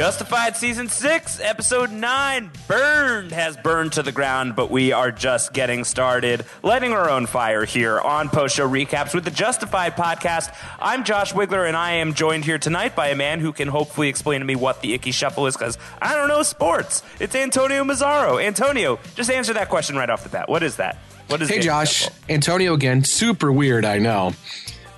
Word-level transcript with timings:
Justified 0.00 0.56
Season 0.56 0.88
6, 0.88 1.40
Episode 1.40 1.92
9, 1.92 2.50
Burned 2.66 3.32
has 3.32 3.58
burned 3.58 3.92
to 3.92 4.02
the 4.02 4.12
ground, 4.12 4.56
but 4.56 4.70
we 4.70 4.92
are 4.92 5.12
just 5.12 5.52
getting 5.52 5.84
started, 5.84 6.46
lighting 6.62 6.94
our 6.94 7.10
own 7.10 7.26
fire 7.26 7.66
here 7.66 8.00
on 8.00 8.30
Post 8.30 8.56
Show 8.56 8.66
Recaps 8.66 9.14
with 9.14 9.26
the 9.26 9.30
Justified 9.30 9.96
podcast. 9.96 10.56
I'm 10.80 11.04
Josh 11.04 11.34
Wigler, 11.34 11.68
and 11.68 11.76
I 11.76 11.96
am 11.96 12.14
joined 12.14 12.46
here 12.46 12.56
tonight 12.56 12.96
by 12.96 13.08
a 13.08 13.14
man 13.14 13.40
who 13.40 13.52
can 13.52 13.68
hopefully 13.68 14.08
explain 14.08 14.40
to 14.40 14.46
me 14.46 14.56
what 14.56 14.80
the 14.80 14.94
Ickey 14.94 15.12
Shuffle 15.12 15.46
is, 15.46 15.54
because 15.54 15.76
I 16.00 16.14
don't 16.14 16.28
know 16.28 16.42
sports. 16.44 17.02
It's 17.18 17.34
Antonio 17.34 17.84
Mazzaro. 17.84 18.42
Antonio, 18.42 18.98
just 19.16 19.30
answer 19.30 19.52
that 19.52 19.68
question 19.68 19.96
right 19.96 20.08
off 20.08 20.22
the 20.22 20.30
bat. 20.30 20.48
What 20.48 20.62
is 20.62 20.76
that? 20.76 20.96
What 21.26 21.42
is 21.42 21.50
Hey 21.50 21.58
the 21.58 21.64
Josh, 21.64 22.04
Shuffle? 22.04 22.16
Antonio 22.30 22.72
again. 22.72 23.04
Super 23.04 23.52
weird, 23.52 23.84
I 23.84 23.98
know. 23.98 24.32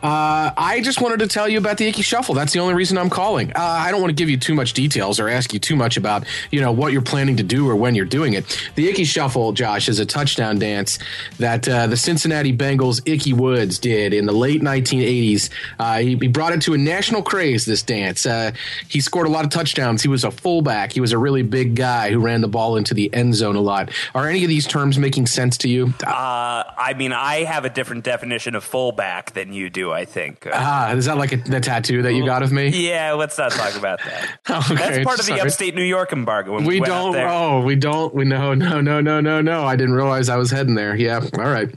Uh, 0.02 0.52
I 0.56 0.80
just 0.82 1.00
wanted 1.00 1.20
to 1.20 1.28
tell 1.28 1.48
you 1.48 1.58
about 1.58 1.78
the 1.78 1.86
Ickey 1.86 2.02
Shuffle. 2.02 2.34
That's 2.34 2.52
the 2.52 2.58
only 2.58 2.74
reason 2.74 2.98
I'm 2.98 3.10
calling. 3.10 3.50
Uh, 3.52 3.60
I 3.60 3.90
don't 3.90 4.00
want 4.00 4.10
to 4.10 4.20
give 4.20 4.28
you 4.28 4.36
too 4.36 4.54
much 4.54 4.72
details 4.72 5.20
or 5.20 5.28
ask 5.28 5.52
you 5.52 5.58
too 5.58 5.76
much 5.76 5.96
about 5.96 6.24
you 6.50 6.60
know 6.60 6.72
what 6.72 6.92
you're 6.92 7.02
planning 7.02 7.36
to 7.36 7.42
do 7.42 7.68
or 7.68 7.76
when 7.76 7.94
you're 7.94 8.04
doing 8.04 8.32
it. 8.34 8.70
The 8.74 8.88
Ickey 8.88 9.04
Shuffle, 9.04 9.52
Josh, 9.52 9.88
is 9.88 9.98
a 9.98 10.06
touchdown 10.06 10.58
dance 10.58 10.98
that 11.38 11.68
uh, 11.68 11.86
the 11.86 11.96
Cincinnati 11.96 12.56
Bengals 12.56 13.00
Ickey 13.06 13.32
Woods 13.32 13.78
did 13.78 14.12
in 14.12 14.26
the 14.26 14.32
late 14.32 14.60
1980s. 14.60 15.50
Uh, 15.78 15.98
he, 15.98 16.16
he 16.16 16.28
brought 16.28 16.52
it 16.52 16.62
to 16.62 16.74
a 16.74 16.78
national 16.78 17.22
craze. 17.22 17.64
This 17.64 17.82
dance. 17.82 18.26
Uh, 18.26 18.52
he 18.88 19.00
scored 19.00 19.26
a 19.26 19.30
lot 19.30 19.44
of 19.44 19.50
touchdowns. 19.50 20.02
He 20.02 20.08
was 20.08 20.24
a 20.24 20.30
fullback. 20.30 20.92
He 20.92 21.00
was 21.00 21.12
a 21.12 21.18
really 21.18 21.42
big 21.42 21.76
guy 21.76 22.10
who 22.10 22.18
ran 22.18 22.40
the 22.40 22.48
ball 22.48 22.76
into 22.76 22.94
the 22.94 23.12
end 23.14 23.34
zone 23.34 23.56
a 23.56 23.60
lot. 23.60 23.90
Are 24.14 24.28
any 24.28 24.42
of 24.42 24.48
these 24.48 24.66
terms 24.66 24.98
making 24.98 25.26
sense 25.26 25.56
to 25.58 25.68
you? 25.68 25.94
Uh, 26.04 26.64
I 26.76 26.94
mean, 26.96 27.12
I 27.12 27.44
have 27.44 27.64
a 27.64 27.70
different 27.70 28.04
definition 28.04 28.54
of 28.54 28.64
fullback 28.64 29.32
than 29.32 29.52
you 29.52 29.70
do, 29.70 29.91
I 29.92 30.04
think. 30.04 30.46
Uh, 30.46 30.50
Ah, 30.54 30.92
is 30.92 31.06
that 31.06 31.16
like 31.18 31.32
a, 31.32 31.36
the 31.36 31.60
tattoo 31.60 32.02
that 32.02 32.12
you 32.14 32.24
got 32.24 32.42
of 32.42 32.52
me? 32.52 32.68
yeah, 32.68 33.12
let's 33.12 33.36
not 33.38 33.52
talk 33.52 33.76
about 33.76 34.00
that. 34.04 34.38
Okay, 34.72 34.74
That's 34.74 35.04
part 35.04 35.18
of 35.20 35.26
the 35.26 35.40
upstate 35.40 35.74
New 35.74 35.82
York 35.84 36.12
embargo. 36.12 36.54
when 36.54 36.64
We 36.64 36.80
went 36.80 36.86
don't. 36.92 37.16
Oh, 37.16 37.60
we 37.62 37.74
don't. 37.76 38.14
We 38.14 38.24
no, 38.24 38.54
no, 38.54 38.80
no, 38.80 39.00
no, 39.00 39.20
no, 39.20 39.40
no. 39.40 39.64
I 39.64 39.76
didn't 39.76 39.94
realize 39.94 40.28
I 40.28 40.36
was 40.36 40.50
heading 40.50 40.74
there. 40.74 40.94
Yeah. 40.94 41.20
All 41.38 41.44
right. 41.50 41.68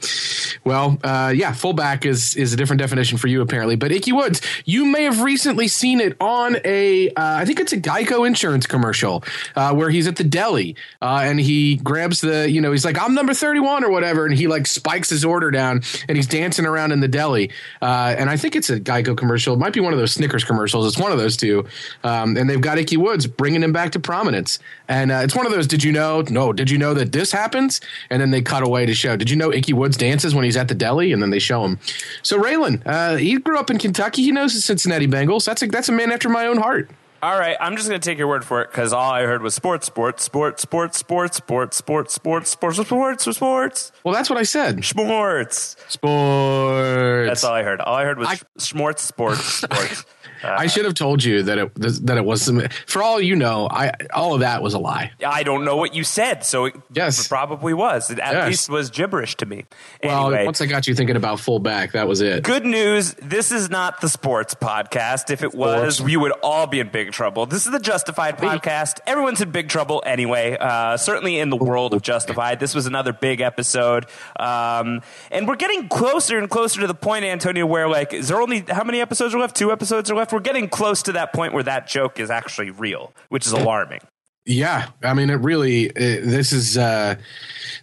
Well, 0.63 0.97
uh, 1.03 1.33
yeah. 1.35 1.53
Fullback 1.53 2.05
is 2.05 2.35
is 2.35 2.53
a 2.53 2.57
different 2.57 2.79
definition 2.81 3.17
for 3.17 3.27
you 3.27 3.41
apparently. 3.41 3.75
But 3.75 3.91
Ickey 3.91 4.11
Woods, 4.11 4.41
you 4.65 4.85
may 4.85 5.03
have 5.03 5.21
recently 5.21 5.67
seen 5.67 5.99
it 6.01 6.15
on 6.19 6.57
a. 6.65 7.09
Uh, 7.09 7.13
I 7.15 7.45
think 7.45 7.59
it's 7.59 7.73
a 7.73 7.77
Geico 7.77 8.25
insurance 8.27 8.65
commercial 8.67 9.23
uh, 9.55 9.73
where 9.73 9.89
he's 9.89 10.07
at 10.07 10.15
the 10.17 10.23
deli 10.23 10.75
uh, 11.01 11.21
and 11.23 11.39
he 11.39 11.77
grabs 11.77 12.21
the. 12.21 12.49
You 12.49 12.61
know, 12.61 12.71
he's 12.71 12.85
like, 12.85 12.99
"I'm 13.01 13.13
number 13.13 13.33
thirty 13.33 13.59
one 13.59 13.83
or 13.83 13.89
whatever," 13.89 14.25
and 14.25 14.35
he 14.35 14.47
like 14.47 14.67
spikes 14.67 15.09
his 15.09 15.23
order 15.25 15.49
down 15.51 15.81
and 16.07 16.17
he's 16.17 16.27
dancing 16.27 16.65
around 16.65 16.91
in 16.91 16.99
the 16.99 17.07
deli. 17.07 17.51
Uh, 17.81 18.04
and 18.17 18.29
I 18.29 18.37
think 18.37 18.55
it's 18.55 18.69
a 18.69 18.79
Geico 18.79 19.17
commercial. 19.17 19.53
It 19.53 19.59
might 19.59 19.73
be 19.73 19.79
one 19.79 19.93
of 19.93 19.99
those 19.99 20.11
Snickers 20.11 20.43
commercials. 20.43 20.87
It's 20.87 21.01
one 21.01 21.11
of 21.11 21.17
those 21.17 21.37
two. 21.37 21.65
Um, 22.03 22.35
and 22.37 22.49
they've 22.49 22.61
got 22.61 22.77
Ickey 22.77 22.97
Woods 22.97 23.25
bringing 23.27 23.63
him 23.63 23.73
back 23.73 23.91
to 23.93 23.99
prominence. 23.99 24.59
And 24.87 25.11
uh, 25.11 25.21
it's 25.23 25.35
one 25.35 25.45
of 25.45 25.51
those. 25.51 25.67
Did 25.67 25.83
you 25.83 25.91
know? 25.91 26.23
No. 26.29 26.53
Did 26.53 26.69
you 26.69 26.77
know 26.77 26.93
that 26.93 27.11
this 27.11 27.31
happens? 27.31 27.81
And 28.09 28.21
then 28.21 28.31
they 28.31 28.41
cut 28.41 28.63
away 28.63 28.85
to 28.85 28.93
show. 28.93 29.15
Did 29.15 29.29
you 29.29 29.35
know 29.35 29.51
Ickey 29.51 29.73
Woods 29.73 29.97
dances 29.97 30.35
when 30.35 30.45
he's 30.45 30.57
at 30.57 30.67
the 30.67 30.75
deli? 30.75 31.11
And 31.11 31.21
then 31.21 31.29
they 31.29 31.39
show 31.39 31.63
him. 31.63 31.79
So 32.21 32.41
Raylan, 32.41 32.81
uh, 32.85 33.15
he 33.15 33.37
grew 33.37 33.57
up 33.57 33.69
in 33.69 33.77
Kentucky. 33.77 34.23
He 34.23 34.31
knows 34.31 34.53
the 34.53 34.61
Cincinnati 34.61 35.07
Bengals. 35.07 35.45
That's 35.45 35.61
a 35.61 35.67
that's 35.67 35.89
a 35.89 35.91
man 35.91 36.11
after 36.11 36.29
my 36.29 36.47
own 36.47 36.57
heart. 36.57 36.89
All 37.23 37.39
right, 37.39 37.57
I'm 37.59 37.75
just 37.75 37.87
going 37.89 37.99
to 37.99 38.07
take 38.09 38.17
your 38.19 38.27
word 38.27 38.45
for 38.45 38.61
it 38.61 38.69
because 38.69 38.93
all 38.93 39.09
I 39.09 39.23
heard 39.23 39.41
was 39.41 39.55
sports, 39.55 39.87
sports, 39.87 40.23
sports, 40.23 40.61
sports, 40.61 40.97
sports, 40.99 41.37
sports, 41.37 41.75
sports, 41.77 42.13
sports, 42.13 42.49
sports, 42.51 42.77
sports, 42.77 43.23
sports, 43.35 43.91
Well, 44.03 44.13
that's 44.13 44.29
what 44.29 44.37
I 44.37 44.43
said. 44.43 44.83
sports. 44.85 45.75
Sports. 45.87 47.27
That's 47.27 47.43
all 47.43 47.53
I 47.53 47.63
heard. 47.63 47.81
All 47.81 47.95
I 47.95 48.03
heard 48.03 48.19
was 48.19 48.27
schmorts, 48.59 48.99
sports, 48.99 49.41
sports. 49.43 50.05
I 50.47 50.67
should 50.67 50.85
have 50.85 50.93
told 50.93 51.23
you 51.23 51.43
that 51.43 51.57
it 51.57 51.75
that 52.05 52.17
it 52.17 52.25
was 52.25 52.41
some. 52.41 52.61
For 52.87 53.01
all 53.03 53.19
you 53.21 53.35
know, 53.35 53.67
I 53.69 53.91
all 54.13 54.33
of 54.33 54.39
that 54.41 54.61
was 54.61 54.73
a 54.73 54.79
lie. 54.79 55.11
I 55.25 55.43
don't 55.43 55.65
know 55.65 55.75
what 55.77 55.93
you 55.95 56.03
said, 56.03 56.43
so 56.45 56.65
it 56.65 56.75
Yes. 56.93 57.27
probably 57.27 57.73
was. 57.73 58.09
It 58.11 58.19
at 58.19 58.33
Yes. 58.33 58.47
least 58.47 58.69
was 58.69 58.89
gibberish 58.89 59.35
to 59.37 59.45
me. 59.45 59.65
Well, 60.03 60.27
Anyway, 60.27 60.45
once 60.45 60.61
I 60.61 60.65
got 60.65 60.87
you 60.87 60.95
thinking 60.95 61.15
about 61.15 61.39
fullback, 61.39 61.93
that 61.93 62.07
was 62.07 62.21
it. 62.21 62.43
Good 62.43 62.65
news. 62.65 63.13
This 63.21 63.51
is 63.51 63.69
not 63.69 64.01
the 64.01 64.09
sports 64.09 64.53
podcast. 64.55 65.29
If 65.29 65.43
it 65.43 65.53
was, 65.53 65.99
you 66.01 66.19
would 66.19 66.33
all 66.43 66.67
be 66.67 66.79
in 66.79 66.89
big 66.89 67.11
trouble. 67.11 67.45
This 67.45 67.65
is 67.65 67.71
the 67.71 67.79
Justified 67.79 68.37
podcast. 68.37 68.99
Everyone's 69.07 69.41
in 69.41 69.51
big 69.51 69.69
trouble 69.69 70.03
anyway, 70.05 70.57
uh, 70.59 70.97
certainly 70.97 71.39
in 71.39 71.49
the 71.49 71.57
world 71.57 71.93
of 71.93 72.01
Justified. 72.01 72.59
This 72.59 72.75
was 72.75 72.85
another 72.85 73.13
big 73.13 73.41
episode. 73.41 74.05
Um, 74.39 75.01
and 75.31 75.47
we're 75.47 75.55
getting 75.55 75.87
closer 75.87 76.37
and 76.37 76.49
closer 76.49 76.81
to 76.81 76.87
the 76.87 76.93
point, 76.93 77.25
Antonio, 77.25 77.65
where, 77.65 77.87
like, 77.87 78.13
is 78.13 78.27
there 78.27 78.41
only 78.41 78.63
how 78.69 78.83
many 78.83 79.01
episodes 79.01 79.33
are 79.33 79.39
left? 79.39 79.55
Two 79.55 79.71
episodes 79.71 80.11
are 80.11 80.15
left. 80.15 80.33
We're 80.35 80.41
getting 80.41 80.67
close 80.67 81.01
to 81.03 81.13
that 81.13 81.31
point 81.31 81.53
where 81.53 81.63
that 81.63 81.87
joke 81.87 82.19
is 82.19 82.29
actually 82.29 82.69
real, 82.69 83.13
which 83.29 83.45
is 83.45 83.53
alarming. 83.53 84.01
Yeah, 84.45 84.89
I 85.01 85.13
mean, 85.13 85.29
it 85.29 85.35
really. 85.35 85.89
Uh, 85.91 85.93
this 85.95 86.51
is 86.51 86.77
uh, 86.77 87.15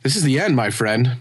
this 0.02 0.16
is 0.16 0.22
the 0.22 0.38
end, 0.38 0.54
my 0.54 0.68
friend. 0.68 1.16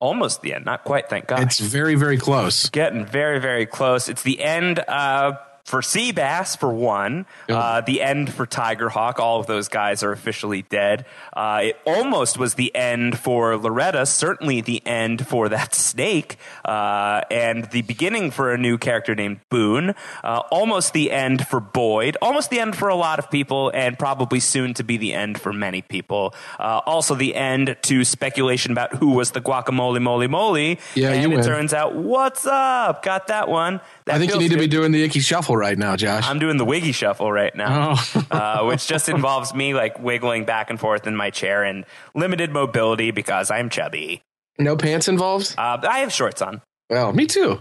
Almost 0.00 0.40
the 0.40 0.54
end. 0.54 0.64
Not 0.64 0.84
quite, 0.84 1.10
thank 1.10 1.26
God. 1.26 1.42
It's 1.42 1.58
very, 1.58 1.96
very 1.96 2.16
close. 2.16 2.70
getting 2.70 3.04
very, 3.04 3.40
very 3.40 3.66
close. 3.66 4.08
It's 4.08 4.22
the 4.22 4.40
end 4.40 4.78
uh, 4.88 5.32
for 5.70 5.80
Seabass, 5.80 6.58
for 6.58 6.72
one. 6.72 7.26
Uh, 7.48 7.80
the 7.80 8.02
end 8.02 8.32
for 8.34 8.44
Tiger 8.44 8.88
Hawk. 8.88 9.20
All 9.20 9.38
of 9.38 9.46
those 9.46 9.68
guys 9.68 10.02
are 10.02 10.10
officially 10.10 10.62
dead. 10.62 11.06
Uh, 11.32 11.60
it 11.64 11.80
almost 11.86 12.36
was 12.36 12.54
the 12.54 12.74
end 12.74 13.18
for 13.18 13.56
Loretta. 13.56 14.04
Certainly 14.04 14.62
the 14.62 14.84
end 14.84 15.26
for 15.26 15.48
that 15.48 15.74
snake. 15.90 16.36
Uh, 16.64 17.22
and 17.30 17.70
the 17.70 17.82
beginning 17.82 18.32
for 18.32 18.52
a 18.52 18.58
new 18.58 18.78
character 18.78 19.14
named 19.14 19.40
Boone. 19.48 19.94
Uh, 20.24 20.42
almost 20.50 20.92
the 20.92 21.12
end 21.12 21.46
for 21.46 21.60
Boyd. 21.60 22.16
Almost 22.20 22.50
the 22.50 22.58
end 22.58 22.76
for 22.76 22.88
a 22.88 22.96
lot 22.96 23.20
of 23.20 23.30
people, 23.30 23.70
and 23.72 23.96
probably 23.96 24.40
soon 24.40 24.74
to 24.74 24.82
be 24.82 24.96
the 24.96 25.14
end 25.14 25.40
for 25.40 25.52
many 25.52 25.82
people. 25.82 26.34
Uh, 26.58 26.80
also, 26.84 27.14
the 27.14 27.36
end 27.36 27.76
to 27.82 28.04
speculation 28.04 28.72
about 28.72 28.96
who 28.96 29.10
was 29.10 29.30
the 29.30 29.40
guacamole 29.40 30.02
moly 30.02 30.26
moly. 30.26 30.80
Yeah, 30.96 31.10
and 31.12 31.22
you 31.22 31.30
it 31.30 31.36
win. 31.36 31.44
turns 31.44 31.72
out, 31.72 31.94
what's 31.94 32.44
up? 32.44 33.04
Got 33.04 33.28
that 33.28 33.48
one. 33.48 33.80
That 34.06 34.16
I 34.16 34.18
think 34.18 34.32
you 34.32 34.38
need 34.40 34.50
to 34.50 34.58
be 34.58 34.66
doing 34.66 34.90
the 34.90 35.04
icky 35.04 35.20
shuffle 35.20 35.59
right 35.60 35.78
now, 35.78 35.94
Josh. 35.94 36.26
I'm 36.26 36.40
doing 36.40 36.56
the 36.56 36.64
wiggy 36.64 36.90
shuffle 36.92 37.30
right 37.30 37.54
now, 37.54 37.94
Oh. 37.96 38.26
uh, 38.32 38.64
which 38.64 38.86
just 38.88 39.08
involves 39.08 39.54
me 39.54 39.74
like 39.74 40.00
wiggling 40.00 40.44
back 40.44 40.70
and 40.70 40.80
forth 40.80 41.06
in 41.06 41.14
my 41.14 41.30
chair 41.30 41.62
and 41.62 41.84
limited 42.16 42.50
mobility 42.50 43.12
because 43.12 43.50
I'm 43.52 43.68
chubby. 43.70 44.22
no 44.58 44.76
pants 44.76 45.06
involved. 45.06 45.54
Uh, 45.56 45.78
I 45.88 46.00
have 46.00 46.12
shorts 46.12 46.42
on. 46.42 46.62
Well, 46.88 47.12
me 47.12 47.26
too. 47.26 47.60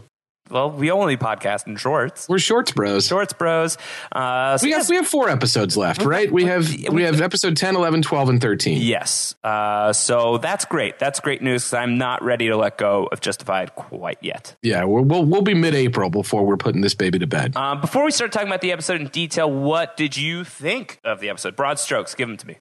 Well, 0.50 0.72
we 0.72 0.90
only 0.92 1.16
podcast 1.18 1.68
in 1.68 1.76
shorts. 1.76 2.28
We're 2.28 2.40
shorts, 2.40 2.72
bros. 2.72 3.08
Shorts, 3.08 3.34
bros. 3.34 3.78
Uh, 4.12 4.58
so 4.58 4.66
We 4.66 4.72
yes, 4.72 4.84
have 4.84 4.90
we 4.90 4.96
have 4.96 5.08
four 5.08 5.30
episodes 5.30 5.78
left, 5.78 6.04
right? 6.04 6.32
We 6.32 6.46
have 6.46 6.74
we 6.92 7.04
have 7.04 7.22
episode 7.22 7.56
10, 7.56 7.76
11, 7.76 8.02
12, 8.02 8.30
and 8.30 8.42
13. 8.42 8.82
Yes. 8.82 9.36
Uh, 9.44 9.94
so 9.94 10.38
that's 10.40 10.66
great. 10.66 10.98
That's 11.00 11.20
great 11.20 11.42
news 11.42 11.64
because 11.64 11.74
I'm 11.76 11.98
not 11.98 12.24
ready 12.24 12.48
to 12.48 12.58
let 12.58 12.78
go 12.78 13.08
of 13.12 13.22
Justified 13.22 13.76
quite 13.76 14.18
yet. 14.22 14.56
Yeah, 14.62 14.84
we'll 14.86 15.04
we'll, 15.04 15.26
we'll 15.26 15.42
be 15.42 15.54
mid-April 15.54 16.10
before 16.10 16.46
we're 16.46 16.58
putting 16.58 16.82
this 16.82 16.96
baby 16.96 17.20
to 17.20 17.28
bed. 17.28 17.56
Um, 17.56 17.82
before 17.82 18.04
we 18.04 18.12
start 18.12 18.32
talking 18.32 18.48
about 18.48 18.62
the 18.62 18.72
episode 18.72 19.02
in 19.02 19.08
detail, 19.08 19.52
what 19.52 19.98
did 19.98 20.18
you 20.18 20.44
think 20.44 21.00
of 21.04 21.20
the 21.20 21.30
episode? 21.30 21.56
Broad 21.56 21.80
strokes, 21.80 22.16
give 22.16 22.28
them 22.28 22.38
to 22.38 22.48
me. 22.48 22.58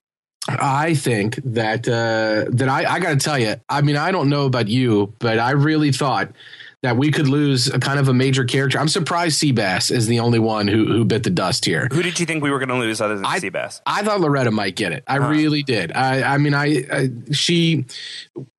I 0.47 0.95
think 0.95 1.35
that 1.43 1.87
uh, 1.87 2.49
that 2.51 2.69
I, 2.69 2.93
I 2.93 2.99
got 2.99 3.09
to 3.11 3.17
tell 3.17 3.37
you. 3.37 3.55
I 3.67 3.81
mean, 3.81 3.97
I 3.97 4.11
don't 4.11 4.29
know 4.29 4.45
about 4.45 4.67
you, 4.67 5.13
but 5.19 5.37
I 5.37 5.51
really 5.51 5.91
thought 5.91 6.31
that 6.81 6.95
we 6.95 7.11
could 7.11 7.27
lose 7.27 7.67
a 7.67 7.77
kind 7.77 7.99
of 7.99 8.07
a 8.07 8.13
major 8.13 8.45
character. 8.45 8.79
I'm 8.79 8.87
surprised 8.87 9.41
Seabass 9.41 9.91
is 9.91 10.07
the 10.07 10.19
only 10.21 10.39
one 10.39 10.67
who 10.67 10.85
who 10.85 11.03
bit 11.03 11.23
the 11.23 11.29
dust 11.29 11.65
here. 11.65 11.89
Who 11.91 12.01
did 12.01 12.19
you 12.19 12.25
think 12.25 12.41
we 12.41 12.51
were 12.51 12.59
going 12.59 12.69
to 12.69 12.77
lose 12.77 13.01
other 13.01 13.15
than 13.15 13.25
I- 13.25 13.39
Seabass? 13.39 13.81
I 13.85 14.01
thought 14.03 14.21
Loretta 14.21 14.51
might 14.51 14.75
get 14.75 14.93
it. 14.93 15.03
I 15.05 15.17
really 15.17 15.61
did. 15.61 15.91
I, 15.91 16.35
I 16.35 16.37
mean, 16.37 16.53
I, 16.53 16.85
I 16.91 17.09
she 17.33 17.85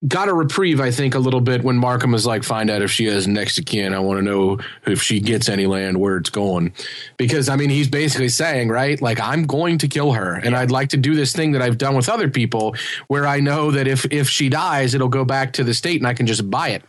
got 0.07 0.29
a 0.29 0.35
reprieve. 0.35 0.81
I 0.81 0.91
think 0.91 1.15
a 1.15 1.19
little 1.19 1.41
bit 1.41 1.63
when 1.63 1.77
Markham 1.79 2.13
was 2.13 2.27
like, 2.27 2.45
"Find 2.45 2.69
out 2.69 2.83
if 2.83 2.91
she 2.91 3.07
has 3.07 3.27
next 3.27 3.59
of 3.59 3.65
kin. 3.65 3.95
I 3.95 4.01
want 4.01 4.19
to 4.19 4.23
know 4.23 4.59
if 4.87 5.03
she 5.03 5.21
gets 5.21 5.49
any 5.49 5.67
land, 5.67 5.99
where 5.99 6.19
it's 6.19 6.31
going." 6.31 6.75
Because 7.17 7.49
I 7.49 7.57
mean, 7.57 7.71
he's 7.71 7.89
basically 7.89 8.29
saying, 8.29 8.69
right, 8.69 9.01
like 9.01 9.19
I'm 9.19 9.45
going 9.47 9.79
to 9.79 9.89
kill 9.89 10.13
her, 10.13 10.35
and 10.35 10.55
I'd 10.55 10.71
like 10.71 10.91
to 10.91 10.99
do 10.99 11.15
this 11.15 11.33
thing 11.33 11.53
that 11.53 11.63
I've 11.63 11.79
done 11.79 11.97
with 11.97 12.11
other 12.11 12.29
people, 12.29 12.77
where 13.09 13.27
I 13.27 13.41
know 13.41 13.71
that 13.71 13.89
if 13.89 14.05
if 14.13 14.29
she 14.29 14.51
dies, 14.51 14.95
it'll 14.95 15.09
go 15.09 15.25
back 15.25 15.55
to 15.55 15.65
the 15.65 15.73
state, 15.73 16.01
and 16.01 16.07
I 16.07 16.13
can 16.13 16.27
just 16.27 16.51
buy 16.51 16.71
it. 16.71 16.83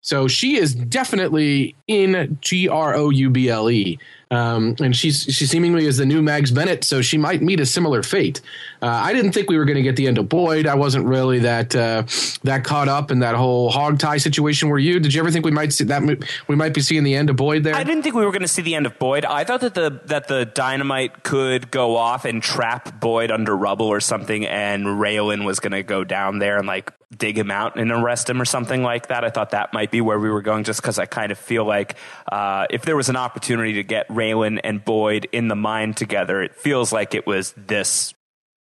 So 0.00 0.28
she 0.28 0.56
is 0.56 0.74
definitely 0.74 1.74
in 1.86 2.38
G 2.40 2.68
R 2.68 2.94
O 2.94 3.10
U 3.10 3.30
B 3.30 3.48
L 3.48 3.70
E. 3.70 3.98
Um, 4.30 4.76
and 4.80 4.94
she's 4.94 5.22
she 5.22 5.46
seemingly 5.46 5.86
is 5.86 5.96
the 5.96 6.04
new 6.04 6.20
Mags 6.20 6.50
Bennett, 6.50 6.84
so 6.84 7.00
she 7.00 7.16
might 7.16 7.40
meet 7.40 7.60
a 7.60 7.66
similar 7.66 8.02
fate. 8.02 8.42
Uh, 8.82 8.86
I 8.86 9.14
didn't 9.14 9.32
think 9.32 9.48
we 9.48 9.56
were 9.56 9.64
going 9.64 9.76
to 9.76 9.82
get 9.82 9.96
the 9.96 10.06
end 10.06 10.18
of 10.18 10.28
Boyd. 10.28 10.66
I 10.66 10.74
wasn't 10.74 11.06
really 11.06 11.38
that 11.40 11.74
uh, 11.74 12.02
that 12.44 12.62
caught 12.64 12.88
up 12.88 13.10
in 13.10 13.20
that 13.20 13.34
whole 13.34 13.70
hog 13.70 13.98
tie 13.98 14.18
situation. 14.18 14.68
Were 14.68 14.78
you? 14.78 15.00
Did 15.00 15.14
you 15.14 15.20
ever 15.20 15.30
think 15.30 15.46
we 15.46 15.50
might 15.50 15.72
see 15.72 15.84
that 15.84 16.02
we 16.46 16.56
might 16.56 16.74
be 16.74 16.82
seeing 16.82 17.04
the 17.04 17.14
end 17.14 17.30
of 17.30 17.36
Boyd 17.36 17.64
there? 17.64 17.74
I 17.74 17.84
didn't 17.84 18.02
think 18.02 18.14
we 18.14 18.24
were 18.24 18.32
going 18.32 18.42
to 18.42 18.48
see 18.48 18.62
the 18.62 18.74
end 18.74 18.84
of 18.84 18.98
Boyd. 18.98 19.24
I 19.24 19.44
thought 19.44 19.60
that 19.62 19.74
the 19.74 20.00
that 20.04 20.28
the 20.28 20.44
dynamite 20.44 21.22
could 21.22 21.70
go 21.70 21.96
off 21.96 22.26
and 22.26 22.42
trap 22.42 23.00
Boyd 23.00 23.30
under 23.30 23.56
rubble 23.56 23.86
or 23.86 24.00
something, 24.00 24.46
and 24.46 24.84
Raylan 24.84 25.46
was 25.46 25.58
going 25.58 25.72
to 25.72 25.82
go 25.82 26.04
down 26.04 26.38
there 26.38 26.58
and 26.58 26.66
like 26.66 26.92
dig 27.16 27.38
him 27.38 27.50
out 27.50 27.78
and 27.78 27.90
arrest 27.90 28.28
him 28.28 28.40
or 28.40 28.44
something 28.44 28.82
like 28.82 29.08
that. 29.08 29.24
I 29.24 29.30
thought 29.30 29.50
that 29.50 29.72
might 29.72 29.90
be 29.90 30.02
where 30.02 30.18
we 30.18 30.28
were 30.28 30.42
going, 30.42 30.64
just 30.64 30.82
because 30.82 30.98
I 30.98 31.06
kind 31.06 31.32
of 31.32 31.38
feel 31.38 31.64
like 31.64 31.94
uh, 32.30 32.66
if 32.68 32.82
there 32.82 32.96
was 32.96 33.08
an 33.08 33.16
opportunity 33.16 33.74
to 33.74 33.82
get 33.82 34.06
Raylan 34.18 34.58
and 34.64 34.84
Boyd 34.84 35.28
in 35.30 35.46
the 35.48 35.54
mine 35.54 35.94
together, 35.94 36.42
it 36.42 36.54
feels 36.56 36.92
like 36.92 37.14
it 37.14 37.26
was 37.26 37.54
this 37.56 38.14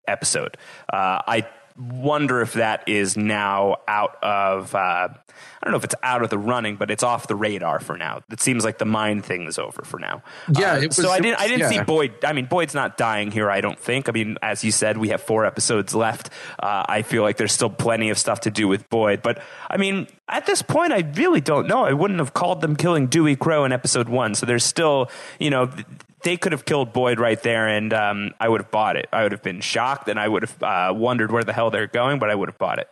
episode. 0.08 0.56
Uh, 0.90 1.20
I 1.26 1.46
wonder 1.76 2.40
if 2.40 2.54
that 2.54 2.88
is 2.88 3.16
now 3.16 3.76
out 3.87 4.22
of 4.22 4.75
uh, 4.75 5.08
I 5.62 5.67
don't 5.67 5.73
know 5.73 5.79
if 5.79 5.84
it's 5.84 5.94
out 6.02 6.23
of 6.23 6.31
the 6.31 6.38
running, 6.38 6.76
but 6.76 6.90
it's 6.90 7.02
off 7.02 7.26
the 7.29 7.37
radar 7.37 7.81
for 7.81 7.96
now. 7.96 8.23
It 8.31 8.40
seems 8.40 8.64
like 8.64 8.79
the 8.79 8.84
mine 8.84 9.23
thing 9.23 9.46
is 9.46 9.58
over 9.58 9.82
for 9.82 9.99
now. 9.99 10.23
Yeah. 10.56 10.75
Uh, 10.75 10.87
Was, 10.87 10.96
so 10.96 11.11
I 11.11 11.20
didn't 11.20 11.40
I 11.40 11.46
didn't 11.49 11.61
yeah. 11.61 11.69
see 11.70 11.82
Boyd. 11.82 12.25
I 12.25 12.32
mean, 12.32 12.46
Boyd's 12.46 12.75
not 12.75 12.96
dying 12.96 13.31
here. 13.31 13.50
I 13.50 13.61
don't 13.61 13.79
think. 13.79 14.08
I 14.08 14.12
mean, 14.12 14.38
as 14.43 14.64
you 14.64 14.73
said, 14.73 14.99
we 14.99 15.08
have 15.08 15.23
four 15.23 15.44
episodes 15.44 15.94
left. 15.94 16.31
Uh, 16.58 16.84
I 16.88 17.02
feel 17.02 17.23
like 17.23 17.37
there's 17.37 17.52
still 17.52 17.70
plenty 17.70 18.11
of 18.11 18.19
stuff 18.19 18.40
to 18.40 18.50
do 18.50 18.69
with 18.69 18.88
Boyd, 18.90 19.23
but 19.23 19.43
I 19.69 19.76
mean, 19.76 20.08
at 20.29 20.46
this 20.46 20.62
point, 20.62 20.93
I 20.93 21.00
really 21.14 21.40
don't 21.40 21.67
know. 21.67 21.84
I 21.84 21.93
wouldn't 21.93 22.20
have 22.20 22.34
called 22.34 22.61
them 22.61 22.76
killing 22.76 23.06
Dewey 23.06 23.37
Crowe 23.37 23.64
in 23.64 23.73
episode 23.73 24.08
one. 24.08 24.34
So 24.34 24.46
there's 24.46 24.64
still, 24.64 25.11
you 25.38 25.50
know. 25.50 25.67
Th- 25.67 25.87
they 26.25 26.37
could 26.37 26.52
have 26.52 26.64
killed 26.64 26.93
Boyd 26.93 27.19
right 27.19 27.43
there, 27.43 27.67
and 27.67 27.93
um, 27.93 28.31
I 28.38 28.49
would 28.49 28.61
have 28.61 28.70
bought 28.70 28.96
it. 28.96 29.08
I 29.12 29.25
would 29.25 29.32
have 29.32 29.43
been 29.43 29.61
shocked, 29.61 30.08
and 30.08 30.20
I 30.20 30.29
would 30.29 30.43
have 30.43 30.62
uh, 30.62 30.94
wondered 30.94 31.32
where 31.32 31.43
the 31.43 31.52
hell 31.52 31.70
they're 31.70 31.88
going, 31.88 32.20
but 32.20 32.31
I 32.31 32.34
would 32.37 32.49
have 32.49 32.58
bought 32.58 32.79
it. 32.79 32.88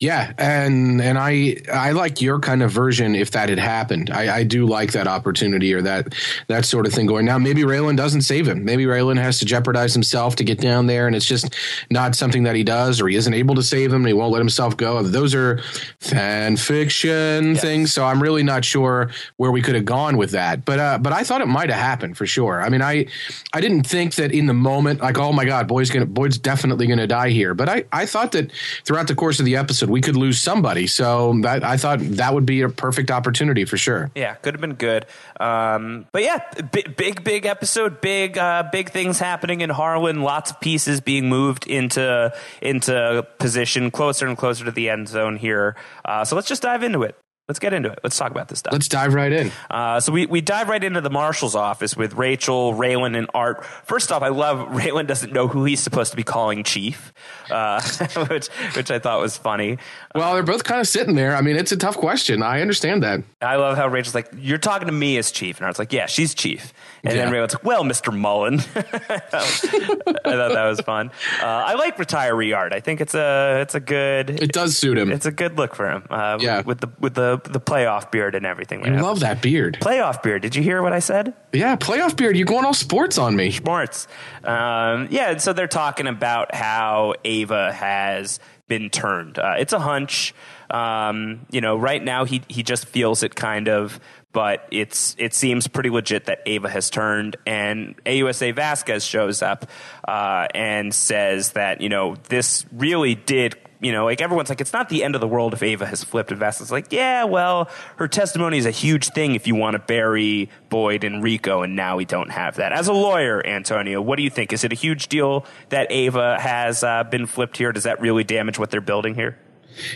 Yeah, 0.00 0.32
and 0.38 1.00
and 1.00 1.18
I 1.18 1.56
I 1.72 1.92
like 1.92 2.20
your 2.20 2.38
kind 2.38 2.62
of 2.62 2.70
version 2.70 3.14
if 3.14 3.32
that 3.32 3.48
had 3.48 3.58
happened. 3.58 4.10
I, 4.10 4.38
I 4.38 4.42
do 4.44 4.66
like 4.66 4.92
that 4.92 5.06
opportunity 5.08 5.74
or 5.74 5.82
that 5.82 6.14
that 6.48 6.64
sort 6.64 6.86
of 6.86 6.92
thing 6.92 7.06
going. 7.06 7.24
Now 7.26 7.38
maybe 7.38 7.62
Raylan 7.62 7.96
doesn't 7.96 8.22
save 8.22 8.46
him. 8.46 8.64
Maybe 8.64 8.84
Raylan 8.84 9.18
has 9.18 9.38
to 9.40 9.44
jeopardize 9.44 9.94
himself 9.94 10.36
to 10.36 10.44
get 10.44 10.60
down 10.60 10.86
there, 10.86 11.06
and 11.06 11.16
it's 11.16 11.26
just 11.26 11.54
not 11.90 12.14
something 12.14 12.44
that 12.44 12.54
he 12.56 12.62
does, 12.64 13.00
or 13.00 13.08
he 13.08 13.16
isn't 13.16 13.34
able 13.34 13.54
to 13.56 13.62
save 13.62 13.90
him. 13.92 14.02
and 14.02 14.06
He 14.08 14.12
won't 14.14 14.32
let 14.32 14.38
himself 14.40 14.76
go. 14.76 15.02
Those 15.02 15.34
are 15.34 15.60
fan 16.00 16.56
fiction 16.56 17.54
Yes. 17.54 17.60
things. 17.60 17.92
So 17.92 18.04
I'm 18.04 18.22
really 18.22 18.42
not 18.42 18.64
sure 18.64 19.10
where 19.36 19.50
we 19.50 19.62
could 19.62 19.74
have 19.74 19.84
gone 19.84 20.16
with 20.16 20.30
that. 20.32 20.64
But 20.64 20.78
uh, 20.78 20.98
but 20.98 21.12
I 21.12 21.22
thought 21.24 21.40
it 21.40 21.48
might 21.48 21.70
have 21.70 21.78
happened 21.80 22.16
for 22.16 22.26
sure. 22.26 22.62
I 22.62 22.68
mean, 22.68 22.82
I 22.82 23.06
I 23.52 23.60
didn't 23.60 23.82
think 23.84 24.14
that 24.16 24.32
in 24.32 24.46
the 24.46 24.54
moment, 24.54 25.00
like 25.00 25.18
oh 25.18 25.32
my 25.32 25.44
god, 25.44 25.66
Boyd's 25.68 25.90
gonna 25.90 26.06
Boyd's 26.06 26.38
definitely 26.38 26.86
gonna 26.86 27.06
die 27.06 27.30
here. 27.30 27.54
But 27.54 27.68
I 27.68 27.84
I 27.92 28.06
thought 28.06 28.32
that 28.32 28.50
throughout 28.84 29.08
the 29.08 29.14
course 29.14 29.38
of 29.40 29.44
the 29.46 29.56
episode 29.58 29.90
we 29.90 30.00
could 30.00 30.16
lose 30.16 30.40
somebody. 30.40 30.86
So 30.86 31.38
that, 31.42 31.64
I 31.64 31.76
thought 31.76 31.98
that 32.00 32.32
would 32.32 32.46
be 32.46 32.62
a 32.62 32.68
perfect 32.68 33.10
opportunity 33.10 33.64
for 33.64 33.76
sure. 33.76 34.10
Yeah, 34.14 34.34
could 34.34 34.54
have 34.54 34.60
been 34.60 34.74
good. 34.74 35.06
Um, 35.38 36.06
but 36.12 36.22
yeah, 36.22 36.38
big, 36.72 36.96
big, 36.96 37.24
big 37.24 37.44
episode. 37.44 38.00
Big, 38.00 38.38
uh, 38.38 38.64
big 38.72 38.90
things 38.90 39.18
happening 39.18 39.60
in 39.60 39.70
Harlan. 39.70 40.22
Lots 40.22 40.52
of 40.52 40.60
pieces 40.60 41.00
being 41.00 41.28
moved 41.28 41.66
into 41.66 42.32
into 42.62 43.26
position, 43.38 43.90
closer 43.90 44.26
and 44.26 44.38
closer 44.38 44.64
to 44.64 44.70
the 44.70 44.88
end 44.88 45.08
zone 45.08 45.36
here. 45.36 45.76
Uh, 46.04 46.24
so 46.24 46.36
let's 46.36 46.48
just 46.48 46.62
dive 46.62 46.82
into 46.82 47.02
it. 47.02 47.16
Let's 47.48 47.58
get 47.60 47.72
into 47.72 47.90
it. 47.90 48.00
Let's 48.02 48.18
talk 48.18 48.30
about 48.30 48.48
this 48.48 48.58
stuff. 48.58 48.74
Let's 48.74 48.88
dive 48.88 49.14
right 49.14 49.32
in. 49.32 49.50
Uh, 49.70 50.00
so 50.00 50.12
we, 50.12 50.26
we 50.26 50.42
dive 50.42 50.68
right 50.68 50.84
into 50.84 51.00
the 51.00 51.08
marshal's 51.08 51.54
office 51.54 51.96
with 51.96 52.12
Rachel, 52.12 52.74
Raylan, 52.74 53.16
and 53.16 53.26
Art. 53.32 53.64
First 53.64 54.12
off, 54.12 54.22
I 54.22 54.28
love 54.28 54.58
Raylan 54.68 55.06
doesn't 55.06 55.32
know 55.32 55.48
who 55.48 55.64
he's 55.64 55.80
supposed 55.80 56.10
to 56.10 56.16
be 56.18 56.22
calling 56.22 56.62
chief, 56.62 57.10
uh, 57.50 57.80
which 58.28 58.48
which 58.76 58.90
I 58.90 58.98
thought 58.98 59.20
was 59.20 59.38
funny. 59.38 59.78
Well, 60.14 60.34
they're 60.34 60.42
both 60.42 60.64
kind 60.64 60.78
of 60.80 60.86
sitting 60.88 61.14
there. 61.14 61.34
I 61.34 61.40
mean, 61.40 61.56
it's 61.56 61.72
a 61.72 61.76
tough 61.78 61.96
question. 61.96 62.42
I 62.42 62.60
understand 62.60 63.02
that. 63.02 63.20
I 63.40 63.56
love 63.56 63.78
how 63.78 63.88
Rachel's 63.88 64.14
like, 64.14 64.28
"You're 64.36 64.58
talking 64.58 64.86
to 64.86 64.92
me 64.92 65.16
as 65.16 65.30
chief," 65.32 65.56
and 65.56 65.64
Art's 65.64 65.78
like, 65.78 65.92
"Yeah, 65.94 66.04
she's 66.04 66.34
chief." 66.34 66.74
And 67.02 67.16
then 67.18 67.32
Raylan's 67.32 67.54
like, 67.54 67.64
"Well, 67.64 67.82
Mister 67.82 68.12
Mullen." 68.12 68.60
I 68.74 68.82
thought 69.30 70.52
that 70.52 70.66
was 70.68 70.80
fun. 70.82 71.10
Uh, 71.40 71.46
I 71.46 71.74
like 71.74 71.96
retiree 71.96 72.54
art. 72.54 72.72
I 72.74 72.80
think 72.80 73.00
it's 73.00 73.14
a 73.14 73.60
it's 73.62 73.74
a 73.74 73.80
good 73.80 74.30
It 74.30 74.52
does 74.52 74.76
suit 74.76 74.98
him. 74.98 75.10
it's 75.10 75.24
a 75.26 75.32
good 75.32 75.56
look 75.56 75.74
for 75.74 75.88
him. 75.90 76.04
Uh, 76.10 76.36
Yeah. 76.40 76.60
with 76.62 76.80
the 76.80 76.88
with 76.98 77.14
the 77.14 77.37
the 77.44 77.60
playoff 77.60 78.10
beard 78.10 78.34
and 78.34 78.46
everything. 78.46 78.86
I 78.86 79.00
love 79.00 79.20
that 79.20 79.42
beard. 79.42 79.78
playoff 79.80 80.22
beard. 80.22 80.42
Did 80.42 80.56
you 80.56 80.62
hear 80.62 80.82
what 80.82 80.92
I 80.92 80.98
said? 80.98 81.34
Yeah, 81.52 81.76
playoff 81.76 82.16
beard. 82.16 82.36
You're 82.36 82.46
going 82.46 82.64
all 82.64 82.74
sports 82.74 83.18
on 83.18 83.36
me. 83.36 83.50
Sports. 83.50 84.06
Um, 84.44 85.08
yeah, 85.10 85.30
and 85.30 85.40
so 85.40 85.52
they're 85.52 85.66
talking 85.66 86.06
about 86.06 86.54
how 86.54 87.14
Ava 87.24 87.72
has 87.72 88.40
been 88.68 88.90
turned. 88.90 89.38
Uh, 89.38 89.54
it's 89.58 89.72
a 89.72 89.78
hunch. 89.78 90.34
Um, 90.70 91.46
you 91.50 91.60
know, 91.60 91.76
right 91.76 92.02
now 92.02 92.24
he 92.24 92.42
he 92.48 92.62
just 92.62 92.86
feels 92.86 93.22
it 93.22 93.34
kind 93.34 93.68
of, 93.68 93.98
but 94.32 94.66
it's 94.70 95.16
it 95.18 95.32
seems 95.32 95.66
pretty 95.66 95.90
legit 95.90 96.26
that 96.26 96.42
Ava 96.44 96.68
has 96.68 96.90
turned. 96.90 97.36
And 97.46 97.96
AUSA 98.04 98.54
Vasquez 98.54 99.04
shows 99.04 99.40
up 99.42 99.66
uh, 100.06 100.46
and 100.54 100.94
says 100.94 101.52
that 101.52 101.80
you 101.80 101.88
know 101.88 102.16
this 102.28 102.66
really 102.72 103.14
did 103.14 103.56
you 103.80 103.92
know, 103.92 104.04
like 104.04 104.20
everyone's 104.20 104.48
like, 104.48 104.60
it's 104.60 104.72
not 104.72 104.88
the 104.88 105.04
end 105.04 105.14
of 105.14 105.20
the 105.20 105.28
world 105.28 105.54
if 105.54 105.62
Ava 105.62 105.86
has 105.86 106.02
flipped. 106.02 106.30
And 106.30 106.40
Vasquez 106.40 106.66
is 106.66 106.72
like, 106.72 106.92
yeah, 106.92 107.24
well, 107.24 107.68
her 107.96 108.08
testimony 108.08 108.58
is 108.58 108.66
a 108.66 108.70
huge 108.70 109.08
thing 109.10 109.34
if 109.34 109.46
you 109.46 109.54
want 109.54 109.74
to 109.74 109.78
bury 109.78 110.50
Boyd 110.68 111.04
and 111.04 111.22
Rico, 111.22 111.62
and 111.62 111.76
now 111.76 111.96
we 111.96 112.04
don't 112.04 112.30
have 112.30 112.56
that. 112.56 112.72
As 112.72 112.88
a 112.88 112.92
lawyer, 112.92 113.44
Antonio, 113.46 114.00
what 114.02 114.16
do 114.16 114.22
you 114.22 114.30
think? 114.30 114.52
Is 114.52 114.64
it 114.64 114.72
a 114.72 114.76
huge 114.76 115.08
deal 115.08 115.46
that 115.68 115.90
Ava 115.90 116.38
has 116.40 116.82
uh, 116.82 117.04
been 117.04 117.26
flipped 117.26 117.56
here? 117.56 117.72
Does 117.72 117.84
that 117.84 118.00
really 118.00 118.24
damage 118.24 118.58
what 118.58 118.70
they're 118.70 118.80
building 118.80 119.14
here? 119.14 119.38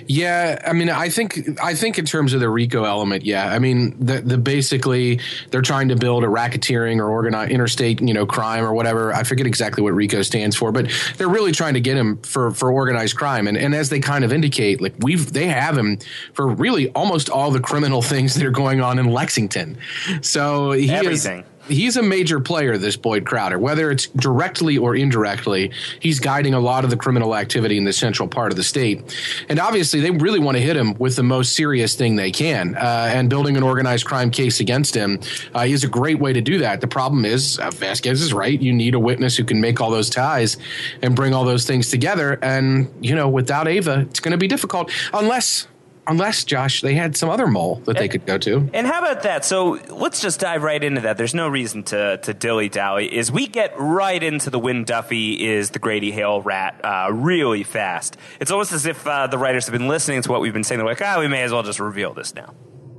Yeah, 0.07 0.61
I 0.67 0.73
mean, 0.73 0.91
I 0.91 1.09
think 1.09 1.61
I 1.63 1.75
think 1.75 1.99
in 1.99 2.05
terms 2.05 2.33
of 2.33 2.41
the 2.41 2.49
RICO 2.49 2.85
element, 2.85 3.25
yeah. 3.25 3.47
I 3.53 3.59
mean, 3.59 3.97
the 3.99 4.21
the 4.21 4.39
basically 4.39 5.21
they're 5.51 5.63
trying 5.63 5.89
to 5.89 5.97
build 5.97 6.25
a 6.25 6.29
racketeering 6.29 6.99
or 6.99 7.09
organized 7.09 7.51
interstate, 7.51 8.01
you 8.01 8.15
know, 8.15 8.27
crime 8.27 8.65
or 8.65 8.75
whatever. 8.75 9.13
I 9.13 9.23
forget 9.23 9.47
exactly 9.47 9.83
what 9.83 9.95
RICO 9.95 10.23
stands 10.23 10.57
for, 10.57 10.73
but 10.73 10.91
they're 11.17 11.29
really 11.29 11.53
trying 11.53 11.75
to 11.75 11.81
get 11.81 11.97
him 11.97 12.19
for 12.19 12.53
for 12.53 12.71
organized 12.73 13.17
crime. 13.17 13.47
And 13.47 13.57
and 13.57 13.75
as 13.75 13.91
they 13.91 14.01
kind 14.01 14.25
of 14.25 14.33
indicate, 14.33 14.81
like 14.81 14.95
we've 15.01 15.33
they 15.33 15.47
have 15.47 15.77
him 15.77 15.99
for 16.35 16.47
really 16.47 16.91
almost 16.91 17.31
all 17.31 17.51
the 17.51 17.61
criminal 17.61 18.03
things 18.13 18.35
that 18.35 18.45
are 18.45 18.51
going 18.51 18.81
on 18.81 18.99
in 18.99 19.07
Lexington. 19.07 19.79
So 20.21 20.73
he 20.73 20.91
Everything. 20.91 21.41
is 21.41 21.45
he's 21.69 21.97
a 21.97 22.03
major 22.03 22.41
player, 22.41 22.77
this 22.79 22.97
Boyd 22.97 23.25
Crowder. 23.25 23.59
Whether 23.59 23.91
it's 23.91 24.07
directly 24.09 24.79
or 24.79 24.95
indirectly, 24.95 25.73
he's 26.01 26.21
guiding 26.21 26.55
a 26.55 26.61
lot 26.61 26.85
of 26.85 26.91
the 26.91 26.97
criminal 26.97 27.35
activity 27.35 27.77
in 27.77 27.85
the 27.85 27.93
central 27.93 28.29
part 28.29 28.53
of 28.53 28.57
the 28.57 28.63
state. 28.63 29.17
And 29.49 29.59
obviously, 29.59 30.01
they 30.01 30.11
really 30.11 30.39
want 30.39 30.57
to 30.57 30.63
hit 30.63 30.77
him 30.77 30.95
with 30.95 31.17
the 31.17 31.23
most 31.23 31.55
serious 31.55 31.95
thing 31.95 32.17
they 32.17 32.31
can. 32.31 32.75
Uh, 32.77 33.11
and 33.13 33.31
building 33.31 33.57
an 33.57 33.63
organized 33.63 34.05
crime 34.05 34.31
case 34.31 34.61
against 34.61 34.95
him 34.95 35.21
uh, 35.55 35.61
is 35.61 35.85
a 35.85 35.89
great 35.89 36.19
way 36.19 36.33
to 36.33 36.41
do 36.41 36.59
that. 36.59 36.81
The 36.81 36.89
problem 36.89 37.25
is, 37.25 37.59
uh, 37.59 37.71
Vasquez 37.71 38.21
is 38.21 38.33
right. 38.33 38.61
You 38.61 38.73
need 38.73 38.95
a 38.95 39.01
witness 39.01 39.37
who 39.37 39.45
can 39.45 39.61
make 39.61 39.81
all 39.81 39.91
those 39.91 40.11
ties 40.11 40.57
and 41.03 41.15
bring 41.15 41.35
all 41.35 41.45
those 41.45 41.67
things 41.67 41.91
together. 41.91 42.39
And, 42.43 42.93
you 43.01 43.15
know, 43.15 43.29
without 43.29 43.69
Ava, 43.69 44.01
it's 44.01 44.21
going 44.21 44.33
to 44.33 44.39
be 44.39 44.49
difficult. 44.49 44.91
Unless. 45.13 45.69
Unless 46.07 46.45
Josh, 46.45 46.81
they 46.81 46.95
had 46.95 47.17
some 47.17 47.31
other 47.31 47.47
mole 47.47 47.77
that 47.85 47.97
they 47.97 48.09
could 48.09 48.27
go 48.27 48.37
to. 48.39 48.69
And 48.75 48.87
how 48.87 48.99
about 48.99 49.23
that? 49.23 49.45
So 49.45 49.79
let's 49.89 50.21
just 50.21 50.41
dive 50.41 50.65
right 50.65 50.83
into 50.83 51.03
that. 51.03 51.17
There's 51.17 51.35
no 51.35 51.49
reason 51.49 51.85
to 51.85 52.17
to 52.19 52.35
dilly 52.35 52.69
dally. 52.69 53.15
Is 53.15 53.31
we 53.31 53.47
get 53.47 53.73
right 53.79 54.21
into 54.21 54.51
the 54.51 54.59
Wynn 54.59 54.85
Duffy 54.85 55.45
is 55.45 55.71
the 55.71 55.79
Grady 55.79 56.11
Hale 56.11 56.43
rat 56.43 56.81
uh, 56.85 57.13
really 57.13 57.63
fast. 57.63 58.17
It's 58.41 58.51
almost 58.51 58.73
as 58.73 58.85
if 58.85 59.07
uh, 59.07 59.29
the 59.29 59.39
writers 59.39 59.67
have 59.67 59.73
been 59.73 59.89
listening 59.89 60.23
to 60.23 60.31
what 60.31 60.41
we've 60.41 60.53
been 60.53 60.65
saying. 60.65 60.79
They're 60.79 60.87
like, 60.87 61.03
ah, 61.03 61.21
we 61.21 61.29
may 61.29 61.43
as 61.43 61.53
well 61.53 61.63
just 61.63 61.79
reveal 61.79 62.13
this 62.15 62.35
now. 62.35 62.53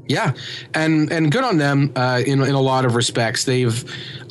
Yeah, 0.06 0.34
and 0.74 1.10
and 1.14 1.32
good 1.32 1.46
on 1.46 1.58
them 1.58 1.94
uh, 1.96 2.22
in 2.26 2.42
in 2.42 2.56
a 2.56 2.62
lot 2.62 2.84
of 2.84 2.96
respects. 2.96 3.46
They've, 3.46 3.84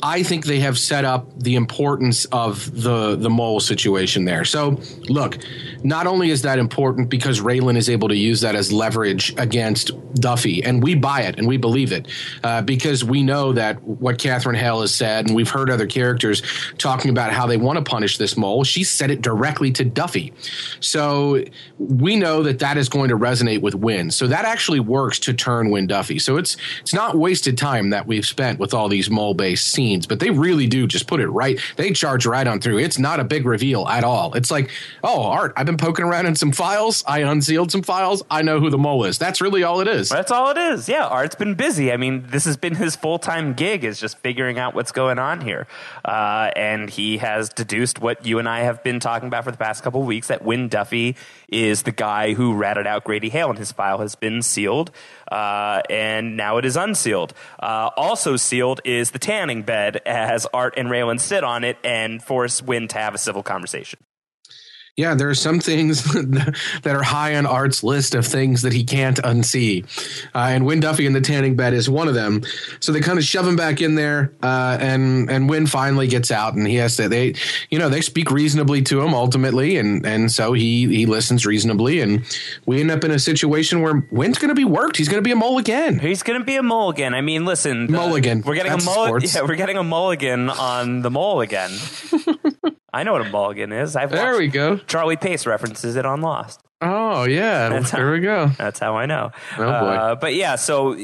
I 0.03 0.21
think 0.21 0.45
they 0.45 0.59
have 0.59 0.77
set 0.77 1.03
up 1.03 1.27
the 1.39 1.55
importance 1.55 2.25
of 2.25 2.83
the 2.83 3.15
the 3.15 3.29
mole 3.29 3.59
situation 3.59 4.25
there. 4.25 4.45
So 4.45 4.79
look, 5.09 5.39
not 5.83 6.05
only 6.05 6.29
is 6.29 6.43
that 6.43 6.59
important 6.59 7.09
because 7.09 7.41
Raylan 7.41 7.75
is 7.75 7.89
able 7.89 8.07
to 8.09 8.15
use 8.15 8.41
that 8.41 8.53
as 8.53 8.71
leverage 8.71 9.33
against 9.39 9.91
Duffy, 10.13 10.63
and 10.63 10.83
we 10.83 10.93
buy 10.93 11.21
it 11.21 11.39
and 11.39 11.47
we 11.47 11.57
believe 11.57 11.91
it 11.91 12.07
uh, 12.43 12.61
because 12.61 13.03
we 13.03 13.23
know 13.23 13.51
that 13.53 13.81
what 13.81 14.19
Catherine 14.19 14.55
Hale 14.55 14.81
has 14.81 14.93
said, 14.93 15.25
and 15.25 15.35
we've 15.35 15.49
heard 15.49 15.71
other 15.71 15.87
characters 15.87 16.43
talking 16.77 17.09
about 17.09 17.33
how 17.33 17.47
they 17.47 17.57
want 17.57 17.77
to 17.77 17.83
punish 17.83 18.19
this 18.19 18.37
mole. 18.37 18.63
She 18.63 18.83
said 18.83 19.09
it 19.09 19.23
directly 19.23 19.71
to 19.71 19.83
Duffy, 19.83 20.33
so 20.81 21.43
we 21.79 22.15
know 22.15 22.43
that 22.43 22.59
that 22.59 22.77
is 22.77 22.89
going 22.89 23.09
to 23.09 23.17
resonate 23.17 23.61
with 23.61 23.73
Wynn. 23.73 24.11
So 24.11 24.27
that 24.27 24.45
actually 24.45 24.79
works 24.79 25.17
to 25.19 25.33
turn 25.33 25.62
Wynn 25.69 25.87
Duffy. 25.87 26.19
So 26.19 26.37
it's 26.37 26.57
it's 26.81 26.93
not 26.93 27.15
wasted 27.15 27.57
time 27.57 27.89
that 27.91 28.07
we've 28.07 28.25
spent 28.25 28.59
with 28.59 28.73
all 28.73 28.89
these 28.89 29.09
mole 29.09 29.33
based 29.33 29.67
scenes, 29.67 30.07
but 30.07 30.19
they 30.19 30.29
really 30.29 30.67
do 30.67 30.87
just 30.87 31.07
put 31.07 31.19
it 31.19 31.27
right. 31.29 31.59
They 31.75 31.91
charge 31.91 32.25
right 32.25 32.45
on 32.45 32.59
through. 32.59 32.79
It's 32.79 32.99
not 32.99 33.19
a 33.19 33.23
big 33.23 33.45
reveal 33.45 33.87
at 33.87 34.03
all. 34.03 34.33
It's 34.33 34.51
like, 34.51 34.69
oh, 35.03 35.23
Art, 35.23 35.53
I've 35.55 35.65
been 35.65 35.77
poking 35.77 36.05
around 36.05 36.25
in 36.25 36.35
some 36.35 36.51
files. 36.51 37.03
I 37.07 37.19
unsealed 37.19 37.71
some 37.71 37.83
files. 37.83 38.23
I 38.29 38.41
know 38.41 38.59
who 38.59 38.69
the 38.69 38.77
mole 38.77 39.05
is. 39.05 39.17
That's 39.17 39.41
really 39.41 39.63
all 39.63 39.81
it 39.81 39.87
is. 39.87 40.09
That's 40.09 40.31
all 40.31 40.49
it 40.49 40.57
is. 40.57 40.87
Yeah, 40.87 41.05
Art's 41.05 41.35
been 41.35 41.55
busy. 41.55 41.91
I 41.91 41.97
mean, 41.97 42.25
this 42.27 42.45
has 42.45 42.57
been 42.57 42.75
his 42.75 42.95
full 42.95 43.19
time 43.19 43.53
gig 43.53 43.83
is 43.83 43.99
just 43.99 44.17
figuring 44.19 44.59
out 44.59 44.73
what's 44.73 44.91
going 44.91 45.19
on 45.19 45.41
here, 45.41 45.67
uh, 46.05 46.51
and 46.55 46.89
he 46.89 47.17
has 47.17 47.49
deduced 47.49 47.99
what 47.99 48.25
you 48.25 48.39
and 48.39 48.47
I 48.47 48.61
have 48.61 48.83
been 48.83 48.99
talking 48.99 49.27
about 49.27 49.43
for 49.43 49.51
the 49.51 49.57
past 49.57 49.83
couple 49.83 50.01
weeks 50.03 50.27
that 50.27 50.43
Wynn 50.43 50.67
Duffy 50.67 51.15
is 51.49 51.83
the 51.83 51.91
guy 51.91 52.33
who 52.33 52.53
ratted 52.53 52.87
out 52.87 53.03
Grady 53.03 53.29
Hale, 53.29 53.49
and 53.49 53.59
his 53.59 53.71
file 53.71 53.99
has 53.99 54.15
been 54.15 54.41
sealed, 54.41 54.91
uh, 55.33 55.81
and 55.89 56.37
now 56.37 56.57
it 56.57 56.65
is 56.65 56.77
unsealed. 56.77 57.33
Uh, 57.59 57.89
also 57.97 58.35
sealed 58.35 58.81
is 58.85 59.09
the 59.09 59.19
tanning 59.19 59.63
bed 59.63 59.99
as 60.05 60.45
Art 60.53 60.75
and 60.77 60.89
Raylan 60.89 61.19
sit 61.19 61.43
on 61.43 61.63
it 61.63 61.77
and 61.83 62.21
force 62.21 62.61
Wynn 62.61 62.87
to 62.89 62.99
have 62.99 63.15
a 63.15 63.17
civil 63.17 63.41
conversation. 63.41 63.97
Yeah, 64.95 65.15
there 65.15 65.27
are 65.27 65.33
some 65.33 65.59
things 65.59 66.03
that 66.13 66.85
are 66.85 67.01
high 67.01 67.35
on 67.35 67.47
Art's 67.47 67.83
list 67.83 68.13
of 68.13 68.27
things 68.27 68.61
that 68.61 68.73
he 68.73 68.83
can't 68.83 69.17
unsee. 69.23 69.83
Uh, 70.35 70.49
and 70.51 70.67
Wynn 70.67 70.81
Duffy 70.81 71.07
in 71.07 71.13
the 71.13 71.21
tanning 71.21 71.55
bed 71.55 71.73
is 71.73 71.89
one 71.89 72.07
of 72.07 72.13
them. 72.13 72.43
So 72.79 72.91
they 72.91 72.99
kind 72.99 73.17
of 73.17 73.25
shove 73.25 73.47
him 73.47 73.55
back 73.55 73.81
in 73.81 73.95
there, 73.95 74.33
uh, 74.43 74.77
and 74.79 75.31
and 75.31 75.49
Wynn 75.49 75.65
finally 75.65 76.07
gets 76.07 76.29
out, 76.29 76.53
and 76.53 76.67
he 76.67 76.75
has 76.75 76.95
to. 76.97 77.09
They, 77.09 77.33
you 77.71 77.79
know, 77.79 77.89
they 77.89 78.01
speak 78.01 78.29
reasonably 78.29 78.83
to 78.83 79.01
him 79.01 79.15
ultimately, 79.15 79.77
and 79.77 80.05
and 80.05 80.31
so 80.31 80.53
he 80.53 80.85
he 80.85 81.07
listens 81.07 81.43
reasonably, 81.43 81.99
and 81.99 82.23
we 82.67 82.79
end 82.79 82.91
up 82.91 83.03
in 83.03 83.09
a 83.09 83.17
situation 83.17 83.81
where 83.81 84.07
Wynn's 84.11 84.37
going 84.37 84.49
to 84.49 84.55
be 84.55 84.65
worked. 84.65 84.97
He's 84.97 85.09
going 85.09 85.23
to 85.23 85.27
be 85.27 85.31
a 85.31 85.35
mulligan. 85.35 85.97
He's 85.97 86.21
going 86.21 86.37
to 86.37 86.45
be 86.45 86.57
a 86.57 86.63
mulligan. 86.63 87.15
I 87.15 87.21
mean, 87.21 87.45
listen, 87.45 87.91
mulligan. 87.91 88.43
we're 88.45 88.53
getting 88.53 88.73
That's 88.73 88.85
a 88.85 88.89
mulligan. 88.89 89.27
Yeah, 89.33 89.41
we're 89.41 89.55
getting 89.55 89.77
a 89.77 89.83
mulligan 89.83 90.51
on 90.51 91.01
the 91.01 91.09
mulligan. 91.09 91.71
I 92.93 93.03
know 93.03 93.13
what 93.13 93.25
a 93.25 93.29
mulligan 93.29 93.71
is. 93.71 93.95
I've 93.95 94.11
There 94.11 94.37
we 94.37 94.47
go. 94.47 94.77
Charlie 94.77 95.17
Pace 95.17 95.45
references 95.45 95.95
it 95.95 96.05
on 96.05 96.21
Lost. 96.21 96.61
Oh 96.81 97.23
yeah, 97.23 97.69
That's 97.69 97.89
how- 97.89 97.97
there 97.97 98.11
we 98.11 98.19
go. 98.19 98.47
That's 98.57 98.79
how 98.79 98.95
I 98.97 99.05
know. 99.05 99.31
Oh, 99.57 99.57
boy. 99.57 99.63
Uh, 99.65 100.15
but 100.15 100.35
yeah, 100.35 100.55
so 100.55 100.97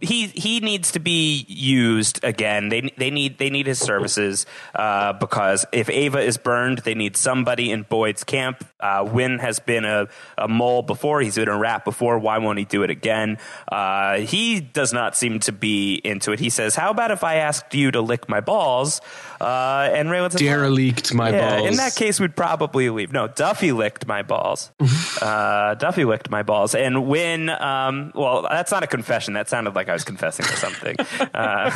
he 0.00 0.26
he 0.26 0.60
needs 0.60 0.92
to 0.92 0.98
be 1.00 1.46
used 1.48 2.22
again. 2.24 2.68
They 2.68 2.92
they 2.98 3.10
need 3.10 3.38
they 3.38 3.48
need 3.48 3.66
his 3.66 3.78
services 3.78 4.44
uh, 4.74 5.14
because 5.14 5.64
if 5.72 5.88
Ava 5.88 6.18
is 6.18 6.36
burned, 6.36 6.78
they 6.78 6.94
need 6.94 7.16
somebody 7.16 7.70
in 7.70 7.82
Boyd's 7.84 8.22
camp. 8.22 8.66
Uh, 8.80 9.08
Wynn 9.10 9.38
has 9.38 9.60
been 9.60 9.86
a, 9.86 10.08
a 10.36 10.46
mole 10.46 10.82
before. 10.82 11.22
He's 11.22 11.36
been 11.36 11.48
a 11.48 11.56
rat 11.56 11.86
before. 11.86 12.18
Why 12.18 12.36
won't 12.36 12.58
he 12.58 12.66
do 12.66 12.82
it 12.82 12.90
again? 12.90 13.38
Uh, 13.70 14.18
he 14.18 14.60
does 14.60 14.92
not 14.92 15.16
seem 15.16 15.40
to 15.40 15.52
be 15.52 15.94
into 16.04 16.32
it. 16.32 16.40
He 16.40 16.50
says, 16.50 16.74
"How 16.76 16.90
about 16.90 17.10
if 17.10 17.24
I 17.24 17.36
asked 17.36 17.72
you 17.74 17.90
to 17.92 18.02
lick 18.02 18.28
my 18.28 18.40
balls?" 18.40 19.00
Uh, 19.44 19.90
and 19.92 20.08
Raylan 20.08 20.32
says, 20.32 20.40
Derelict 20.40 21.12
my 21.12 21.30
yeah, 21.30 21.56
balls. 21.56 21.68
in 21.68 21.76
that 21.76 21.94
case, 21.94 22.18
we'd 22.18 22.34
probably 22.34 22.88
leave. 22.88 23.12
No, 23.12 23.28
Duffy 23.28 23.72
licked 23.72 24.06
my 24.06 24.22
balls. 24.22 24.72
uh, 25.22 25.74
Duffy 25.74 26.06
licked 26.06 26.30
my 26.30 26.42
balls. 26.42 26.74
And 26.74 27.06
when, 27.06 27.50
um, 27.50 28.12
well, 28.14 28.46
that's 28.48 28.72
not 28.72 28.82
a 28.82 28.86
confession. 28.86 29.34
That 29.34 29.50
sounded 29.50 29.74
like 29.74 29.90
I 29.90 29.92
was 29.92 30.04
confessing 30.04 30.46
to 30.46 30.56
something. 30.56 30.96
Uh, 31.34 31.70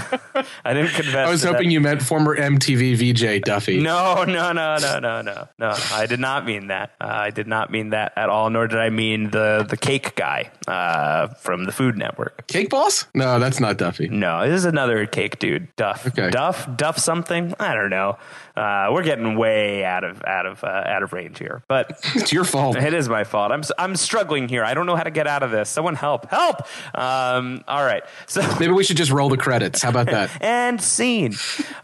I 0.65 0.73
didn't 0.73 0.93
confess. 0.93 1.29
I 1.29 1.31
was 1.31 1.41
to 1.43 1.49
that. 1.49 1.55
hoping 1.55 1.71
you 1.71 1.81
meant 1.81 2.01
former 2.03 2.37
MTV 2.37 2.97
VJ 2.97 3.43
Duffy. 3.43 3.81
No, 3.81 4.25
no, 4.25 4.53
no, 4.53 4.77
no, 4.79 4.99
no, 4.99 5.21
no, 5.21 5.49
no. 5.59 5.75
I 5.93 6.07
did 6.07 6.21
not 6.21 6.47
mean 6.47 6.69
that. 6.69 6.93
Uh, 7.01 7.07
I 7.09 7.31
did 7.31 7.47
not 7.47 7.71
mean 7.71 7.91
that 7.91 8.13
at 8.17 8.29
all. 8.31 8.49
Nor 8.49 8.69
did 8.69 8.79
I 8.79 8.91
mean 8.91 9.31
the 9.31 9.67
the 9.69 9.77
cake 9.77 10.15
guy 10.15 10.51
uh, 10.67 11.29
from 11.35 11.65
the 11.65 11.73
Food 11.73 11.99
Network. 11.99 12.47
Cake 12.47 12.71
Boss? 12.71 13.07
No, 13.15 13.39
that's 13.39 13.61
not 13.61 13.77
Duffy. 13.77 14.09
No, 14.09 14.49
this 14.49 14.59
is 14.59 14.65
another 14.65 15.07
cake 15.07 15.39
dude. 15.39 15.75
Duff. 15.77 16.07
Okay. 16.07 16.31
Duff. 16.31 16.69
Duff 16.77 16.99
something. 16.99 17.55
I 17.59 17.75
don't 17.75 17.91
know. 17.91 18.19
Uh, 18.59 18.89
we're 18.93 19.05
getting 19.05 19.37
way 19.37 19.85
out 19.85 20.03
of 20.03 20.21
out 20.25 20.45
of 20.47 20.65
uh, 20.65 20.67
out 20.67 21.03
of 21.05 21.13
range 21.13 21.39
here, 21.39 21.63
but 21.69 22.01
It's 22.17 22.33
your 22.33 22.45
fault. 22.45 22.77
it 22.77 22.93
is 22.93 23.09
my 23.09 23.23
fault. 23.25 23.53
I'm 23.53 23.63
I'm 23.79 23.95
struggling 23.95 24.49
here. 24.49 24.65
I 24.65 24.75
don't 24.75 24.87
know 24.87 24.97
how 24.97 25.05
to 25.05 25.11
get 25.13 25.27
out 25.29 25.43
of 25.45 25.51
this. 25.53 25.69
Someone 25.69 25.95
help! 25.95 26.29
Help! 26.31 26.63
Um, 26.95 27.63
all 27.69 27.85
right. 27.85 28.03
So 28.27 28.41
Maybe 28.61 28.73
we 28.73 28.83
should 28.83 28.97
just 28.97 29.13
roll 29.13 29.29
the 29.29 29.37
credits. 29.37 29.83
How 29.83 29.91
about 29.91 30.07
that? 30.07 30.31
and 30.43 30.81
scene. 30.83 31.35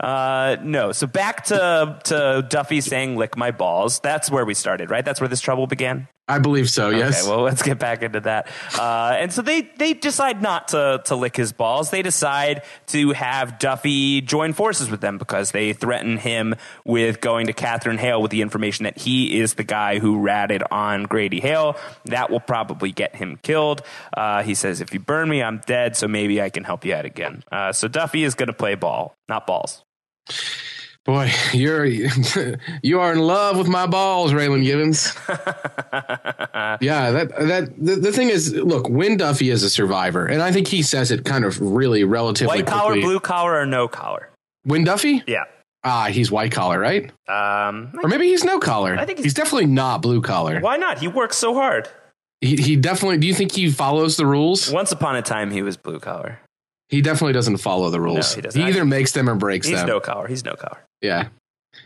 Uh, 0.00 0.56
no. 0.62 0.90
So 0.92 1.06
back 1.06 1.44
to 1.46 1.98
to 2.04 2.46
Duffy 2.48 2.80
saying 2.80 3.16
"lick 3.16 3.36
my 3.36 3.52
balls." 3.52 4.00
That's 4.00 4.30
where 4.30 4.44
we 4.44 4.54
started, 4.54 4.90
right? 4.90 5.04
That's 5.04 5.20
where 5.20 5.28
this 5.28 5.40
trouble 5.40 5.66
began. 5.66 6.08
I 6.26 6.38
believe 6.38 6.70
so. 6.70 6.88
Yes. 6.88 7.20
Okay, 7.20 7.30
well, 7.30 7.42
let's 7.44 7.60
get 7.62 7.78
back 7.78 8.02
into 8.02 8.20
that. 8.20 8.48
Uh, 8.78 9.14
and 9.18 9.30
so 9.30 9.42
they 9.42 9.60
they 9.76 9.92
decide 9.92 10.40
not 10.40 10.68
to 10.68 11.02
to 11.04 11.16
lick 11.16 11.36
his 11.36 11.52
balls. 11.52 11.90
They 11.90 12.00
decide 12.00 12.62
to 12.88 13.12
have 13.12 13.58
Duffy 13.58 14.22
join 14.22 14.54
forces 14.54 14.90
with 14.90 15.02
them 15.02 15.18
because 15.18 15.50
they 15.50 15.74
threaten 15.74 16.16
him 16.16 16.54
with 16.84 17.20
going 17.20 17.46
to 17.46 17.52
Catherine 17.52 17.98
Hale 17.98 18.20
with 18.20 18.30
the 18.30 18.42
information 18.42 18.84
that 18.84 18.98
he 18.98 19.38
is 19.38 19.54
the 19.54 19.64
guy 19.64 19.98
who 19.98 20.20
ratted 20.20 20.62
on 20.70 21.04
Grady 21.04 21.40
Hale. 21.40 21.76
That 22.06 22.30
will 22.30 22.40
probably 22.40 22.92
get 22.92 23.16
him 23.16 23.38
killed. 23.42 23.82
Uh, 24.16 24.42
he 24.42 24.54
says, 24.54 24.80
"If 24.80 24.92
you 24.92 25.00
burn 25.00 25.28
me, 25.28 25.42
I'm 25.42 25.58
dead. 25.66 25.96
So 25.96 26.08
maybe 26.08 26.40
I 26.40 26.50
can 26.50 26.64
help 26.64 26.84
you 26.84 26.94
out 26.94 27.04
again." 27.04 27.42
Uh, 27.50 27.72
so 27.72 27.88
Duffy 27.88 28.24
is 28.24 28.34
going 28.34 28.48
to 28.48 28.52
play 28.52 28.74
ball, 28.74 29.16
not 29.28 29.46
balls. 29.46 29.84
Boy, 31.04 31.30
you're 31.52 31.84
you 32.82 33.00
are 33.00 33.12
in 33.12 33.18
love 33.18 33.58
with 33.58 33.68
my 33.68 33.86
balls, 33.86 34.32
Raylan 34.32 34.64
Givens. 34.64 35.14
yeah, 36.80 37.10
that 37.10 37.28
that 37.38 37.74
the, 37.76 37.96
the 37.96 38.10
thing 38.10 38.30
is, 38.30 38.54
look, 38.54 38.88
Wynn 38.88 39.18
Duffy 39.18 39.50
is 39.50 39.62
a 39.62 39.68
survivor, 39.68 40.24
and 40.24 40.40
I 40.40 40.50
think 40.50 40.66
he 40.66 40.80
says 40.80 41.10
it 41.10 41.26
kind 41.26 41.44
of 41.44 41.60
really 41.60 42.04
relatively 42.04 42.56
White 42.56 42.66
collar, 42.66 42.94
blue 42.94 43.20
collar, 43.20 43.60
or 43.60 43.66
no 43.66 43.86
collar? 43.86 44.30
Wynn 44.64 44.84
Duffy? 44.84 45.22
Yeah. 45.26 45.44
Ah, 45.84 46.06
he's 46.06 46.30
white 46.30 46.50
collar, 46.50 46.78
right? 46.80 47.10
Um, 47.28 47.92
Or 48.02 48.08
maybe 48.08 48.26
he's 48.28 48.42
no 48.42 48.58
collar. 48.58 48.96
I 48.98 49.04
think 49.04 49.18
he's- 49.18 49.24
he's 49.24 49.34
definitely 49.34 49.66
not 49.66 50.00
blue 50.02 50.22
collar. 50.22 50.60
why 50.60 50.76
not? 50.78 50.98
He 50.98 51.08
works 51.08 51.36
so 51.36 51.54
hard. 51.54 51.88
He 52.40 52.56
he 52.56 52.76
definitely. 52.76 53.18
Do 53.18 53.26
you 53.26 53.34
think 53.34 53.52
he 53.52 53.70
follows 53.70 54.16
the 54.16 54.26
rules? 54.26 54.70
Once 54.70 54.92
upon 54.92 55.16
a 55.16 55.22
time, 55.22 55.50
he 55.50 55.62
was 55.62 55.76
blue 55.76 55.98
collar. 56.00 56.40
He 56.90 57.00
definitely 57.00 57.32
doesn't 57.32 57.56
follow 57.58 57.88
the 57.90 58.00
rules. 58.00 58.34
he 58.34 58.40
doesn't. 58.42 58.60
He 58.60 58.66
either 58.68 58.84
makes 58.84 59.12
them 59.12 59.28
or 59.30 59.34
breaks 59.34 59.66
He's 59.66 59.78
them. 59.78 59.86
no 59.88 60.00
collar. 60.00 60.26
He's 60.28 60.44
no 60.44 60.54
collar. 60.54 60.78
yeah, 61.00 61.28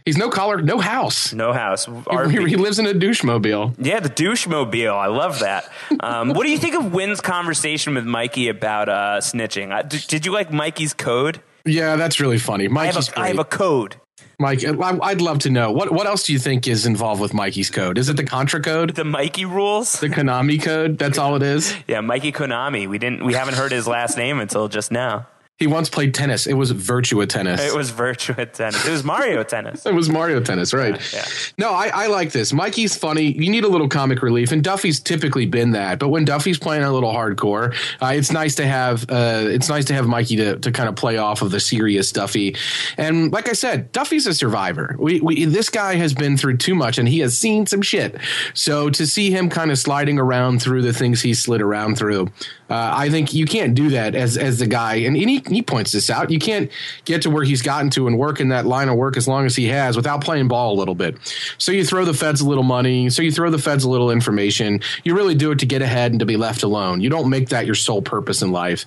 he's 0.04 0.16
no 0.16 0.28
collar, 0.30 0.60
no 0.60 0.78
house. 0.80 1.32
No 1.32 1.52
house. 1.52 1.86
He, 1.86 2.44
he 2.48 2.56
lives 2.56 2.78
in 2.80 2.86
a 2.86 2.94
douche 2.94 3.22
mobile. 3.22 3.74
yeah, 3.78 4.00
the 4.00 4.08
douche 4.08 4.46
mobile. 4.48 4.94
I 4.96 5.06
love 5.06 5.38
that. 5.40 5.70
Um, 6.00 6.30
what 6.30 6.44
do 6.44 6.50
you 6.50 6.58
think 6.58 6.74
of 6.74 6.92
Wynn's 6.92 7.20
conversation 7.20 7.94
with 7.94 8.04
Mikey 8.04 8.48
about 8.48 8.88
uh, 8.88 9.18
snitching? 9.20 9.72
Uh, 9.72 9.82
did, 9.82 10.06
did 10.08 10.26
you 10.26 10.32
like 10.32 10.52
Mikey's 10.52 10.92
code? 10.94 11.40
Yeah, 11.68 11.96
that's 11.96 12.20
really 12.20 12.38
funny. 12.38 12.68
I 12.68 12.86
have, 12.86 12.96
a, 12.96 13.20
I 13.20 13.28
have 13.28 13.38
a 13.38 13.44
code. 13.44 13.96
Mike, 14.40 14.64
I'd 14.64 15.20
love 15.20 15.40
to 15.40 15.50
know 15.50 15.72
what 15.72 15.90
what 15.92 16.06
else 16.06 16.22
do 16.22 16.32
you 16.32 16.38
think 16.38 16.68
is 16.68 16.86
involved 16.86 17.20
with 17.20 17.34
Mikey's 17.34 17.70
code? 17.70 17.98
Is 17.98 18.08
it 18.08 18.16
the 18.16 18.22
Contra 18.24 18.60
code, 18.62 18.94
The 18.94 19.04
Mikey 19.04 19.44
rules. 19.44 19.98
the 20.00 20.08
Konami 20.08 20.62
code? 20.62 20.96
That's 20.96 21.18
all 21.18 21.34
it 21.34 21.42
is. 21.42 21.74
Yeah, 21.88 22.00
Mikey 22.02 22.30
Konami. 22.32 22.88
We 22.88 22.98
didn't. 22.98 23.24
We 23.24 23.34
haven't 23.34 23.54
heard 23.54 23.72
his 23.72 23.86
last 23.88 24.16
name 24.16 24.38
until 24.38 24.68
just 24.68 24.92
now. 24.92 25.26
He 25.58 25.66
once 25.66 25.88
played 25.88 26.14
tennis. 26.14 26.46
It 26.46 26.54
was 26.54 26.72
Virtua 26.72 27.28
Tennis. 27.28 27.60
It 27.60 27.74
was 27.74 27.90
Virtua 27.90 28.52
Tennis. 28.52 28.86
It 28.86 28.90
was 28.90 29.02
Mario 29.02 29.42
Tennis. 29.42 29.84
It 29.88 29.94
was 29.94 30.08
Mario 30.08 30.40
Tennis, 30.40 30.72
right? 30.74 31.00
Yeah. 31.12 31.24
No, 31.56 31.70
I, 31.70 31.88
I 31.88 32.06
like 32.08 32.30
this. 32.30 32.52
Mikey's 32.52 32.94
funny. 32.94 33.32
You 33.32 33.50
need 33.50 33.64
a 33.64 33.68
little 33.68 33.88
comic 33.88 34.22
relief, 34.22 34.52
and 34.52 34.62
Duffy's 34.62 35.00
typically 35.00 35.46
been 35.46 35.72
that. 35.72 35.98
But 35.98 36.10
when 36.10 36.24
Duffy's 36.24 36.58
playing 36.58 36.84
a 36.84 36.92
little 36.92 37.12
hardcore, 37.12 37.74
uh, 38.00 38.12
it's 38.14 38.30
nice 38.30 38.54
to 38.56 38.66
have 38.66 39.04
uh, 39.08 39.44
it's 39.46 39.68
nice 39.68 39.86
to 39.86 39.94
have 39.94 40.06
Mikey 40.06 40.36
to, 40.36 40.58
to 40.58 40.70
kind 40.70 40.88
of 40.88 40.94
play 40.94 41.16
off 41.16 41.42
of 41.42 41.50
the 41.50 41.58
serious 41.58 42.12
Duffy. 42.12 42.54
And 42.96 43.32
like 43.32 43.48
I 43.48 43.54
said, 43.54 43.90
Duffy's 43.92 44.26
a 44.26 44.34
survivor. 44.34 44.94
We, 44.98 45.20
we 45.20 45.44
this 45.46 45.70
guy 45.70 45.94
has 45.96 46.14
been 46.14 46.36
through 46.36 46.58
too 46.58 46.74
much, 46.74 46.98
and 46.98 47.08
he 47.08 47.18
has 47.20 47.36
seen 47.36 47.66
some 47.66 47.82
shit. 47.82 48.16
So 48.54 48.90
to 48.90 49.06
see 49.06 49.30
him 49.30 49.48
kind 49.48 49.70
of 49.70 49.78
sliding 49.78 50.18
around 50.18 50.62
through 50.62 50.82
the 50.82 50.92
things 50.92 51.22
he 51.22 51.34
slid 51.34 51.62
around 51.62 51.96
through, 51.96 52.28
uh, 52.70 52.92
I 52.94 53.10
think 53.10 53.32
you 53.32 53.46
can't 53.46 53.74
do 53.74 53.90
that 53.90 54.14
as 54.14 54.36
as 54.36 54.58
the 54.58 54.66
guy. 54.66 54.96
And 54.96 55.16
he, 55.16 55.42
he 55.48 55.62
points 55.62 55.92
this 55.92 56.10
out. 56.10 56.30
You 56.30 56.38
can't 56.38 56.70
get 57.04 57.22
to 57.22 57.30
where 57.30 57.44
he's 57.44 57.62
gotten 57.62 57.90
to 57.90 58.06
and 58.06 58.18
work 58.18 58.40
in 58.40 58.48
that 58.50 58.66
line 58.66 58.88
of 58.88 58.96
work 58.96 59.16
as 59.16 59.26
long 59.26 59.46
as 59.46 59.56
he 59.56 59.66
has 59.66 59.96
without 59.96 60.22
playing 60.22 60.48
ball 60.48 60.74
a 60.74 60.76
little 60.78 60.94
bit. 60.94 61.16
So 61.58 61.72
you 61.72 61.84
throw 61.84 62.04
the 62.04 62.14
feds 62.14 62.40
a 62.40 62.48
little 62.48 62.64
money. 62.64 63.08
So 63.10 63.22
you 63.22 63.32
throw 63.32 63.50
the 63.50 63.58
feds 63.58 63.84
a 63.84 63.90
little 63.90 64.10
information. 64.10 64.80
You 65.04 65.16
really 65.16 65.34
do 65.34 65.50
it 65.50 65.58
to 65.60 65.66
get 65.66 65.82
ahead 65.82 66.10
and 66.12 66.20
to 66.20 66.26
be 66.26 66.36
left 66.36 66.62
alone. 66.62 67.00
You 67.00 67.08
don't 67.08 67.30
make 67.30 67.48
that 67.48 67.66
your 67.66 67.74
sole 67.74 68.02
purpose 68.02 68.42
in 68.42 68.52
life. 68.52 68.84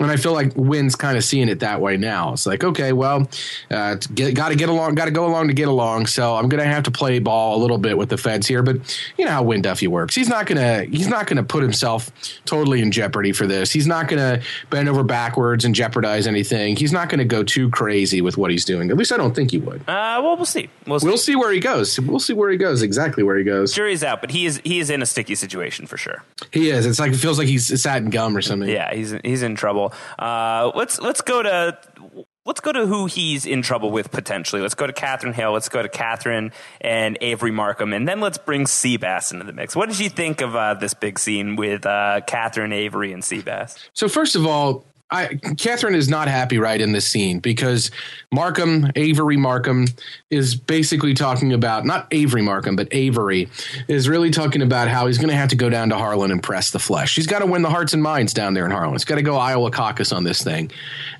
And 0.00 0.10
I 0.10 0.16
feel 0.16 0.32
like 0.32 0.52
Wynn's 0.56 0.96
kind 0.96 1.16
of 1.16 1.24
seeing 1.24 1.48
it 1.48 1.60
that 1.60 1.80
way 1.80 1.96
now. 1.96 2.32
It's 2.32 2.46
like, 2.46 2.64
okay, 2.64 2.92
well, 2.92 3.28
uh, 3.70 3.94
got 3.94 4.48
to 4.48 4.56
get 4.56 4.68
along, 4.68 4.96
got 4.96 5.04
to 5.04 5.10
go 5.10 5.26
along 5.26 5.48
to 5.48 5.54
get 5.54 5.68
along. 5.68 6.06
So 6.06 6.34
I'm 6.34 6.48
going 6.48 6.62
to 6.62 6.68
have 6.68 6.82
to 6.84 6.90
play 6.90 7.18
ball 7.20 7.56
a 7.56 7.60
little 7.60 7.78
bit 7.78 7.96
with 7.96 8.08
the 8.08 8.18
feds 8.18 8.46
here. 8.46 8.62
But 8.62 8.76
you 9.16 9.24
know 9.24 9.30
how 9.30 9.42
Wynn 9.42 9.62
Duffy 9.62 9.86
works. 9.86 10.14
He's 10.14 10.28
not 10.28 10.46
gonna 10.46 10.84
he's 10.84 11.08
not 11.08 11.26
gonna 11.26 11.42
put 11.42 11.62
himself 11.62 12.10
totally 12.44 12.80
in 12.80 12.90
jeopardy 12.90 13.19
for 13.32 13.46
this. 13.46 13.70
He's 13.70 13.86
not 13.86 14.08
gonna 14.08 14.40
bend 14.70 14.88
over 14.88 15.02
backwards 15.02 15.64
and 15.64 15.74
jeopardize 15.74 16.26
anything. 16.26 16.76
He's 16.76 16.92
not 16.92 17.08
gonna 17.08 17.24
go 17.24 17.42
too 17.42 17.70
crazy 17.70 18.20
with 18.20 18.36
what 18.36 18.50
he's 18.50 18.64
doing. 18.64 18.90
At 18.90 18.96
least 18.96 19.12
I 19.12 19.16
don't 19.16 19.34
think 19.34 19.50
he 19.50 19.58
would. 19.58 19.82
Uh, 19.82 20.20
well, 20.22 20.36
we'll 20.36 20.46
see. 20.46 20.68
We'll 20.86 21.00
see. 21.00 21.06
We'll 21.06 21.18
see 21.18 21.36
where 21.36 21.52
he 21.52 21.60
goes. 21.60 21.98
We'll 22.00 22.18
see 22.18 22.32
where 22.32 22.50
he 22.50 22.56
goes. 22.56 22.82
Exactly 22.82 23.22
where 23.22 23.36
he 23.36 23.44
goes. 23.44 23.72
Jury's 23.72 24.02
out, 24.02 24.20
but 24.20 24.30
he 24.30 24.46
is 24.46 24.60
he 24.64 24.78
is 24.80 24.90
in 24.90 25.02
a 25.02 25.06
sticky 25.06 25.34
situation 25.34 25.86
for 25.86 25.96
sure. 25.96 26.22
He 26.52 26.70
is. 26.70 26.86
It's 26.86 26.98
like 26.98 27.12
it 27.12 27.16
feels 27.18 27.38
like 27.38 27.48
he's 27.48 27.80
sat 27.80 28.02
in 28.02 28.10
gum 28.10 28.36
or 28.36 28.42
something. 28.42 28.68
Yeah, 28.68 28.94
he's 28.94 29.14
he's 29.22 29.42
in 29.42 29.54
trouble. 29.54 29.92
Uh, 30.18 30.72
let's 30.74 31.00
let's 31.00 31.20
go 31.20 31.42
to 31.42 31.78
let's 32.50 32.58
go 32.58 32.72
to 32.72 32.84
who 32.84 33.06
he's 33.06 33.46
in 33.46 33.62
trouble 33.62 33.92
with 33.92 34.10
potentially. 34.10 34.60
Let's 34.60 34.74
go 34.74 34.84
to 34.84 34.92
Catherine 34.92 35.32
Hale. 35.32 35.52
Let's 35.52 35.68
go 35.68 35.82
to 35.82 35.88
Catherine 35.88 36.50
and 36.80 37.16
Avery 37.20 37.52
Markham, 37.52 37.92
and 37.92 38.08
then 38.08 38.20
let's 38.20 38.38
bring 38.38 38.64
Seabass 38.64 39.32
into 39.32 39.44
the 39.44 39.52
mix. 39.52 39.76
What 39.76 39.88
did 39.88 40.00
you 40.00 40.10
think 40.10 40.40
of 40.40 40.56
uh, 40.56 40.74
this 40.74 40.92
big 40.92 41.20
scene 41.20 41.54
with 41.54 41.86
uh, 41.86 42.22
Catherine, 42.26 42.72
Avery, 42.72 43.12
and 43.12 43.22
Seabass? 43.22 43.78
So 43.92 44.08
first 44.08 44.34
of 44.34 44.46
all, 44.46 44.84
I, 45.10 45.34
Catherine 45.58 45.94
is 45.94 46.08
not 46.08 46.28
happy 46.28 46.58
right 46.58 46.80
in 46.80 46.92
this 46.92 47.06
scene 47.06 47.40
because 47.40 47.90
Markham, 48.32 48.90
Avery 48.94 49.36
Markham, 49.36 49.86
is 50.30 50.54
basically 50.54 51.14
talking 51.14 51.52
about 51.52 51.84
not 51.84 52.06
Avery 52.12 52.42
Markham, 52.42 52.76
but 52.76 52.88
Avery 52.92 53.48
is 53.88 54.08
really 54.08 54.30
talking 54.30 54.62
about 54.62 54.88
how 54.88 55.08
he's 55.08 55.18
going 55.18 55.30
to 55.30 55.36
have 55.36 55.48
to 55.48 55.56
go 55.56 55.68
down 55.68 55.88
to 55.88 55.96
Harlan 55.96 56.30
and 56.30 56.42
press 56.42 56.70
the 56.70 56.78
flesh. 56.78 57.16
He's 57.16 57.26
got 57.26 57.40
to 57.40 57.46
win 57.46 57.62
the 57.62 57.70
hearts 57.70 57.92
and 57.92 58.02
minds 58.02 58.32
down 58.32 58.54
there 58.54 58.64
in 58.64 58.70
Harlan. 58.70 58.92
He's 58.92 59.04
got 59.04 59.16
to 59.16 59.22
go 59.22 59.36
Iowa 59.36 59.70
caucus 59.70 60.12
on 60.12 60.22
this 60.22 60.42
thing, 60.42 60.70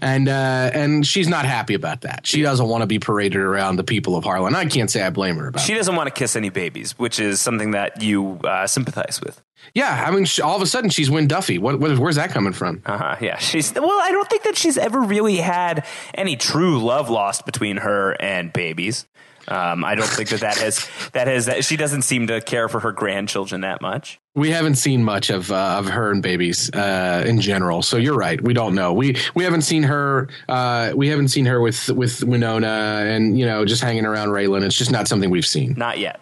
and 0.00 0.28
uh, 0.28 0.70
and 0.72 1.04
she's 1.04 1.28
not 1.28 1.44
happy 1.44 1.74
about 1.74 2.02
that. 2.02 2.26
She 2.26 2.42
doesn't 2.42 2.68
want 2.68 2.82
to 2.82 2.86
be 2.86 3.00
paraded 3.00 3.40
around 3.40 3.76
the 3.76 3.84
people 3.84 4.14
of 4.14 4.24
Harlan. 4.24 4.54
I 4.54 4.66
can't 4.66 4.90
say 4.90 5.02
I 5.02 5.10
blame 5.10 5.36
her 5.36 5.48
about. 5.48 5.62
She 5.62 5.74
doesn't 5.74 5.96
want 5.96 6.06
to 6.06 6.14
kiss 6.14 6.36
any 6.36 6.50
babies, 6.50 6.98
which 6.98 7.18
is 7.18 7.40
something 7.40 7.72
that 7.72 8.02
you 8.02 8.38
uh, 8.44 8.66
sympathize 8.66 9.20
with. 9.20 9.42
Yeah, 9.74 10.04
I 10.06 10.10
mean, 10.10 10.24
she, 10.24 10.42
all 10.42 10.56
of 10.56 10.62
a 10.62 10.66
sudden 10.66 10.90
she's 10.90 11.10
Wynn 11.10 11.28
Duffy. 11.28 11.58
What, 11.58 11.78
what, 11.78 11.98
where's 11.98 12.16
that 12.16 12.30
coming 12.30 12.52
from? 12.52 12.82
Uh-huh, 12.84 13.16
yeah, 13.20 13.38
she's 13.38 13.72
well. 13.74 14.00
I 14.00 14.10
don't 14.10 14.28
think 14.28 14.42
that 14.44 14.56
she's 14.56 14.76
ever 14.78 15.00
really 15.00 15.36
had 15.36 15.86
any 16.14 16.36
true 16.36 16.78
love 16.80 17.08
lost 17.10 17.46
between 17.46 17.78
her 17.78 18.16
and 18.20 18.52
babies. 18.52 19.06
Um, 19.48 19.84
I 19.84 19.94
don't 19.94 20.06
think 20.06 20.28
that 20.30 20.40
that 20.40 20.58
has 20.58 20.88
that 21.12 21.26
has. 21.26 21.46
that, 21.46 21.64
She 21.64 21.76
doesn't 21.76 22.02
seem 22.02 22.26
to 22.28 22.40
care 22.40 22.68
for 22.68 22.80
her 22.80 22.92
grandchildren 22.92 23.62
that 23.62 23.80
much. 23.80 24.20
We 24.34 24.50
haven't 24.50 24.76
seen 24.76 25.02
much 25.02 25.30
of 25.30 25.50
uh, 25.50 25.76
of 25.78 25.88
her 25.88 26.10
and 26.12 26.22
babies 26.22 26.70
uh, 26.70 27.24
in 27.26 27.40
general, 27.40 27.82
so 27.82 27.96
you're 27.96 28.16
right. 28.16 28.40
We 28.40 28.54
don't 28.54 28.74
know. 28.74 28.92
We 28.92 29.16
we 29.34 29.44
haven't 29.44 29.62
seen 29.62 29.82
her. 29.84 30.28
Uh, 30.48 30.92
we 30.94 31.08
haven't 31.08 31.28
seen 31.28 31.46
her 31.46 31.60
with 31.60 31.88
with 31.90 32.22
Winona 32.22 33.04
and 33.06 33.38
you 33.38 33.46
know 33.46 33.64
just 33.64 33.82
hanging 33.82 34.06
around 34.06 34.28
Raylan. 34.28 34.64
It's 34.64 34.76
just 34.76 34.92
not 34.92 35.08
something 35.08 35.30
we've 35.30 35.46
seen. 35.46 35.74
Not 35.76 35.98
yet. 35.98 36.20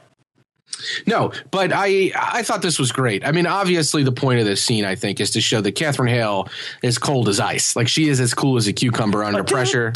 No, 1.06 1.32
but 1.50 1.72
I 1.72 2.12
I 2.14 2.42
thought 2.42 2.62
this 2.62 2.78
was 2.78 2.92
great. 2.92 3.24
I 3.26 3.32
mean, 3.32 3.46
obviously 3.46 4.04
the 4.04 4.12
point 4.12 4.40
of 4.40 4.46
this 4.46 4.62
scene 4.62 4.84
I 4.84 4.94
think 4.94 5.20
is 5.20 5.32
to 5.32 5.40
show 5.40 5.60
that 5.60 5.72
Catherine 5.72 6.08
Hale 6.08 6.48
is 6.82 6.98
cold 6.98 7.28
as 7.28 7.40
ice. 7.40 7.74
Like 7.74 7.88
she 7.88 8.08
is 8.08 8.20
as 8.20 8.32
cool 8.34 8.56
as 8.56 8.68
a 8.68 8.72
cucumber 8.72 9.24
under 9.24 9.42
pressure. 9.42 9.92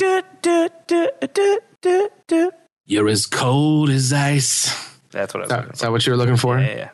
You're 2.87 3.09
as 3.09 3.27
cold 3.27 3.91
as 3.91 4.13
ice. 4.13 4.75
That's 5.11 5.35
what 5.35 5.45
I 5.45 5.47
was. 5.47 5.51
Is 5.53 5.57
that, 5.67 5.75
is 5.75 5.81
that 5.81 5.91
what 5.93 6.07
you 6.07 6.13
were 6.13 6.17
looking 6.17 6.37
for? 6.37 6.59
Yeah, 6.59 6.67
yeah. 6.67 6.77
Yeah. 6.77 6.91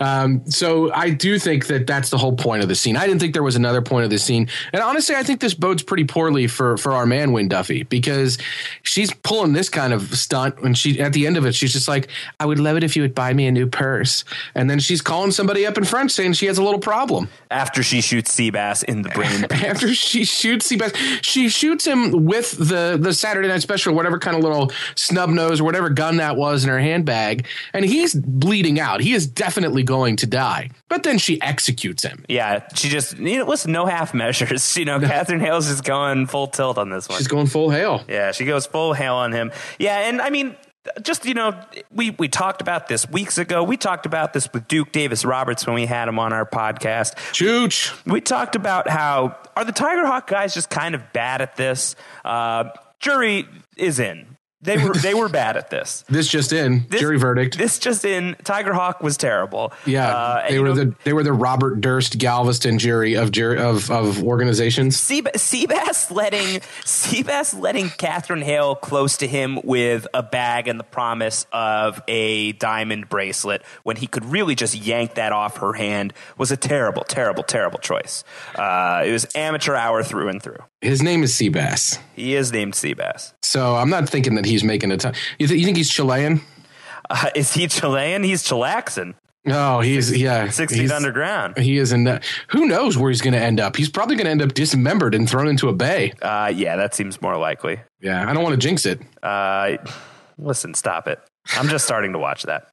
Um, 0.00 0.50
so 0.50 0.90
I 0.92 1.10
do 1.10 1.38
think 1.38 1.66
that 1.66 1.86
that's 1.86 2.08
the 2.08 2.16
whole 2.16 2.34
point 2.34 2.62
of 2.62 2.68
the 2.70 2.74
scene. 2.74 2.96
I 2.96 3.06
didn't 3.06 3.20
think 3.20 3.34
there 3.34 3.42
was 3.42 3.56
another 3.56 3.82
point 3.82 4.04
of 4.04 4.10
the 4.10 4.18
scene. 4.18 4.48
And 4.72 4.82
honestly, 4.82 5.14
I 5.14 5.22
think 5.22 5.40
this 5.40 5.52
bodes 5.52 5.82
pretty 5.82 6.04
poorly 6.04 6.46
for, 6.46 6.78
for 6.78 6.92
our 6.92 7.04
man, 7.04 7.32
Wynn 7.32 7.48
Duffy, 7.48 7.82
because 7.82 8.38
she's 8.82 9.12
pulling 9.12 9.52
this 9.52 9.68
kind 9.68 9.92
of 9.92 10.16
stunt 10.16 10.62
when 10.62 10.72
she, 10.72 11.00
at 11.00 11.12
the 11.12 11.26
end 11.26 11.36
of 11.36 11.44
it, 11.44 11.54
she's 11.54 11.74
just 11.74 11.86
like, 11.86 12.08
I 12.40 12.46
would 12.46 12.58
love 12.58 12.78
it 12.78 12.82
if 12.82 12.96
you 12.96 13.02
would 13.02 13.14
buy 13.14 13.34
me 13.34 13.46
a 13.46 13.52
new 13.52 13.66
purse. 13.66 14.24
And 14.54 14.70
then 14.70 14.78
she's 14.78 15.02
calling 15.02 15.32
somebody 15.32 15.66
up 15.66 15.76
in 15.76 15.84
French 15.84 16.12
saying 16.12 16.32
she 16.32 16.46
has 16.46 16.56
a 16.56 16.62
little 16.62 16.80
problem. 16.80 17.28
After 17.50 17.82
she 17.82 18.00
shoots 18.00 18.34
Seabass 18.34 18.84
in 18.84 19.02
the 19.02 19.10
brain. 19.10 19.44
After 19.50 19.94
she 19.94 20.24
shoots 20.24 20.70
Seabass, 20.70 20.96
she 21.22 21.50
shoots 21.50 21.86
him 21.86 22.24
with 22.24 22.52
the, 22.52 22.96
the 22.98 23.12
Saturday 23.12 23.48
Night 23.48 23.60
Special, 23.60 23.94
whatever 23.94 24.18
kind 24.18 24.36
of 24.36 24.42
little 24.42 24.72
snub 24.94 25.28
nose 25.28 25.60
or 25.60 25.64
whatever 25.64 25.90
gun 25.90 26.16
that 26.16 26.36
was 26.36 26.64
in 26.64 26.70
her 26.70 26.78
handbag. 26.78 27.46
And 27.74 27.84
he's 27.84 28.14
bleeding 28.14 28.80
out. 28.80 29.00
He 29.02 29.12
is 29.12 29.25
definitely 29.26 29.82
going 29.82 30.16
to 30.16 30.26
die. 30.26 30.70
But 30.88 31.02
then 31.02 31.18
she 31.18 31.40
executes 31.42 32.02
him. 32.02 32.24
yeah, 32.28 32.66
she 32.74 32.88
just 32.88 33.16
you 33.18 33.38
know, 33.38 33.44
listen, 33.44 33.72
no 33.72 33.86
half 33.86 34.14
measures. 34.14 34.76
You 34.76 34.84
know, 34.84 35.00
Catherine 35.00 35.40
Hale's 35.40 35.68
just 35.68 35.84
going 35.84 36.26
full 36.26 36.46
tilt 36.48 36.78
on 36.78 36.90
this 36.90 37.08
one. 37.08 37.18
She's 37.18 37.28
going 37.28 37.46
full 37.46 37.70
hail. 37.70 38.04
Yeah, 38.08 38.32
she 38.32 38.44
goes 38.44 38.66
full 38.66 38.92
hail 38.92 39.14
on 39.14 39.32
him. 39.32 39.50
Yeah, 39.78 40.08
and 40.08 40.20
I 40.20 40.30
mean, 40.30 40.54
just 41.02 41.24
you 41.24 41.34
know, 41.34 41.58
we 41.90 42.10
we 42.10 42.28
talked 42.28 42.60
about 42.60 42.86
this 42.88 43.08
weeks 43.08 43.38
ago. 43.38 43.62
We 43.64 43.76
talked 43.76 44.06
about 44.06 44.32
this 44.32 44.52
with 44.52 44.68
Duke 44.68 44.92
Davis 44.92 45.24
Roberts 45.24 45.66
when 45.66 45.74
we 45.74 45.86
had 45.86 46.08
him 46.08 46.18
on 46.18 46.32
our 46.32 46.46
podcast. 46.46 47.14
Chooch. 47.32 47.92
We 48.04 48.20
talked 48.20 48.54
about 48.54 48.88
how 48.88 49.36
are 49.56 49.64
the 49.64 49.72
Tiger 49.72 50.06
Hawk 50.06 50.28
guys 50.28 50.54
just 50.54 50.70
kind 50.70 50.94
of 50.94 51.12
bad 51.12 51.40
at 51.40 51.56
this. 51.56 51.96
Uh, 52.24 52.70
jury 53.00 53.48
is 53.76 53.98
in. 53.98 54.35
They 54.62 54.78
were 54.82 54.94
they 54.94 55.12
were 55.14 55.28
bad 55.42 55.56
at 55.56 55.70
this. 55.70 56.02
This 56.08 56.26
just 56.28 56.52
in. 56.52 56.86
This- 56.88 57.00
jury 57.00 57.18
verdict. 57.18 57.58
This 57.58 57.78
just 57.78 58.04
in. 58.04 58.36
Tiger 58.42 58.72
Hawk 58.72 59.02
was 59.02 59.16
terrible. 59.16 59.72
yeah, 59.84 60.08
Uh, 60.08 60.48
they 60.48 60.58
were 60.58 60.68
know, 60.68 60.74
the 60.74 60.94
they 61.04 61.12
were 61.12 61.22
the 61.22 61.32
Robert 61.32 61.80
Durst 61.80 62.18
Galveston 62.18 62.78
jury 62.78 63.14
of 63.14 63.30
jury 63.32 63.58
of 63.58 63.90
of 63.90 64.22
organizations. 64.22 64.96
Seabass 64.96 66.10
letting 66.10 66.60
Seabass 66.84 67.58
letting 67.58 67.90
Catherine 67.90 68.42
Hale 68.42 68.74
close 68.74 69.16
to 69.18 69.26
him 69.28 69.60
with 69.62 70.06
a 70.14 70.22
bag 70.22 70.68
and 70.68 70.80
the 70.80 70.84
promise 70.84 71.46
of 71.52 72.02
a 72.08 72.52
diamond 72.52 73.08
bracelet 73.08 73.62
when 73.82 73.96
he 73.96 74.06
could 74.06 74.24
really 74.24 74.54
just 74.54 74.74
yank 74.74 75.14
that 75.14 75.32
off 75.32 75.58
her 75.58 75.74
hand 75.74 76.12
was 76.38 76.50
a 76.50 76.56
terrible, 76.56 77.04
terrible, 77.04 77.42
terrible 77.42 77.78
choice. 77.78 78.24
Uh, 78.54 79.02
it 79.06 79.12
was 79.12 79.26
amateur 79.34 79.74
hour 79.74 80.02
through 80.02 80.28
and 80.28 80.42
through. 80.42 80.58
His 80.82 81.02
name 81.02 81.22
is 81.22 81.32
Seabass, 81.32 81.98
He 82.14 82.34
is 82.34 82.52
named 82.52 82.74
Seabass. 82.74 83.32
so 83.42 83.76
I'm 83.76 83.88
not 83.90 84.08
thinking 84.08 84.34
that 84.36 84.44
he's 84.44 84.62
making 84.62 84.92
a 84.92 84.96
ton. 84.96 85.14
You, 85.38 85.46
th- 85.48 85.58
you 85.58 85.64
think 85.64 85.76
he's 85.78 85.90
Chilean? 85.90 86.40
Uh, 87.08 87.30
is 87.34 87.54
he 87.54 87.66
Chilean? 87.66 88.22
He's 88.22 88.42
Chilaxin. 88.42 89.14
Oh, 89.48 89.80
he's 89.80 90.14
yeah, 90.16 90.48
Six 90.50 90.72
he's- 90.72 90.88
feet 90.90 90.94
underground. 90.94 91.56
He 91.56 91.78
is 91.78 91.92
in. 91.92 92.20
Who 92.48 92.66
knows 92.66 92.98
where 92.98 93.10
he's 93.10 93.22
going 93.22 93.32
to 93.34 93.40
end 93.40 93.60
up? 93.60 93.76
He's 93.76 93.88
probably 93.88 94.16
going 94.16 94.24
to 94.24 94.30
end 94.32 94.42
up 94.42 94.54
dismembered 94.54 95.14
and 95.14 95.30
thrown 95.30 95.46
into 95.48 95.68
a 95.68 95.72
bay. 95.72 96.12
Uh, 96.20 96.52
yeah, 96.54 96.74
that 96.76 96.94
seems 96.94 97.22
more 97.22 97.36
likely. 97.36 97.80
Yeah, 98.00 98.28
I 98.28 98.34
don't 98.34 98.42
want 98.42 98.60
to 98.60 98.66
jinx 98.66 98.84
it. 98.86 99.00
Uh, 99.22 99.76
listen, 100.36 100.74
stop 100.74 101.06
it. 101.06 101.20
I'm 101.54 101.68
just 101.68 101.84
starting 101.84 102.12
to 102.12 102.18
watch 102.18 102.42
that. 102.44 102.68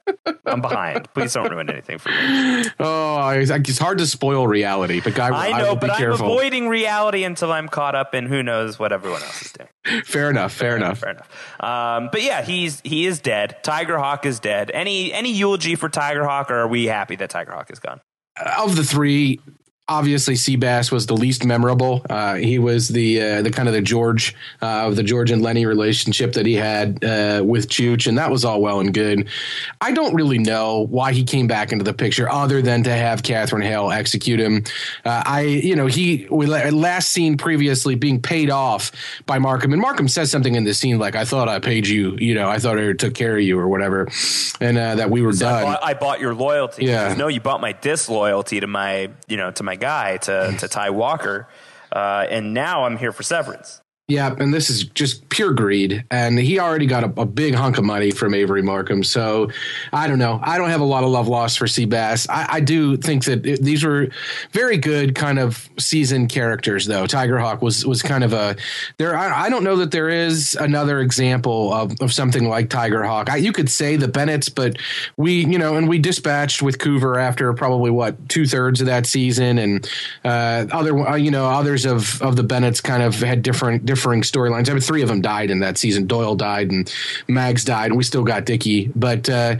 I'm 0.45 0.61
behind. 0.61 1.11
Please 1.13 1.33
don't 1.33 1.51
ruin 1.51 1.69
anything 1.69 1.97
for 1.99 2.09
me. 2.09 2.65
Oh, 2.79 3.29
it's, 3.29 3.77
hard 3.77 3.97
to 3.99 4.07
spoil 4.07 4.47
reality, 4.47 5.01
but 5.01 5.15
guy, 5.15 5.29
I 5.29 5.51
I 5.51 5.61
know, 5.61 5.75
be 5.75 5.81
but 5.81 5.91
I'm 5.91 5.97
careful. 5.97 6.25
avoiding 6.25 6.67
reality 6.67 7.23
until 7.23 7.51
I'm 7.51 7.67
caught 7.67 7.95
up 7.95 8.13
in 8.15 8.25
who 8.27 8.41
knows 8.43 8.79
what 8.79 8.91
everyone 8.91 9.21
else 9.23 9.41
is 9.43 9.51
doing. 9.51 10.03
fair 10.03 10.29
enough. 10.29 10.53
Fair 10.53 10.75
enough. 10.75 10.99
Fair 10.99 11.11
enough. 11.11 11.29
Um, 11.59 12.09
but 12.11 12.23
yeah, 12.23 12.41
he's 12.41 12.81
he 12.81 13.05
is 13.05 13.19
dead. 13.19 13.57
Tiger 13.63 13.97
Hawk 13.97 14.25
is 14.25 14.39
dead. 14.39 14.71
Any 14.73 15.13
any 15.13 15.31
eulogy 15.31 15.75
for 15.75 15.89
Tiger 15.89 16.23
Hawk, 16.23 16.49
or 16.51 16.55
are 16.59 16.67
we 16.67 16.85
happy 16.85 17.15
that 17.17 17.29
Tiger 17.29 17.51
Hawk 17.51 17.71
is 17.71 17.79
gone? 17.79 18.01
of 18.57 18.75
the 18.75 18.83
three, 18.83 19.39
obviously 19.89 20.35
Seabass 20.35 20.91
was 20.91 21.07
the 21.07 21.15
least 21.15 21.45
memorable. 21.45 22.05
Uh, 22.09 22.35
he 22.35 22.57
was 22.57 22.87
the 22.87 23.21
uh, 23.21 23.41
the 23.41 23.51
kind 23.51 23.67
of 23.67 23.73
the 23.73 23.81
George 23.81 24.35
uh, 24.61 24.87
of 24.87 24.95
the 24.95 25.03
George 25.03 25.31
and 25.31 25.41
Lenny 25.41 25.65
relationship 25.65 26.33
that 26.33 26.45
he 26.45 26.53
had 26.53 27.03
uh, 27.03 27.43
with 27.43 27.67
Chooch, 27.67 28.07
and 28.07 28.17
that 28.17 28.31
was 28.31 28.45
all 28.45 28.61
well 28.61 28.79
and 28.79 28.93
good. 28.93 29.27
I 29.81 29.91
don't 29.91 30.15
really 30.15 30.37
know 30.37 30.85
why 30.89 31.11
he 31.13 31.23
came 31.23 31.47
back 31.47 31.71
into 31.71 31.83
the 31.83 31.93
picture, 31.93 32.29
other 32.29 32.61
than 32.61 32.83
to 32.83 32.91
have 32.91 33.23
Catherine 33.23 33.61
Hale 33.61 33.91
execute 33.91 34.39
him. 34.39 34.63
Uh, 35.05 35.23
I, 35.25 35.41
you 35.41 35.75
know, 35.75 35.87
he 35.87 36.27
we 36.31 36.45
last 36.47 37.11
seen 37.11 37.37
previously 37.37 37.95
being 37.95 38.21
paid 38.21 38.49
off 38.49 38.91
by 39.25 39.39
Markham, 39.39 39.73
and 39.73 39.81
Markham 39.81 40.07
says 40.07 40.31
something 40.31 40.55
in 40.55 40.63
the 40.63 40.73
scene 40.73 40.97
like, 40.97 41.15
"I 41.15 41.25
thought 41.25 41.49
I 41.49 41.59
paid 41.59 41.87
you, 41.87 42.15
you 42.17 42.35
know, 42.35 42.49
I 42.49 42.59
thought 42.59 42.77
I 42.77 42.93
took 42.93 43.13
care 43.13 43.35
of 43.35 43.43
you 43.43 43.59
or 43.59 43.67
whatever," 43.67 44.07
and 44.61 44.77
uh, 44.77 44.95
that 44.95 45.09
we 45.09 45.21
were 45.21 45.31
I 45.31 45.39
done. 45.39 45.63
bought, 45.63 45.83
I 45.83 45.93
bought 45.93 46.19
your 46.21 46.33
loyalty. 46.33 46.85
Yeah. 46.85 47.13
No, 47.15 47.27
you 47.27 47.41
bought 47.41 47.61
my 47.61 47.73
disloyalty 47.73 48.59
to 48.59 48.67
my 48.67 49.09
you 49.27 49.37
know 49.37 49.51
to 49.51 49.63
my 49.63 49.72
guy 49.75 50.17
to 50.17 50.55
to 50.59 50.67
Ty 50.67 50.91
Walker, 50.91 51.47
uh, 51.91 52.25
and 52.29 52.53
now 52.53 52.85
I'm 52.85 52.97
here 52.97 53.11
for 53.11 53.23
severance. 53.23 53.82
Yeah, 54.09 54.35
and 54.37 54.53
this 54.53 54.69
is 54.69 54.83
just 54.83 55.29
pure 55.29 55.53
greed. 55.53 56.03
And 56.11 56.37
he 56.37 56.59
already 56.59 56.85
got 56.85 57.05
a, 57.05 57.21
a 57.21 57.25
big 57.25 57.55
hunk 57.55 57.77
of 57.77 57.85
money 57.85 58.11
from 58.11 58.33
Avery 58.33 58.61
Markham. 58.61 59.01
So 59.01 59.49
I 59.93 60.09
don't 60.09 60.19
know. 60.19 60.41
I 60.43 60.57
don't 60.57 60.69
have 60.69 60.81
a 60.81 60.85
lot 60.85 61.05
of 61.05 61.09
love 61.09 61.29
lost 61.29 61.57
for 61.57 61.67
Seabass. 61.67 62.29
I, 62.29 62.47
I 62.49 62.59
do 62.59 62.97
think 62.97 63.23
that 63.23 63.45
it, 63.45 63.61
these 63.61 63.81
were 63.81 64.09
very 64.51 64.75
good 64.75 65.15
kind 65.15 65.39
of 65.39 65.69
seasoned 65.79 66.27
characters, 66.27 66.85
though. 66.85 67.07
Tiger 67.07 67.39
Hawk 67.39 67.61
was 67.61 67.85
was 67.85 68.01
kind 68.01 68.25
of 68.25 68.33
a 68.33 68.57
there. 68.97 69.17
I, 69.17 69.45
I 69.45 69.49
don't 69.49 69.63
know 69.63 69.77
that 69.77 69.91
there 69.91 70.09
is 70.09 70.55
another 70.55 70.99
example 70.99 71.71
of, 71.71 71.93
of 72.01 72.11
something 72.11 72.49
like 72.49 72.69
Tiger 72.69 73.03
Hawk. 73.03 73.29
I, 73.29 73.37
you 73.37 73.53
could 73.53 73.69
say 73.69 73.95
the 73.95 74.09
Bennett's, 74.09 74.49
but 74.49 74.79
we, 75.15 75.45
you 75.45 75.57
know, 75.57 75.77
and 75.77 75.87
we 75.87 75.97
dispatched 75.97 76.61
with 76.61 76.77
Coover 76.77 77.23
after 77.23 77.53
probably 77.53 77.89
what 77.89 78.27
two 78.27 78.45
thirds 78.47 78.81
of 78.81 78.87
that 78.87 79.05
season, 79.05 79.57
and 79.57 79.89
uh, 80.25 80.65
other, 80.73 81.07
uh, 81.07 81.15
you 81.15 81.31
know, 81.31 81.45
others 81.45 81.85
of 81.85 82.21
of 82.21 82.35
the 82.35 82.43
Bennett's 82.43 82.81
kind 82.81 83.01
of 83.01 83.15
had 83.15 83.41
different 83.41 83.85
differing 83.93 84.23
storylines. 84.23 84.69
I 84.69 84.73
mean, 84.73 84.81
three 84.81 85.03
of 85.03 85.07
them 85.07 85.21
died 85.21 85.51
in 85.51 85.59
that 85.59 85.77
season. 85.77 86.07
Doyle 86.07 86.35
died, 86.35 86.71
and 86.71 86.91
Mags 87.27 87.63
died, 87.63 87.87
and 87.87 87.97
we 87.97 88.03
still 88.03 88.23
got 88.23 88.45
Dickey, 88.45 88.91
but. 88.95 89.29
Uh, 89.29 89.57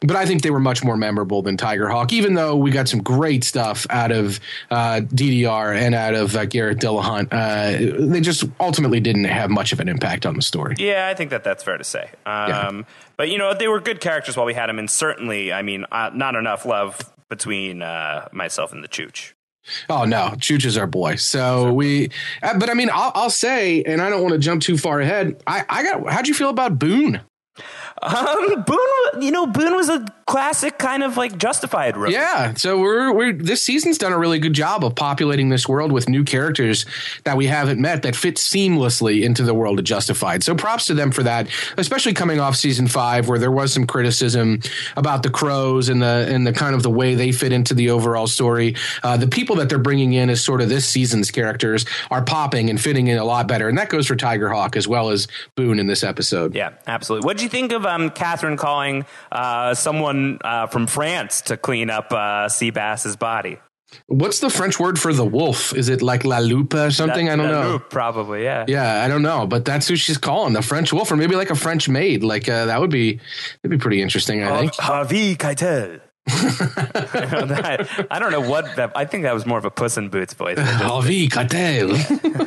but 0.00 0.14
I 0.14 0.26
think 0.26 0.42
they 0.42 0.50
were 0.50 0.60
much 0.60 0.84
more 0.84 0.96
memorable 0.96 1.40
than 1.40 1.56
Tiger 1.56 1.88
Hawk, 1.88 2.12
even 2.12 2.34
though 2.34 2.54
we 2.54 2.70
got 2.70 2.86
some 2.86 3.02
great 3.02 3.42
stuff 3.44 3.86
out 3.88 4.12
of 4.12 4.38
uh, 4.70 5.00
DDR 5.00 5.74
and 5.74 5.94
out 5.94 6.14
of 6.14 6.36
uh, 6.36 6.44
Garret 6.44 6.78
Dillahunt. 6.78 7.28
Uh, 7.32 8.06
they 8.06 8.20
just 8.20 8.44
ultimately 8.60 9.00
didn't 9.00 9.24
have 9.24 9.48
much 9.48 9.72
of 9.72 9.80
an 9.80 9.88
impact 9.88 10.26
on 10.26 10.36
the 10.36 10.42
story. 10.42 10.74
Yeah, 10.78 11.08
I 11.08 11.14
think 11.14 11.30
that 11.30 11.44
that's 11.44 11.64
fair 11.64 11.78
to 11.78 11.84
say. 11.84 12.10
Um, 12.26 12.84
But 13.16 13.30
you 13.30 13.38
know, 13.38 13.54
they 13.54 13.68
were 13.68 13.80
good 13.80 14.00
characters 14.00 14.36
while 14.36 14.44
we 14.44 14.52
had 14.52 14.68
them, 14.68 14.78
and 14.78 14.90
certainly, 14.90 15.50
I 15.50 15.62
mean, 15.62 15.86
uh, 15.90 16.10
not 16.12 16.34
enough 16.34 16.66
love 16.66 17.00
between 17.30 17.80
uh, 17.80 18.28
myself 18.32 18.72
and 18.72 18.84
the 18.84 18.88
Chooch. 18.88 19.32
Oh 19.88 20.04
no, 20.04 20.32
Chooch 20.36 20.64
is 20.64 20.76
our 20.76 20.86
boy. 20.86 21.16
So 21.16 21.72
we, 21.72 22.10
uh, 22.42 22.58
but 22.58 22.70
I 22.70 22.74
mean, 22.74 22.90
I'll, 22.92 23.12
I'll 23.14 23.30
say, 23.30 23.82
and 23.82 24.00
I 24.00 24.10
don't 24.10 24.22
want 24.22 24.32
to 24.32 24.38
jump 24.38 24.62
too 24.62 24.78
far 24.78 25.00
ahead. 25.00 25.42
I, 25.46 25.64
I 25.68 25.82
got. 25.82 26.08
How'd 26.08 26.28
you 26.28 26.34
feel 26.34 26.50
about 26.50 26.78
Boone? 26.78 27.20
Um, 28.02 28.62
Boone, 28.62 29.22
you 29.22 29.30
know, 29.30 29.46
Boone 29.46 29.74
was 29.74 29.88
a 29.88 30.04
classic 30.26 30.76
kind 30.76 31.02
of 31.02 31.16
like 31.16 31.38
justified 31.38 31.96
room. 31.96 32.10
Yeah, 32.10 32.52
so 32.54 32.78
we're 32.78 33.12
we're 33.12 33.32
this 33.32 33.62
season's 33.62 33.96
done 33.96 34.12
a 34.12 34.18
really 34.18 34.38
good 34.38 34.52
job 34.52 34.84
of 34.84 34.94
populating 34.94 35.48
this 35.48 35.68
world 35.68 35.92
with 35.92 36.08
new 36.08 36.24
characters 36.24 36.84
that 37.24 37.36
we 37.36 37.46
haven't 37.46 37.80
met 37.80 38.02
that 38.02 38.16
fit 38.16 38.36
seamlessly 38.36 39.22
into 39.22 39.44
the 39.44 39.54
world 39.54 39.78
of 39.78 39.84
Justified. 39.84 40.42
So 40.42 40.54
props 40.54 40.86
to 40.86 40.94
them 40.94 41.10
for 41.10 41.22
that, 41.22 41.48
especially 41.76 42.12
coming 42.12 42.40
off 42.40 42.56
season 42.56 42.86
five 42.88 43.28
where 43.28 43.38
there 43.38 43.52
was 43.52 43.72
some 43.72 43.86
criticism 43.86 44.60
about 44.96 45.22
the 45.22 45.30
Crowes 45.30 45.88
and 45.88 46.02
the 46.02 46.26
and 46.28 46.46
the 46.46 46.52
kind 46.52 46.74
of 46.74 46.82
the 46.82 46.90
way 46.90 47.14
they 47.14 47.32
fit 47.32 47.52
into 47.52 47.72
the 47.72 47.90
overall 47.90 48.26
story. 48.26 48.74
Uh, 49.02 49.16
the 49.16 49.28
people 49.28 49.56
that 49.56 49.68
they're 49.68 49.78
bringing 49.78 50.12
in 50.12 50.28
as 50.28 50.42
sort 50.42 50.60
of 50.60 50.68
this 50.68 50.86
season's 50.86 51.30
characters 51.30 51.86
are 52.10 52.22
popping 52.22 52.68
and 52.68 52.80
fitting 52.80 53.06
in 53.06 53.16
a 53.16 53.24
lot 53.24 53.48
better, 53.48 53.68
and 53.68 53.78
that 53.78 53.88
goes 53.88 54.06
for 54.06 54.16
Tiger 54.16 54.50
Hawk 54.50 54.76
as 54.76 54.86
well 54.86 55.10
as 55.10 55.28
Boone 55.54 55.78
in 55.78 55.86
this 55.86 56.02
episode. 56.02 56.54
Yeah, 56.54 56.72
absolutely. 56.86 57.26
What 57.26 57.38
do 57.38 57.44
you 57.44 57.48
think 57.48 57.72
of 57.72 57.85
um, 57.86 58.10
Catherine 58.10 58.56
calling 58.56 59.04
uh, 59.32 59.74
someone 59.74 60.38
uh, 60.44 60.66
from 60.66 60.86
France 60.86 61.42
to 61.42 61.56
clean 61.56 61.90
up 61.90 62.12
uh, 62.12 62.48
Seabass's 62.48 63.16
body? 63.16 63.58
What's 64.08 64.40
the 64.40 64.50
French 64.50 64.80
word 64.80 64.98
for 64.98 65.12
the 65.12 65.24
wolf? 65.24 65.72
Is 65.74 65.88
it 65.88 66.02
like 66.02 66.24
La 66.24 66.38
Loupe 66.38 66.74
or 66.74 66.90
something? 66.90 67.26
La- 67.26 67.32
I 67.32 67.36
don't 67.36 67.50
La 67.50 67.62
know. 67.62 67.70
Loupe, 67.72 67.88
probably, 67.90 68.42
yeah. 68.42 68.64
Yeah, 68.66 69.04
I 69.04 69.08
don't 69.08 69.22
know, 69.22 69.46
but 69.46 69.64
that's 69.64 69.86
who 69.88 69.96
she's 69.96 70.18
calling 70.18 70.52
the 70.52 70.62
French 70.62 70.92
wolf, 70.92 71.10
or 71.10 71.16
maybe 71.16 71.36
like 71.36 71.50
a 71.50 71.54
French 71.54 71.88
maid. 71.88 72.24
Like 72.24 72.48
uh, 72.48 72.66
that 72.66 72.80
would 72.80 72.90
be 72.90 73.20
that'd 73.62 73.70
be 73.70 73.78
pretty 73.78 74.02
interesting. 74.02 74.42
I 74.42 74.58
think. 74.58 74.74
Harvey 74.74 75.36
Keitel. 75.36 76.00
I 76.28 78.18
don't 78.18 78.32
know 78.32 78.40
what 78.40 78.74
that. 78.76 78.90
I 78.96 79.04
think 79.04 79.22
that 79.22 79.34
was 79.34 79.46
more 79.46 79.58
of 79.58 79.64
a 79.64 79.70
Puss 79.70 79.96
in 79.96 80.08
Boots 80.08 80.34
voice. 80.34 80.58
Harvey 80.60 81.28
Keitel. 81.28 81.96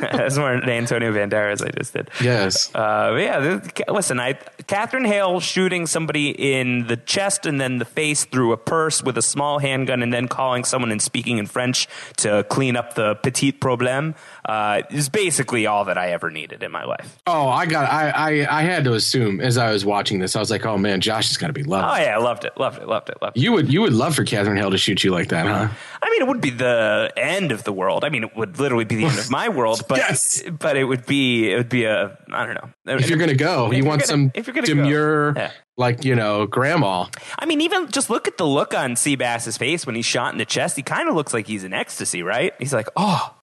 That's 0.00 0.36
more 0.36 0.52
an 0.52 0.68
Antonio 0.68 1.10
Banderas 1.12 1.66
I 1.66 1.70
just 1.70 1.94
did. 1.94 2.10
Yes. 2.22 2.74
Uh, 2.74 3.16
yeah, 3.18 3.60
listen, 3.88 4.20
I 4.20 4.34
Catherine 4.66 5.06
Hale 5.06 5.40
shooting 5.40 5.86
somebody 5.86 6.30
in 6.30 6.88
the 6.88 6.98
chest 6.98 7.46
and 7.46 7.58
then 7.58 7.78
the 7.78 7.86
face 7.86 8.26
through 8.26 8.52
a 8.52 8.58
purse 8.58 9.02
with 9.02 9.16
a 9.16 9.22
small 9.22 9.58
handgun, 9.58 10.02
and 10.02 10.12
then 10.12 10.28
calling 10.28 10.64
someone 10.64 10.92
and 10.92 11.00
speaking 11.00 11.38
in 11.38 11.46
French 11.46 11.88
to 12.18 12.44
clean 12.50 12.76
up 12.76 12.94
the 12.94 13.14
petit 13.16 13.52
problème 13.52 14.14
uh, 14.44 14.82
is 14.90 15.08
basically 15.08 15.66
all 15.66 15.86
that 15.86 15.96
I 15.96 16.10
ever 16.10 16.30
needed 16.30 16.62
in 16.62 16.70
my 16.70 16.84
life. 16.84 17.18
Oh, 17.26 17.48
I 17.48 17.64
got. 17.64 17.90
I, 17.90 18.10
I 18.10 18.58
I 18.58 18.62
had 18.62 18.84
to 18.84 18.92
assume 18.92 19.40
as 19.40 19.56
I 19.56 19.72
was 19.72 19.86
watching 19.86 20.18
this, 20.18 20.36
I 20.36 20.40
was 20.40 20.50
like, 20.50 20.66
oh 20.66 20.76
man, 20.76 21.00
Josh 21.00 21.28
has 21.28 21.38
got 21.38 21.46
to 21.46 21.54
be 21.54 21.62
loved. 21.62 21.98
Oh 21.98 22.02
yeah, 22.02 22.16
I 22.16 22.18
loved 22.18 22.44
it, 22.44 22.52
loved 22.58 22.78
it, 22.82 22.86
loved 22.86 23.08
it, 23.08 23.16
loved 23.22 23.38
it. 23.38 23.40
You 23.40 23.52
would 23.52 23.69
you 23.70 23.80
would 23.82 23.92
love 23.92 24.14
for 24.14 24.24
Catherine 24.24 24.56
Hale 24.56 24.70
to 24.70 24.78
shoot 24.78 25.02
you 25.04 25.10
like 25.10 25.28
that, 25.28 25.46
huh? 25.46 25.68
I 26.02 26.10
mean, 26.10 26.22
it 26.22 26.28
would 26.28 26.40
be 26.40 26.50
the 26.50 27.12
end 27.16 27.52
of 27.52 27.64
the 27.64 27.72
world. 27.72 28.04
I 28.04 28.08
mean, 28.08 28.24
it 28.24 28.36
would 28.36 28.58
literally 28.58 28.84
be 28.84 28.96
the 28.96 29.04
end 29.04 29.18
of 29.18 29.30
my 29.30 29.48
world, 29.48 29.82
but 29.88 29.98
Yes. 29.98 30.42
but 30.58 30.76
it 30.76 30.84
would 30.84 31.06
be 31.06 31.50
it 31.52 31.56
would 31.56 31.68
be 31.68 31.84
a 31.84 32.18
I 32.32 32.46
don't 32.46 32.54
know. 32.54 32.94
If 32.96 33.08
you're 33.08 33.18
gonna 33.18 33.34
go, 33.34 33.70
If 33.70 33.76
you 33.78 33.84
want 33.84 34.00
gonna- 34.00 34.06
some 34.08 34.32
if 34.34 34.46
you're 34.46 34.54
gonna 34.54 34.66
go, 34.66 34.74
demure, 34.74 35.32
yeah. 35.36 35.50
like 35.76 36.04
you 36.04 36.14
know, 36.14 36.46
grandma. 36.46 37.06
I 37.38 37.46
mean, 37.46 37.60
even 37.60 37.88
just 37.90 38.10
look 38.10 38.26
at 38.28 38.36
the 38.38 38.46
look 38.46 38.74
on 38.74 38.96
Seabass's 38.96 39.56
face 39.56 39.86
when 39.86 39.94
he's 39.94 40.06
shot 40.06 40.32
in 40.32 40.38
the 40.38 40.44
chest. 40.44 40.76
He 40.76 40.82
kind 40.82 41.08
of 41.08 41.14
looks 41.14 41.32
like 41.32 41.46
he's 41.46 41.64
in 41.64 41.72
ecstasy, 41.72 42.22
right? 42.22 42.52
He's 42.58 42.72
like, 42.74 42.88
oh, 42.96 43.34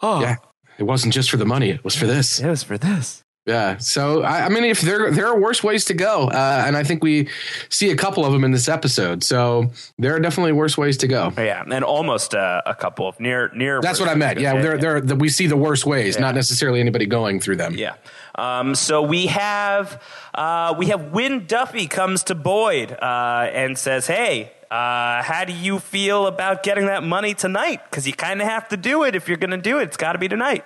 oh, 0.00 0.20
Yeah, 0.20 0.36
it 0.78 0.84
wasn't 0.84 1.12
just 1.14 1.30
for 1.30 1.36
the 1.36 1.46
money; 1.46 1.70
it 1.70 1.84
was 1.84 1.94
for 1.96 2.06
this. 2.06 2.40
it 2.40 2.48
was 2.48 2.62
for 2.62 2.78
this. 2.78 3.21
Yeah. 3.44 3.78
So 3.78 4.22
I, 4.22 4.46
I 4.46 4.48
mean, 4.48 4.62
if 4.62 4.80
there 4.80 5.10
there 5.10 5.26
are 5.26 5.38
worse 5.38 5.64
ways 5.64 5.84
to 5.86 5.94
go, 5.94 6.28
uh, 6.28 6.62
and 6.64 6.76
I 6.76 6.84
think 6.84 7.02
we 7.02 7.28
see 7.70 7.90
a 7.90 7.96
couple 7.96 8.24
of 8.24 8.32
them 8.32 8.44
in 8.44 8.52
this 8.52 8.68
episode. 8.68 9.24
So 9.24 9.72
there 9.98 10.14
are 10.14 10.20
definitely 10.20 10.52
worse 10.52 10.78
ways 10.78 10.96
to 10.98 11.08
go. 11.08 11.32
Yeah, 11.36 11.64
and 11.68 11.84
almost 11.84 12.36
uh, 12.36 12.62
a 12.64 12.74
couple 12.74 13.08
of 13.08 13.18
near 13.18 13.50
near. 13.52 13.80
That's 13.80 13.98
what 13.98 14.08
I 14.08 14.14
meant. 14.14 14.38
Yeah, 14.38 14.60
there 14.62 14.78
there 14.78 15.00
the, 15.00 15.16
we 15.16 15.28
see 15.28 15.48
the 15.48 15.56
worst 15.56 15.86
ways, 15.86 16.20
not 16.20 16.36
necessarily 16.36 16.78
anybody 16.78 17.06
going 17.06 17.40
through 17.40 17.56
them. 17.56 17.74
Yeah. 17.74 17.94
Um, 18.36 18.76
so 18.76 19.02
we 19.02 19.26
have 19.26 20.00
uh, 20.34 20.74
we 20.78 20.86
have 20.86 21.10
Wynn 21.10 21.46
Duffy 21.46 21.88
comes 21.88 22.22
to 22.24 22.36
Boyd 22.36 22.92
uh, 22.92 23.50
and 23.52 23.76
says, 23.76 24.06
"Hey, 24.06 24.52
uh, 24.70 25.20
how 25.24 25.44
do 25.44 25.52
you 25.52 25.80
feel 25.80 26.28
about 26.28 26.62
getting 26.62 26.86
that 26.86 27.02
money 27.02 27.34
tonight? 27.34 27.80
Because 27.90 28.06
you 28.06 28.12
kind 28.12 28.40
of 28.40 28.46
have 28.46 28.68
to 28.68 28.76
do 28.76 29.02
it 29.02 29.16
if 29.16 29.26
you're 29.26 29.36
going 29.36 29.50
to 29.50 29.56
do 29.56 29.80
it. 29.80 29.84
It's 29.84 29.96
got 29.96 30.12
to 30.12 30.18
be 30.20 30.28
tonight." 30.28 30.64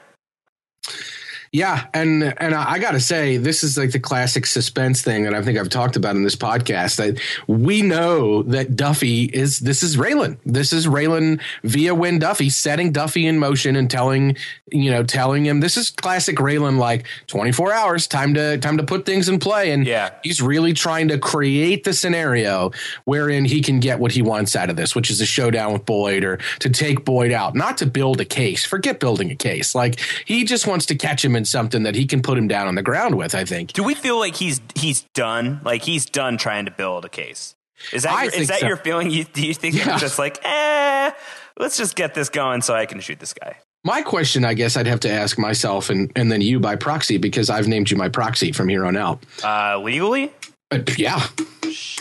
Yeah, 1.53 1.87
and 1.95 2.35
and 2.39 2.55
I, 2.55 2.79
got 2.79 2.93
to 2.93 3.01
say, 3.01 3.37
this 3.37 3.63
is 3.63 3.79
like 3.79 3.93
the 3.93 4.01
classic 4.01 4.47
suspense 4.47 5.03
thing 5.03 5.25
that 5.25 5.35
I 5.35 5.43
think 5.43 5.59
I've 5.59 5.69
talked 5.69 5.97
about 5.97 6.17
in 6.17 6.23
this 6.25 6.37
podcast. 6.37 6.97
That 6.97 7.21
we 7.47 7.83
know 7.83 8.43
that 8.45 8.77
Duffy 8.77 9.25
is 9.25 9.61
this 9.61 9.83
is 9.83 9.97
Raylan. 9.97 10.39
This 10.45 10.73
is 10.73 10.87
Raylan 10.87 11.41
via 11.63 11.95
Wynn 11.95 12.19
Duffy 12.19 12.51
setting 12.51 12.93
Duffy 12.93 13.27
in 13.27 13.39
motion 13.39 13.77
and 13.77 13.91
telling 13.91 14.37
you 14.73 14.91
know 14.91 15.03
telling 15.05 15.47
him 15.47 15.61
this 15.61 15.77
is 15.77 15.91
classic 15.91 16.37
Raylan. 16.37 16.79
Like 16.79 17.07
twenty 17.27 17.53
four 17.53 17.73
hours, 17.73 18.07
time 18.07 18.35
to 18.35 18.59
time 18.59 18.77
to 18.79 18.83
put 18.85 19.07
things 19.07 19.29
in 19.29 19.39
play, 19.39 19.71
and 19.71 19.87
Yeah. 19.87 20.11
he's 20.25 20.43
really 20.43 20.73
trying 20.73 21.09
to 21.09 21.19
create 21.19 21.85
the 21.85 21.93
scenario 21.93 22.73
wherein 23.05 23.45
he 23.45 23.63
can 23.63 23.79
get 23.81 23.99
what 24.01 24.13
he 24.13 24.23
wants 24.23 24.57
out 24.57 24.69
of 24.71 24.77
this, 24.77 24.95
which 24.95 25.11
is 25.11 25.21
a 25.21 25.27
showdown 25.27 25.73
with 25.73 25.87
Boyd 25.87 26.25
or 26.25 26.39
to 26.59 26.69
take 26.71 27.05
Boyd 27.05 27.31
out, 27.31 27.55
not 27.55 27.79
to 27.79 27.87
build 27.87 28.21
a 28.21 28.25
case. 28.25 28.65
Forget 28.65 28.99
building 28.99 29.31
a 29.31 29.37
case. 29.37 29.75
Like 29.75 30.01
he 30.25 30.45
just 30.45 30.67
wants 30.67 30.87
to 30.87 30.95
catch 30.97 31.25
him 31.25 31.36
in 31.37 31.45
something 31.45 31.85
that 31.85 31.95
he 31.95 32.07
can 32.07 32.23
put 32.23 32.37
him 32.37 32.49
down 32.49 32.67
on 32.67 32.75
the 32.75 32.83
ground 32.83 33.15
with. 33.15 33.35
I 33.35 33.45
think. 33.45 33.73
Do 33.73 33.85
we 33.85 33.95
feel 33.95 34.19
like 34.19 34.35
he's 34.35 34.61
he's 34.75 35.03
done? 35.15 35.61
Like 35.65 35.83
he's 35.83 36.07
done 36.07 36.39
trying 36.39 36.65
to 36.65 36.71
build 36.73 37.05
a 37.05 37.09
case? 37.09 37.55
Is 37.93 38.05
that 38.05 38.13
I 38.13 38.25
your, 38.25 38.33
is 38.35 38.49
that 38.49 38.61
so. 38.61 38.67
your 38.67 38.77
feeling? 38.79 39.11
You, 39.11 39.25
do 39.25 39.47
you 39.47 39.53
think 39.55 39.75
Yeah. 39.77 39.93
he's 39.93 40.01
just 40.01 40.19
like, 40.19 40.41
eh, 40.45 41.11
let's 41.59 41.77
just 41.77 41.95
get 41.95 42.15
this 42.15 42.31
going 42.31 42.63
so 42.63 42.75
I 42.75 42.87
can 42.87 43.01
shoot 43.01 43.21
this 43.21 43.35
guy? 43.35 43.59
My 43.85 44.03
question, 44.03 44.45
I 44.45 44.55
guess, 44.55 44.77
I'd 44.77 44.87
have 44.89 45.01
to 45.01 45.11
ask 45.11 45.39
myself 45.39 45.91
and 45.91 46.11
and 46.17 46.33
then 46.33 46.41
you 46.41 46.59
by 46.59 46.75
proxy 46.77 47.19
because 47.19 47.51
I've 47.51 47.69
named 47.69 47.91
you 47.91 47.97
my 47.97 48.09
proxy 48.09 48.51
from 48.51 48.69
here 48.69 48.85
on 48.87 48.97
out. 48.97 49.23
Uh, 49.45 49.79
legally, 49.79 50.33
But 50.71 50.99
yeah, 50.99 51.21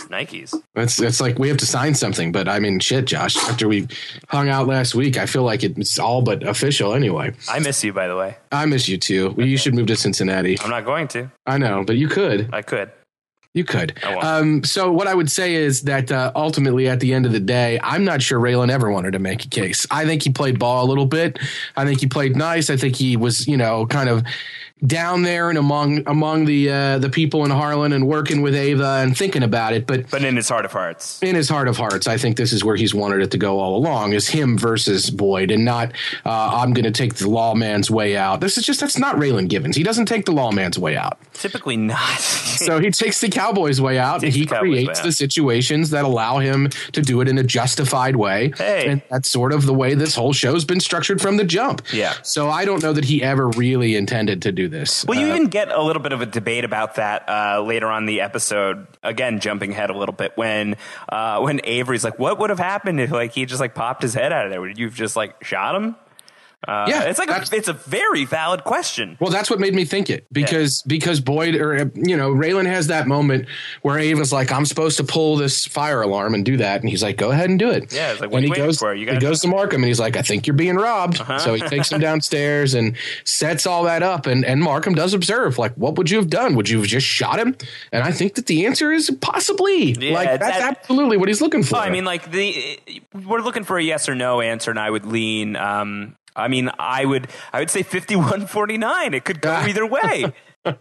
Nikes. 0.09 0.59
it's 0.75 0.99
it's 0.99 1.21
like 1.21 1.37
we 1.37 1.49
have 1.49 1.57
to 1.57 1.65
sign 1.67 1.93
something. 1.93 2.31
But 2.31 2.47
I 2.47 2.59
mean, 2.59 2.79
shit, 2.79 3.05
Josh. 3.05 3.37
After 3.37 3.67
we 3.67 3.87
hung 4.27 4.49
out 4.49 4.67
last 4.67 4.95
week, 4.95 5.17
I 5.17 5.27
feel 5.27 5.43
like 5.43 5.63
it's 5.63 5.99
all 5.99 6.23
but 6.23 6.41
official 6.47 6.93
anyway. 6.93 7.33
I 7.47 7.59
miss 7.59 7.83
you, 7.83 7.93
by 7.93 8.07
the 8.07 8.15
way. 8.15 8.37
I 8.51 8.65
miss 8.65 8.87
you 8.87 8.97
too. 8.97 9.35
Well, 9.37 9.45
You 9.45 9.57
should 9.57 9.75
move 9.75 9.87
to 9.87 9.95
Cincinnati. 9.95 10.59
I'm 10.61 10.71
not 10.71 10.83
going 10.85 11.07
to. 11.09 11.29
I 11.45 11.57
know, 11.59 11.83
but 11.85 11.97
you 11.97 12.07
could. 12.07 12.49
I 12.53 12.63
could. 12.63 12.91
You 13.53 13.63
could. 13.63 14.03
Um, 14.03 14.65
so 14.65 14.91
what 14.91 15.07
I 15.07 15.13
would 15.13 15.31
say 15.31 15.55
is 15.55 15.83
that 15.83 16.11
uh, 16.11 16.29
ultimately, 16.35 16.89
at 16.89 16.99
the 16.99 17.13
end 17.13 17.25
of 17.25 17.31
the 17.31 17.39
day, 17.39 17.79
I'm 17.81 18.03
not 18.03 18.21
sure 18.21 18.37
Raylan 18.37 18.69
ever 18.69 18.91
wanted 18.91 19.11
to 19.11 19.19
make 19.19 19.45
a 19.45 19.47
case. 19.47 19.87
I 19.89 20.05
think 20.05 20.23
he 20.23 20.29
played 20.29 20.59
ball 20.59 20.83
a 20.83 20.87
little 20.89 21.05
bit. 21.05 21.39
I 21.77 21.85
think 21.85 22.01
he 22.01 22.07
played 22.07 22.35
nice. 22.35 22.69
I 22.69 22.75
think 22.75 22.97
he 22.97 23.15
was, 23.15 23.47
you 23.47 23.55
know, 23.55 23.85
kind 23.85 24.09
of 24.09 24.23
down 24.85 25.23
there 25.23 25.49
and 25.49 25.57
among 25.57 26.03
among 26.07 26.45
the 26.45 26.69
uh, 26.69 26.97
the 26.99 27.09
people 27.09 27.45
in 27.45 27.51
Harlan 27.51 27.93
and 27.93 28.07
working 28.07 28.41
with 28.41 28.55
Ava 28.55 29.01
and 29.01 29.17
thinking 29.17 29.43
about 29.43 29.73
it. 29.73 29.87
But 29.87 30.09
But 30.09 30.23
in 30.23 30.35
his 30.35 30.49
heart 30.49 30.65
of 30.65 30.71
hearts, 30.71 31.21
in 31.23 31.35
his 31.35 31.47
heart 31.49 31.67
of 31.67 31.77
hearts, 31.77 32.07
I 32.07 32.17
think 32.17 32.37
this 32.37 32.51
is 32.51 32.63
where 32.63 32.75
he's 32.75 32.93
wanted 32.93 33.21
it 33.21 33.31
to 33.31 33.37
go 33.37 33.59
all 33.59 33.77
along: 33.77 34.13
is 34.13 34.27
him 34.27 34.57
versus 34.57 35.09
Boyd, 35.09 35.51
and 35.51 35.63
not 35.63 35.93
uh, 36.25 36.59
I'm 36.61 36.73
going 36.73 36.83
to 36.85 36.91
take 36.91 37.15
the 37.15 37.29
lawman's 37.29 37.89
way 37.89 38.17
out. 38.17 38.41
This 38.41 38.57
is 38.57 38.65
just 38.65 38.79
that's 38.79 38.97
not 38.97 39.15
Raylan 39.15 39.47
Givens. 39.47 39.75
He 39.75 39.83
doesn't 39.83 40.07
take 40.07 40.25
the 40.25 40.33
lawman's 40.33 40.77
way 40.77 40.97
out. 40.97 41.17
typically 41.33 41.77
not. 41.77 42.19
So 42.55 42.79
he 42.79 42.89
takes 42.89 43.19
the 43.19 43.27
Cowboys 43.27 43.81
way 43.81 43.99
out. 43.99 44.23
He 44.23 44.45
the 44.45 44.55
creates 44.55 45.01
the 45.01 45.11
situations 45.11 45.89
that 45.89 46.05
allow 46.05 46.39
him 46.39 46.69
to 46.93 47.01
do 47.01 47.19
it 47.19 47.27
in 47.27 47.37
a 47.37 47.43
justified 47.43 48.15
way. 48.15 48.53
Hey. 48.57 48.87
And 48.87 49.01
that's 49.09 49.27
sort 49.27 49.51
of 49.51 49.65
the 49.65 49.73
way 49.73 49.93
this 49.93 50.15
whole 50.15 50.31
show's 50.31 50.63
been 50.63 50.79
structured 50.79 51.19
from 51.21 51.35
the 51.35 51.43
jump. 51.43 51.81
Yeah. 51.91 52.13
So 52.23 52.49
I 52.49 52.63
don't 52.63 52.81
know 52.81 52.93
that 52.93 53.03
he 53.03 53.21
ever 53.21 53.49
really 53.49 53.95
intended 53.95 54.41
to 54.43 54.53
do 54.53 54.64
this. 54.67 55.05
Well, 55.05 55.19
you 55.19 55.27
Uh, 55.27 55.35
even 55.35 55.47
get 55.47 55.71
a 55.71 55.81
little 55.81 56.01
bit 56.01 56.11
of 56.11 56.21
a 56.21 56.25
debate 56.25 56.63
about 56.63 56.95
that 56.95 57.27
uh, 57.29 57.61
later 57.61 57.87
on 57.87 58.05
the 58.05 58.21
episode. 58.21 58.87
Again, 59.03 59.39
jumping 59.39 59.71
ahead 59.71 59.89
a 59.89 59.97
little 59.97 60.13
bit 60.13 60.33
when 60.35 60.75
uh, 61.09 61.39
when 61.41 61.61
Avery's 61.63 62.03
like, 62.03 62.19
"What 62.19 62.39
would 62.39 62.49
have 62.49 62.59
happened 62.59 62.99
if 62.99 63.11
like 63.11 63.33
he 63.33 63.45
just 63.45 63.59
like 63.61 63.75
popped 63.75 64.01
his 64.01 64.13
head 64.13 64.31
out 64.31 64.45
of 64.45 64.51
there? 64.51 64.61
Would 64.61 64.77
you 64.77 64.85
have 64.87 64.95
just 64.95 65.15
like 65.15 65.43
shot 65.43 65.75
him?" 65.75 65.95
Uh, 66.67 66.85
Yeah, 66.89 67.03
it's 67.03 67.19
like 67.19 67.29
a, 67.29 67.43
it's 67.55 67.67
a 67.67 67.73
very 67.73 68.25
valid 68.25 68.63
question. 68.63 69.17
Well, 69.19 69.29
that's 69.31 69.49
what 69.49 69.59
made 69.59 69.73
me 69.75 69.85
think 69.85 70.09
it 70.09 70.25
because 70.31 70.81
because 70.83 71.19
Boyd 71.19 71.55
or 71.55 71.75
uh, 71.75 71.85
you 71.95 72.17
know 72.17 72.31
Raylan 72.31 72.65
has 72.65 72.87
that 72.87 73.07
moment 73.07 73.47
where 73.81 73.97
Ava's 73.99 74.33
like, 74.33 74.51
"I'm 74.51 74.65
supposed 74.65 74.97
to 74.97 75.03
pull 75.03 75.35
this 75.35 75.65
fire 75.65 76.01
alarm 76.01 76.33
and 76.33 76.43
do 76.45 76.57
that," 76.57 76.81
and 76.81 76.89
he's 76.89 77.03
like, 77.03 77.17
"Go 77.17 77.31
ahead 77.31 77.49
and 77.49 77.59
do 77.59 77.69
it." 77.69 77.93
Yeah, 77.93 78.11
it's 78.13 78.21
like, 78.21 78.31
and 78.33 78.43
he 78.43 78.49
goes 78.51 78.79
for? 78.79 78.93
You 78.93 79.11
he 79.11 79.17
goes 79.19 79.41
to 79.41 79.47
Markham 79.47 79.81
and 79.83 79.87
he's 79.87 79.99
like, 79.99 80.17
"I 80.17 80.21
think 80.21 80.47
you're 80.47 80.55
being 80.55 80.75
robbed." 80.75 81.19
Uh-huh. 81.21 81.39
So 81.39 81.53
he 81.53 81.61
takes 81.61 81.91
him 81.91 81.99
downstairs 81.99 82.73
and 82.73 82.95
sets 83.23 83.65
all 83.67 83.83
that 83.83 84.03
up, 84.03 84.25
and 84.25 84.43
and 84.45 84.61
Markham 84.61 84.95
does 84.95 85.13
observe 85.13 85.57
like, 85.57 85.73
"What 85.75 85.97
would 85.97 86.09
you 86.09 86.17
have 86.17 86.29
done? 86.29 86.55
Would 86.55 86.69
you 86.69 86.79
have 86.79 86.87
just 86.87 87.05
shot 87.07 87.39
him?" 87.39 87.55
And 87.91 88.03
I 88.03 88.11
think 88.11 88.35
that 88.35 88.47
the 88.47 88.65
answer 88.65 88.91
is 88.91 89.09
possibly 89.21 89.91
Yeah, 89.93 90.13
like 90.13 90.39
that's 90.39 90.57
that- 90.57 90.77
absolutely 90.79 91.17
what 91.17 91.27
he's 91.27 91.41
looking 91.41 91.63
for. 91.63 91.77
I 91.77 91.89
mean, 91.89 92.05
like 92.05 92.31
the 92.31 92.79
we're 93.25 93.41
looking 93.41 93.63
for 93.63 93.77
a 93.77 93.83
yes 93.83 94.09
or 94.09 94.15
no 94.15 94.41
answer, 94.41 94.71
and 94.71 94.79
I 94.79 94.89
would 94.89 95.05
lean. 95.05 95.55
Um, 95.55 96.15
I 96.35 96.47
mean, 96.47 96.69
I 96.77 97.05
would 97.05 97.27
I 97.53 97.59
would 97.59 97.69
say 97.69 97.83
fifty 97.83 98.15
one 98.15 98.47
forty 98.47 98.77
nine. 98.77 99.13
It 99.13 99.25
could 99.25 99.41
go 99.41 99.51
either 99.67 99.85
way. 99.85 100.33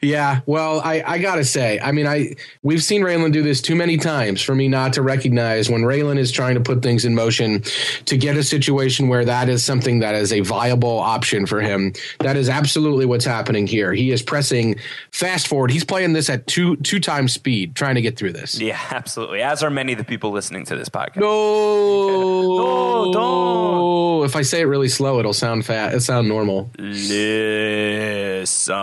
Yeah, 0.00 0.40
well, 0.46 0.80
I, 0.80 1.02
I 1.04 1.18
gotta 1.18 1.44
say, 1.44 1.80
I 1.80 1.92
mean, 1.92 2.06
I 2.06 2.34
we've 2.62 2.82
seen 2.82 3.02
Raylan 3.02 3.32
do 3.32 3.42
this 3.42 3.60
too 3.60 3.74
many 3.74 3.96
times 3.96 4.40
for 4.40 4.54
me 4.54 4.68
not 4.68 4.92
to 4.92 5.02
recognize 5.02 5.68
when 5.68 5.82
Raylan 5.82 6.18
is 6.18 6.30
trying 6.30 6.54
to 6.54 6.60
put 6.60 6.82
things 6.82 7.04
in 7.04 7.14
motion 7.14 7.62
to 8.04 8.16
get 8.16 8.36
a 8.36 8.44
situation 8.44 9.08
where 9.08 9.24
that 9.24 9.48
is 9.48 9.64
something 9.64 9.98
that 10.00 10.14
is 10.14 10.32
a 10.32 10.40
viable 10.40 10.98
option 10.98 11.46
for 11.46 11.60
him. 11.60 11.92
That 12.20 12.36
is 12.36 12.48
absolutely 12.48 13.06
what's 13.06 13.24
happening 13.24 13.66
here. 13.66 13.92
He 13.92 14.12
is 14.12 14.22
pressing 14.22 14.76
fast 15.10 15.48
forward. 15.48 15.70
He's 15.70 15.84
playing 15.84 16.12
this 16.12 16.30
at 16.30 16.46
two 16.46 16.76
two 16.76 17.00
times 17.00 17.32
speed, 17.32 17.74
trying 17.74 17.96
to 17.96 18.02
get 18.02 18.16
through 18.16 18.34
this. 18.34 18.60
Yeah, 18.60 18.80
absolutely. 18.90 19.42
As 19.42 19.62
are 19.62 19.70
many 19.70 19.92
of 19.92 19.98
the 19.98 20.04
people 20.04 20.30
listening 20.30 20.64
to 20.66 20.76
this 20.76 20.88
podcast. 20.88 21.16
No, 21.16 21.28
No, 22.58 23.12
don't. 23.12 24.24
If 24.24 24.36
I 24.36 24.42
say 24.42 24.60
it 24.60 24.64
really 24.64 24.88
slow, 24.88 25.18
it'll 25.18 25.32
sound 25.32 25.64
fat. 25.64 25.88
It'll 25.88 26.00
sound 26.00 26.28
normal. 26.28 26.70
Listen. 26.78 28.74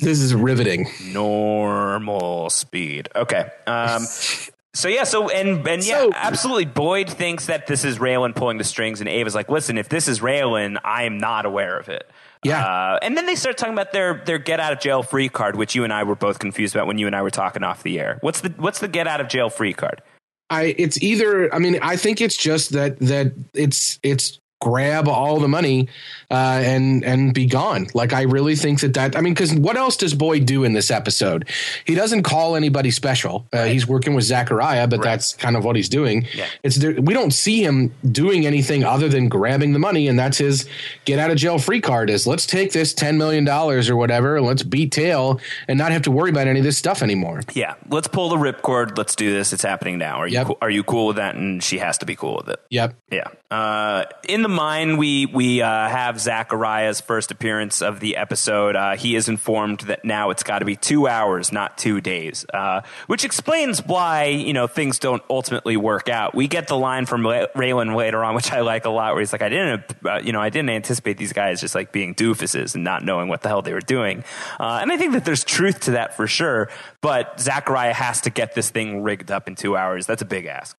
This 0.00 0.20
is 0.20 0.34
riveting. 0.34 0.86
normal 1.12 2.50
speed. 2.50 3.08
Okay. 3.14 3.48
Um, 3.66 4.02
so 4.74 4.88
yeah, 4.88 5.04
so 5.04 5.28
and 5.28 5.66
and 5.66 5.84
yeah, 5.86 6.00
So- 6.00 6.12
absolutely. 6.14 6.66
Boyd 6.66 7.08
thinks 7.08 7.46
that 7.46 7.66
this 7.66 7.84
is 7.84 7.98
Raylan 7.98 8.34
pulling 8.34 8.58
the 8.58 8.64
strings, 8.64 9.00
and 9.00 9.08
Ava's 9.08 9.34
like, 9.34 9.48
"Listen, 9.48 9.78
if 9.78 9.88
this 9.88 10.08
is 10.08 10.20
Raylan, 10.20 10.78
I 10.84 11.04
am 11.04 11.18
not 11.18 11.46
aware 11.46 11.78
of 11.78 11.88
it." 11.88 12.08
Yeah. 12.44 12.64
Uh, 12.64 12.98
and 13.02 13.16
then 13.16 13.26
they 13.26 13.34
start 13.34 13.56
talking 13.56 13.72
about 13.72 13.92
their 13.92 14.22
their 14.24 14.38
get 14.38 14.60
out 14.60 14.72
of 14.72 14.80
jail 14.80 15.02
free 15.02 15.28
card, 15.28 15.56
which 15.56 15.74
you 15.74 15.84
and 15.84 15.92
I 15.92 16.04
were 16.04 16.14
both 16.14 16.38
confused 16.38 16.74
about 16.76 16.86
when 16.86 16.98
you 16.98 17.06
and 17.06 17.16
I 17.16 17.22
were 17.22 17.30
talking 17.30 17.62
off 17.64 17.82
the 17.82 17.98
air. 17.98 18.18
What's 18.20 18.42
the 18.42 18.50
what's 18.56 18.78
the 18.80 18.88
get 18.88 19.06
out 19.08 19.20
of 19.20 19.28
jail 19.28 19.48
free 19.50 19.72
card? 19.72 20.02
I 20.50 20.74
it's 20.78 21.02
either 21.02 21.52
I 21.52 21.58
mean 21.58 21.78
I 21.82 21.96
think 21.96 22.20
it's 22.20 22.36
just 22.36 22.70
that 22.70 22.98
that 23.00 23.32
it's 23.52 23.98
it's 24.04 24.38
grab 24.60 25.06
all 25.06 25.38
the 25.38 25.48
money 25.48 25.88
uh, 26.30 26.34
and 26.64 27.04
and 27.04 27.34
be 27.34 27.46
gone. 27.46 27.86
Like 27.94 28.12
I 28.12 28.22
really 28.22 28.56
think 28.56 28.80
that 28.80 28.94
that 28.94 29.16
I 29.16 29.20
mean 29.20 29.34
because 29.34 29.54
what 29.54 29.76
else 29.76 29.96
does 29.96 30.14
Boyd 30.14 30.46
do 30.46 30.64
in 30.64 30.72
this 30.72 30.90
episode? 30.90 31.48
He 31.84 31.94
doesn't 31.94 32.22
call 32.22 32.56
anybody 32.56 32.90
special. 32.90 33.46
Uh, 33.52 33.64
He's 33.66 33.86
working 33.86 34.14
with 34.14 34.24
Zachariah, 34.24 34.86
but 34.88 35.02
that's 35.02 35.34
kind 35.34 35.56
of 35.56 35.64
what 35.64 35.76
he's 35.76 35.88
doing. 35.88 36.26
Yeah. 36.34 36.46
It's 36.62 36.76
there, 36.76 36.92
we 36.94 37.12
don't 37.14 37.32
see 37.32 37.62
him 37.62 37.92
doing 38.10 38.46
anything 38.46 38.82
other 38.84 39.08
than 39.08 39.28
grabbing 39.28 39.72
the 39.72 39.78
money, 39.78 40.08
and 40.08 40.18
that's 40.18 40.38
his 40.38 40.66
get 41.04 41.18
out 41.18 41.30
of 41.30 41.36
jail 41.36 41.58
free 41.58 41.80
card. 41.80 42.08
Is 42.10 42.26
let's 42.26 42.46
take 42.46 42.72
this 42.72 42.94
ten 42.94 43.18
million 43.18 43.44
dollars 43.44 43.90
or 43.90 43.96
whatever, 43.96 44.36
and 44.36 44.46
let's 44.46 44.62
beat 44.62 44.90
tail 44.92 45.38
and 45.68 45.78
not 45.78 45.92
have 45.92 46.02
to 46.02 46.10
worry 46.10 46.30
about 46.30 46.46
any 46.46 46.60
of 46.60 46.64
this 46.64 46.78
stuff 46.78 47.02
anymore. 47.02 47.42
Yeah, 47.52 47.74
let's 47.90 48.08
pull 48.08 48.30
the 48.30 48.36
ripcord. 48.36 48.96
Let's 48.96 49.14
do 49.14 49.32
this. 49.32 49.52
It's 49.52 49.62
happening 49.62 49.98
now. 49.98 50.16
Are 50.16 50.26
you 50.26 50.34
Yep. 50.36 50.46
cool, 50.46 50.58
are 50.60 50.70
you 50.70 50.82
cool 50.82 51.06
with 51.08 51.16
that? 51.16 51.34
And 51.34 51.62
she 51.62 51.78
has 51.78 51.98
to 51.98 52.06
be 52.06 52.14
cool 52.16 52.36
with 52.36 52.48
it. 52.48 52.60
Yep. 52.70 52.94
Yeah. 53.10 53.28
Uh, 53.50 54.04
in 54.28 54.42
the 54.46 54.54
mine, 54.54 54.96
we 54.96 55.26
we 55.26 55.60
uh, 55.60 55.88
have 55.88 56.20
Zachariah's 56.20 57.00
first 57.00 57.32
appearance 57.32 57.82
of 57.82 57.98
the 57.98 58.16
episode. 58.16 58.76
Uh, 58.76 58.94
he 58.94 59.16
is 59.16 59.28
informed 59.28 59.80
that 59.80 60.04
now 60.04 60.30
it's 60.30 60.44
got 60.44 60.60
to 60.60 60.64
be 60.64 60.76
two 60.76 61.08
hours, 61.08 61.50
not 61.50 61.76
two 61.76 62.00
days, 62.00 62.46
uh, 62.54 62.82
which 63.08 63.24
explains 63.24 63.84
why 63.84 64.26
you 64.26 64.52
know 64.52 64.68
things 64.68 65.00
don't 65.00 65.22
ultimately 65.28 65.76
work 65.76 66.08
out. 66.08 66.32
We 66.32 66.46
get 66.46 66.68
the 66.68 66.76
line 66.76 67.06
from 67.06 67.26
Ray- 67.26 67.48
Raylan 67.56 67.96
later 67.96 68.22
on, 68.22 68.34
which 68.36 68.52
I 68.52 68.60
like 68.60 68.84
a 68.84 68.90
lot, 68.90 69.14
where 69.14 69.20
he's 69.20 69.32
like, 69.32 69.42
"I 69.42 69.48
didn't, 69.48 69.82
uh, 70.04 70.20
you 70.22 70.30
know, 70.30 70.40
I 70.40 70.48
didn't 70.48 70.70
anticipate 70.70 71.18
these 71.18 71.32
guys 71.32 71.60
just 71.60 71.74
like 71.74 71.90
being 71.90 72.14
doofuses 72.14 72.76
and 72.76 72.84
not 72.84 73.04
knowing 73.04 73.26
what 73.26 73.42
the 73.42 73.48
hell 73.48 73.62
they 73.62 73.72
were 73.72 73.80
doing." 73.80 74.22
Uh, 74.60 74.78
and 74.80 74.92
I 74.92 74.96
think 74.96 75.12
that 75.14 75.24
there's 75.24 75.42
truth 75.42 75.80
to 75.80 75.90
that 75.92 76.16
for 76.16 76.28
sure. 76.28 76.68
But 77.00 77.40
Zachariah 77.40 77.94
has 77.94 78.20
to 78.22 78.30
get 78.30 78.54
this 78.54 78.70
thing 78.70 79.02
rigged 79.02 79.32
up 79.32 79.48
in 79.48 79.56
two 79.56 79.76
hours. 79.76 80.06
That's 80.06 80.22
a 80.22 80.26
big 80.26 80.46
ask. 80.46 80.76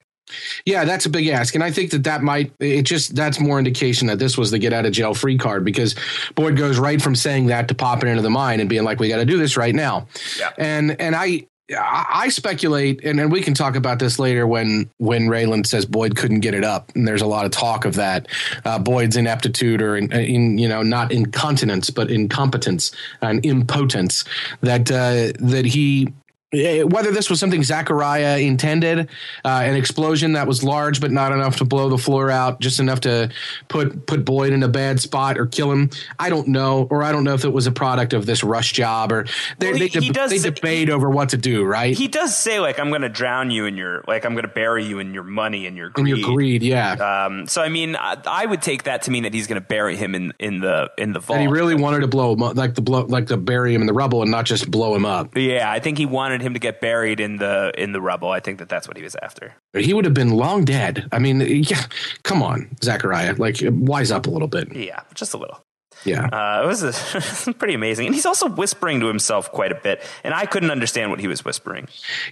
Yeah, 0.66 0.86
that's 0.86 1.06
a 1.06 1.10
big 1.10 1.28
ask, 1.28 1.56
and 1.56 1.64
I 1.64 1.72
think 1.72 1.92
that 1.92 2.04
that 2.04 2.22
might 2.22 2.52
it 2.60 2.84
just 2.84 3.16
that's 3.16 3.40
more 3.40 3.58
indication 3.58 4.08
that 4.08 4.20
this 4.20 4.38
was 4.38 4.52
the 4.52 4.60
get 4.60 4.74
out 4.74 4.86
of 4.86 4.92
jail 4.92 5.14
free 5.14 5.38
card 5.38 5.64
because 5.64 5.96
Boyd 6.36 6.58
goes 6.58 6.78
right 6.80 7.02
from 7.02 7.16
saying 7.16 7.48
that 7.48 7.68
to 7.70 7.76
popping 7.76 8.10
into 8.10 8.22
the 8.22 8.30
mine 8.30 8.60
and 8.60 8.70
being 8.70 8.84
like, 8.84 9.00
"We 9.00 9.08
got 9.08 9.18
to 9.18 9.26
do 9.26 9.38
this 9.38 9.56
right 9.58 9.74
now," 9.74 10.08
Yeah. 10.40 10.52
and 10.58 11.00
and 11.00 11.16
I. 11.16 11.48
I 11.70 12.30
speculate, 12.30 13.04
and, 13.04 13.20
and 13.20 13.30
we 13.30 13.42
can 13.42 13.54
talk 13.54 13.76
about 13.76 14.00
this 14.00 14.20
later 14.20 14.48
when 14.48 14.90
when 15.00 15.24
Raylan 15.24 15.68
says 15.68 15.86
Boyd 15.86 16.16
couldn't 16.16 16.40
get 16.40 16.54
it 16.54 16.64
up, 16.64 16.94
and 16.96 17.06
there's 17.06 17.22
a 17.22 17.28
lot 17.28 17.44
of 17.44 17.52
talk 17.52 17.84
of 17.84 17.96
that 17.96 18.30
uh, 18.64 18.80
Boyd's 18.80 19.18
ineptitude 19.18 19.82
or 19.82 19.98
in, 19.98 20.10
in 20.14 20.58
you 20.58 20.70
know 20.70 20.82
not 20.82 21.12
incontinence 21.12 21.90
but 21.90 22.10
incompetence 22.10 22.94
and 23.22 23.46
impotence 23.46 24.24
that 24.62 24.90
uh, 24.90 25.34
that 25.46 25.66
he 25.66 26.08
whether 26.52 27.12
this 27.12 27.30
was 27.30 27.40
something 27.42 27.62
Zachariah 27.62 28.40
intended, 28.40 29.10
uh, 29.44 29.48
an 29.66 29.76
explosion 29.76 30.34
that 30.34 30.48
was 30.48 30.64
large 30.64 31.02
but 31.02 31.12
not 31.12 31.34
enough 31.34 31.58
to 31.58 31.66
blow 31.66 31.90
the 31.90 31.98
floor 31.98 32.32
out, 32.32 32.62
just 32.62 32.80
enough 32.80 33.02
to 33.02 33.30
put 33.68 34.06
put 34.06 34.24
Boyd 34.24 34.54
in 34.54 34.64
a 34.64 34.68
bad 34.70 35.00
spot 35.02 35.38
or 35.38 35.46
kill 35.46 35.72
him. 35.72 35.90
I 36.20 36.30
don't 36.30 36.48
know, 36.48 36.88
or 36.90 37.04
I 37.04 37.12
don't 37.12 37.26
know 37.26 37.34
if 37.34 37.44
it 37.44 37.52
was 37.52 37.68
a 37.68 37.72
product 37.72 38.14
of 38.14 38.26
this 38.26 38.44
rush 38.46 38.72
job, 38.72 39.12
or 39.12 39.26
they 39.60 39.72
Well, 39.72 39.80
they, 39.80 39.88
he- 39.88 40.00
he 40.00 40.08
deb- 40.08 40.14
does 40.16 40.32
they 40.32 40.50
debate 40.50 40.90
over 40.90 41.10
what 41.10 41.30
to 41.30 41.38
do, 41.38 41.66
right? 41.66 41.96
he 41.98 42.08
does 42.08 42.36
say 42.38 42.60
like 42.62 42.80
I'm 42.80 42.90
going 42.90 43.02
to 43.02 43.10
drown 43.10 43.52
you 43.52 43.66
in 43.66 43.76
your 43.76 44.04
like 44.08 44.26
I'm 44.26 44.34
going 44.34 44.44
to 44.48 44.52
bury 44.54 44.86
you 44.86 45.00
in 45.00 45.14
your 45.14 45.24
money 45.24 45.68
and 45.68 45.76
your 45.76 45.90
greed. 45.90 46.18
your 46.18 46.34
greed, 46.34 46.64
yeah. 46.64 46.94
Um, 47.26 47.48
so 47.48 47.62
I 47.62 47.68
mean, 47.70 47.96
I, 47.98 48.18
I 48.26 48.46
would 48.46 48.62
take 48.62 48.84
that 48.84 49.02
to 49.04 49.12
mean 49.12 49.24
that 49.24 49.34
he's 49.34 49.48
going 49.48 49.62
to 49.62 49.68
bury 49.68 49.98
him 49.98 50.16
in 50.16 50.34
in 50.40 50.60
the 50.62 50.90
in 50.98 51.12
the 51.12 51.20
vault. 51.20 51.40
and 51.40 51.48
he 51.48 51.54
really 51.54 51.76
wanted 51.76 52.00
to 52.02 52.08
blow 52.08 52.34
him 52.34 52.42
up, 52.42 52.56
like 52.56 52.76
the 52.76 52.82
blow, 52.82 53.02
like 53.06 53.28
to 53.28 53.38
bury 53.38 53.74
him 53.74 53.82
in 53.82 53.88
the 53.88 53.94
rubble 53.94 54.22
and 54.22 54.32
not 54.32 54.46
just 54.46 54.72
blow 54.72 54.96
him 54.96 55.06
up. 55.06 55.36
yeah, 55.36 55.70
I 55.70 55.80
think 55.82 55.98
he 55.98 56.06
wanted 56.06 56.37
him 56.42 56.54
to 56.54 56.60
get 56.60 56.82
buried 56.82 57.20
in 57.20 57.38
the 57.38 57.72
in 57.78 57.92
the 57.92 58.02
rubble. 58.02 58.30
I 58.30 58.40
think 58.40 58.60
that 58.60 58.70
that's 58.70 58.88
what 58.88 58.98
he 58.98 59.04
was 59.04 59.16
after. 59.22 59.56
He 59.74 59.94
would 59.94 60.06
have 60.06 60.14
been 60.14 60.32
long 60.32 60.66
dead. 60.66 61.08
I 61.12 61.20
mean, 61.20 61.42
yeah, 61.42 61.86
come 62.24 62.42
on, 62.44 62.70
Zachariah, 62.84 63.36
like 63.38 63.58
wise 63.64 64.12
up 64.12 64.28
a 64.28 64.30
little 64.30 64.48
bit. 64.48 64.76
Yeah, 64.76 65.02
just 65.14 65.34
a 65.34 65.38
little. 65.38 65.62
Yeah. 66.06 66.28
Uh, 66.28 66.64
it 66.64 66.68
was 66.68 66.84
a, 66.84 67.54
pretty 67.58 67.74
amazing, 67.74 68.08
and 68.08 68.16
he's 68.16 68.26
also 68.26 68.48
whispering 68.48 69.00
to 69.00 69.08
himself 69.08 69.52
quite 69.52 69.72
a 69.72 69.76
bit, 69.76 70.04
and 70.24 70.34
I 70.34 70.46
couldn't 70.46 70.72
understand 70.72 71.10
what 71.12 71.20
he 71.20 71.28
was 71.28 71.44
whispering. 71.44 71.88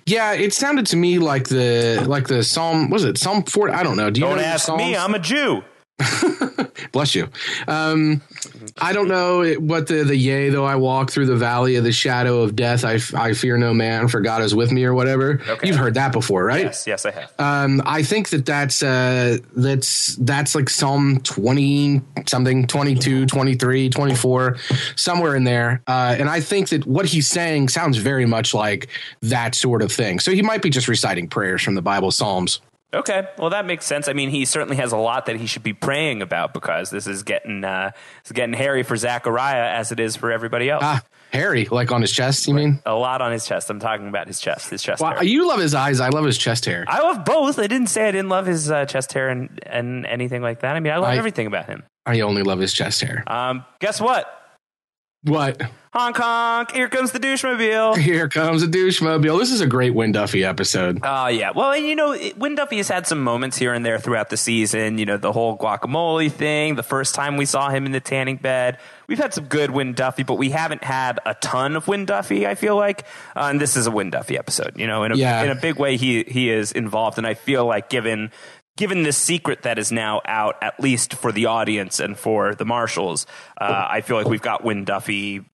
Yeah, 0.05 0.33
it 0.33 0.53
sounded 0.53 0.85
to 0.87 0.97
me 0.97 1.19
like 1.19 1.49
the 1.49 2.03
like 2.07 2.27
the 2.27 2.43
Psalm 2.43 2.89
was 2.89 3.03
it 3.03 3.17
Psalm 3.17 3.43
four? 3.43 3.69
I 3.69 3.83
don't 3.83 3.97
know. 3.97 4.09
Do 4.09 4.21
you 4.21 4.27
Don't 4.27 4.39
ask 4.39 4.73
me, 4.75 4.95
I'm 4.95 5.15
a 5.15 5.19
Jew. 5.19 5.63
Bless 6.91 7.15
you. 7.15 7.29
Um, 7.67 8.21
I 8.77 8.93
don't 8.93 9.07
know 9.07 9.53
what 9.53 9.87
the 9.87 10.03
the 10.03 10.15
yea 10.15 10.49
though 10.49 10.65
I 10.65 10.75
walk 10.75 11.11
through 11.11 11.25
the 11.27 11.35
valley 11.35 11.75
of 11.75 11.83
the 11.83 11.91
shadow 11.91 12.41
of 12.41 12.55
death. 12.55 12.83
I, 12.83 12.95
f- 12.95 13.13
I 13.13 13.33
fear 13.33 13.57
no 13.57 13.73
man, 13.73 14.07
for 14.07 14.21
God 14.21 14.41
is 14.41 14.53
with 14.53 14.71
me, 14.71 14.83
or 14.83 14.93
whatever. 14.93 15.41
Okay. 15.47 15.67
You've 15.67 15.77
heard 15.77 15.93
that 15.95 16.11
before, 16.11 16.43
right? 16.43 16.65
Yes, 16.65 16.85
yes, 16.85 17.05
I 17.05 17.11
have. 17.11 17.33
Um, 17.39 17.81
I 17.85 18.03
think 18.03 18.29
that 18.29 18.45
that's 18.45 18.83
uh, 18.83 19.37
that's 19.55 20.15
that's 20.17 20.55
like 20.55 20.69
Psalm 20.69 21.19
20 21.21 22.01
something 22.27 22.65
22 22.65 23.25
23 23.25 23.89
24 23.89 24.57
somewhere 24.95 25.35
in 25.35 25.43
there 25.43 25.81
uh, 25.87 26.15
and 26.17 26.29
I 26.29 26.39
think 26.39 26.69
that 26.69 26.85
what 26.87 27.05
he's 27.05 27.27
saying 27.27 27.69
sounds 27.69 27.97
very 27.97 28.25
much 28.25 28.53
like 28.53 28.87
that 29.21 29.53
sort 29.53 29.81
of 29.81 29.91
thing 29.91 30.19
so 30.19 30.31
he 30.31 30.41
might 30.41 30.61
be 30.61 30.69
just 30.69 30.87
reciting 30.87 31.27
prayers 31.27 31.61
from 31.61 31.75
the 31.75 31.81
Bible 31.81 32.11
Psalms 32.11 32.61
Okay, 32.93 33.27
well 33.37 33.49
that 33.49 33.65
makes 33.65 33.85
sense. 33.85 34.07
I 34.07 34.13
mean, 34.13 34.29
he 34.29 34.45
certainly 34.45 34.77
has 34.77 34.91
a 34.93 34.97
lot 34.97 35.25
that 35.25 35.35
he 35.37 35.47
should 35.47 35.63
be 35.63 35.73
praying 35.73 36.21
about 36.21 36.53
because 36.53 36.89
this 36.91 37.07
is 37.07 37.23
getting 37.23 37.63
uh, 37.63 37.91
it's 38.21 38.31
getting 38.31 38.53
hairy 38.53 38.83
for 38.83 38.95
Zachariah 38.95 39.71
as 39.77 39.91
it 39.91 39.99
is 39.99 40.15
for 40.15 40.31
everybody 40.31 40.69
else. 40.69 40.83
ah 40.85 41.01
Harry 41.33 41.65
like 41.65 41.91
on 41.91 41.99
his 42.01 42.11
chest 42.13 42.47
you 42.47 42.53
mean 42.53 42.79
a 42.85 42.93
lot 42.95 43.21
on 43.21 43.31
his 43.33 43.45
chest. 43.45 43.69
I'm 43.69 43.79
talking 43.79 44.07
about 44.07 44.27
his 44.27 44.39
chest, 44.39 44.69
his 44.69 44.81
chest 44.81 45.01
well, 45.01 45.13
hair. 45.15 45.23
you 45.23 45.45
love 45.47 45.59
his 45.59 45.73
eyes 45.75 45.99
I 45.99 46.07
love 46.09 46.23
his 46.23 46.37
chest 46.37 46.63
hair 46.65 46.85
I 46.87 47.01
love 47.01 47.25
both. 47.25 47.59
I 47.59 47.67
didn't 47.67 47.87
say 47.87 48.07
I 48.07 48.11
didn't 48.11 48.29
love 48.29 48.45
his 48.45 48.71
uh, 48.71 48.85
chest 48.85 49.11
hair 49.11 49.27
and, 49.29 49.59
and 49.65 50.05
anything 50.05 50.41
like 50.41 50.61
that. 50.61 50.75
I 50.75 50.79
mean, 50.79 50.93
I 50.93 50.97
love 50.97 51.09
I- 51.09 51.17
everything 51.17 51.47
about 51.47 51.65
him. 51.65 51.83
I 52.05 52.21
only 52.21 52.43
love 52.43 52.59
his 52.59 52.71
chest 52.71 53.01
hair 53.01 53.23
Um, 53.27 53.65
guess 53.79 53.99
what? 53.99 54.31
What 55.25 55.61
Hong 55.93 56.13
Kong, 56.13 56.67
Here 56.73 56.89
comes 56.89 57.11
the 57.13 57.19
douchemobile. 57.19 57.97
here 58.01 58.27
comes 58.29 58.61
a 58.63 58.67
douchemobile 58.67 59.39
this 59.39 59.51
is 59.51 59.61
a 59.61 59.65
great 59.67 59.93
Wynn 59.95 60.11
Duffy 60.11 60.43
episode 60.43 60.99
Oh 61.03 61.27
yeah. 61.27 61.51
Well, 61.55 61.71
and 61.71 61.85
you 61.85 61.95
know, 61.95 62.17
Wynn 62.37 62.55
Duffy 62.55 62.77
has 62.77 62.87
had 62.89 63.07
some 63.07 63.21
moments 63.23 63.57
here 63.57 63.73
and 63.73 63.85
there 63.85 63.97
throughout 63.97 64.29
the 64.29 64.37
season. 64.37 64.97
You 64.97 65.05
know, 65.05 65.17
the 65.17 65.31
whole 65.31 65.57
guacamole 65.57 66.31
thing. 66.31 66.75
The 66.75 66.83
first 66.83 67.15
time 67.15 67.37
we 67.37 67.45
saw 67.45 67.69
him 67.69 67.85
in 67.85 67.91
the 67.91 67.99
tanning 67.99 68.35
bed, 68.37 68.77
we've 69.07 69.17
had 69.17 69.33
some 69.33 69.45
good 69.45 69.71
Wynn 69.71 69.93
Duffy, 69.93 70.23
but 70.23 70.35
we 70.35 70.49
haven't 70.49 70.83
had 70.83 71.19
a 71.25 71.33
ton 71.35 71.75
of 71.75 71.87
Wynn 71.87 72.05
Duffy. 72.05 72.45
I 72.45 72.55
feel 72.55 72.75
like, 72.75 73.05
uh, 73.35 73.47
and 73.49 73.59
this 73.59 73.75
is 73.77 73.87
a 73.87 73.91
Wynn 73.91 74.09
Duffy 74.09 74.37
episode. 74.37 74.73
You 74.77 74.87
know, 74.87 75.03
in 75.05 75.11
a 75.11 75.15
Yeah. 75.15 75.43
in 75.43 75.49
a 75.49 75.55
big 75.55 75.77
way, 75.77 75.97
he 75.97 76.23
he 76.27 76.49
is 76.49 76.71
involved, 76.71 77.17
and 77.17 77.25
I 77.25 77.33
feel 77.33 77.65
like 77.65 77.89
given. 77.89 78.31
Given 78.77 79.03
this 79.03 79.17
secret 79.17 79.61
that 79.61 79.79
is 79.79 79.91
now 79.91 80.21
out, 80.25 80.61
at 80.61 80.79
least 80.79 81.13
for 81.13 81.31
the 81.31 81.45
audience 81.45 81.99
and 81.99 82.17
for 82.17 82.55
the 82.55 82.65
marshals, 82.65 83.25
uh, 83.59 83.87
I 83.89 84.01
feel 84.01 84.17
like 84.17 84.27
we've 84.27 84.41
got 84.41 84.65
Wynn 84.65 84.83
Duffy 84.83 85.45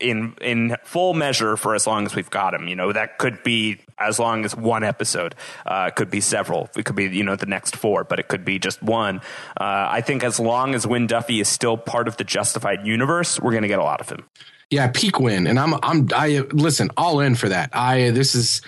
in 0.00 0.34
in 0.40 0.76
full 0.82 1.14
measure 1.14 1.56
for 1.56 1.74
as 1.74 1.86
long 1.86 2.04
as 2.04 2.14
we've 2.14 2.30
got 2.30 2.52
him. 2.52 2.66
You 2.66 2.76
know, 2.76 2.92
that 2.92 3.18
could 3.18 3.42
be 3.42 3.78
as 3.98 4.18
long 4.18 4.44
as 4.44 4.56
one 4.56 4.82
episode. 4.82 5.34
Uh, 5.64 5.86
it 5.88 5.96
could 5.96 6.10
be 6.10 6.20
several. 6.20 6.68
It 6.76 6.84
could 6.84 6.96
be 6.96 7.04
you 7.04 7.22
know 7.22 7.36
the 7.36 7.46
next 7.46 7.76
four, 7.76 8.04
but 8.04 8.18
it 8.18 8.28
could 8.28 8.44
be 8.44 8.58
just 8.58 8.82
one. 8.82 9.18
Uh, 9.58 9.86
I 9.88 10.00
think 10.00 10.24
as 10.24 10.40
long 10.40 10.74
as 10.74 10.86
Wynn 10.86 11.06
Duffy 11.06 11.40
is 11.40 11.48
still 11.48 11.76
part 11.76 12.08
of 12.08 12.16
the 12.16 12.24
Justified 12.24 12.86
universe, 12.86 13.40
we're 13.40 13.52
going 13.52 13.62
to 13.62 13.68
get 13.68 13.78
a 13.78 13.84
lot 13.84 14.00
of 14.00 14.08
him. 14.08 14.24
Yeah, 14.70 14.90
peak 14.92 15.20
win, 15.20 15.46
and 15.46 15.58
I'm 15.58 15.74
I'm 15.82 16.08
I 16.14 16.42
listen 16.52 16.90
all 16.96 17.20
in 17.20 17.34
for 17.36 17.48
that. 17.48 17.70
I 17.72 18.10
this 18.10 18.34
is 18.34 18.62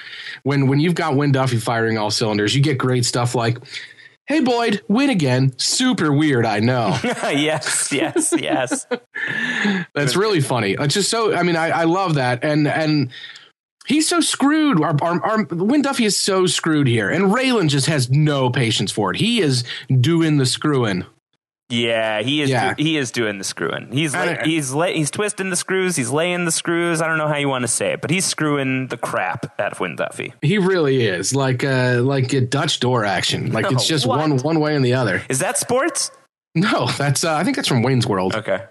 when 0.45 0.69
when 0.69 0.79
you've 0.79 0.95
got 0.95 1.17
Wynn 1.17 1.33
Duffy 1.33 1.59
firing 1.59 1.99
all 1.99 2.11
cylinders, 2.11 2.55
you 2.55 2.63
get 2.63 2.79
great 2.79 3.05
stuff 3.05 3.35
like, 3.35 3.59
"Hey 4.27 4.41
Boyd, 4.41 4.83
win 4.89 5.11
again." 5.11 5.53
Super 5.59 6.13
weird, 6.13 6.47
I 6.47 6.61
know. 6.61 6.99
yes, 7.05 7.93
yes, 7.93 8.33
yes. 8.37 8.87
That's 9.95 10.17
really 10.17 10.41
funny. 10.41 10.77
It's 10.79 10.95
just 10.95 11.11
so. 11.11 11.35
I 11.35 11.43
mean, 11.43 11.57
I, 11.57 11.69
I 11.69 11.85
love 11.85 12.15
that, 12.15 12.45
and 12.45 12.67
and 12.67 13.11
he's 13.87 14.09
so 14.09 14.21
screwed. 14.21 14.83
Our, 14.83 14.97
our, 15.01 15.25
our 15.25 15.45
Wynn 15.45 15.83
Duffy 15.83 16.05
is 16.05 16.19
so 16.19 16.47
screwed 16.47 16.87
here, 16.87 17.09
and 17.11 17.33
Raylan 17.33 17.69
just 17.69 17.87
has 17.87 18.11
no 18.11 18.51
patience 18.51 18.93
for 18.93 19.11
it. 19.11 19.17
He 19.17 19.41
is 19.41 19.65
doing 20.01 20.37
the 20.37 20.47
screwing. 20.47 21.05
Yeah, 21.69 22.23
he 22.23 22.43
is. 22.43 22.51
Yeah. 22.51 22.75
Do, 22.75 22.83
he 22.85 22.97
is 22.97 23.11
doing 23.11 23.39
the 23.39 23.45
screwing. 23.45 23.89
He's 23.91 24.15
I 24.15 24.19
la- 24.25 24.33
don't- 24.35 24.47
he's 24.47 24.73
la- 24.73 24.87
he's 24.87 25.11
twisting 25.11 25.51
the 25.51 25.57
screws. 25.57 25.97
He's 25.97 26.11
laying 26.11 26.45
the 26.45 26.53
screws. 26.53 27.01
I 27.03 27.09
don't 27.09 27.19
know 27.19 27.27
how 27.27 27.37
you 27.37 27.49
want 27.49 27.63
to 27.63 27.69
say 27.69 27.93
it, 27.93 28.01
but 28.01 28.11
he's 28.11 28.25
screwing 28.25 28.87
the 28.87 28.97
crap 28.97 29.59
out 29.61 29.73
of 29.73 29.81
Wynn 29.81 29.97
Duffy. 29.97 30.33
He 30.43 30.59
really 30.59 31.05
is 31.07 31.35
like 31.35 31.65
uh 31.65 32.03
like 32.03 32.33
a 32.33 32.41
Dutch 32.41 32.79
door 32.81 33.05
action. 33.05 33.51
Like 33.57 33.65
No, 33.65 33.71
it's 33.71 33.87
just 33.89 34.07
what? 34.07 34.21
one 34.21 34.37
one 34.39 34.61
way 34.61 34.77
and 34.77 34.85
the 34.85 34.95
other. 34.95 35.23
Is 35.29 35.41
that 35.41 35.59
sports? 35.59 36.11
No, 36.55 36.87
that's 36.87 37.25
uh, 37.25 37.35
I 37.35 37.43
think 37.43 37.57
that's 37.57 37.69
from 37.69 37.83
Wayne's 37.83 38.07
World. 38.07 38.35
Okay. 38.37 38.63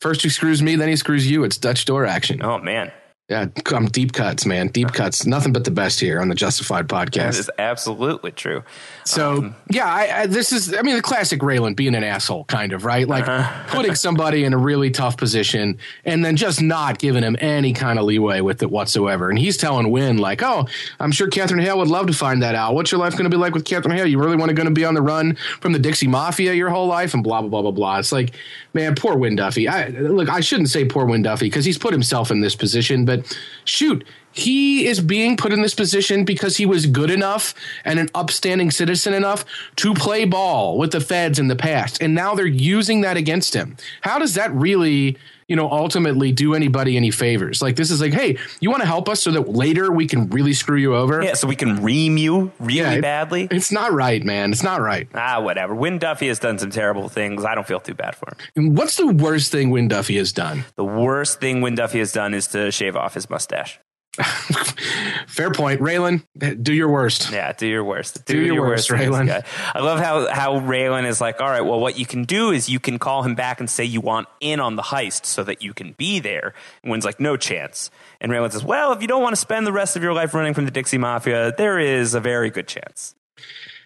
First 0.00 0.22
he 0.22 0.28
screws 0.28 0.62
me, 0.62 0.76
then 0.76 0.88
he 0.88 0.96
screws 0.96 1.28
you. 1.28 1.42
It's 1.44 1.56
Dutch 1.56 1.84
door 1.86 2.06
action. 2.06 2.40
Oh 2.42 2.58
man, 2.58 2.92
Yeah, 3.30 3.46
I'm 3.72 3.86
deep 3.86 4.12
cuts, 4.12 4.44
man. 4.44 4.68
Deep 4.68 4.88
uh-huh. 4.88 4.96
cuts. 4.96 5.24
Nothing 5.24 5.54
but 5.54 5.64
the 5.64 5.70
best 5.70 5.98
here 5.98 6.20
on 6.20 6.28
the 6.28 6.34
Justified 6.34 6.88
podcast. 6.88 7.38
is 7.38 7.50
absolutely 7.56 8.32
true. 8.32 8.62
So 9.06 9.38
um, 9.38 9.56
yeah, 9.70 9.86
I, 9.86 10.20
I, 10.20 10.26
this 10.26 10.52
is 10.52 10.74
I 10.74 10.82
mean 10.82 10.96
the 10.96 11.02
classic 11.02 11.40
Raylan 11.40 11.74
being 11.74 11.94
an 11.94 12.04
asshole, 12.04 12.44
kind 12.44 12.74
of 12.74 12.84
right, 12.84 13.08
like 13.08 13.26
uh-huh. 13.26 13.64
putting 13.74 13.94
somebody 13.94 14.44
in 14.44 14.52
a 14.52 14.58
really 14.58 14.90
tough 14.90 15.16
position 15.16 15.78
and 16.04 16.22
then 16.22 16.36
just 16.36 16.60
not 16.60 16.98
giving 16.98 17.22
him 17.22 17.34
any 17.40 17.72
kind 17.72 17.98
of 17.98 18.04
leeway 18.04 18.42
with 18.42 18.62
it 18.62 18.70
whatsoever. 18.70 19.30
And 19.30 19.38
he's 19.38 19.56
telling 19.56 19.90
Wynn 19.90 20.18
like, 20.18 20.42
"Oh, 20.42 20.68
I'm 21.00 21.10
sure 21.10 21.28
Catherine 21.28 21.62
Hale 21.62 21.78
would 21.78 21.88
love 21.88 22.08
to 22.08 22.12
find 22.12 22.42
that 22.42 22.54
out. 22.54 22.74
What's 22.74 22.92
your 22.92 23.00
life 23.00 23.12
going 23.12 23.24
to 23.24 23.30
be 23.30 23.38
like 23.38 23.54
with 23.54 23.64
Catherine 23.64 23.96
Hale? 23.96 24.06
You 24.06 24.20
really 24.20 24.36
want 24.36 24.50
to 24.50 24.54
going 24.54 24.68
to 24.68 24.74
be 24.74 24.84
on 24.84 24.92
the 24.92 25.02
run 25.02 25.36
from 25.62 25.72
the 25.72 25.78
Dixie 25.78 26.08
Mafia 26.08 26.52
your 26.52 26.68
whole 26.68 26.88
life?" 26.88 27.14
And 27.14 27.24
blah 27.24 27.40
blah 27.40 27.48
blah 27.48 27.62
blah 27.62 27.70
blah. 27.70 27.98
It's 28.00 28.12
like, 28.12 28.32
man, 28.74 28.94
poor 28.94 29.16
Wynn 29.16 29.36
Duffy. 29.36 29.66
I 29.66 29.88
look, 29.88 30.28
I 30.28 30.40
shouldn't 30.40 30.68
say 30.68 30.84
poor 30.84 31.06
Wynn 31.06 31.22
Duffy 31.22 31.46
because 31.46 31.64
he's 31.64 31.78
put 31.78 31.92
himself 31.92 32.30
in 32.30 32.42
this 32.42 32.54
position, 32.54 33.06
but 33.06 33.23
shoot 33.64 34.04
he 34.34 34.86
is 34.86 35.00
being 35.00 35.36
put 35.36 35.52
in 35.52 35.62
this 35.62 35.74
position 35.74 36.24
because 36.24 36.56
he 36.56 36.66
was 36.66 36.86
good 36.86 37.10
enough 37.10 37.54
and 37.84 37.98
an 38.00 38.08
upstanding 38.14 38.70
citizen 38.70 39.14
enough 39.14 39.44
to 39.76 39.94
play 39.94 40.24
ball 40.24 40.76
with 40.76 40.90
the 40.90 41.00
feds 41.00 41.38
in 41.38 41.46
the 41.46 41.56
past. 41.56 42.02
And 42.02 42.14
now 42.14 42.34
they're 42.34 42.44
using 42.44 43.00
that 43.02 43.16
against 43.16 43.54
him. 43.54 43.76
How 44.00 44.18
does 44.18 44.34
that 44.34 44.52
really, 44.52 45.16
you 45.48 45.56
know, 45.56 45.68
ultimately 45.70 46.32
do 46.32 46.54
anybody 46.54 46.96
any 46.96 47.10
favors? 47.10 47.60
Like, 47.62 47.76
this 47.76 47.90
is 47.90 48.00
like, 48.00 48.12
hey, 48.12 48.38
you 48.60 48.70
want 48.70 48.82
to 48.82 48.86
help 48.86 49.08
us 49.08 49.20
so 49.22 49.30
that 49.32 49.48
later 49.48 49.90
we 49.92 50.06
can 50.06 50.28
really 50.30 50.52
screw 50.52 50.76
you 50.78 50.94
over? 50.94 51.22
Yeah, 51.22 51.34
so 51.34 51.46
we 51.48 51.56
can 51.56 51.82
ream 51.82 52.16
you 52.16 52.52
really 52.60 52.78
Yeah, 52.80 52.92
it- 52.94 53.02
badly. 53.02 53.48
It's 53.50 53.72
not 53.72 53.92
right, 53.92 54.22
man. 54.24 54.52
It's 54.52 54.62
not 54.62 54.80
right. 54.80 55.08
Ah, 55.14 55.40
whatever. 55.40 55.74
Wynn 55.74 55.98
Duffy 55.98 56.28
has 56.28 56.38
done 56.38 56.58
some 56.58 56.70
terrible 56.70 57.08
things. 57.08 57.44
I 57.44 57.54
don't 57.54 57.66
feel 57.66 57.80
too 57.80 57.94
bad 57.94 58.14
for 58.16 58.32
him. 58.54 58.74
What's 58.74 58.96
the 58.96 59.06
worst 59.08 59.52
thing 59.52 59.70
Wynn 59.70 59.88
Duffy 59.88 60.16
has 60.18 60.32
done? 60.32 60.64
The 60.76 60.84
worst 60.84 61.40
thing 61.40 61.60
Wynn 61.60 61.74
Duffy 61.74 61.98
has 61.98 62.12
done 62.12 62.34
is 62.34 62.46
to 62.48 62.70
shave 62.70 62.96
off 62.96 63.14
his 63.14 63.28
mustache. 63.30 63.78
Fair 65.26 65.50
point. 65.50 65.80
Raylan, 65.80 66.22
do 66.62 66.72
your 66.72 66.88
worst. 66.88 67.32
Yeah, 67.32 67.52
do 67.52 67.66
your 67.66 67.82
worst. 67.82 68.24
Do 68.26 68.38
your 68.38 68.62
worst, 68.62 68.88
to 68.88 68.94
Raylan. 68.94 69.44
I 69.74 69.80
love 69.80 69.98
how 69.98 70.32
how 70.32 70.60
Raylan 70.60 71.06
is 71.06 71.20
like, 71.20 71.40
all 71.40 71.48
right, 71.48 71.62
well, 71.62 71.80
what 71.80 71.98
you 71.98 72.06
can 72.06 72.24
do 72.24 72.50
is 72.52 72.68
you 72.68 72.78
can 72.78 73.00
call 73.00 73.24
him 73.24 73.34
back 73.34 73.58
and 73.58 73.68
say 73.68 73.84
you 73.84 74.00
want 74.00 74.28
in 74.40 74.60
on 74.60 74.76
the 74.76 74.82
heist 74.82 75.26
so 75.26 75.42
that 75.44 75.62
you 75.62 75.74
can 75.74 75.92
be 75.92 76.20
there. 76.20 76.54
And 76.82 76.92
Wynn's 76.92 77.04
like, 77.04 77.18
no 77.18 77.36
chance. 77.36 77.90
And 78.20 78.30
Raylan 78.30 78.52
says, 78.52 78.64
well, 78.64 78.92
if 78.92 79.02
you 79.02 79.08
don't 79.08 79.22
want 79.22 79.34
to 79.34 79.40
spend 79.40 79.66
the 79.66 79.72
rest 79.72 79.96
of 79.96 80.02
your 80.02 80.12
life 80.12 80.32
running 80.32 80.54
from 80.54 80.64
the 80.64 80.70
Dixie 80.70 80.98
Mafia, 80.98 81.52
there 81.56 81.80
is 81.80 82.14
a 82.14 82.20
very 82.20 82.50
good 82.50 82.68
chance. 82.68 83.16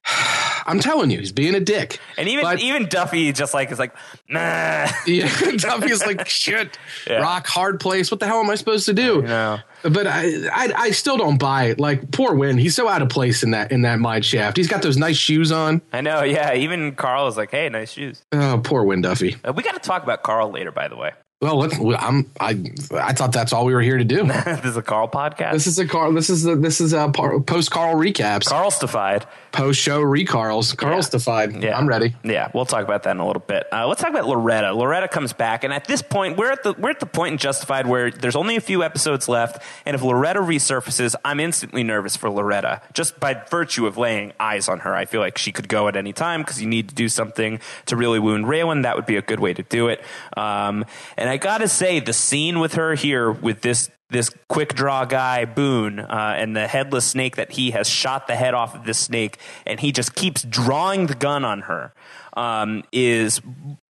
I'm 0.67 0.81
telling 0.81 1.11
you, 1.11 1.19
he's 1.19 1.33
being 1.33 1.55
a 1.55 1.61
dick. 1.61 1.99
And 2.19 2.29
even 2.29 2.45
But- 2.45 2.61
even 2.61 2.87
Duffy 2.89 3.33
just 3.33 3.55
like 3.55 3.71
is 3.71 3.79
like, 3.79 3.95
nah. 4.29 4.87
Yeah, 5.07 5.29
Duffy's 5.57 6.05
like 6.05 6.29
shit. 6.29 6.79
Yeah. 7.07 7.19
Rock 7.19 7.47
hard 7.47 7.81
place. 7.81 8.11
What 8.11 8.21
the 8.21 8.27
hell 8.27 8.41
am 8.41 8.51
I 8.51 8.55
supposed 8.55 8.87
to 8.87 8.93
do? 8.95 9.23
know. 9.23 9.59
But 9.83 10.07
I, 10.09 10.49
I, 10.49 10.73
I 10.77 10.91
still 10.91 11.17
don't 11.17 11.39
buy 11.39 11.67
it. 11.67 11.79
Like 11.81 12.11
poor 12.11 12.35
Wynn, 12.35 12.59
he's 12.59 12.75
so 12.75 12.89
out 12.89 13.01
of 13.01 13.09
place 13.09 13.43
in 13.43 13.53
that 13.53 13.71
in 13.71 13.83
that 13.83 13.99
mine 14.01 14.23
shaft. 14.23 14.57
He's 14.57 14.67
got 14.69 14.83
those 14.83 14.97
nice 14.97 15.17
shoes 15.17 15.53
on. 15.53 15.81
I 15.93 16.01
know, 16.01 16.23
yeah. 16.25 16.55
Even 16.55 16.95
Carl 16.97 17.29
is 17.29 17.37
like, 17.37 17.51
hey, 17.53 17.69
nice 17.69 17.93
shoes. 17.93 18.23
Oh, 18.33 18.61
poor 18.63 18.83
Wynn 18.85 19.03
Duffy. 19.03 19.37
Uh, 19.45 19.53
we 19.53 19.63
got 19.63 19.75
to 19.75 19.81
talk 19.81 20.03
about 20.03 20.23
Carl 20.23 20.51
later, 20.51 20.73
by 20.73 20.89
the 20.89 20.97
way. 20.97 21.13
Well, 21.41 21.59
let's, 21.59 21.79
I'm 21.79 22.29
I 22.41 22.61
I 22.93 23.13
thought 23.13 23.31
that's 23.31 23.53
all 23.53 23.65
we 23.65 23.73
were 23.73 23.81
here 23.81 23.97
to 23.97 24.05
do. 24.05 24.25
this 24.45 24.65
is 24.65 24.77
a 24.77 24.83
Carl 24.83 25.07
podcast. 25.07 25.53
this 25.53 25.69
is 25.69 25.79
a 25.79 25.87
Carl. 25.87 26.13
This 26.13 26.31
is 26.31 26.45
a, 26.45 26.57
this 26.57 26.81
is 26.81 26.93
a 26.93 27.09
post 27.11 27.71
Carl 27.71 27.95
recaps. 27.95 28.47
Carl's 28.49 28.81
defied. 28.81 29.25
Post 29.53 29.81
show 29.81 30.03
recarls. 30.03 30.77
Carl's 30.77 31.09
defied. 31.09 31.63
Yeah. 31.63 31.79
I'm 31.79 31.89
ready. 31.89 32.17
Yeah, 32.25 32.51
we'll 32.53 32.67
talk 32.67 32.83
about 32.83 33.05
that 33.05 33.13
in 33.13 33.19
a 33.19 33.27
little 33.27 33.43
bit. 33.47 33.69
Uh, 33.73 33.87
let's 33.87 34.01
talk 34.01 34.11
about 34.11 34.27
Loretta. 34.27 34.73
Loretta 34.73 35.07
comes 35.07 35.33
back, 35.33 35.63
and 35.63 35.73
at 35.73 35.85
this 35.85 36.03
point, 36.03 36.37
we're 36.37 36.51
at 36.51 36.65
the 36.65 36.73
we're 36.73 36.91
at 36.91 36.99
the 36.99 37.07
point 37.07 37.33
in 37.33 37.39
Justified 37.39 37.87
where 37.87 38.11
there's 38.11 38.37
only 38.37 38.57
a 38.57 38.61
few 38.61 38.83
episodes 38.83 39.29
left, 39.29 39.63
and 39.87 39.95
if 39.95 40.03
Loretta 40.03 40.41
resurfaces, 40.41 41.15
I'm 41.25 41.39
instantly 41.39 41.85
nervous 41.85 42.17
for 42.17 42.29
Loretta 42.31 42.83
just 42.95 43.21
by 43.21 43.35
virtue 43.49 43.87
of 43.87 43.97
laying 43.97 44.33
eyes 44.41 44.69
on 44.69 44.81
her. 44.81 44.93
I 44.93 45.05
feel 45.05 45.21
like 45.21 45.39
she 45.39 45.53
could 45.53 45.69
go 45.69 45.87
at 45.87 45.95
any 45.95 46.13
time 46.13 46.41
because 46.41 46.61
you 46.61 46.67
need 46.67 46.89
to 46.89 46.97
do 46.97 47.09
something 47.09 47.61
to 47.87 47.95
really 47.95 48.19
wound 48.19 48.47
Raylan. 48.47 48.83
That 48.83 48.97
would 48.97 49.07
be 49.07 49.17
a 49.17 49.23
good 49.23 49.39
way 49.39 49.55
to 49.55 49.63
do 49.63 49.87
it. 49.87 50.03
Um, 50.37 50.85
and 51.17 51.28
I 51.29 51.37
gotta 51.37 51.69
say, 51.69 52.01
the 52.01 52.13
scene 52.13 52.61
with 52.61 52.75
her 52.75 52.95
here 52.95 53.31
with 53.31 53.61
this 53.61 53.91
this 54.11 54.31
quick 54.49 54.75
draw 54.75 55.05
guy 55.05 55.45
Boone 55.45 56.01
uh, 56.01 56.35
and 56.37 56.57
the 56.57 56.67
headless 56.67 57.07
snake 57.07 57.37
that 57.37 57.53
he 57.53 57.73
has 57.73 57.89
shot 57.89 58.27
the 58.27 58.37
head 58.37 58.55
off 58.55 58.75
of 58.75 58.85
this 58.85 58.99
snake 58.99 59.39
and 59.67 59.79
he 59.79 59.93
just 59.93 60.15
keeps 60.15 60.43
drawing 60.45 61.07
the 61.09 61.15
gun 61.15 61.45
on 61.45 61.61
her 61.63 61.93
um, 62.35 62.85
is 62.91 63.43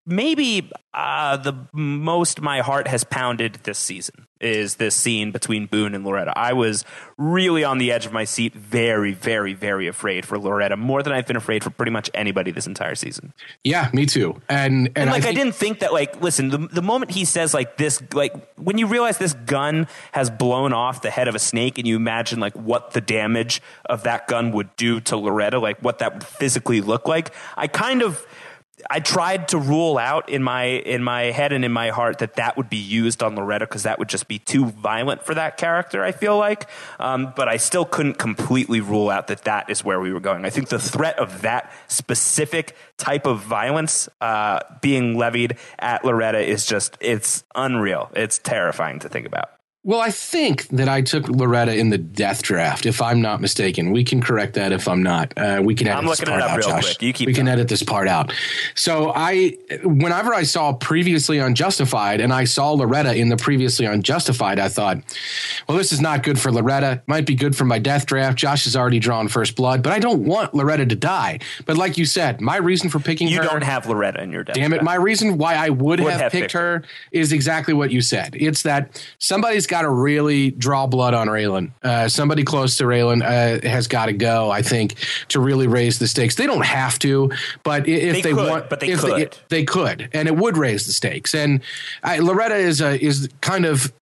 maybe 0.08 0.70
uh, 0.94 1.36
the 1.36 1.52
most 1.72 2.40
my 2.40 2.60
heart 2.60 2.88
has 2.88 3.04
pounded 3.04 3.54
this 3.62 3.78
season 3.78 4.26
is 4.40 4.76
this 4.76 4.94
scene 4.94 5.32
between 5.32 5.66
Boone 5.66 5.94
and 5.96 6.04
Loretta. 6.04 6.32
I 6.36 6.52
was 6.52 6.84
really 7.16 7.64
on 7.64 7.78
the 7.78 7.90
edge 7.90 8.06
of 8.06 8.12
my 8.12 8.22
seat, 8.24 8.54
very, 8.54 9.12
very, 9.12 9.52
very 9.52 9.88
afraid 9.88 10.24
for 10.24 10.38
Loretta, 10.38 10.76
more 10.76 11.02
than 11.02 11.12
I've 11.12 11.26
been 11.26 11.36
afraid 11.36 11.64
for 11.64 11.70
pretty 11.70 11.90
much 11.90 12.08
anybody 12.14 12.52
this 12.52 12.66
entire 12.66 12.94
season. 12.94 13.32
Yeah, 13.64 13.90
me 13.92 14.06
too. 14.06 14.40
And 14.48 14.86
and, 14.88 14.96
And 14.96 15.10
like 15.10 15.22
I, 15.22 15.26
think- 15.26 15.36
didn't 15.38 15.54
think 15.56 15.80
that 15.80 15.92
like 15.92 16.20
listen 16.22 16.50
the, 16.50 16.58
the 16.58 16.82
moment 16.82 17.10
he 17.10 17.24
says 17.24 17.52
like 17.52 17.76
this 17.76 18.00
like 18.12 18.32
when 18.56 18.78
you 18.78 18.86
realize 18.86 19.18
this 19.18 19.34
gun 19.34 19.88
has 20.12 20.30
blown 20.30 20.72
off 20.72 21.02
the 21.02 21.10
head 21.10 21.26
of 21.28 21.34
a 21.34 21.38
snake 21.40 21.78
and 21.78 21.86
you 21.86 21.96
imagine 21.96 22.38
like 22.40 22.54
what 22.54 22.92
the 22.92 23.00
damage 23.00 23.60
of 23.86 24.04
that 24.04 24.26
gun 24.28 24.52
would 24.52 24.74
do 24.76 25.00
to 25.00 25.16
Loretta 25.16 25.58
like 25.58 25.78
what 25.80 25.98
that 25.98 26.14
would 26.14 26.24
physically 26.24 26.80
look 26.80 27.08
like 27.08 27.34
I 27.56 27.66
kind 27.66 28.02
of 28.02 28.24
I 28.90 29.00
tried 29.00 29.48
to 29.48 29.58
rule 29.58 29.98
out 29.98 30.28
in 30.28 30.42
my 30.42 30.64
in 30.64 31.02
my 31.02 31.24
head 31.24 31.52
and 31.52 31.64
in 31.64 31.72
my 31.72 31.90
heart 31.90 32.18
that 32.18 32.34
that 32.34 32.56
would 32.56 32.70
be 32.70 32.76
used 32.76 33.22
on 33.22 33.34
Loretta 33.34 33.66
because 33.66 33.82
that 33.82 33.98
would 33.98 34.08
just 34.08 34.28
be 34.28 34.38
too 34.38 34.66
violent 34.66 35.24
for 35.24 35.34
that 35.34 35.56
character. 35.56 36.04
I 36.04 36.12
feel 36.12 36.38
like, 36.38 36.68
um, 37.00 37.32
but 37.34 37.48
I 37.48 37.56
still 37.56 37.84
couldn't 37.84 38.18
completely 38.18 38.80
rule 38.80 39.10
out 39.10 39.26
that 39.28 39.42
that 39.44 39.68
is 39.68 39.84
where 39.84 40.00
we 40.00 40.12
were 40.12 40.20
going. 40.20 40.44
I 40.44 40.50
think 40.50 40.68
the 40.68 40.78
threat 40.78 41.18
of 41.18 41.42
that 41.42 41.72
specific 41.88 42.76
type 42.96 43.26
of 43.26 43.40
violence 43.40 44.08
uh, 44.20 44.60
being 44.80 45.16
levied 45.16 45.56
at 45.78 46.04
Loretta 46.04 46.40
is 46.40 46.64
just 46.64 46.96
it's 47.00 47.44
unreal. 47.54 48.10
It's 48.14 48.38
terrifying 48.38 49.00
to 49.00 49.08
think 49.08 49.26
about. 49.26 49.57
Well, 49.88 50.02
I 50.02 50.10
think 50.10 50.68
that 50.68 50.86
I 50.86 51.00
took 51.00 51.30
Loretta 51.30 51.74
in 51.74 51.88
the 51.88 51.96
death 51.96 52.42
draft, 52.42 52.84
if 52.84 53.00
I'm 53.00 53.22
not 53.22 53.40
mistaken. 53.40 53.90
We 53.90 54.04
can 54.04 54.20
correct 54.20 54.52
that 54.52 54.70
if 54.70 54.86
I'm 54.86 55.02
not. 55.02 55.32
Uh, 55.34 55.62
we 55.64 55.74
can 55.74 55.86
edit 55.86 56.00
I'm 56.00 56.04
this 56.04 56.20
looking 56.20 56.30
part 56.30 56.42
it 56.42 56.44
up 56.44 56.50
out, 56.50 56.58
real 56.58 56.68
Josh. 56.68 56.84
quick. 56.84 57.02
You 57.02 57.12
keep 57.14 57.26
we 57.26 57.32
can 57.32 57.48
edit 57.48 57.68
this 57.68 57.82
part 57.82 58.06
out. 58.06 58.34
So 58.74 59.14
I, 59.16 59.56
whenever 59.84 60.34
I 60.34 60.42
saw 60.42 60.74
previously 60.74 61.40
on 61.40 61.54
Justified, 61.54 62.20
and 62.20 62.34
I 62.34 62.44
saw 62.44 62.72
Loretta 62.72 63.14
in 63.14 63.30
the 63.30 63.38
previously 63.38 63.86
on 63.86 64.02
Justified, 64.02 64.58
I 64.58 64.68
thought, 64.68 64.98
well, 65.66 65.78
this 65.78 65.90
is 65.90 66.02
not 66.02 66.22
good 66.22 66.38
for 66.38 66.52
Loretta. 66.52 67.00
Might 67.06 67.24
be 67.24 67.34
good 67.34 67.56
for 67.56 67.64
my 67.64 67.78
death 67.78 68.04
draft. 68.04 68.36
Josh 68.36 68.64
has 68.64 68.76
already 68.76 68.98
drawn 68.98 69.26
first 69.26 69.56
blood, 69.56 69.82
but 69.82 69.94
I 69.94 70.00
don't 70.00 70.26
want 70.26 70.52
Loretta 70.52 70.84
to 70.84 70.96
die. 70.96 71.38
But 71.64 71.78
like 71.78 71.96
you 71.96 72.04
said, 72.04 72.42
my 72.42 72.58
reason 72.58 72.90
for 72.90 72.98
picking 72.98 73.28
You 73.28 73.38
her, 73.38 73.44
don't 73.44 73.64
have 73.64 73.86
Loretta 73.86 74.22
in 74.22 74.32
your 74.32 74.44
death. 74.44 74.54
Damn 74.54 74.74
it. 74.74 74.80
draft. 74.80 74.84
My 74.84 74.96
reason 74.96 75.38
why 75.38 75.54
I 75.54 75.70
would, 75.70 76.00
Would 76.00 76.12
have, 76.12 76.20
have 76.20 76.32
picked 76.32 76.42
picked 76.42 76.52
her 76.52 76.84
is 77.10 77.32
exactly 77.32 77.72
what 77.72 77.90
you 77.90 78.02
said. 78.02 78.36
It's 78.38 78.64
that 78.64 79.02
somebody's 79.18 79.66
got 79.66 79.77
to 79.82 79.90
really 79.90 80.50
draw 80.50 80.86
blood 80.86 81.14
on 81.14 81.28
Raylan. 81.28 81.72
Uh, 81.82 82.08
somebody 82.08 82.44
close 82.44 82.76
to 82.78 82.84
Raylan 82.84 83.22
uh, 83.22 83.66
has 83.68 83.86
got 83.86 84.06
to 84.06 84.12
go, 84.12 84.50
I 84.50 84.62
think, 84.62 84.94
to 85.28 85.40
really 85.40 85.66
raise 85.66 85.98
the 85.98 86.08
stakes. 86.08 86.34
They 86.34 86.46
don't 86.46 86.64
have 86.64 86.98
to, 87.00 87.30
but 87.62 87.88
if 87.88 88.14
They 88.14 88.22
they, 88.22 88.32
could, 88.32 88.48
want, 88.48 88.68
but 88.70 88.80
they 88.80 88.88
if 88.90 89.00
could. 89.00 89.36
they 89.48 89.64
could, 89.64 90.08
and 90.12 90.28
it 90.28 90.36
would 90.36 90.56
raise 90.56 90.86
the 90.86 90.92
stakes. 90.92 91.34
And 91.34 91.60
I, 92.02 92.18
Loretta 92.18 92.56
is 92.56 92.80
a, 92.80 93.02
is 93.02 93.28
kind 93.40 93.64
of 93.64 93.92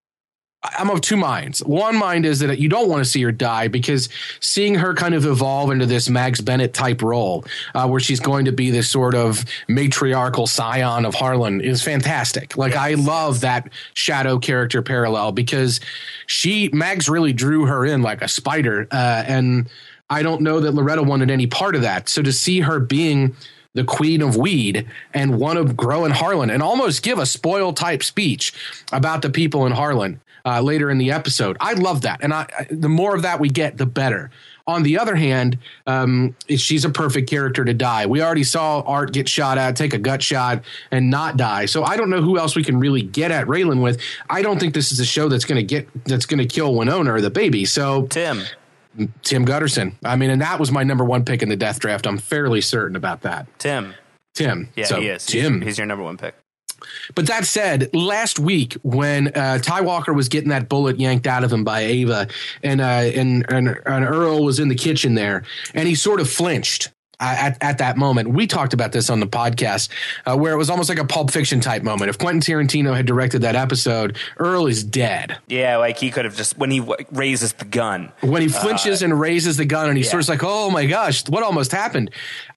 I'm 0.79 0.91
of 0.91 1.01
two 1.01 1.17
minds. 1.17 1.61
One 1.65 1.97
mind 1.97 2.27
is 2.27 2.41
that 2.41 2.59
you 2.59 2.69
don't 2.69 2.89
want 2.89 3.05
to 3.05 3.11
see 3.11 3.23
her 3.23 3.33
die 3.33 3.69
because 3.69 4.09
seeing 4.41 4.75
her 4.77 4.95
kind 4.95 5.15
of 5.15 5.25
evolve 5.25 5.71
into 5.71 5.87
this 5.87 6.09
Mags 6.09 6.41
Bennett 6.41 6.75
type 6.75 7.03
role, 7.03 7.45
uh, 7.75 7.87
where 7.89 8.01
she's 8.01 8.21
going 8.21 8.45
to 8.47 8.53
be 8.53 8.71
this 8.71 8.89
sort 8.89 9.15
of 9.15 9.45
matriarchal 9.69 10.47
scion 10.47 11.05
of 11.05 11.15
Harlan, 11.15 11.61
is 11.61 11.83
fantastic. 11.83 12.57
Like 12.57 12.75
I 12.75 12.95
love 12.95 13.41
that 13.41 13.71
shadow 13.95 14.39
character 14.39 14.83
parallel 14.83 15.33
because 15.33 15.81
she 16.27 16.69
Mags 16.73 17.09
really 17.09 17.33
drew 17.33 17.67
her 17.67 17.85
in 17.85 18.03
like 18.03 18.23
a 18.23 18.29
spider, 18.29 18.89
uh, 18.91 19.25
and 19.27 19.69
I 20.09 20.23
don't 20.23 20.43
know 20.43 20.61
that 20.61 20.73
Loretta 20.73 21.03
wanted 21.03 21.31
any 21.31 21.47
part 21.47 21.75
of 21.75 21.83
that. 21.83 22.09
So 22.09 22.23
to 22.23 22.33
see 22.33 22.61
her 22.61 22.79
being 22.79 23.35
the 23.75 23.85
queen 23.85 24.23
of 24.23 24.37
weed 24.37 24.87
and 25.13 25.39
one 25.39 25.57
of 25.57 25.77
grow 25.77 26.07
in 26.07 26.11
Harlan 26.11 26.49
and 26.51 26.63
almost 26.63 27.03
give 27.03 27.19
a 27.19 27.27
spoil 27.27 27.75
type 27.75 28.03
speech 28.03 28.55
about 28.91 29.21
the 29.21 29.29
people 29.29 29.67
in 29.67 29.73
Harlan 29.73 30.21
uh, 30.47 30.63
later 30.63 30.91
in 30.91 30.99
the 30.99 31.11
episode. 31.11 31.57
I 31.61 31.75
love 31.75 32.03
that. 32.03 32.21
And 32.23 32.33
I, 32.33 32.47
the 32.71 32.89
more 32.89 33.15
of 33.15 33.23
that 33.23 33.41
we 33.41 33.49
get, 33.49 33.77
the 33.77 33.87
better. 33.87 34.31
On 34.69 34.83
the 34.83 34.99
other 34.99 35.15
hand, 35.15 35.59
um, 35.87 36.35
she's 36.49 36.85
a 36.85 36.91
perfect 36.91 37.31
character 37.31 37.65
to 37.65 37.73
die. 37.73 38.07
We 38.07 38.21
already 38.21 38.43
saw 38.43 38.81
Art 38.81 39.13
get 39.13 39.29
shot 39.29 39.59
at, 39.59 39.77
take 39.77 39.95
a 39.95 39.99
gut 39.99 40.23
shot, 40.23 40.65
and 40.91 41.09
not 41.09 41.37
die. 41.37 41.67
So 41.67 41.85
I 41.85 41.97
don't 41.97 42.11
know 42.11 42.21
who 42.21 42.37
else 42.37 42.57
we 42.57 42.65
can 42.65 42.81
really 42.81 43.03
get 43.03 43.31
at 43.31 43.47
Raylan 43.47 43.81
with. 43.81 44.01
I 44.29 44.43
don't 44.43 44.59
think 44.59 44.75
this 44.75 44.91
is 44.91 44.99
a 44.99 45.05
show 45.05 45.29
that's 45.29 45.45
going 45.45 45.59
to 45.59 45.63
get 45.63 45.89
that's 46.05 46.27
going 46.27 46.39
to 46.39 46.47
kill 46.47 46.75
Winona 46.75 47.13
or 47.13 47.21
the 47.21 47.31
baby. 47.31 47.65
So 47.65 48.07
Tim. 48.07 48.43
Tim 49.23 49.45
Gutterson. 49.45 49.93
I 50.05 50.17
mean, 50.17 50.31
and 50.31 50.41
that 50.41 50.59
was 50.59 50.73
my 50.73 50.83
number 50.83 51.05
one 51.05 51.25
pick 51.25 51.43
in 51.43 51.49
the 51.49 51.57
death 51.57 51.79
draft. 51.79 52.07
I'm 52.07 52.19
fairly 52.19 52.61
certain 52.61 52.97
about 52.97 53.21
that. 53.23 53.47
Tim. 53.59 53.95
Tim. 54.35 54.69
Yeah, 54.75 54.87
so, 54.87 55.01
he 55.01 55.09
is. 55.09 55.27
Tim. 55.27 55.61
He's, 55.61 55.65
he's 55.65 55.79
your 55.79 55.87
number 55.87 56.03
one 56.03 56.17
pick. 56.17 56.35
But 57.15 57.27
that 57.27 57.47
said, 57.47 57.93
last 57.95 58.39
week 58.39 58.75
when 58.83 59.29
uh, 59.29 59.59
Ty 59.59 59.83
Walker 59.83 60.13
was 60.13 60.29
getting 60.29 60.51
that 60.51 60.69
bullet 60.69 60.99
yanked 60.99 61.27
out 61.27 61.45
of 61.45 61.53
him 61.53 61.65
by 61.65 61.81
Ava, 61.81 62.29
and, 62.63 62.81
uh, 62.81 62.85
and 62.85 63.45
and 63.49 63.69
and 63.87 64.05
Earl 64.05 64.45
was 64.45 64.59
in 64.59 64.69
the 64.69 64.75
kitchen 64.75 65.15
there, 65.15 65.45
and 65.75 65.89
he 65.89 65.95
sort 65.95 66.21
of 66.21 66.29
flinched. 66.29 66.91
Uh, 67.19 67.35
At, 67.39 67.63
at 67.63 67.79
that 67.79 67.97
moment, 67.97 68.29
we 68.29 68.47
talked 68.47 68.75
about 68.75 68.93
this 68.93 69.09
on 69.09 69.21
the 69.21 69.27
podcast, 69.27 69.89
uh, 70.27 70.37
where 70.37 70.53
it 70.53 70.57
was 70.57 70.69
almost 70.69 70.91
like 70.91 70.99
a 70.99 71.05
Pulp 71.05 71.31
Fiction 71.31 71.61
type 71.61 71.83
moment. 71.83 72.11
If 72.11 72.19
Quentin 72.19 72.41
Tarantino 72.41 72.95
had 72.95 73.07
directed 73.07 73.41
that 73.41 73.57
episode, 73.57 74.19
Earl 74.37 74.67
is 74.67 74.85
dead. 74.85 75.39
Yeah, 75.47 75.79
like 75.79 75.99
he 75.99 76.11
could 76.11 76.27
have 76.27 76.37
just 76.37 76.59
when 76.59 76.71
he 76.71 76.81
w- 76.81 77.07
raises 77.13 77.55
the 77.55 77.65
gun. 77.65 78.13
When 78.21 78.43
he 78.43 78.49
flinches 78.49 79.01
and 79.01 79.19
raises 79.19 79.57
the 79.57 79.65
gun, 79.65 79.89
and 79.89 79.97
he's 79.97 80.07
yeah. 80.07 80.13
sort 80.13 80.25
of 80.25 80.29
like, 80.29 80.43
"Oh 80.43 80.71
my 80.71 80.85
gosh, 80.85 81.27
what 81.29 81.43
almost 81.43 81.73
happened?" 81.73 82.11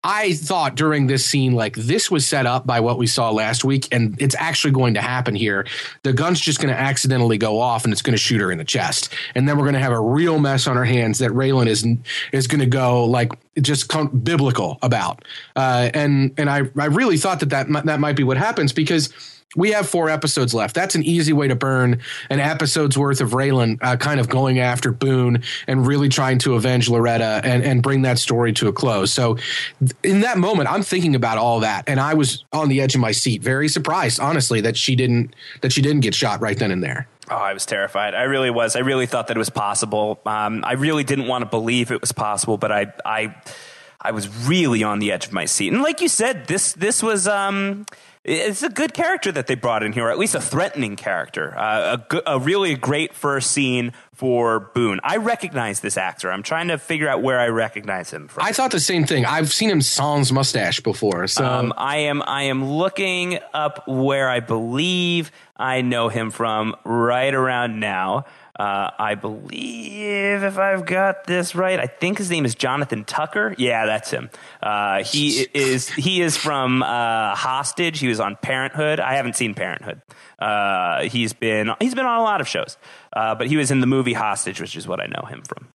I 0.04 0.34
thought 0.34 0.76
during 0.76 1.08
this 1.08 1.26
scene, 1.26 1.54
like 1.54 1.76
this 1.76 2.12
was 2.12 2.28
set 2.28 2.46
up 2.46 2.68
by 2.68 2.82
what 2.82 2.98
we 2.98 3.08
saw 3.08 3.32
last 3.32 3.64
week, 3.64 3.88
and 3.94 4.22
it's 4.22 4.36
actually 4.38 4.72
going 4.72 4.96
to 4.96 5.02
happen 5.02 5.36
here. 5.36 5.66
The 6.04 6.12
gun's 6.12 6.42
just 6.42 6.60
going 6.60 6.74
to 6.74 6.80
accidentally 6.80 7.38
go 7.38 7.62
off, 7.62 7.86
and 7.86 7.94
it's 7.94 8.02
going 8.02 8.14
to 8.14 8.22
shoot 8.22 8.42
her 8.42 8.52
in 8.52 8.58
the 8.58 8.66
chest, 8.66 9.14
and 9.36 9.48
then 9.48 9.58
we're 9.58 9.66
going 9.66 9.74
to 9.74 9.80
have 9.80 9.94
a 9.94 10.02
real 10.02 10.38
mess 10.38 10.68
on 10.68 10.78
our 10.78 10.86
hands 10.86 11.20
that 11.20 11.32
Raylan 11.32 11.68
is 11.68 11.86
is 12.34 12.48
going 12.48 12.60
to 12.60 12.66
go 12.66 13.06
like 13.06 13.32
just 13.62 13.88
come 13.88 14.08
biblical 14.08 14.49
about. 14.82 15.26
Uh, 15.56 15.90
and 15.94 16.34
and 16.38 16.50
I 16.50 16.64
I 16.78 16.86
really 16.86 17.18
thought 17.18 17.40
that 17.42 17.50
that 17.50 17.68
that 17.86 18.00
might 18.00 18.16
be 18.16 18.24
what 18.24 18.38
happens 18.38 18.74
because. 18.74 19.14
We 19.56 19.72
have 19.72 19.90
four 19.90 20.12
episodes 20.12 20.54
left. 20.54 20.76
That's 20.76 20.94
an 20.94 21.02
easy 21.02 21.34
way 21.34 21.48
to 21.48 21.56
burn 21.56 22.02
an 22.30 22.40
episode's 22.40 22.96
worth 22.96 23.20
of 23.20 23.32
Raylan 23.32 23.80
uh, 23.82 23.98
kind 23.98 24.20
of 24.20 24.30
going 24.30 24.60
after 24.60 24.92
Boone 24.92 25.42
and 25.66 25.88
really 25.88 26.08
trying 26.08 26.38
to 26.40 26.54
avenge 26.54 26.88
Loretta 26.88 27.42
and, 27.44 27.64
and 27.64 27.82
bring 27.82 28.04
that 28.04 28.20
story 28.20 28.54
to 28.54 28.68
a 28.68 28.72
close. 28.72 29.12
So, 29.12 29.40
in 30.04 30.22
that 30.22 30.38
moment, 30.38 30.72
I'm 30.72 30.84
thinking 30.84 31.16
about 31.16 31.40
all 31.40 31.62
that, 31.62 31.86
and 31.88 32.00
I 32.00 32.14
was 32.14 32.46
on 32.54 32.70
the 32.70 32.80
edge 32.80 32.94
of 32.94 33.02
my 33.02 33.12
seat, 33.12 33.42
very 33.42 33.70
surprised, 33.70 34.20
honestly, 34.20 34.62
that 34.62 34.78
she 34.78 34.96
didn't 34.96 35.36
that 35.62 35.74
she 35.74 35.82
didn't 35.82 36.02
get 36.02 36.14
shot 36.14 36.42
right 36.42 36.60
then 36.60 36.70
and 36.70 36.84
there. 36.84 37.08
Oh, 37.32 37.36
I 37.36 37.54
was 37.54 37.66
terrified. 37.66 38.16
I 38.16 38.24
really 38.24 38.50
was. 38.50 38.76
I 38.76 38.80
really 38.80 39.06
thought 39.06 39.28
that 39.28 39.38
it 39.38 39.40
was 39.40 39.52
possible. 39.52 40.20
Um, 40.26 40.64
I 40.66 40.74
really 40.74 41.04
didn't 41.04 41.28
want 41.28 41.44
to 41.44 41.46
believe 41.46 41.92
it 41.92 42.02
was 42.02 42.12
possible, 42.12 42.58
but 42.58 42.72
I, 42.72 42.92
I, 43.06 43.36
I 44.02 44.12
was 44.12 44.48
really 44.48 44.84
on 44.84 45.00
the 45.00 45.12
edge 45.12 45.26
of 45.28 45.34
my 45.34 45.46
seat. 45.46 45.74
And 45.74 45.82
like 45.82 46.02
you 46.02 46.08
said, 46.08 46.48
this 46.48 46.74
this 46.74 47.04
was. 47.04 47.28
Um, 47.28 47.86
it's 48.26 48.64
a 48.64 48.70
good 48.70 48.94
character 48.94 49.32
that 49.32 49.48
they 49.48 49.56
brought 49.56 49.82
in 49.82 49.94
here, 49.94 50.06
or 50.08 50.12
at 50.12 50.20
least 50.20 50.36
a 50.36 50.42
threatening 50.42 50.98
character. 50.98 51.58
Uh, 51.58 51.94
a, 51.94 51.98
good, 52.10 52.24
a 52.28 52.38
really 52.38 52.76
great 52.76 53.14
first 53.14 53.50
scene 53.50 53.94
for 54.14 54.60
Boone. 54.60 55.00
I 55.04 55.18
recognize 55.18 55.80
this 55.80 55.98
actor. 55.98 56.30
I'm 56.30 56.44
trying 56.44 56.68
to 56.68 56.78
figure 56.78 57.08
out 57.08 57.24
where 57.24 57.40
I 57.40 57.48
recognize 57.48 58.12
him 58.12 58.28
from. 58.28 58.44
I 58.44 58.52
thought 58.52 58.72
the 58.72 58.80
same 58.82 59.06
thing. 59.06 59.26
I've 59.26 59.52
seen 59.52 59.70
him 59.70 59.82
sans 59.82 60.34
mustache 60.34 60.82
before, 60.82 61.28
so 61.28 61.46
Um, 61.46 61.74
I 61.78 61.98
am 61.98 62.22
I 62.22 62.44
am 62.44 62.64
looking 62.70 63.40
up 63.54 63.88
where 63.88 64.30
I 64.30 64.42
believe 64.42 65.32
I 65.56 65.82
know 65.82 66.10
him 66.10 66.30
from 66.30 66.76
right 66.84 67.34
around 67.34 67.80
now. 67.80 68.26
Uh, 68.60 68.92
I 69.00 69.16
believe 69.16 70.44
if 70.44 70.58
I've 70.58 70.86
got 70.86 71.24
this 71.24 71.56
right, 71.56 71.80
I 71.80 71.86
think 71.88 72.18
his 72.18 72.30
name 72.30 72.44
is 72.44 72.56
Jonathan 72.56 73.06
Tucker. 73.06 73.56
Yeah, 73.58 73.86
that's 73.86 74.12
him. 74.12 74.30
Uh, 74.62 75.02
he 75.04 75.48
is 75.54 75.90
he 75.90 76.22
is 76.22 76.36
from 76.36 76.84
uh, 76.84 77.36
Hostage. 77.36 78.00
He 78.00 78.10
was 78.10 78.20
on 78.20 78.36
Parenthood. 78.42 79.00
I 79.00 79.16
haven't 79.16 79.38
seen 79.38 79.54
Parenthood. 79.54 80.02
Uh, 80.38 81.04
he's 81.04 81.32
been 81.32 81.72
he's 81.80 81.96
been 81.96 82.06
on 82.06 82.20
a 82.20 82.24
lot 82.24 82.42
of 82.42 82.50
shows, 82.50 82.76
uh, 83.14 83.34
but 83.36 83.48
he 83.48 83.56
was 83.56 83.72
in 83.72 83.80
the 83.80 83.88
movie 83.88 84.14
Hostage, 84.14 84.60
which 84.60 84.76
is 84.76 84.86
what 84.86 85.00
I 85.00 85.06
know 85.06 85.26
him 85.26 85.42
from. 85.44 85.70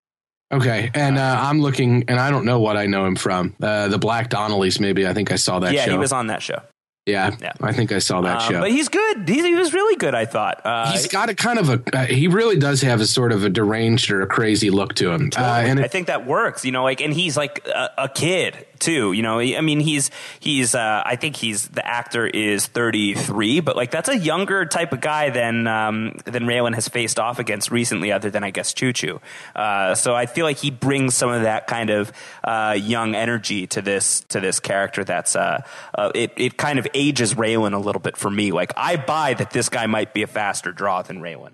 okay. 0.53 0.91
And 0.93 1.17
uh, 1.17 1.39
I'm 1.41 1.63
looking, 1.63 2.05
and 2.09 2.21
I 2.21 2.31
don't 2.31 2.45
know 2.45 2.61
what 2.61 2.77
I 2.77 2.85
know 2.85 3.07
him 3.07 3.17
from. 3.17 3.57
Uh, 3.63 3.89
the 3.89 3.99
Black 3.99 4.29
Donnellys, 4.29 4.79
maybe. 4.79 5.07
I 5.07 5.15
think 5.15 5.33
I 5.33 5.37
saw 5.37 5.59
that 5.61 5.73
yeah, 5.73 5.87
show. 5.87 5.93
he 5.93 5.97
was 5.97 6.13
on 6.13 6.27
that 6.27 6.43
show. 6.43 6.61
Yeah, 7.07 7.37
Yeah. 7.41 7.53
I 7.61 7.73
think 7.73 7.93
I 7.93 7.99
saw 7.99 8.21
that 8.23 8.43
Um, 8.43 8.51
show. 8.53 8.61
but 8.61 8.71
he's 8.71 8.89
good. 8.89 9.29
He, 9.29 9.43
he 9.43 9.55
was 9.55 9.73
really 9.75 9.97
good. 9.97 10.15
I 10.15 10.25
thought. 10.25 10.61
Uh, 10.65 10.91
He's 10.93 11.07
got 11.09 11.29
a 11.29 11.35
kind 11.35 11.59
of 11.59 11.69
a. 11.69 11.83
Uh, 11.93 12.05
he 12.07 12.29
really 12.29 12.57
does 12.57 12.81
have 12.83 13.01
a 13.01 13.07
sort 13.07 13.33
of 13.33 13.45
a 13.45 13.49
deranged 13.51 14.11
or 14.11 14.23
a 14.23 14.27
crazy 14.27 14.71
look 14.71 14.95
to 14.97 15.11
him, 15.11 15.31
uh, 15.37 15.41
and 15.41 15.81
I 15.81 15.85
it, 15.85 15.91
think 15.91 16.07
that 16.07 16.27
works, 16.27 16.65
you 16.65 16.73
know, 16.73 16.83
like, 16.83 17.01
and 17.01 17.13
he's 17.13 17.37
like 17.37 17.67
a, 17.67 17.91
a 17.99 18.09
kid 18.09 18.67
too, 18.79 19.13
you 19.13 19.23
know. 19.23 19.41
I 19.41 19.61
mean, 19.61 19.81
he's 19.81 20.11
he's. 20.41 20.75
Uh, 20.75 21.03
I 21.05 21.17
think 21.17 21.37
he's 21.37 21.69
the 21.69 21.87
actor 21.87 22.27
is 22.27 22.67
thirty 22.67 23.15
three, 23.15 23.61
but 23.61 23.77
like 23.77 23.91
that's 23.91 24.09
a 24.09 24.17
younger 24.17 24.67
type 24.67 24.93
of 24.93 25.01
guy 25.01 25.31
than 25.31 25.67
um, 25.67 26.19
than 26.25 26.45
Raylan 26.45 26.75
has 26.75 26.89
faced 26.89 27.19
off 27.19 27.39
against 27.39 27.71
recently, 27.71 28.13
other 28.13 28.31
than 28.31 28.45
I 28.45 28.51
guess 28.51 28.73
Choo 28.73 28.93
Choo. 28.93 29.21
Uh, 29.55 29.95
so 29.95 30.15
I 30.15 30.27
feel 30.27 30.45
like 30.45 30.59
he 30.59 30.71
brings 30.71 31.15
some 31.15 31.31
of 31.31 31.43
that 31.43 31.67
kind 31.67 31.91
of 31.91 32.13
uh, 32.43 32.77
young 32.79 33.15
energy 33.15 33.67
to 33.69 33.83
this 33.83 34.21
to 34.29 34.41
this 34.41 34.61
character. 34.61 35.05
That's 35.05 35.37
uh, 35.37 35.63
uh, 35.95 36.13
it. 36.15 36.33
It 36.37 36.57
kind 36.57 36.79
of 36.79 36.87
ages 36.95 37.35
Raylan 37.35 37.75
a 37.75 37.79
little 37.79 38.01
bit 38.01 38.17
for 38.17 38.31
me. 38.31 38.53
Like 38.53 38.73
I 38.77 38.97
buy 38.97 39.35
that 39.35 39.51
this 39.51 39.69
guy 39.69 39.87
might 39.87 40.13
be 40.13 40.23
a 40.23 40.27
faster 40.27 40.73
draw 40.73 41.03
than 41.03 41.21
Raylan. 41.21 41.53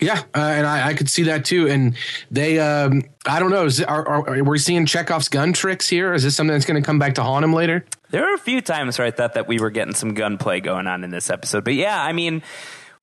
Yeah, 0.00 0.22
uh, 0.34 0.38
and 0.38 0.66
I, 0.66 0.88
I 0.88 0.94
could 0.94 1.08
see 1.08 1.24
that 1.24 1.44
too. 1.44 1.68
And 1.68 1.96
they, 2.30 2.58
um, 2.58 3.02
I 3.24 3.38
don't 3.38 3.50
know, 3.50 3.64
is, 3.64 3.82
are, 3.82 4.06
are, 4.06 4.28
are 4.28 4.44
we 4.44 4.58
seeing 4.58 4.84
Chekhov's 4.84 5.28
gun 5.28 5.52
tricks 5.52 5.88
here? 5.88 6.12
Is 6.12 6.22
this 6.22 6.36
something 6.36 6.52
that's 6.52 6.66
going 6.66 6.80
to 6.80 6.86
come 6.86 6.98
back 6.98 7.14
to 7.14 7.22
haunt 7.22 7.44
him 7.44 7.54
later? 7.54 7.84
There 8.10 8.22
were 8.22 8.34
a 8.34 8.38
few 8.38 8.60
times 8.60 8.98
where 8.98 9.06
I 9.06 9.10
thought 9.10 9.34
that 9.34 9.48
we 9.48 9.58
were 9.58 9.70
getting 9.70 9.94
some 9.94 10.14
gunplay 10.14 10.60
going 10.60 10.86
on 10.86 11.02
in 11.02 11.10
this 11.10 11.30
episode. 11.30 11.64
But 11.64 11.74
yeah, 11.74 12.00
I 12.02 12.12
mean, 12.12 12.42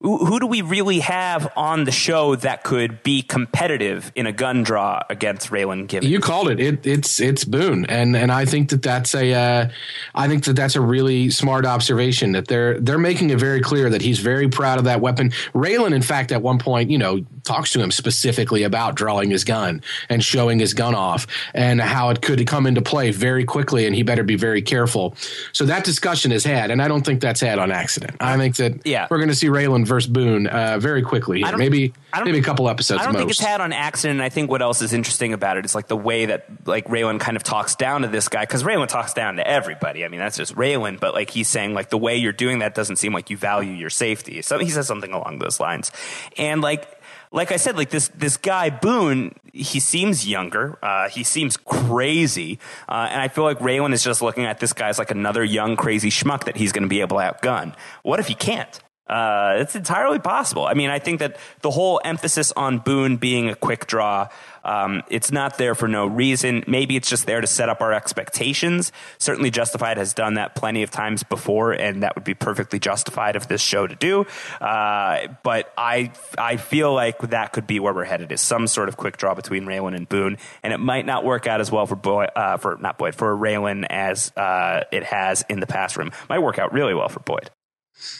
who, 0.04 0.38
do 0.38 0.46
we 0.46 0.60
really 0.62 1.00
have 1.00 1.50
on 1.56 1.84
the 1.84 1.90
show 1.92 2.36
that 2.36 2.62
could 2.62 3.02
be 3.02 3.22
competitive 3.22 4.12
in 4.14 4.26
a 4.26 4.32
gun 4.32 4.62
draw 4.62 5.02
against 5.08 5.50
Raylan 5.50 5.86
Givens? 5.88 6.10
You 6.10 6.20
called 6.20 6.50
it. 6.50 6.60
it 6.60 6.86
it's 6.86 7.20
it's 7.20 7.44
Boone, 7.44 7.86
and 7.86 8.14
and 8.16 8.30
I 8.30 8.44
think 8.44 8.68
that 8.70 8.82
that's 8.82 9.14
a, 9.14 9.32
uh, 9.32 9.68
I 10.14 10.28
think 10.28 10.44
that 10.44 10.54
that's 10.56 10.76
a 10.76 10.80
really 10.80 11.30
smart 11.30 11.64
observation. 11.64 12.32
That 12.32 12.48
they're 12.48 12.78
they're 12.80 12.98
making 12.98 13.30
it 13.30 13.38
very 13.38 13.60
clear 13.60 13.88
that 13.90 14.02
he's 14.02 14.18
very 14.18 14.48
proud 14.48 14.78
of 14.78 14.84
that 14.84 15.00
weapon. 15.00 15.30
Raylan, 15.54 15.94
in 15.94 16.02
fact, 16.02 16.32
at 16.32 16.42
one 16.42 16.58
point, 16.58 16.90
you 16.90 16.98
know, 16.98 17.24
talks 17.44 17.72
to 17.72 17.80
him 17.80 17.90
specifically 17.90 18.62
about 18.62 18.94
drawing 18.96 19.30
his 19.30 19.44
gun 19.44 19.82
and 20.08 20.22
showing 20.22 20.58
his 20.58 20.74
gun 20.74 20.94
off, 20.94 21.26
and 21.54 21.80
how 21.80 22.10
it 22.10 22.20
could 22.20 22.46
come 22.46 22.66
into 22.66 22.82
play 22.82 23.10
very 23.10 23.44
quickly, 23.44 23.86
and 23.86 23.94
he 23.94 24.02
better 24.02 24.22
be 24.22 24.36
very 24.36 24.60
careful. 24.62 25.14
So 25.52 25.64
that 25.64 25.84
discussion 25.84 26.30
is 26.32 26.44
had, 26.44 26.70
and 26.70 26.82
I 26.82 26.88
don't 26.88 27.04
think 27.04 27.20
that's 27.20 27.40
had 27.40 27.58
on 27.58 27.72
accident. 27.72 28.16
I 28.20 28.36
think 28.36 28.56
that 28.56 28.86
Yeah. 28.86 29.06
we're 29.10 29.18
going 29.18 29.28
to 29.30 29.34
see 29.34 29.48
Raylan 29.48 29.86
versus 29.94 30.10
Boone 30.10 30.48
uh, 30.48 30.78
very 30.78 31.02
quickly. 31.02 31.42
Here. 31.42 31.56
Maybe 31.56 31.92
I 32.12 32.22
maybe 32.24 32.38
a 32.38 32.42
couple 32.42 32.68
episodes. 32.68 33.00
I 33.00 33.04
don't 33.04 33.12
most. 33.12 33.20
think 33.20 33.30
it's 33.30 33.40
had 33.40 33.60
on 33.60 33.72
accident. 33.72 34.18
And 34.18 34.22
I 34.22 34.28
think 34.28 34.50
what 34.50 34.60
else 34.60 34.82
is 34.82 34.92
interesting 34.92 35.32
about 35.32 35.56
it 35.56 35.64
is 35.64 35.74
like 35.74 35.86
the 35.86 35.96
way 35.96 36.26
that 36.26 36.66
like 36.66 36.86
Raylan 36.86 37.20
kind 37.20 37.36
of 37.36 37.44
talks 37.44 37.76
down 37.76 38.02
to 38.02 38.08
this 38.08 38.28
guy 38.28 38.42
because 38.42 38.64
Raylan 38.64 38.88
talks 38.88 39.14
down 39.14 39.36
to 39.36 39.46
everybody. 39.46 40.04
I 40.04 40.08
mean, 40.08 40.20
that's 40.20 40.36
just 40.36 40.54
Raylan, 40.56 40.98
but 40.98 41.14
like 41.14 41.30
he's 41.30 41.48
saying 41.48 41.74
like 41.74 41.90
the 41.90 41.98
way 41.98 42.16
you're 42.16 42.32
doing 42.32 42.58
that 42.58 42.74
doesn't 42.74 42.96
seem 42.96 43.12
like 43.12 43.30
you 43.30 43.36
value 43.36 43.72
your 43.72 43.90
safety. 43.90 44.42
So 44.42 44.58
he 44.58 44.68
says 44.70 44.86
something 44.86 45.12
along 45.12 45.38
those 45.38 45.60
lines, 45.60 45.92
and 46.36 46.60
like. 46.60 46.88
Like 47.32 47.50
I 47.50 47.56
said, 47.56 47.76
like 47.76 47.90
this 47.90 48.12
this 48.14 48.36
guy 48.36 48.70
Boone, 48.70 49.34
he 49.52 49.80
seems 49.80 50.24
younger. 50.24 50.78
Uh, 50.80 51.08
he 51.08 51.24
seems 51.24 51.56
crazy, 51.56 52.60
uh, 52.88 53.08
and 53.10 53.20
I 53.20 53.26
feel 53.26 53.42
like 53.42 53.58
Raylan 53.58 53.92
is 53.92 54.04
just 54.04 54.22
looking 54.22 54.44
at 54.44 54.60
this 54.60 54.72
guy 54.72 54.88
as 54.88 55.00
like 55.00 55.10
another 55.10 55.42
young 55.42 55.74
crazy 55.74 56.10
schmuck 56.10 56.44
that 56.44 56.56
he's 56.56 56.70
going 56.70 56.84
to 56.84 56.88
be 56.88 57.00
able 57.00 57.16
to 57.16 57.24
outgun. 57.24 57.74
What 58.04 58.20
if 58.20 58.28
he 58.28 58.34
can't? 58.36 58.78
Uh, 59.06 59.56
it's 59.58 59.76
entirely 59.76 60.18
possible. 60.18 60.64
I 60.64 60.72
mean, 60.72 60.88
I 60.88 60.98
think 60.98 61.20
that 61.20 61.36
the 61.60 61.70
whole 61.70 62.00
emphasis 62.04 62.52
on 62.52 62.78
Boone 62.78 63.16
being 63.16 63.50
a 63.50 63.54
quick 63.54 63.86
draw, 63.86 64.28
um, 64.64 65.02
it's 65.10 65.30
not 65.30 65.58
there 65.58 65.74
for 65.74 65.86
no 65.86 66.06
reason. 66.06 66.64
Maybe 66.66 66.96
it's 66.96 67.10
just 67.10 67.26
there 67.26 67.42
to 67.42 67.46
set 67.46 67.68
up 67.68 67.82
our 67.82 67.92
expectations. 67.92 68.92
Certainly, 69.18 69.50
Justified 69.50 69.98
has 69.98 70.14
done 70.14 70.34
that 70.34 70.54
plenty 70.54 70.82
of 70.82 70.90
times 70.90 71.22
before, 71.22 71.72
and 71.72 72.02
that 72.02 72.14
would 72.14 72.24
be 72.24 72.32
perfectly 72.32 72.78
justified 72.78 73.36
of 73.36 73.46
this 73.46 73.60
show 73.60 73.86
to 73.86 73.94
do. 73.94 74.26
Uh, 74.58 75.28
but 75.42 75.70
I, 75.76 76.12
I 76.38 76.56
feel 76.56 76.94
like 76.94 77.18
that 77.18 77.52
could 77.52 77.66
be 77.66 77.80
where 77.80 77.92
we're 77.92 78.04
headed 78.04 78.32
is 78.32 78.40
some 78.40 78.66
sort 78.66 78.88
of 78.88 78.96
quick 78.96 79.18
draw 79.18 79.34
between 79.34 79.66
Raylan 79.66 79.94
and 79.94 80.08
Boone, 80.08 80.38
and 80.62 80.72
it 80.72 80.78
might 80.78 81.04
not 81.04 81.24
work 81.24 81.46
out 81.46 81.60
as 81.60 81.70
well 81.70 81.86
for 81.86 81.96
Boyd, 81.96 82.30
uh, 82.34 82.56
for 82.56 82.78
not 82.80 82.96
Boyd, 82.96 83.14
for 83.14 83.36
Raylan 83.36 83.84
as 83.90 84.32
uh, 84.34 84.84
it 84.90 85.04
has 85.04 85.44
in 85.50 85.60
the 85.60 85.66
past 85.66 85.98
room. 85.98 86.10
Might 86.30 86.38
work 86.38 86.58
out 86.58 86.72
really 86.72 86.94
well 86.94 87.10
for 87.10 87.20
Boyd. 87.20 87.50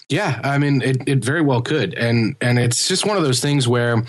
Yeah, 0.09 0.41
I 0.45 0.59
mean, 0.59 0.83
it, 0.83 1.09
it 1.09 1.25
very 1.25 1.41
well 1.41 1.63
could, 1.63 1.95
and 1.95 2.37
and 2.41 2.59
it's 2.59 2.89
just 2.89 3.07
one 3.07 3.17
of 3.17 3.23
those 3.23 3.41
things 3.41 3.67
where 3.67 4.05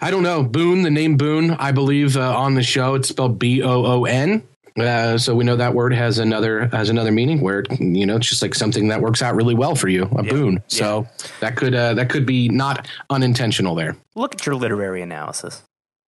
I 0.00 0.10
don't 0.10 0.22
know 0.22 0.42
Boone, 0.42 0.82
the 0.82 0.90
name 0.90 1.16
Boone, 1.16 1.52
I 1.52 1.72
believe 1.72 2.16
uh, 2.16 2.36
on 2.36 2.54
the 2.54 2.62
show 2.62 2.94
it's 2.94 3.08
spelled 3.08 3.38
B 3.38 3.62
O 3.62 3.84
O 3.84 4.04
N. 4.04 4.42
Uh, 4.78 5.18
so 5.18 5.34
we 5.34 5.44
know 5.44 5.56
that 5.56 5.74
word 5.74 5.92
has 5.92 6.18
another 6.18 6.66
has 6.68 6.88
another 6.88 7.12
meaning 7.12 7.40
where 7.40 7.64
you 7.78 8.06
know 8.06 8.16
it's 8.16 8.28
just 8.28 8.40
like 8.40 8.54
something 8.54 8.88
that 8.88 9.02
works 9.02 9.20
out 9.20 9.34
really 9.34 9.54
well 9.54 9.74
for 9.74 9.88
you, 9.88 10.04
a 10.16 10.24
yeah. 10.24 10.30
boon. 10.30 10.62
So 10.68 11.02
yeah. 11.02 11.26
that 11.40 11.56
could 11.56 11.74
uh, 11.74 11.94
that 11.94 12.08
could 12.08 12.24
be 12.24 12.48
not 12.48 12.88
unintentional 13.10 13.74
there. 13.74 13.96
Look 14.14 14.34
at 14.34 14.46
your 14.46 14.54
literary 14.54 15.02
analysis. 15.02 15.62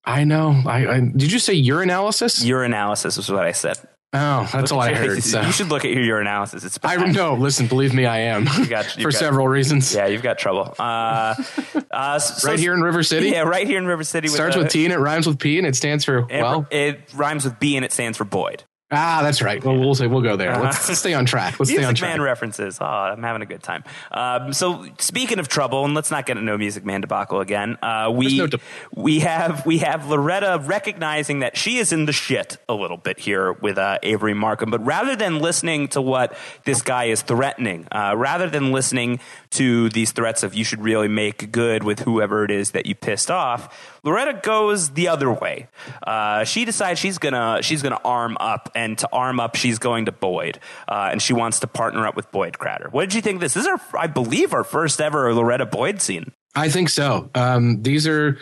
I 0.07 0.24
know. 0.24 0.62
I, 0.66 0.86
I 0.86 1.00
did 1.00 1.32
you 1.32 1.38
say 1.38 1.55
your 1.55 1.82
analysis? 1.82 2.44
Your 2.44 2.64
analysis 2.64 3.18
is 3.18 3.30
what 3.30 3.44
I 3.44 3.52
said. 3.52 3.78
Oh, 4.15 4.49
that's 4.53 4.71
all 4.71 4.81
I 4.81 4.95
heard. 4.95 5.23
So. 5.25 5.41
You 5.41 5.53
should 5.53 5.69
look 5.69 5.85
at 5.85 5.91
your 5.91 6.21
analysis. 6.21 6.65
It's 6.65 6.79
bad. 6.79 6.99
I 6.99 7.11
know. 7.11 7.35
Listen, 7.35 7.67
believe 7.67 7.93
me, 7.95 8.05
I 8.05 8.19
am. 8.21 8.47
You 8.59 8.67
got, 8.67 8.85
for 8.85 9.11
got, 9.11 9.15
several 9.15 9.49
reasons. 9.49 9.93
Yeah, 9.95 10.07
you've 10.07 10.23
got 10.23 10.39
trouble. 10.39 10.75
Uh, 10.79 11.35
uh, 11.91 12.19
so, 12.19 12.49
right 12.49 12.59
here 12.59 12.75
in 12.75 12.83
River 12.83 13.03
City. 13.03 13.31
Yeah, 13.31 13.41
right 13.41 13.67
here 13.67 13.79
in 13.79 13.87
River 13.87 14.05
City. 14.05 14.29
Starts 14.29 14.55
with, 14.55 14.67
with 14.67 14.73
T 14.73 14.85
and 14.85 14.93
it 14.93 14.99
rhymes 14.99 15.27
with 15.27 15.39
P 15.39 15.59
and 15.59 15.67
it 15.67 15.75
stands 15.75 16.05
for 16.05 16.27
well. 16.27 16.67
It 16.71 17.01
rhymes 17.15 17.45
with 17.45 17.59
B 17.59 17.77
and 17.77 17.85
it 17.85 17.93
stands 17.93 18.19
for 18.19 18.25
Boyd. 18.25 18.65
Ah, 18.95 19.20
that's 19.22 19.42
right. 19.42 19.62
Well, 19.62 19.78
we'll 19.78 19.95
say 19.95 20.07
we'll 20.07 20.22
go 20.22 20.36
there. 20.36 20.57
Let's, 20.59 20.88
let's 20.88 21.01
stay 21.01 21.14
on 21.14 21.26
track. 21.26 21.59
Let's 21.59 21.70
stay 21.70 21.82
on 21.84 21.95
track. 21.95 22.12
Man 22.12 22.22
references. 22.22 22.78
Oh, 22.80 22.84
I'm 22.84 23.22
having 23.22 23.42
a 23.42 23.47
good 23.47 23.62
time. 23.62 23.84
Um, 24.11 24.53
so 24.53 24.86
speaking 24.99 25.38
of 25.38 25.49
trouble, 25.49 25.84
and 25.84 25.95
let's 25.95 26.11
not 26.11 26.26
get 26.26 26.36
into 26.36 26.57
Music 26.57 26.84
Man 26.84 27.01
debacle 27.01 27.40
again. 27.40 27.76
Uh, 27.82 28.12
we 28.14 28.38
no 28.38 28.47
de- 28.47 28.61
we 28.95 29.20
have 29.20 29.64
we 29.66 29.78
have 29.78 30.09
Loretta 30.09 30.61
recognizing 30.64 31.40
that 31.40 31.57
she 31.57 31.78
is 31.78 31.92
in 31.92 32.05
the 32.07 32.12
shit 32.12 32.57
a 32.68 32.74
little 32.74 32.97
bit 32.97 33.18
here 33.18 33.53
with 33.53 33.78
uh, 33.78 33.99
Avery 34.03 34.34
Markham, 34.34 34.70
but 34.70 34.84
rather 34.84 35.16
than 35.16 35.38
listening 35.38 35.88
to 35.88 36.01
what 36.03 36.36
this 36.64 36.82
guy 36.82 37.05
is 37.05 37.22
threatening, 37.22 37.86
uh, 37.92 38.14
rather 38.16 38.49
than 38.49 38.72
listening 38.72 39.20
to 39.51 39.88
these 39.90 40.12
threats 40.12 40.42
of 40.42 40.55
you 40.55 40.64
should 40.64 40.82
really 40.82 41.09
make 41.09 41.51
good 41.53 41.82
with 41.84 42.01
whoever 42.01 42.45
it 42.45 42.51
is 42.51 42.72
that 42.72 42.86
you 42.86 42.95
pissed 42.95 43.30
off, 43.30 43.97
Loretta 44.03 44.40
goes 44.42 44.90
the 44.90 45.09
other 45.09 45.30
way. 45.32 45.68
Uh, 46.07 46.45
she 46.45 46.64
decides 46.64 46.99
she's 47.01 47.18
gonna 47.18 47.61
she's 47.62 47.82
gonna 47.82 48.01
arm 48.05 48.36
up, 48.40 48.70
and 48.74 48.84
to 48.97 49.09
arm 49.12 49.41
up, 49.41 49.57
she's 49.57 49.78
going 49.78 50.07
to 50.07 50.12
Boyd, 50.12 50.59
uh, 50.89 51.09
and 51.11 51.20
she 51.20 51.32
wants 51.32 51.61
to 51.61 51.66
partner 51.66 52.07
up 52.07 52.16
with 52.16 52.30
Boyd 52.30 52.59
Crowder. 52.59 52.89
What 52.91 53.03
did 53.03 53.14
you 53.14 53.22
think? 53.22 53.41
This, 53.41 53.55
this 53.55 53.64
is 53.64 53.68
our, 53.68 53.80
I 53.99 54.07
believe, 54.07 54.53
our 54.53 54.64
first 54.64 55.01
ever 55.01 55.32
Loretta 55.35 55.66
Boyd 55.66 56.01
scene. 56.01 56.32
I 56.55 56.68
think 56.68 56.89
so. 56.89 57.30
Um, 57.35 57.82
these 57.82 58.07
are 58.07 58.39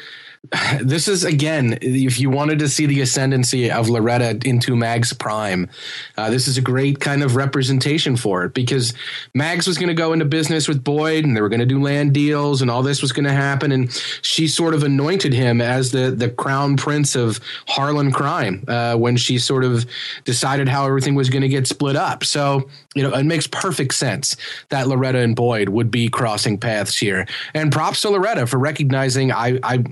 this 0.81 1.07
is 1.09 1.25
again, 1.25 1.79
if 1.81 2.19
you 2.19 2.29
wanted 2.29 2.59
to 2.59 2.69
see 2.69 2.87
the 2.87 3.01
ascendancy 3.01 3.71
of 3.71 3.89
Loretta 3.89 4.39
into 4.45 4.75
Mag's 4.75 5.13
prime, 5.13 5.69
uh, 6.17 6.31
this 6.31 6.49
is 6.49 6.59
a 6.59 6.61
great 6.61 7.01
kind 7.01 7.23
of 7.23 7.37
representation 7.37 8.17
for 8.17 8.45
it 8.45 8.55
because 8.55 8.93
Mags 9.35 9.67
was 9.67 9.79
going 9.79 9.89
to 9.89 9.95
go 9.95 10.13
into 10.13 10.25
business 10.25 10.67
with 10.67 10.83
Boyd 10.83 11.25
and 11.25 11.37
they 11.37 11.41
were 11.41 11.49
going 11.49 11.61
to 11.61 11.67
do 11.67 11.81
land 11.81 12.13
deals 12.13 12.61
and 12.61 12.71
all 12.71 12.83
this 12.83 13.03
was 13.03 13.13
going 13.13 13.25
to 13.25 13.33
happen. 13.33 13.71
And 13.71 13.93
she 14.23 14.49
sort 14.49 14.75
of 14.75 14.83
anointed 14.83 15.33
him 15.33 15.61
as 15.61 15.93
the, 15.93 16.11
the 16.11 16.29
crown 16.29 16.77
prince 16.77 17.15
of 17.15 17.41
Harlan 17.69 18.11
crime 18.13 18.65
uh, 18.67 18.97
when 18.97 19.17
she 19.17 19.39
sort 19.39 19.65
of 19.65 19.87
decided 20.25 20.69
how 20.69 20.87
everything 20.87 21.15
was 21.15 21.31
going 21.31 21.43
to 21.43 21.49
get 21.49 21.67
split 21.67 21.97
up. 21.97 22.25
So, 22.25 22.69
you 22.95 23.03
know, 23.03 23.15
it 23.15 23.25
makes 23.25 23.47
perfect 23.47 23.95
sense 23.95 24.37
that 24.69 24.89
Loretta 24.89 25.19
and 25.19 25.35
Boyd 25.35 25.69
would 25.69 25.91
be 25.91 26.09
crossing 26.09 26.59
paths 26.59 26.97
here. 26.97 27.27
And 27.55 27.73
props 27.73 28.03
to 28.03 28.11
Loretta 28.11 28.47
for 28.47 28.59
recognizing 28.59 29.33
I, 29.33 29.59
I, 29.63 29.85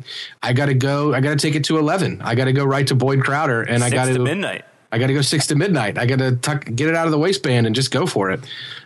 I 0.42 0.52
got 0.52 0.66
to 0.66 0.74
go. 0.74 1.14
I 1.14 1.20
got 1.20 1.30
to 1.30 1.36
take 1.36 1.54
it 1.54 1.64
to 1.64 1.78
eleven. 1.78 2.20
I 2.22 2.34
got 2.34 2.44
to 2.44 2.52
go 2.52 2.64
right 2.64 2.86
to 2.86 2.94
Boyd 2.94 3.22
Crowder, 3.22 3.62
and 3.62 3.82
six 3.82 3.92
I 3.92 3.94
got 3.94 4.06
to 4.06 4.14
to 4.14 4.20
midnight. 4.20 4.64
I 4.92 4.98
got 4.98 5.06
to 5.06 5.14
go 5.14 5.22
six 5.22 5.46
to 5.48 5.54
midnight. 5.54 5.98
I 5.98 6.06
got 6.06 6.18
to 6.18 6.34
tuck, 6.36 6.64
get 6.64 6.88
it 6.88 6.96
out 6.96 7.06
of 7.06 7.12
the 7.12 7.18
waistband 7.18 7.66
and 7.66 7.76
just 7.76 7.92
go 7.92 8.06
for 8.06 8.32
it. 8.32 8.40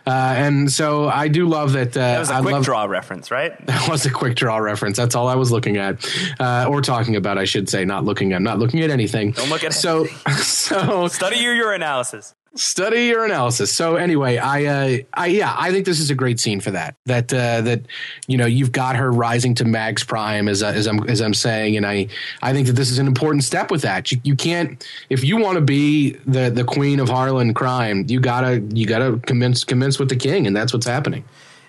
Uh, 0.05 0.35
and 0.37 0.71
so 0.71 1.09
I 1.09 1.27
do 1.27 1.47
love 1.47 1.73
that. 1.73 1.97
Uh, 1.97 1.99
that 1.99 2.19
was 2.19 2.29
a 2.29 2.35
I 2.35 2.41
quick 2.41 2.53
love, 2.53 2.63
draw 2.63 2.85
reference, 2.85 3.31
right? 3.31 3.53
That 3.65 3.89
was 3.89 4.05
a 4.05 4.11
quick 4.11 4.35
draw 4.35 4.57
reference. 4.57 4.97
That's 4.97 5.15
all 5.15 5.27
I 5.27 5.35
was 5.35 5.51
looking 5.51 5.77
at, 5.77 6.07
uh, 6.39 6.67
or 6.69 6.81
talking 6.81 7.15
about, 7.15 7.37
I 7.39 7.45
should 7.45 7.69
say. 7.69 7.85
Not 7.85 8.05
looking 8.05 8.33
at, 8.33 8.41
not 8.41 8.59
looking 8.59 8.81
at 8.81 8.91
anything. 8.91 9.31
Don't 9.31 9.49
look 9.49 9.63
at 9.63 9.73
so. 9.73 10.01
Anything. 10.01 10.33
So 10.45 11.07
study 11.07 11.37
your 11.37 11.53
your 11.53 11.73
analysis 11.73 12.33
study 12.55 13.05
your 13.05 13.25
analysis. 13.25 13.71
So 13.71 13.95
anyway, 13.95 14.37
I, 14.37 14.65
uh, 14.65 14.97
I, 15.13 15.27
yeah, 15.27 15.55
I 15.57 15.71
think 15.71 15.85
this 15.85 15.99
is 15.99 16.09
a 16.09 16.15
great 16.15 16.39
scene 16.39 16.59
for 16.59 16.71
that. 16.71 16.95
That 17.05 17.33
uh, 17.33 17.61
that 17.61 17.81
you 18.27 18.37
know 18.37 18.45
you've 18.45 18.71
got 18.71 18.95
her 18.95 19.11
rising 19.11 19.55
to 19.55 19.65
Mag's 19.65 20.03
prime, 20.03 20.47
as, 20.47 20.63
as 20.63 20.87
I'm 20.87 21.07
as 21.09 21.21
I'm 21.21 21.33
saying, 21.33 21.77
and 21.77 21.85
I 21.85 22.07
I 22.41 22.53
think 22.53 22.67
that 22.67 22.73
this 22.73 22.91
is 22.91 22.99
an 22.99 23.07
important 23.07 23.43
step 23.43 23.71
with 23.71 23.81
that. 23.83 24.11
You, 24.11 24.19
you 24.23 24.35
can't 24.35 24.85
if 25.09 25.23
you 25.23 25.37
want 25.37 25.55
to 25.55 25.61
be 25.61 26.11
the 26.25 26.49
the 26.49 26.63
queen 26.63 26.99
of 26.99 27.09
Harlan 27.09 27.53
crime, 27.53 28.05
you 28.07 28.19
gotta 28.19 28.59
you 28.73 28.85
gotta 28.85 29.19
commence 29.25 29.63
commence 29.63 29.99
with 29.99 30.09
the 30.09 30.15
king, 30.15 30.47
and 30.47 30.55
that's 30.55 30.73
what's 30.73 30.87
happening. 30.87 31.23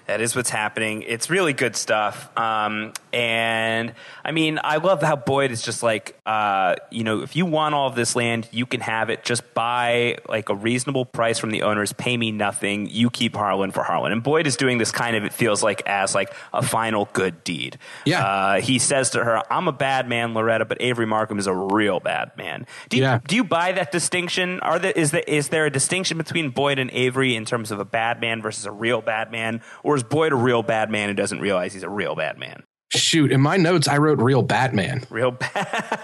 That 0.07 0.21
is 0.21 0.37
what's 0.37 0.51
happening. 0.51 1.03
It's 1.03 1.31
really 1.31 1.53
good 1.53 1.75
stuff. 1.75 2.31
Um, 2.39 2.93
and 3.13 3.93
I 4.25 4.31
mean, 4.31 4.61
I 4.63 4.77
love 4.77 5.03
how 5.03 5.17
Boyd 5.17 5.51
is 5.51 5.63
just 5.63 5.83
like, 5.83 6.17
uh, 6.25 6.77
you 6.93 7.03
know, 7.03 7.23
if 7.23 7.35
you 7.35 7.45
want 7.45 7.75
all 7.75 7.89
of 7.89 7.97
this 7.97 8.15
land, 8.15 8.49
you 8.53 8.67
can 8.67 8.81
have 8.83 9.11
it. 9.11 9.25
Just 9.25 9.53
buy 9.53 10.19
like 10.29 10.49
a 10.49 10.55
reasonable 10.55 11.07
price 11.07 11.41
from 11.41 11.51
the 11.51 11.63
owners. 11.63 11.93
Pay 11.93 12.17
me 12.17 12.31
nothing. 12.31 12.89
You 12.89 13.11
keep 13.11 13.35
Harlan 13.35 13.73
for 13.73 13.83
Harlan. 13.83 14.13
And 14.13 14.23
Boyd 14.23 14.47
is 14.47 14.55
doing 14.55 14.79
this 14.79 14.93
kind 14.93 15.17
of, 15.17 15.25
it 15.25 15.33
feels 15.33 15.61
like, 15.61 15.83
as 15.87 16.15
like 16.15 16.33
a 16.53 16.63
final 16.63 17.09
good 17.13 17.43
deed. 17.43 17.77
Yeah. 18.05 18.25
Uh, 18.25 18.61
he 18.61 18.79
says 18.79 19.11
to 19.11 19.25
her, 19.25 19.43
I'm 19.53 19.67
a 19.67 19.73
bad 19.73 20.09
man, 20.09 20.35
Loretta, 20.35 20.67
but 20.67 20.81
Avery 20.81 21.07
Markham 21.07 21.41
is 21.41 21.49
a 21.49 21.55
real 21.55 21.99
bad 21.99 22.31
man. 22.37 22.67
Do 22.91 22.97
you, 22.97 23.03
yeah. 23.03 23.19
do 23.27 23.35
you 23.35 23.43
buy 23.43 23.73
that 23.73 23.91
distinction? 23.91 24.61
Are 24.61 24.79
there, 24.79 24.93
is, 24.93 25.11
there, 25.11 25.25
is 25.27 25.49
there 25.49 25.67
a 25.67 25.71
distinction 25.71 26.17
between 26.17 26.51
Boyd 26.51 26.79
and 26.79 26.93
Avery 26.93 27.35
in 27.35 27.45
terms 27.45 27.73
of 27.73 27.81
a 27.81 27.85
bad 27.85 28.21
man 28.21 28.41
versus 28.41 28.67
a 28.67 28.71
real 28.71 29.01
bad 29.01 29.33
man? 29.33 29.63
Or 29.83 29.96
is 29.97 30.03
Boyd 30.03 30.33
a 30.33 30.37
real 30.37 30.63
bad 30.63 30.91
man 30.91 31.09
who 31.09 31.15
doesn't 31.15 31.41
realize 31.41 31.73
he's 31.73 31.83
a 31.83 31.91
real 31.91 32.15
bad 32.15 32.39
man? 32.39 32.63
Shoot, 32.91 33.33
in 33.33 33.41
my 33.41 33.57
notes, 33.57 33.89
I 33.89 33.99
wrote 33.99 34.21
real 34.21 34.43
Batman. 34.43 35.03
Real 35.11 35.33
bad. 35.33 36.01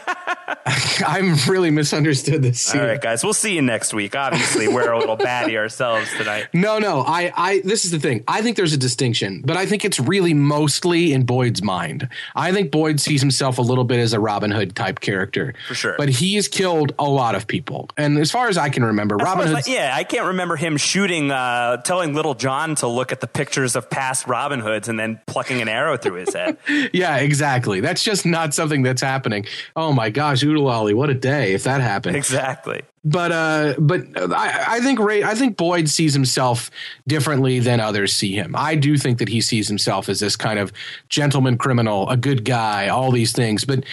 I'm 1.07 1.37
really 1.49 1.70
misunderstood 1.70 2.43
this 2.43 2.61
scene. 2.61 2.80
All 2.80 2.87
right, 2.87 3.01
guys, 3.01 3.22
we'll 3.22 3.35
see 3.35 3.55
you 3.55 3.62
next 3.62 3.93
week. 3.93 4.16
Obviously, 4.16 4.68
we're 4.68 4.91
a 4.91 4.99
little 4.99 5.16
batty 5.16 5.57
ourselves 5.57 6.11
tonight. 6.16 6.49
No, 6.55 6.78
no, 6.78 7.01
I, 7.01 7.33
I, 7.35 7.61
this 7.64 7.85
is 7.85 7.91
the 7.91 7.99
thing. 7.99 8.22
I 8.28 8.41
think 8.43 8.57
there's 8.57 8.72
a 8.72 8.76
distinction, 8.78 9.43
but 9.45 9.57
I 9.57 9.66
think 9.66 9.85
it's 9.85 9.99
really 9.99 10.33
mostly 10.33 11.12
in 11.12 11.24
Boyd's 11.24 11.62
mind. 11.62 12.09
I 12.37 12.53
think 12.53 12.70
Boyd 12.70 13.01
sees 13.01 13.20
himself 13.20 13.59
a 13.59 13.62
little 13.62 13.85
bit 13.85 13.99
as 13.99 14.12
a 14.12 14.20
Robin 14.20 14.51
Hood 14.51 14.76
type 14.76 15.01
character, 15.01 15.55
for 15.66 15.74
sure. 15.74 15.95
But 15.99 16.09
he 16.09 16.35
has 16.37 16.47
killed 16.47 16.95
a 16.99 17.09
lot 17.09 17.35
of 17.35 17.47
people, 17.49 17.89
and 17.97 18.16
as 18.18 18.30
far 18.30 18.49
as 18.49 18.57
I 18.57 18.68
can 18.68 18.85
remember, 18.85 19.16
as 19.20 19.24
Robin 19.24 19.49
Hood. 19.49 19.66
Yeah, 19.66 19.93
I 19.95 20.05
can't 20.05 20.26
remember 20.26 20.57
him 20.57 20.76
shooting, 20.76 21.30
uh, 21.30 21.78
telling 21.78 22.14
Little 22.14 22.35
John 22.35 22.76
to 22.76 22.87
look 22.87 23.11
at 23.12 23.20
the 23.20 23.26
pictures 23.26 23.74
of 23.74 23.91
past 23.91 24.26
Robin 24.26 24.61
Hoods 24.61 24.89
and 24.89 24.99
then 24.99 25.20
plucking 25.26 25.61
an 25.61 25.68
arrow 25.68 25.97
through 25.97 26.24
his 26.24 26.35
head. 26.35 26.59
Yeah, 26.93 27.16
exactly. 27.16 27.81
That's 27.81 28.03
just 28.03 28.25
not 28.27 28.55
something 28.55 28.83
that's 28.83 29.03
happening. 29.03 29.47
Oh 29.77 29.93
my 29.93 30.11
gosh, 30.11 30.43
Oodalolly, 30.43 30.95
what 30.95 31.11
a 31.11 31.14
day 31.14 31.53
if 31.53 31.64
that 31.64 31.81
happened. 31.81 32.16
Exactly. 32.16 32.83
But 33.05 33.33
uh, 33.33 33.75
but 33.79 34.03
I, 34.16 34.77
I 34.77 34.81
think 34.81 35.01
Ray, 35.01 35.25
I 35.25 35.35
think 35.35 35.57
Boyd 35.57 35.89
sees 35.89 36.14
himself 36.14 36.70
differently 37.09 37.59
than 37.59 37.81
others 37.81 38.14
see 38.14 38.33
him. 38.33 38.55
I 38.57 38.77
do 38.77 38.97
think 38.97 39.18
that 39.18 39.29
he 39.29 39.41
sees 39.41 39.66
himself 39.66 40.09
as 40.09 40.20
this 40.20 40.37
kind 40.37 40.59
of 40.59 40.73
gentleman 41.09 41.59
criminal, 41.59 42.09
a 42.09 42.16
good 42.16 42.45
guy, 42.45 42.89
all 42.89 43.11
these 43.11 43.33
things. 43.33 43.64
But 43.64 43.85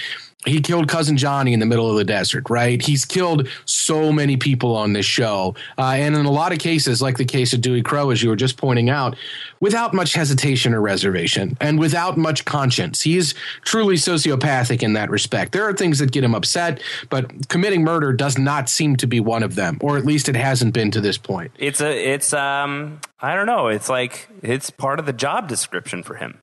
he 0.46 0.62
killed 0.62 0.88
cousin 0.88 1.18
Johnny 1.18 1.52
in 1.52 1.60
the 1.60 1.66
middle 1.66 1.92
of 1.92 1.98
the 1.98 2.06
desert, 2.06 2.50
right? 2.50 2.82
He's 2.82 3.04
killed 3.04 3.50
so 3.66 4.12
many 4.12 4.38
people 4.38 4.74
on 4.74 4.94
this 4.94 5.06
show. 5.06 5.54
Uh, 5.78 5.96
and 5.96 6.16
in 6.16 6.26
a 6.26 6.32
lot 6.32 6.54
of 6.54 6.60
cases, 6.60 7.02
like 7.02 7.18
the 7.18 7.26
case 7.26 7.52
of 7.52 7.60
Dewey 7.60 7.82
Crowe, 7.82 8.10
as 8.10 8.24
you 8.24 8.30
were 8.30 8.38
just 8.38 8.56
pointing 8.56 8.90
out, 8.90 9.18
without 9.60 9.94
much 9.94 10.14
hesitation 10.14 10.74
or 10.74 10.80
reservation 10.80 11.58
and 11.60 11.78
without 11.78 12.18
much 12.18 12.46
conscience. 12.46 13.02
He's 13.02 13.34
truly 13.64 13.96
sociopathic 13.96 14.82
in 14.82 14.94
that 14.94 15.10
respect. 15.10 15.52
There 15.52 15.68
are 15.68 15.74
things 15.74 16.00
that 16.00 16.14
get 16.14 16.24
him 16.24 16.34
upset, 16.34 16.82
but 17.10 17.50
committing 17.50 17.84
murder 17.84 18.14
does 18.14 18.38
not 18.38 18.70
seem 18.70 18.96
to 18.98 19.08
be 19.08 19.20
one 19.20 19.44
of 19.44 19.56
them, 19.56 19.78
or 19.82 19.98
at 19.98 20.06
least 20.06 20.30
it 20.30 20.38
hasn't 20.38 20.74
been 20.74 20.90
to 20.92 21.02
this 21.02 21.18
point. 21.18 21.52
It's 21.60 21.82
a, 21.82 22.14
it's, 22.14 22.32
um, 22.32 23.02
I 23.20 23.36
don't 23.36 23.46
know. 23.46 23.68
It's 23.68 23.90
like, 23.90 24.30
it's 24.42 24.70
part 24.70 25.00
of 25.00 25.06
the 25.06 25.14
job 25.14 25.50
description 25.50 26.02
for 26.02 26.16
him. 26.16 26.40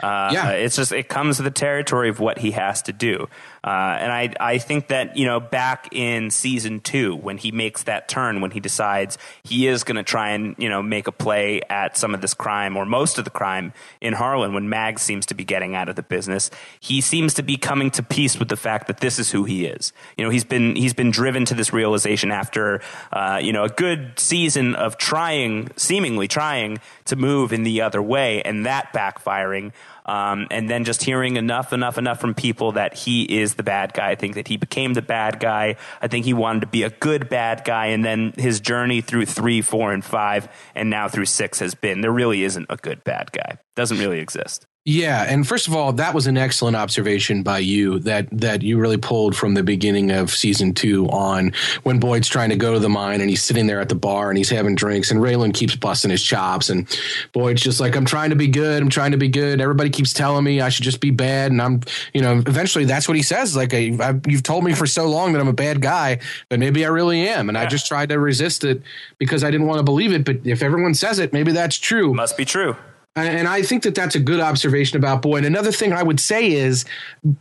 Uh, 0.00 0.30
yeah. 0.32 0.50
It's 0.52 0.76
just, 0.76 0.92
it 0.92 1.08
comes 1.08 1.38
with 1.38 1.44
the 1.44 1.50
territory 1.50 2.08
of 2.08 2.20
what 2.20 2.38
he 2.38 2.52
has 2.52 2.82
to 2.82 2.92
do. 2.92 3.28
Uh, 3.62 3.98
and 4.00 4.10
I, 4.10 4.32
I 4.40 4.56
think 4.56 4.88
that, 4.88 5.18
you 5.18 5.26
know, 5.26 5.38
back 5.38 5.90
in 5.92 6.30
season 6.30 6.80
two, 6.80 7.14
when 7.14 7.36
he 7.36 7.52
makes 7.52 7.82
that 7.82 8.08
turn, 8.08 8.40
when 8.40 8.50
he 8.50 8.60
decides 8.60 9.18
he 9.42 9.68
is 9.68 9.84
going 9.84 9.96
to 9.96 10.02
try 10.02 10.30
and, 10.30 10.54
you 10.56 10.70
know, 10.70 10.82
make 10.82 11.06
a 11.06 11.12
play 11.12 11.60
at 11.68 11.98
some 11.98 12.14
of 12.14 12.22
this 12.22 12.32
crime 12.32 12.78
or 12.78 12.86
most 12.86 13.18
of 13.18 13.24
the 13.24 13.30
crime 13.30 13.74
in 14.00 14.14
Harlan, 14.14 14.54
when 14.54 14.70
Mag 14.70 14.98
seems 14.98 15.26
to 15.26 15.34
be 15.34 15.44
getting 15.44 15.74
out 15.74 15.90
of 15.90 15.96
the 15.96 16.02
business, 16.02 16.50
he 16.80 17.02
seems 17.02 17.34
to 17.34 17.42
be 17.42 17.58
coming 17.58 17.90
to 17.90 18.02
peace 18.02 18.38
with 18.38 18.48
the 18.48 18.56
fact 18.56 18.86
that 18.86 19.00
this 19.00 19.18
is 19.18 19.30
who 19.30 19.44
he 19.44 19.66
is. 19.66 19.92
You 20.16 20.24
know, 20.24 20.30
he's 20.30 20.44
been, 20.44 20.74
he's 20.74 20.94
been 20.94 21.10
driven 21.10 21.44
to 21.44 21.54
this 21.54 21.70
realization 21.70 22.30
after, 22.30 22.80
uh, 23.12 23.38
you 23.42 23.52
know, 23.52 23.64
a 23.64 23.68
good 23.68 24.18
season 24.18 24.74
of 24.74 24.96
trying, 24.96 25.68
seemingly 25.76 26.28
trying 26.28 26.78
to 27.04 27.16
move 27.16 27.52
in 27.52 27.64
the 27.64 27.82
other 27.82 28.00
way 28.00 28.40
and 28.40 28.64
that 28.64 28.94
backfiring. 28.94 29.72
Um, 30.10 30.48
and 30.50 30.68
then 30.68 30.82
just 30.82 31.04
hearing 31.04 31.36
enough, 31.36 31.72
enough, 31.72 31.96
enough 31.96 32.20
from 32.20 32.34
people 32.34 32.72
that 32.72 32.94
he 32.94 33.22
is 33.22 33.54
the 33.54 33.62
bad 33.62 33.94
guy. 33.94 34.10
I 34.10 34.14
think 34.16 34.34
that 34.34 34.48
he 34.48 34.56
became 34.56 34.94
the 34.94 35.02
bad 35.02 35.38
guy. 35.38 35.76
I 36.02 36.08
think 36.08 36.24
he 36.24 36.34
wanted 36.34 36.62
to 36.62 36.66
be 36.66 36.82
a 36.82 36.90
good 36.90 37.28
bad 37.28 37.62
guy. 37.64 37.86
And 37.86 38.04
then 38.04 38.34
his 38.36 38.58
journey 38.58 39.02
through 39.02 39.26
three, 39.26 39.62
four, 39.62 39.92
and 39.92 40.04
five, 40.04 40.48
and 40.74 40.90
now 40.90 41.06
through 41.06 41.26
six 41.26 41.60
has 41.60 41.76
been 41.76 42.00
there 42.00 42.10
really 42.10 42.42
isn't 42.42 42.66
a 42.68 42.76
good 42.76 43.04
bad 43.04 43.30
guy. 43.30 43.58
Doesn't 43.76 43.98
really 43.98 44.18
exist. 44.18 44.66
Yeah, 44.86 45.26
and 45.28 45.46
first 45.46 45.68
of 45.68 45.76
all, 45.76 45.92
that 45.92 46.14
was 46.14 46.26
an 46.26 46.38
excellent 46.38 46.74
observation 46.74 47.42
by 47.42 47.58
you 47.58 47.98
that 48.00 48.28
that 48.32 48.62
you 48.62 48.78
really 48.78 48.96
pulled 48.96 49.36
from 49.36 49.52
the 49.52 49.62
beginning 49.62 50.10
of 50.10 50.30
season 50.30 50.72
two 50.72 51.06
on 51.10 51.52
when 51.82 52.00
Boyd's 52.00 52.28
trying 52.28 52.48
to 52.48 52.56
go 52.56 52.72
to 52.72 52.78
the 52.78 52.88
mine 52.88 53.20
and 53.20 53.28
he's 53.28 53.42
sitting 53.42 53.66
there 53.66 53.82
at 53.82 53.90
the 53.90 53.94
bar 53.94 54.30
and 54.30 54.38
he's 54.38 54.48
having 54.48 54.74
drinks 54.74 55.10
and 55.10 55.20
Raylan 55.20 55.52
keeps 55.52 55.76
busting 55.76 56.10
his 56.10 56.22
chops 56.22 56.70
and 56.70 56.88
Boyd's 57.32 57.60
just 57.60 57.78
like 57.78 57.94
I'm 57.94 58.06
trying 58.06 58.30
to 58.30 58.36
be 58.36 58.48
good, 58.48 58.82
I'm 58.82 58.88
trying 58.88 59.10
to 59.10 59.18
be 59.18 59.28
good. 59.28 59.60
Everybody 59.60 59.90
keeps 59.90 60.14
telling 60.14 60.44
me 60.44 60.62
I 60.62 60.70
should 60.70 60.84
just 60.84 61.00
be 61.00 61.10
bad, 61.10 61.52
and 61.52 61.60
I'm 61.60 61.82
you 62.14 62.22
know 62.22 62.38
eventually 62.38 62.86
that's 62.86 63.06
what 63.06 63.18
he 63.18 63.22
says. 63.22 63.54
Like 63.54 63.74
I, 63.74 63.98
I, 64.00 64.18
you've 64.26 64.42
told 64.42 64.64
me 64.64 64.72
for 64.72 64.86
so 64.86 65.10
long 65.10 65.34
that 65.34 65.40
I'm 65.40 65.48
a 65.48 65.52
bad 65.52 65.82
guy, 65.82 66.20
but 66.48 66.58
maybe 66.58 66.86
I 66.86 66.88
really 66.88 67.28
am, 67.28 67.50
and 67.50 67.56
yeah. 67.56 67.64
I 67.64 67.66
just 67.66 67.86
tried 67.86 68.08
to 68.08 68.18
resist 68.18 68.64
it 68.64 68.80
because 69.18 69.44
I 69.44 69.50
didn't 69.50 69.66
want 69.66 69.78
to 69.78 69.84
believe 69.84 70.14
it. 70.14 70.24
But 70.24 70.38
if 70.44 70.62
everyone 70.62 70.94
says 70.94 71.18
it, 71.18 71.34
maybe 71.34 71.52
that's 71.52 71.76
true. 71.76 72.14
Must 72.14 72.38
be 72.38 72.46
true. 72.46 72.76
And 73.16 73.48
I 73.48 73.62
think 73.62 73.82
that 73.82 73.96
that's 73.96 74.14
a 74.14 74.20
good 74.20 74.38
observation 74.38 74.96
about 74.96 75.20
Boyd. 75.20 75.44
Another 75.44 75.72
thing 75.72 75.92
I 75.92 76.00
would 76.00 76.20
say 76.20 76.52
is 76.52 76.84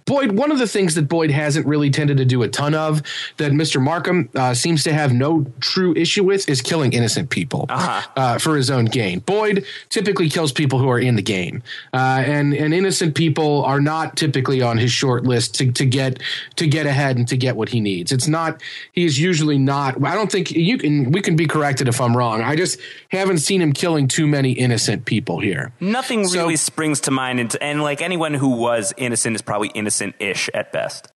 Boyd, 0.06 0.32
one 0.32 0.52
of 0.52 0.58
the 0.58 0.68
things 0.68 0.96
that 0.96 1.04
Boyd 1.04 1.30
hasn't 1.30 1.68
really 1.68 1.92
tended 1.92 2.18
to 2.18 2.26
do 2.26 2.42
a 2.42 2.48
ton 2.48 2.74
of 2.74 3.04
that 3.38 3.52
Mr. 3.52 3.80
Markham 3.80 4.30
uh, 4.34 4.56
seems 4.56 4.84
to 4.86 4.94
have 4.94 5.14
no 5.14 5.46
true 5.60 5.94
issue 5.94 6.24
with 6.24 6.50
is 6.50 6.60
killing 6.64 6.94
innocent 6.94 7.30
people 7.30 7.68
uh-huh. 7.70 8.10
uh, 8.16 8.38
for 8.40 8.56
his 8.58 8.72
own 8.72 8.86
gain. 8.86 9.20
Boyd 9.20 9.64
typically 9.90 10.28
kills 10.28 10.52
people 10.52 10.80
who 10.80 10.90
are 10.90 11.00
in 11.00 11.16
the 11.16 11.22
game. 11.22 11.62
Uh, 11.94 12.24
and, 12.26 12.56
and 12.56 12.74
innocent 12.74 13.14
people 13.14 13.64
are 13.64 13.80
not 13.80 14.18
typically 14.18 14.64
on 14.64 14.80
his 14.80 14.92
short 14.92 15.24
list 15.24 15.54
to, 15.56 15.72
to 15.72 15.86
get 15.86 16.20
to 16.56 16.68
get 16.68 16.88
ahead 16.88 17.16
and 17.16 17.28
to 17.28 17.38
get 17.38 17.56
what 17.56 17.70
he 17.70 17.80
needs. 17.80 18.12
It's 18.12 18.28
not, 18.28 18.60
he's 18.94 19.20
usually 19.20 19.60
not, 19.60 20.04
I 20.04 20.16
don't 20.16 20.32
think 20.32 20.50
you 20.50 20.80
can, 20.80 21.12
we 21.12 21.22
can 21.22 21.36
be 21.36 21.46
corrected 21.46 21.88
if 21.88 22.02
I'm 22.02 22.18
wrong. 22.18 22.42
I 22.42 22.56
just 22.56 22.80
haven't 23.10 23.38
seen 23.38 23.62
him 23.62 23.72
killing 23.72 24.08
too 24.08 24.26
many 24.26 24.54
innocent 24.54 25.06
people 25.06 25.40
here. 25.40 25.59
Nothing 25.80 26.28
so, 26.28 26.40
really 26.40 26.56
springs 26.56 27.02
to 27.02 27.12
mind, 27.12 27.40
and, 27.40 27.56
and 27.62 27.82
like 27.82 28.02
anyone 28.02 28.34
who 28.34 28.50
was 28.50 28.94
innocent 28.98 29.36
is 29.36 29.42
probably 29.42 29.70
innocent-ish 29.70 30.50
at 30.54 30.72
best. 30.72 31.12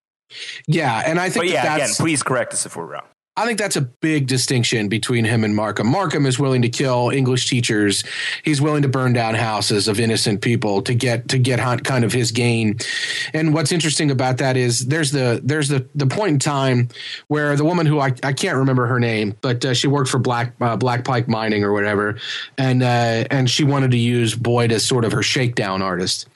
Yeah, 0.66 1.02
and 1.04 1.18
I 1.20 1.30
think 1.30 1.46
but 1.46 1.48
yeah, 1.48 1.74
again, 1.74 1.90
please 1.96 2.22
correct 2.22 2.52
us 2.52 2.66
if 2.66 2.76
we're 2.76 2.86
wrong. 2.86 3.06
I 3.36 3.46
think 3.46 3.58
that's 3.58 3.74
a 3.74 3.80
big 3.80 4.28
distinction 4.28 4.88
between 4.88 5.24
him 5.24 5.42
and 5.42 5.56
Markham. 5.56 5.88
Markham 5.88 6.24
is 6.24 6.38
willing 6.38 6.62
to 6.62 6.68
kill 6.68 7.10
English 7.10 7.48
teachers. 7.48 8.04
He's 8.44 8.60
willing 8.60 8.82
to 8.82 8.88
burn 8.88 9.12
down 9.12 9.34
houses 9.34 9.88
of 9.88 9.98
innocent 9.98 10.40
people 10.40 10.82
to 10.82 10.94
get 10.94 11.28
to 11.30 11.38
get 11.38 11.58
Hunt 11.58 11.82
kind 11.82 12.04
of 12.04 12.12
his 12.12 12.30
gain. 12.30 12.78
And 13.32 13.52
what's 13.52 13.72
interesting 13.72 14.12
about 14.12 14.38
that 14.38 14.56
is 14.56 14.86
there's 14.86 15.10
the 15.10 15.40
there's 15.42 15.68
the 15.68 15.84
the 15.96 16.06
point 16.06 16.34
in 16.34 16.38
time 16.38 16.88
where 17.26 17.56
the 17.56 17.64
woman 17.64 17.86
who 17.86 17.98
I, 17.98 18.14
I 18.22 18.32
can't 18.32 18.56
remember 18.56 18.86
her 18.86 19.00
name, 19.00 19.34
but 19.40 19.64
uh, 19.64 19.74
she 19.74 19.88
worked 19.88 20.10
for 20.10 20.18
Black 20.18 20.54
uh, 20.60 20.76
Black 20.76 21.04
Pike 21.04 21.26
Mining 21.26 21.64
or 21.64 21.72
whatever, 21.72 22.16
and 22.56 22.84
uh, 22.84 23.24
and 23.32 23.50
she 23.50 23.64
wanted 23.64 23.90
to 23.90 23.98
use 23.98 24.36
Boyd 24.36 24.70
as 24.70 24.84
sort 24.84 25.04
of 25.04 25.10
her 25.10 25.24
shakedown 25.24 25.82
artist. 25.82 26.28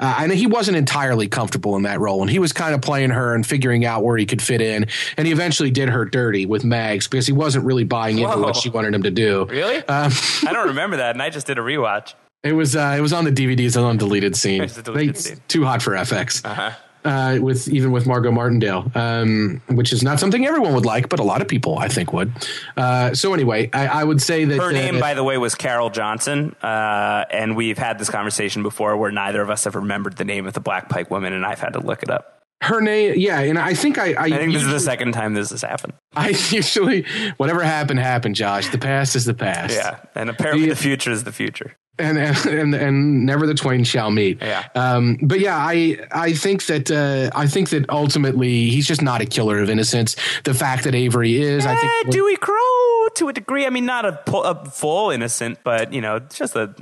Uh, 0.00 0.16
and 0.18 0.32
he 0.32 0.46
wasn't 0.46 0.76
entirely 0.76 1.28
comfortable 1.28 1.76
in 1.76 1.82
that 1.82 2.00
role, 2.00 2.20
and 2.20 2.30
he 2.30 2.38
was 2.38 2.52
kind 2.52 2.74
of 2.74 2.80
playing 2.80 3.10
her 3.10 3.34
and 3.34 3.46
figuring 3.46 3.84
out 3.84 4.02
where 4.02 4.16
he 4.16 4.26
could 4.26 4.42
fit 4.42 4.60
in. 4.60 4.86
And 5.16 5.26
he 5.26 5.32
eventually 5.32 5.70
did 5.70 5.88
her 5.88 6.04
dirty 6.04 6.46
with 6.46 6.64
Mags 6.64 7.06
because 7.06 7.26
he 7.26 7.32
wasn't 7.32 7.64
really 7.64 7.84
buying 7.84 8.18
into 8.18 8.30
Whoa. 8.30 8.42
what 8.42 8.56
she 8.56 8.70
wanted 8.70 8.94
him 8.94 9.04
to 9.04 9.10
do. 9.10 9.46
Really? 9.46 9.78
Um, 9.78 10.10
I 10.46 10.52
don't 10.52 10.68
remember 10.68 10.96
that, 10.96 11.14
and 11.14 11.22
I 11.22 11.30
just 11.30 11.46
did 11.46 11.58
a 11.58 11.62
rewatch. 11.62 12.14
It 12.44 12.52
was 12.52 12.76
uh, 12.76 12.94
it 12.98 13.00
was 13.00 13.14
on 13.14 13.24
the 13.24 13.32
DVDs 13.32 13.82
on 13.82 13.96
deleted 13.96 14.36
scene. 14.36 14.66
Deleted 14.66 15.16
scene. 15.16 15.40
Too 15.48 15.64
hot 15.64 15.80
for 15.80 15.92
FX. 15.92 16.44
Uh-huh 16.44 16.72
uh, 17.04 17.38
with 17.40 17.68
even 17.68 17.92
with 17.92 18.06
Margot 18.06 18.30
Martindale, 18.30 18.90
um, 18.94 19.60
which 19.68 19.92
is 19.92 20.02
not 20.02 20.18
something 20.18 20.46
everyone 20.46 20.74
would 20.74 20.86
like, 20.86 21.08
but 21.08 21.20
a 21.20 21.22
lot 21.22 21.42
of 21.42 21.48
people 21.48 21.78
I 21.78 21.88
think 21.88 22.12
would. 22.12 22.32
Uh, 22.76 23.14
so 23.14 23.34
anyway, 23.34 23.68
I, 23.72 23.86
I, 23.86 24.04
would 24.04 24.22
say 24.22 24.44
that 24.44 24.58
her 24.58 24.72
name, 24.72 24.96
uh, 24.96 25.00
by 25.00 25.14
the 25.14 25.24
way, 25.24 25.36
was 25.36 25.54
Carol 25.54 25.90
Johnson, 25.90 26.56
uh, 26.62 27.24
and 27.30 27.56
we've 27.56 27.78
had 27.78 27.98
this 27.98 28.08
conversation 28.08 28.62
before 28.62 28.96
where 28.96 29.10
neither 29.10 29.42
of 29.42 29.50
us 29.50 29.64
have 29.64 29.74
remembered 29.74 30.16
the 30.16 30.24
name 30.24 30.46
of 30.46 30.54
the 30.54 30.60
Black 30.60 30.88
Pike 30.88 31.10
woman, 31.10 31.32
and 31.32 31.44
I've 31.44 31.60
had 31.60 31.74
to 31.74 31.80
look 31.80 32.02
it 32.02 32.10
up. 32.10 32.40
Her 32.62 32.80
name, 32.80 33.14
yeah, 33.18 33.40
and 33.40 33.58
I 33.58 33.74
think 33.74 33.98
I. 33.98 34.14
I, 34.14 34.22
I 34.22 34.30
think 34.30 34.52
usually, 34.52 34.52
this 34.54 34.62
is 34.62 34.72
the 34.72 34.80
second 34.80 35.12
time 35.12 35.34
this 35.34 35.50
has 35.50 35.60
happened. 35.60 35.92
I 36.16 36.28
usually, 36.50 37.04
whatever 37.36 37.62
happened, 37.62 38.00
happened. 38.00 38.36
Josh, 38.36 38.68
the 38.68 38.78
past 38.78 39.16
is 39.16 39.26
the 39.26 39.34
past. 39.34 39.74
Yeah, 39.74 39.98
and 40.14 40.30
apparently 40.30 40.68
the, 40.68 40.74
the 40.74 40.80
future 40.80 41.10
is 41.10 41.24
the 41.24 41.32
future 41.32 41.76
and, 41.98 42.18
and 42.18 42.74
and 42.74 43.26
never 43.26 43.46
the 43.46 43.54
twain 43.54 43.84
shall 43.84 44.10
meet. 44.10 44.40
Yeah. 44.42 44.66
Um, 44.74 45.18
but 45.22 45.40
yeah, 45.40 45.56
I 45.56 45.98
I 46.10 46.32
think 46.32 46.66
that 46.66 46.90
uh, 46.90 47.30
I 47.36 47.46
think 47.46 47.70
that 47.70 47.88
ultimately 47.90 48.70
he's 48.70 48.86
just 48.86 49.02
not 49.02 49.20
a 49.20 49.26
killer 49.26 49.60
of 49.60 49.70
innocence. 49.70 50.16
The 50.44 50.54
fact 50.54 50.84
that 50.84 50.94
Avery 50.94 51.40
is, 51.40 51.64
eh, 51.64 51.72
I 51.72 51.76
think, 51.76 52.12
Dewey 52.12 52.36
Crowe 52.36 53.08
to 53.14 53.28
a 53.28 53.32
degree. 53.32 53.66
I 53.66 53.70
mean, 53.70 53.86
not 53.86 54.04
a, 54.04 54.36
a 54.36 54.64
full 54.70 55.10
innocent, 55.10 55.58
but 55.62 55.92
you 55.92 56.00
know, 56.00 56.18
just 56.18 56.56
a 56.56 56.74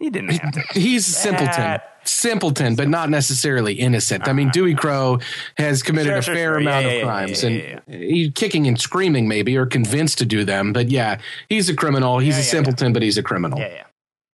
he 0.00 0.10
didn't 0.10 0.30
have 0.30 0.52
to. 0.52 0.60
He's 0.78 1.06
simpleton. 1.06 1.80
Simpleton, 2.04 2.76
but 2.76 2.88
not 2.88 3.10
necessarily 3.10 3.74
innocent. 3.74 4.28
I 4.28 4.32
mean, 4.32 4.50
Dewey 4.50 4.76
Crowe 4.76 5.18
has 5.58 5.82
committed 5.82 6.24
sure, 6.24 6.34
a 6.34 6.36
fair 6.36 6.52
sure. 6.52 6.58
amount 6.58 6.86
yeah, 6.86 6.92
of 6.92 6.98
yeah, 6.98 7.02
crimes, 7.02 7.42
yeah, 7.42 7.80
and 7.88 8.04
he's 8.04 8.30
kicking 8.32 8.68
and 8.68 8.80
screaming, 8.80 9.26
maybe, 9.26 9.56
or 9.56 9.66
convinced 9.66 10.18
to 10.18 10.24
do 10.24 10.44
them. 10.44 10.72
But 10.72 10.88
yeah, 10.88 11.18
he's 11.48 11.68
a 11.68 11.74
criminal. 11.74 12.20
He's 12.20 12.38
a 12.38 12.44
simpleton, 12.44 12.92
but 12.92 13.02
he's 13.02 13.18
a 13.18 13.24
criminal. 13.24 13.58
Yeah, 13.58 13.82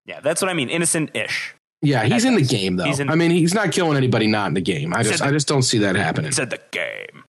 yeah. 0.07 0.21
That's 0.21 0.41
what 0.43 0.51
I 0.51 0.55
mean. 0.55 0.69
Innocent-ish. 0.69 1.55
Yeah, 1.83 2.05
he's 2.05 2.25
in 2.25 2.37
the 2.37 2.43
game 2.43 2.77
though. 2.77 2.85
In, 2.85 3.11
I 3.11 3.17
mean, 3.17 3.33
he's 3.33 3.55
not 3.55 3.73
killing 3.73 3.97
anybody 3.97 4.29
not 4.29 4.47
in 4.47 4.55
the 4.55 4.61
game. 4.61 4.95
I 4.95 5.03
just, 5.03 5.19
the, 5.19 5.27
I 5.27 5.31
just 5.33 5.49
don't 5.49 5.63
see 5.63 5.79
that 5.79 5.97
happening. 5.97 6.31
Said 6.31 6.51
the 6.51 6.61
game. 6.71 7.25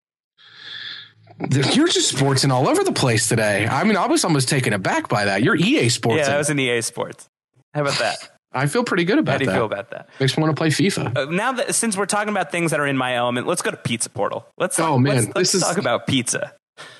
You're 1.73 1.87
just 1.87 2.15
sportsing 2.15 2.51
all 2.51 2.69
over 2.69 2.83
the 2.83 2.91
place 2.91 3.27
today. 3.27 3.67
I 3.67 3.83
mean, 3.83 3.97
I 3.97 4.05
was 4.05 4.23
almost 4.23 4.47
taken 4.47 4.71
aback 4.71 5.09
by 5.09 5.25
that. 5.25 5.41
You're 5.41 5.55
EA 5.55 5.89
Sports. 5.89 6.19
Yeah, 6.19 6.29
that 6.29 6.37
was 6.37 6.51
an 6.51 6.59
EA 6.59 6.81
Sports. 6.81 7.27
How 7.73 7.81
about 7.81 7.97
that? 7.97 8.17
I 8.53 8.67
feel 8.67 8.83
pretty 8.83 9.03
good 9.03 9.17
about 9.17 9.25
that. 9.25 9.31
How 9.31 9.37
do 9.39 9.45
you 9.45 9.49
that. 9.49 9.55
feel 9.55 9.65
about 9.65 9.89
that? 9.89 10.09
Makes 10.19 10.37
me 10.37 10.43
want 10.43 10.55
to 10.55 10.59
play 10.59 10.69
FIFA. 10.69 11.17
Uh, 11.17 11.31
now 11.31 11.53
that 11.53 11.73
since 11.73 11.97
we're 11.97 12.05
talking 12.05 12.29
about 12.29 12.51
things 12.51 12.69
that 12.69 12.79
are 12.79 12.85
in 12.85 12.97
my 12.97 13.15
element, 13.15 13.47
let's 13.47 13.63
go 13.63 13.71
to 13.71 13.77
Pizza 13.77 14.11
Portal. 14.11 14.45
Let's 14.59 14.79
oh 14.79 14.99
man, 14.99 15.31
let's, 15.35 15.53
let's 15.55 15.59
talk 15.59 15.71
is, 15.71 15.77
about 15.77 16.05
pizza. 16.05 16.53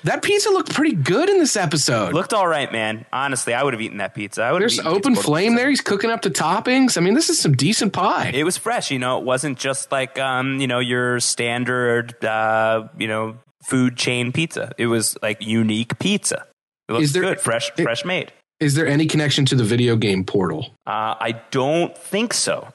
That 0.04 0.22
pizza 0.22 0.50
looked 0.50 0.72
pretty 0.72 0.94
good 0.94 1.28
in 1.28 1.38
this 1.38 1.56
episode. 1.56 2.14
Looked 2.14 2.32
all 2.32 2.46
right, 2.46 2.70
man. 2.70 3.06
Honestly, 3.12 3.54
I 3.54 3.62
would 3.62 3.74
have 3.74 3.80
eaten 3.80 3.98
that 3.98 4.14
pizza. 4.14 4.42
I 4.42 4.52
would. 4.52 4.62
There's 4.62 4.78
open 4.78 5.16
flame 5.16 5.52
pizza. 5.52 5.56
there. 5.56 5.70
He's 5.70 5.80
cooking 5.80 6.10
up 6.10 6.22
the 6.22 6.30
toppings. 6.30 6.96
I 6.96 7.00
mean, 7.00 7.14
this 7.14 7.30
is 7.30 7.40
some 7.40 7.52
decent 7.54 7.92
pie. 7.92 8.30
It 8.34 8.44
was 8.44 8.56
fresh. 8.56 8.90
You 8.90 8.98
know, 8.98 9.18
it 9.18 9.24
wasn't 9.24 9.58
just 9.58 9.90
like 9.90 10.18
um, 10.18 10.60
you 10.60 10.66
know 10.66 10.78
your 10.78 11.20
standard 11.20 12.22
uh, 12.24 12.88
you 12.98 13.08
know 13.08 13.36
food 13.64 13.96
chain 13.96 14.32
pizza. 14.32 14.72
It 14.78 14.86
was 14.86 15.16
like 15.22 15.38
unique 15.40 15.98
pizza. 15.98 16.46
It 16.88 16.92
looks 16.92 17.12
there, 17.12 17.22
good, 17.22 17.40
fresh, 17.40 17.70
it, 17.76 17.82
fresh 17.82 18.04
made. 18.04 18.30
Is 18.60 18.74
there 18.74 18.86
any 18.86 19.06
connection 19.06 19.46
to 19.46 19.54
the 19.54 19.64
video 19.64 19.96
game 19.96 20.24
Portal? 20.24 20.66
Uh, 20.86 21.16
I 21.18 21.40
don't 21.50 21.96
think 21.96 22.34
so. 22.34 22.68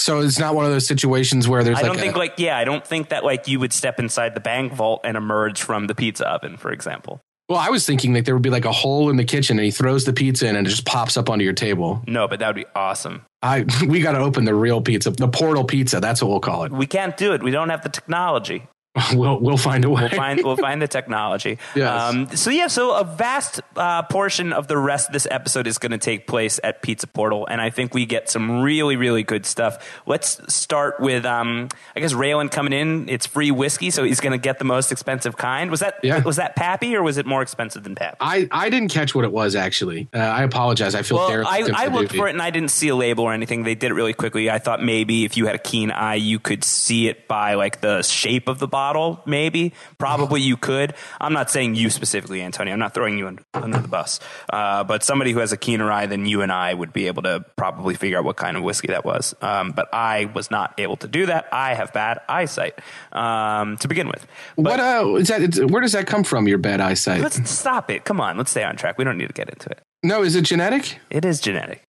So 0.00 0.20
it's 0.20 0.38
not 0.38 0.54
one 0.54 0.64
of 0.64 0.70
those 0.70 0.86
situations 0.86 1.46
where 1.46 1.62
there's. 1.62 1.78
I 1.78 1.82
don't 1.82 1.98
think 1.98 2.16
a, 2.16 2.18
like 2.18 2.34
yeah, 2.38 2.56
I 2.56 2.64
don't 2.64 2.86
think 2.86 3.10
that 3.10 3.24
like 3.24 3.46
you 3.48 3.60
would 3.60 3.72
step 3.72 3.98
inside 3.98 4.34
the 4.34 4.40
bank 4.40 4.72
vault 4.72 5.02
and 5.04 5.16
emerge 5.16 5.62
from 5.62 5.86
the 5.86 5.94
pizza 5.94 6.26
oven, 6.26 6.56
for 6.56 6.72
example. 6.72 7.20
Well, 7.50 7.58
I 7.58 7.68
was 7.68 7.84
thinking 7.84 8.12
that 8.12 8.24
there 8.24 8.34
would 8.34 8.42
be 8.44 8.50
like 8.50 8.64
a 8.64 8.72
hole 8.72 9.10
in 9.10 9.16
the 9.16 9.24
kitchen, 9.24 9.58
and 9.58 9.64
he 9.64 9.72
throws 9.72 10.04
the 10.04 10.12
pizza 10.12 10.46
in, 10.46 10.56
and 10.56 10.66
it 10.66 10.70
just 10.70 10.86
pops 10.86 11.16
up 11.16 11.28
onto 11.28 11.44
your 11.44 11.52
table. 11.52 12.00
No, 12.06 12.28
but 12.28 12.38
that 12.38 12.46
would 12.46 12.54
be 12.56 12.66
awesome. 12.74 13.26
I 13.42 13.66
we 13.86 14.00
got 14.00 14.12
to 14.12 14.20
open 14.20 14.44
the 14.44 14.54
real 14.54 14.80
pizza, 14.80 15.10
the 15.10 15.28
portal 15.28 15.64
pizza. 15.64 16.00
That's 16.00 16.22
what 16.22 16.30
we'll 16.30 16.40
call 16.40 16.64
it. 16.64 16.72
We 16.72 16.86
can't 16.86 17.16
do 17.16 17.32
it. 17.32 17.42
We 17.42 17.50
don't 17.50 17.68
have 17.68 17.82
the 17.82 17.88
technology. 17.88 18.66
We'll 19.14 19.40
we'll 19.40 19.56
find 19.56 19.84
a 19.84 19.90
way. 19.90 20.02
We'll 20.02 20.10
find 20.10 20.44
we'll 20.44 20.56
find 20.56 20.80
the 20.80 20.88
technology. 20.88 21.58
yes. 21.76 22.02
Um, 22.02 22.28
so 22.36 22.50
yeah, 22.50 22.66
so 22.66 22.94
a 22.94 23.04
vast 23.04 23.60
uh, 23.76 24.02
portion 24.04 24.52
of 24.52 24.66
the 24.66 24.76
rest 24.76 25.08
of 25.08 25.12
this 25.12 25.26
episode 25.30 25.66
is 25.66 25.78
going 25.78 25.92
to 25.92 25.98
take 25.98 26.26
place 26.26 26.58
at 26.62 26.82
Pizza 26.82 27.06
Portal, 27.06 27.46
and 27.46 27.60
I 27.60 27.70
think 27.70 27.94
we 27.94 28.06
get 28.06 28.28
some 28.28 28.62
really 28.62 28.96
really 28.96 29.22
good 29.22 29.46
stuff. 29.46 30.00
Let's 30.06 30.52
start 30.52 31.00
with 31.00 31.24
um, 31.24 31.68
I 31.94 32.00
guess 32.00 32.12
Raylan 32.12 32.50
coming 32.50 32.72
in. 32.72 33.08
It's 33.08 33.26
free 33.26 33.50
whiskey, 33.50 33.90
so 33.90 34.04
he's 34.04 34.20
going 34.20 34.32
to 34.32 34.38
get 34.38 34.58
the 34.58 34.64
most 34.64 34.90
expensive 34.90 35.36
kind. 35.36 35.70
Was 35.70 35.80
that 35.80 35.98
yeah. 36.02 36.22
was 36.22 36.36
that 36.36 36.56
Pappy 36.56 36.96
or 36.96 37.02
was 37.02 37.16
it 37.16 37.26
more 37.26 37.42
expensive 37.42 37.84
than 37.84 37.94
Pappy? 37.94 38.16
I, 38.20 38.48
I 38.50 38.70
didn't 38.70 38.90
catch 38.90 39.14
what 39.14 39.24
it 39.24 39.32
was 39.32 39.54
actually. 39.54 40.08
Uh, 40.12 40.18
I 40.18 40.42
apologize. 40.42 40.94
I 40.94 41.02
feel 41.02 41.18
well, 41.18 41.46
I, 41.46 41.68
I 41.74 41.86
looked 41.86 42.14
for 42.14 42.26
it 42.26 42.32
and 42.32 42.42
I 42.42 42.50
didn't 42.50 42.70
see 42.70 42.88
a 42.88 42.96
label 42.96 43.24
or 43.24 43.32
anything. 43.32 43.62
They 43.64 43.74
did 43.74 43.90
it 43.90 43.94
really 43.94 44.14
quickly. 44.14 44.50
I 44.50 44.58
thought 44.58 44.82
maybe 44.82 45.24
if 45.24 45.36
you 45.36 45.46
had 45.46 45.54
a 45.54 45.58
keen 45.58 45.90
eye, 45.90 46.16
you 46.16 46.38
could 46.38 46.64
see 46.64 47.08
it 47.08 47.28
by 47.28 47.54
like 47.54 47.80
the 47.80 48.02
shape 48.02 48.48
of 48.48 48.58
the 48.58 48.66
bottle 48.66 48.79
bottle, 48.80 49.20
maybe. 49.26 49.74
Probably 49.98 50.40
you 50.40 50.56
could. 50.56 50.94
I'm 51.20 51.34
not 51.34 51.50
saying 51.50 51.74
you 51.74 51.90
specifically, 51.90 52.40
Antonio. 52.40 52.72
I'm 52.72 52.78
not 52.78 52.94
throwing 52.94 53.18
you 53.18 53.26
under 53.52 53.78
the 53.78 53.88
bus. 53.88 54.20
Uh, 54.50 54.84
but 54.84 55.04
somebody 55.04 55.32
who 55.32 55.40
has 55.40 55.52
a 55.52 55.58
keener 55.58 55.92
eye 55.92 56.06
than 56.06 56.24
you 56.24 56.40
and 56.40 56.50
I 56.50 56.72
would 56.72 56.92
be 56.94 57.06
able 57.06 57.22
to 57.24 57.44
probably 57.56 57.94
figure 57.94 58.16
out 58.18 58.24
what 58.24 58.36
kind 58.36 58.56
of 58.56 58.62
whiskey 58.62 58.88
that 58.88 59.04
was. 59.04 59.34
Um, 59.42 59.72
but 59.72 59.92
I 59.92 60.30
was 60.34 60.50
not 60.50 60.72
able 60.78 60.96
to 60.96 61.08
do 61.08 61.26
that. 61.26 61.46
I 61.52 61.74
have 61.74 61.92
bad 61.92 62.20
eyesight 62.26 62.78
um, 63.12 63.76
to 63.78 63.88
begin 63.88 64.08
with. 64.08 64.26
But 64.56 64.64
what 64.64 64.80
uh, 64.80 65.14
is 65.16 65.28
that? 65.28 65.70
Where 65.70 65.82
does 65.82 65.92
that 65.92 66.06
come 66.06 66.24
from? 66.24 66.48
Your 66.48 66.58
bad 66.58 66.80
eyesight? 66.80 67.20
Let's 67.20 67.50
stop 67.50 67.90
it. 67.90 68.04
Come 68.06 68.18
on, 68.18 68.38
let's 68.38 68.50
stay 68.50 68.64
on 68.64 68.76
track. 68.76 68.96
We 68.96 69.04
don't 69.04 69.18
need 69.18 69.28
to 69.28 69.34
get 69.34 69.50
into 69.50 69.68
it. 69.68 69.82
No, 70.02 70.22
is 70.22 70.34
it 70.36 70.46
genetic? 70.46 70.98
It 71.10 71.26
is 71.26 71.40
genetic. 71.40 71.82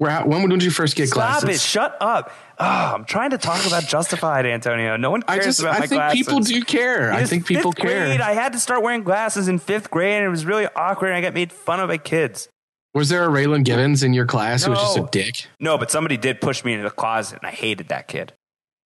Where, 0.00 0.22
when 0.24 0.48
did 0.48 0.62
you 0.62 0.70
first 0.70 0.96
get 0.96 1.08
Stop 1.08 1.42
glasses? 1.42 1.42
Stop 1.42 1.50
it! 1.50 1.60
Shut 1.60 1.96
up! 2.00 2.32
Oh, 2.58 2.64
I'm 2.94 3.04
trying 3.04 3.30
to 3.30 3.38
talk 3.38 3.66
about 3.66 3.82
Justified, 3.84 4.46
Antonio. 4.46 4.96
No 4.96 5.10
one 5.10 5.20
cares 5.20 5.40
I 5.40 5.44
just, 5.44 5.60
about 5.60 5.74
I 5.76 5.78
my 5.80 5.86
think 5.86 6.12
people 6.12 6.40
do 6.40 6.62
care. 6.64 7.12
I 7.12 7.26
think 7.26 7.44
people 7.44 7.70
care. 7.74 8.06
Grade, 8.06 8.22
I 8.22 8.32
had 8.32 8.54
to 8.54 8.58
start 8.58 8.82
wearing 8.82 9.02
glasses 9.02 9.46
in 9.46 9.58
fifth 9.58 9.90
grade, 9.90 10.14
and 10.14 10.24
it 10.24 10.30
was 10.30 10.46
really 10.46 10.66
awkward. 10.74 11.08
And 11.08 11.16
I 11.16 11.20
got 11.20 11.34
made 11.34 11.52
fun 11.52 11.80
of 11.80 11.88
by 11.88 11.98
kids. 11.98 12.48
Was 12.94 13.10
there 13.10 13.24
a 13.24 13.28
Raylan 13.28 13.62
Givens 13.62 14.02
in 14.02 14.14
your 14.14 14.24
class 14.24 14.64
who 14.64 14.70
was 14.70 14.80
just 14.80 14.96
a 14.96 15.06
dick? 15.12 15.46
No, 15.60 15.76
but 15.76 15.90
somebody 15.90 16.16
did 16.16 16.40
push 16.40 16.64
me 16.64 16.72
into 16.72 16.84
the 16.84 16.90
closet, 16.94 17.38
and 17.42 17.46
I 17.46 17.50
hated 17.52 17.88
that 17.88 18.08
kid. 18.08 18.32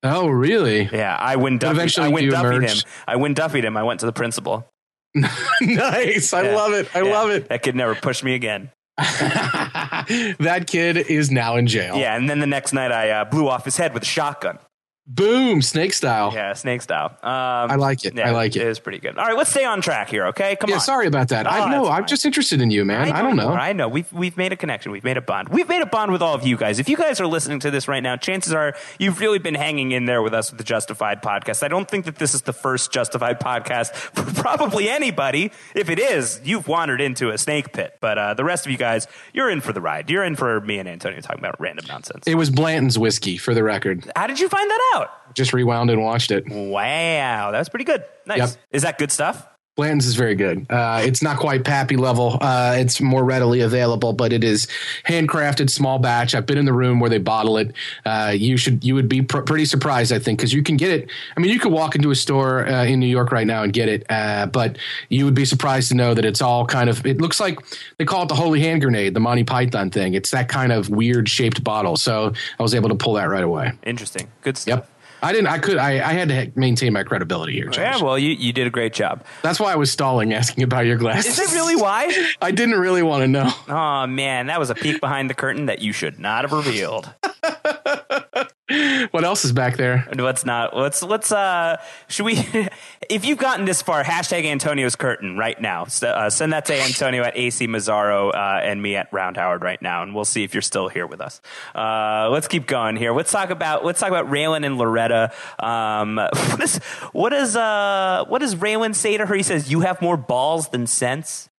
Oh, 0.03 0.27
really? 0.27 0.89
Yeah, 0.93 1.17
I 1.17 1.37
Wynn 1.37 1.59
Duffy. 1.59 1.77
eventually 1.77 2.07
I 2.13 2.19
you 2.19 2.31
Duffy'd 2.33 2.45
him. 2.55 2.63
emerged. 2.65 2.87
I 3.07 3.15
Wynn 3.15 3.35
Duffy'd 3.35 3.65
him. 3.65 3.77
I 3.77 3.85
went 3.85 4.01
to 4.01 4.07
the 4.07 4.13
principal. 4.13 4.69
nice. 5.15 6.33
I 6.33 6.43
Yeah. 6.43 6.57
love 6.57 6.73
it. 6.73 6.89
I 6.95 7.03
Yeah, 7.03 7.13
love 7.13 7.31
it. 7.31 7.49
That 7.49 7.63
kid 7.63 7.77
never 7.77 7.95
pushed 7.95 8.25
me 8.25 8.35
again. 8.35 8.71
that 10.39 10.65
kid 10.67 10.97
is 10.97 11.31
now 11.31 11.57
in 11.57 11.67
jail. 11.67 11.97
Yeah, 11.97 12.17
and 12.17 12.31
then 12.31 12.39
the 12.39 12.47
next 12.47 12.73
night 12.73 12.93
I 12.93 13.11
uh, 13.11 13.25
blew 13.25 13.49
off 13.49 13.65
his 13.65 13.77
head 13.77 13.93
with 13.93 14.05
a 14.05 14.07
shotgun. 14.07 14.59
Boom, 15.07 15.61
snake 15.61 15.93
style. 15.93 16.33
Yeah, 16.33 16.55
snake 16.55 16.81
style. 16.81 17.11
Um, 17.23 17.71
I 17.71 17.75
like 17.75 18.07
it. 18.07 18.19
I 18.19 18.31
like 18.31 18.57
it. 18.57 18.63
It 18.63 18.69
is 18.69 18.79
pretty 18.79 18.99
good. 18.99 19.19
All 19.19 19.27
right, 19.27 19.37
let's 19.37 19.51
stay 19.51 19.67
on 19.67 19.83
track 19.83 20.09
here, 20.09 20.29
okay? 20.29 20.57
Come 20.57 20.69
on. 20.69 20.71
Yeah, 20.71 20.77
on. 20.77 20.81
sorry 20.81 21.07
about 21.07 21.29
that. 21.29 21.47
Oh, 21.47 21.51
I 21.51 21.71
know. 21.71 21.85
I'm 21.85 22.03
fine. 22.03 22.07
just 22.07 22.25
interested 22.25 22.63
in 22.63 22.71
you, 22.71 22.87
man. 22.87 23.13
I, 23.13 23.21
don't 23.21 23.37
know. 23.37 23.51
I 23.51 23.75
know. 23.75 23.87
We've 23.87 24.11
we've 24.15 24.39
made 24.39 24.55
a 24.55 24.57
connection. 24.57 24.93
We've 24.93 25.05
made 25.05 25.19
a 25.19 25.21
bond. 25.21 25.51
We've 25.51 25.69
made 25.69 25.83
a 25.83 25.87
bond 25.87 26.11
with 26.11 26.23
all 26.23 26.35
of 26.35 26.47
you 26.47 26.57
guys. 26.57 26.79
If 26.79 26.89
you 26.89 26.97
guys 26.97 27.21
are 27.21 27.27
listening 27.27 27.61
to 27.61 27.71
this 27.71 27.87
right 27.87 28.03
now, 28.03 28.17
chances 28.17 28.55
are 28.55 28.75
you've 28.99 29.21
really 29.21 29.39
been 29.39 29.55
hanging 29.55 29.93
in 29.93 30.07
there 30.07 30.23
with 30.23 30.33
us 30.33 30.51
with 30.51 30.57
the 30.57 30.65
Justified 30.65 31.21
podcast. 31.21 31.63
I 31.63 31.69
don't 31.69 31.89
think 31.89 32.07
that 32.07 32.17
this 32.17 32.33
is 32.33 32.41
the 32.43 32.55
first 32.55 32.91
Justified 32.91 33.41
podcast 33.41 33.95
for 34.15 34.25
probably 34.41 34.89
anybody. 34.89 35.53
If 35.75 35.91
it 35.91 35.99
is, 35.99 36.41
you've 36.45 36.67
wandered 36.67 37.03
into 37.03 37.29
a 37.29 37.37
snake 37.37 37.75
pit. 37.75 37.99
But 38.01 38.17
uh, 38.17 38.35
the 38.35 38.45
rest 38.45 38.65
of 38.65 38.73
you 38.73 38.79
guys, 38.79 39.07
you're 39.35 39.51
in 39.51 39.61
for 39.61 39.75
the 39.75 39.83
ride. 39.83 40.09
You're 40.09 40.25
in 40.25 40.35
for 40.35 40.63
me 40.63 40.79
and 40.79 40.89
Antonio 40.89 41.21
talking 41.21 41.41
about 41.41 41.61
random 41.61 41.85
nonsense. 41.89 42.27
It 42.27 42.37
was 42.37 42.49
Blanton's 42.49 42.99
whiskey, 42.99 43.37
for 43.37 43.53
the 43.53 43.63
record. 43.63 44.11
How 44.17 44.27
did 44.27 44.41
you 44.41 44.49
find 44.49 44.71
that 44.71 44.81
out? 44.94 44.94
Just 45.35 45.53
rewound 45.53 45.91
and 45.91 46.03
watched 46.03 46.31
it. 46.31 46.49
Wow, 46.49 47.51
that 47.51 47.59
was 47.59 47.69
pretty 47.69 47.85
good. 47.85 48.05
Nice. 48.27 48.39
Yep. 48.39 48.51
Is 48.71 48.83
that 48.83 48.99
good 48.99 49.11
stuff? 49.11 49.47
Blanton's 49.77 50.07
is 50.07 50.15
very 50.15 50.37
good. 50.37 50.67
Uh, 50.71 51.03
it's 51.05 51.21
not 51.21 51.37
quite 51.39 51.65
Pappy 51.65 51.97
level. 51.97 52.39
Uh, 52.41 52.77
it's 52.79 53.01
more 53.01 53.25
readily 53.25 53.61
available, 53.61 54.13
but 54.13 54.33
it 54.33 54.45
is 54.45 54.69
handcrafted, 55.05 55.69
small 55.69 55.99
batch. 55.99 56.33
I've 56.33 56.47
been 56.47 56.59
in 56.59 56.65
the 56.65 56.73
room 56.73 57.01
where 57.01 57.11
they 57.11 57.19
bottle 57.19 57.57
it. 57.59 57.73
Uh, 58.05 58.33
you 58.37 58.57
should, 58.57 58.85
you 58.85 58.95
would 58.95 59.09
be 59.09 59.23
pr- 59.23 59.41
pretty 59.41 59.65
surprised, 59.65 60.13
I 60.13 60.21
think, 60.21 60.39
because 60.39 60.53
you 60.53 60.63
can 60.63 60.77
get 60.77 60.93
it. 60.93 61.11
I 61.37 61.41
mean, 61.41 61.51
you 61.51 61.59
could 61.59 61.73
walk 61.73 61.97
into 61.97 62.13
a 62.13 62.15
store 62.15 62.69
uh, 62.69 62.85
in 62.85 63.01
New 63.01 63.09
York 63.09 63.33
right 63.33 63.49
now 63.49 63.65
and 63.65 63.73
get 63.73 63.89
it, 63.89 64.07
uh, 64.09 64.47
but 64.47 64.79
you 65.09 65.25
would 65.25 65.35
be 65.35 65.45
surprised 65.45 65.89
to 65.89 65.97
know 65.97 66.15
that 66.15 66.25
it's 66.25 66.41
all 66.41 66.65
kind 66.67 66.89
of. 66.89 67.05
It 67.05 67.21
looks 67.21 67.41
like 67.41 67.59
they 67.99 68.05
call 68.05 68.23
it 68.23 68.29
the 68.29 68.37
Holy 68.37 68.61
Hand 68.61 68.81
Grenade, 68.81 69.13
the 69.13 69.21
Monty 69.21 69.43
Python 69.43 69.91
thing. 69.91 70.15
It's 70.15 70.31
that 70.31 70.49
kind 70.49 70.71
of 70.71 70.89
weird 70.89 71.29
shaped 71.29 71.65
bottle. 71.65 71.97
So 71.97 72.33
I 72.61 72.63
was 72.63 72.77
able 72.77 72.91
to 72.91 72.95
pull 72.95 73.15
that 73.15 73.29
right 73.29 73.43
away. 73.45 73.73
Interesting. 73.83 74.29
Good 74.43 74.57
stuff. 74.57 74.79
Yep. 74.79 74.91
I 75.25 75.33
didn't. 75.33 75.47
I 75.47 75.59
could. 75.59 75.79
I, 75.79 75.93
I 75.93 76.13
had 76.13 76.29
to 76.29 76.53
maintain 76.55 76.93
my 76.93 77.03
credibility 77.03 77.55
here. 77.55 77.69
Josh. 77.69 77.99
Yeah, 77.99 78.05
well, 78.05 78.19
you, 78.19 78.31
you 78.33 78.53
did 78.53 78.67
a 78.67 78.71
great 78.71 78.93
job. 78.93 79.25
That's 79.43 79.59
why 79.59 79.73
I 79.73 79.77
was 79.77 79.91
stalling, 79.91 80.35
asking 80.35 80.65
about 80.65 80.85
your 80.85 80.99
glasses. 80.99 81.39
Is 81.39 81.53
it 81.53 81.57
really 81.57 81.77
why? 81.77 82.31
I 82.43 82.51
didn't 82.51 82.79
really 82.79 83.03
want 83.03 83.23
to 83.23 83.29
know. 83.29 83.51
Oh 83.69 84.07
man, 84.07 84.49
that 84.49 84.59
was 84.59 84.69
a 84.69 84.75
peek 84.75 85.01
behind 85.01 85.31
the 85.31 85.35
curtain 85.35 85.67
that 85.67 85.81
you 85.81 85.93
should 85.93 86.19
not 86.19 86.45
have 86.45 86.53
revealed. 86.53 87.13
What 89.11 89.25
else 89.25 89.45
is 89.45 89.53
back 89.53 89.77
there? 89.77 90.09
Let's 90.15 90.45
not. 90.45 90.75
Let's 90.77 91.03
let's. 91.03 91.31
Uh, 91.31 91.77
should 92.09 92.25
we? 92.25 92.45
If 93.11 93.27
you've 93.27 93.37
gotten 93.37 93.67
this 93.67 93.83
far, 93.83 94.03
hashtag 94.03 94.47
Antonio's 94.47 94.97
curtain 94.97 95.37
right 95.37 95.61
now. 95.61 95.83
S- 95.83 96.03
uh, 96.03 96.31
send 96.31 96.55
that 96.55 96.65
to 96.67 96.75
Antonio 96.75 97.23
at 97.23 97.37
AC 97.37 97.69
Mazzaro 97.69 98.35
uh, 98.35 98.61
and 98.63 98.81
me 98.81 98.97
at 98.97 99.13
Round 99.13 99.37
Howard 99.37 99.63
right 99.63 99.81
now, 99.83 100.03
and 100.03 100.15
we'll 100.15 100.25
see 100.25 100.43
if 100.43 100.55
you're 100.55 100.63
still 100.63 100.89
here 100.89 101.07
with 101.07 101.21
us. 101.21 101.43
Uh, 101.75 102.31
let's 102.31 102.49
keep 102.49 102.67
going 102.67 102.97
here. 102.97 103.13
Let's 103.13 103.31
talk 103.31 103.51
about 103.51 103.85
let's 103.85 104.01
talk 104.01 104.09
about 104.09 104.31
Raylan 104.31 104.65
and 104.65 104.79
Loretta. 104.79 105.33
Um, 105.59 106.17
what 106.33 106.61
is 106.63 106.79
what 107.13 107.31
does 107.31 107.57
uh, 107.57 108.25
what 108.29 108.39
does 108.39 108.55
Raylan 108.55 108.95
say 108.95 109.19
to 109.19 109.27
her? 109.27 109.35
He 109.35 109.43
says, 109.43 109.71
"You 109.71 109.81
have 109.81 110.01
more 110.01 110.17
balls 110.17 110.71
than 110.71 110.87
sense." 110.87 111.51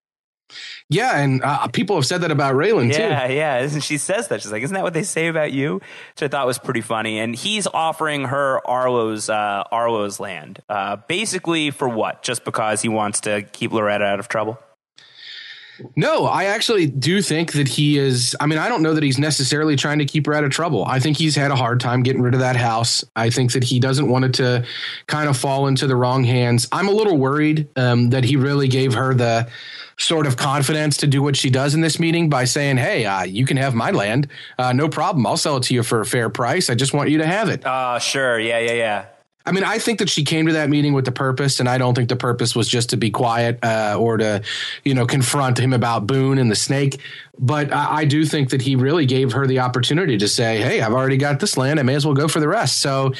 Yeah, 0.89 1.17
and 1.19 1.41
uh, 1.43 1.67
people 1.67 1.95
have 1.95 2.05
said 2.05 2.21
that 2.21 2.31
about 2.31 2.55
Raylan 2.55 2.93
too. 2.93 3.01
Yeah, 3.01 3.27
too. 3.27 3.33
yeah. 3.33 3.59
Isn't 3.59 3.81
she 3.81 3.97
says 3.97 4.27
that? 4.27 4.41
She's 4.41 4.51
like, 4.51 4.63
isn't 4.63 4.73
that 4.73 4.83
what 4.83 4.93
they 4.93 5.03
say 5.03 5.27
about 5.27 5.51
you? 5.51 5.75
Which 5.75 6.23
I 6.23 6.27
thought 6.27 6.45
was 6.45 6.59
pretty 6.59 6.81
funny. 6.81 7.19
And 7.19 7.35
he's 7.35 7.67
offering 7.67 8.25
her 8.25 8.65
Arlo's 8.67 9.29
uh, 9.29 9.63
Arlo's 9.71 10.19
land, 10.19 10.61
uh, 10.69 10.97
basically 11.07 11.71
for 11.71 11.89
what? 11.89 12.21
Just 12.21 12.45
because 12.45 12.81
he 12.81 12.89
wants 12.89 13.21
to 13.21 13.41
keep 13.41 13.71
Loretta 13.71 14.05
out 14.05 14.19
of 14.19 14.27
trouble. 14.27 14.59
No, 15.95 16.25
I 16.25 16.45
actually 16.45 16.87
do 16.87 17.21
think 17.21 17.53
that 17.53 17.67
he 17.67 17.97
is. 17.97 18.35
I 18.39 18.45
mean, 18.45 18.59
I 18.59 18.69
don't 18.69 18.81
know 18.81 18.93
that 18.93 19.03
he's 19.03 19.19
necessarily 19.19 19.75
trying 19.75 19.99
to 19.99 20.05
keep 20.05 20.25
her 20.25 20.33
out 20.33 20.43
of 20.43 20.51
trouble. 20.51 20.85
I 20.85 20.99
think 20.99 21.17
he's 21.17 21.35
had 21.35 21.51
a 21.51 21.55
hard 21.55 21.79
time 21.79 22.03
getting 22.03 22.21
rid 22.21 22.33
of 22.33 22.39
that 22.39 22.55
house. 22.55 23.03
I 23.15 23.29
think 23.29 23.53
that 23.53 23.63
he 23.63 23.79
doesn't 23.79 24.07
want 24.07 24.25
it 24.25 24.33
to 24.35 24.65
kind 25.07 25.29
of 25.29 25.37
fall 25.37 25.67
into 25.67 25.87
the 25.87 25.95
wrong 25.95 26.23
hands. 26.23 26.67
I'm 26.71 26.87
a 26.87 26.91
little 26.91 27.17
worried 27.17 27.67
um, 27.75 28.09
that 28.11 28.23
he 28.23 28.35
really 28.35 28.67
gave 28.67 28.93
her 28.93 29.13
the 29.13 29.49
sort 29.97 30.27
of 30.27 30.35
confidence 30.35 30.97
to 30.97 31.07
do 31.07 31.21
what 31.21 31.37
she 31.37 31.49
does 31.49 31.73
in 31.73 31.81
this 31.81 31.99
meeting 31.99 32.29
by 32.29 32.45
saying, 32.45 32.77
"Hey, 32.77 33.05
uh, 33.05 33.23
you 33.23 33.45
can 33.45 33.57
have 33.57 33.73
my 33.73 33.91
land, 33.91 34.27
uh, 34.57 34.73
no 34.73 34.89
problem. 34.89 35.25
I'll 35.25 35.37
sell 35.37 35.57
it 35.57 35.63
to 35.63 35.73
you 35.73 35.83
for 35.83 36.01
a 36.01 36.05
fair 36.05 36.29
price. 36.29 36.69
I 36.69 36.75
just 36.75 36.93
want 36.93 37.09
you 37.09 37.17
to 37.19 37.25
have 37.25 37.49
it." 37.49 37.65
Uh, 37.65 37.99
sure. 37.99 38.39
Yeah, 38.39 38.59
yeah, 38.59 38.73
yeah. 38.73 39.05
I 39.47 39.51
mean, 39.51 39.63
I 39.63 39.77
think 39.77 39.99
that 39.99 40.09
she 40.09 40.23
came 40.23 40.47
to 40.47 40.53
that 40.53 40.69
meeting 40.69 40.93
with 40.93 41.05
the 41.05 41.11
purpose, 41.11 41.59
and 41.59 41.69
I 41.69 41.77
don't 41.77 41.93
think 41.93 42.09
the 42.09 42.15
purpose 42.15 42.55
was 42.55 42.67
just 42.67 42.89
to 42.89 42.97
be 42.97 43.11
quiet 43.11 43.59
uh, 43.63 43.95
or 43.99 44.17
to, 44.17 44.41
you 44.83 44.93
know, 44.95 45.05
confront 45.05 45.59
him 45.59 45.71
about 45.73 46.07
Boone 46.07 46.37
and 46.39 46.49
the 46.49 46.55
snake. 46.55 46.99
But 47.37 47.71
I, 47.73 47.97
I 47.97 48.05
do 48.05 48.25
think 48.25 48.49
that 48.51 48.61
he 48.61 48.75
really 48.77 49.05
gave 49.05 49.33
her 49.33 49.45
the 49.45 49.59
opportunity 49.59 50.17
to 50.17 50.27
say, 50.27 50.57
"Hey, 50.61 50.81
I've 50.81 50.93
already 50.93 51.17
got 51.17 51.39
this 51.41 51.57
land. 51.57 51.79
I 51.79 51.83
may 51.83 51.93
as 51.95 52.05
well 52.05 52.15
go 52.15 52.27
for 52.29 52.39
the 52.39 52.47
rest." 52.47 52.79
So, 52.81 53.13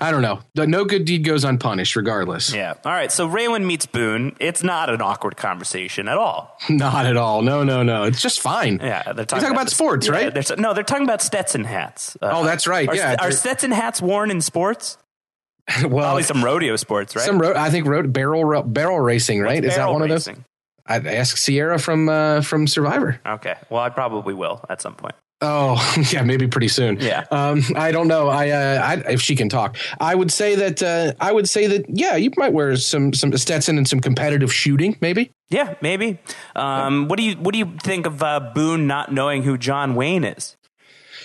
I 0.00 0.10
don't 0.10 0.22
know. 0.22 0.40
No 0.56 0.84
good 0.86 1.04
deed 1.04 1.22
goes 1.22 1.44
unpunished, 1.44 1.94
regardless. 1.94 2.52
Yeah. 2.52 2.74
All 2.84 2.92
right. 2.92 3.12
So 3.12 3.28
Raylan 3.28 3.64
meets 3.66 3.84
Boone. 3.86 4.34
It's 4.40 4.62
not 4.62 4.88
an 4.88 5.02
awkward 5.02 5.36
conversation 5.36 6.08
at 6.08 6.16
all. 6.16 6.56
Not 6.70 7.04
at 7.06 7.16
all. 7.18 7.42
No, 7.42 7.62
no, 7.62 7.82
no. 7.82 8.04
It's 8.04 8.22
just 8.22 8.40
fine. 8.40 8.78
Yeah. 8.82 9.02
They're 9.12 9.24
talking, 9.26 9.42
talking 9.42 9.56
about 9.56 9.68
sports, 9.70 10.06
yeah, 10.06 10.12
right? 10.12 10.34
they're- 10.34 10.56
no, 10.56 10.72
they're 10.74 10.82
talking 10.82 11.04
about 11.04 11.20
Stetson 11.22 11.64
hats. 11.64 12.16
Uh, 12.22 12.30
Oh, 12.32 12.44
that's 12.44 12.66
right. 12.66 12.88
Are, 12.88 12.96
Yeah, 12.96 13.16
they're- 13.16 13.32
Stetson 13.32 13.70
hats 13.70 14.00
worn 14.02 14.30
in 14.30 14.40
sports? 14.40 14.96
well, 15.82 15.88
Probably 16.04 16.22
some 16.22 16.44
rodeo 16.44 16.76
sports, 16.76 17.14
right? 17.16 17.24
some 17.24 17.38
road. 17.40 17.56
I 17.56 17.70
think 17.70 17.86
road 17.86 18.12
barrel 18.12 18.44
ro- 18.44 18.62
barrel 18.62 19.00
racing, 19.00 19.40
right? 19.40 19.62
Is 19.64 19.76
that 19.76 19.90
one 19.90 20.02
of 20.02 20.10
racing. 20.10 20.34
those? 20.36 20.44
I'd 20.86 21.06
ask 21.06 21.36
Sierra 21.36 21.78
from 21.78 22.08
uh, 22.08 22.40
from 22.40 22.66
Survivor. 22.66 23.20
Okay. 23.26 23.54
Well, 23.68 23.82
I 23.82 23.90
probably 23.90 24.32
will 24.34 24.64
at 24.70 24.80
some 24.80 24.94
point. 24.94 25.14
Oh, 25.40 25.76
yeah, 26.10 26.22
maybe 26.22 26.48
pretty 26.48 26.66
soon. 26.68 26.98
Yeah. 26.98 27.24
Um, 27.30 27.62
I 27.76 27.92
don't 27.92 28.08
know. 28.08 28.26
I, 28.28 28.50
uh, 28.50 28.82
I, 28.82 29.12
if 29.12 29.20
she 29.22 29.36
can 29.36 29.48
talk, 29.48 29.76
I 30.00 30.12
would 30.12 30.32
say 30.32 30.56
that, 30.56 30.82
uh, 30.82 31.12
I 31.20 31.30
would 31.30 31.48
say 31.48 31.68
that, 31.68 31.84
yeah, 31.88 32.16
you 32.16 32.32
might 32.36 32.52
wear 32.52 32.74
some, 32.74 33.12
some 33.12 33.30
Stetson 33.36 33.78
and 33.78 33.86
some 33.86 34.00
competitive 34.00 34.52
shooting, 34.52 34.96
maybe. 35.00 35.30
Yeah, 35.48 35.74
maybe. 35.80 36.18
Um, 36.56 37.06
what 37.06 37.18
do 37.18 37.22
you 37.22 37.36
What 37.36 37.52
do 37.52 37.58
you 37.60 37.72
think 37.84 38.04
of 38.06 38.20
uh, 38.20 38.50
Boone 38.52 38.88
not 38.88 39.12
knowing 39.12 39.44
who 39.44 39.56
John 39.56 39.94
Wayne 39.94 40.24
is? 40.24 40.56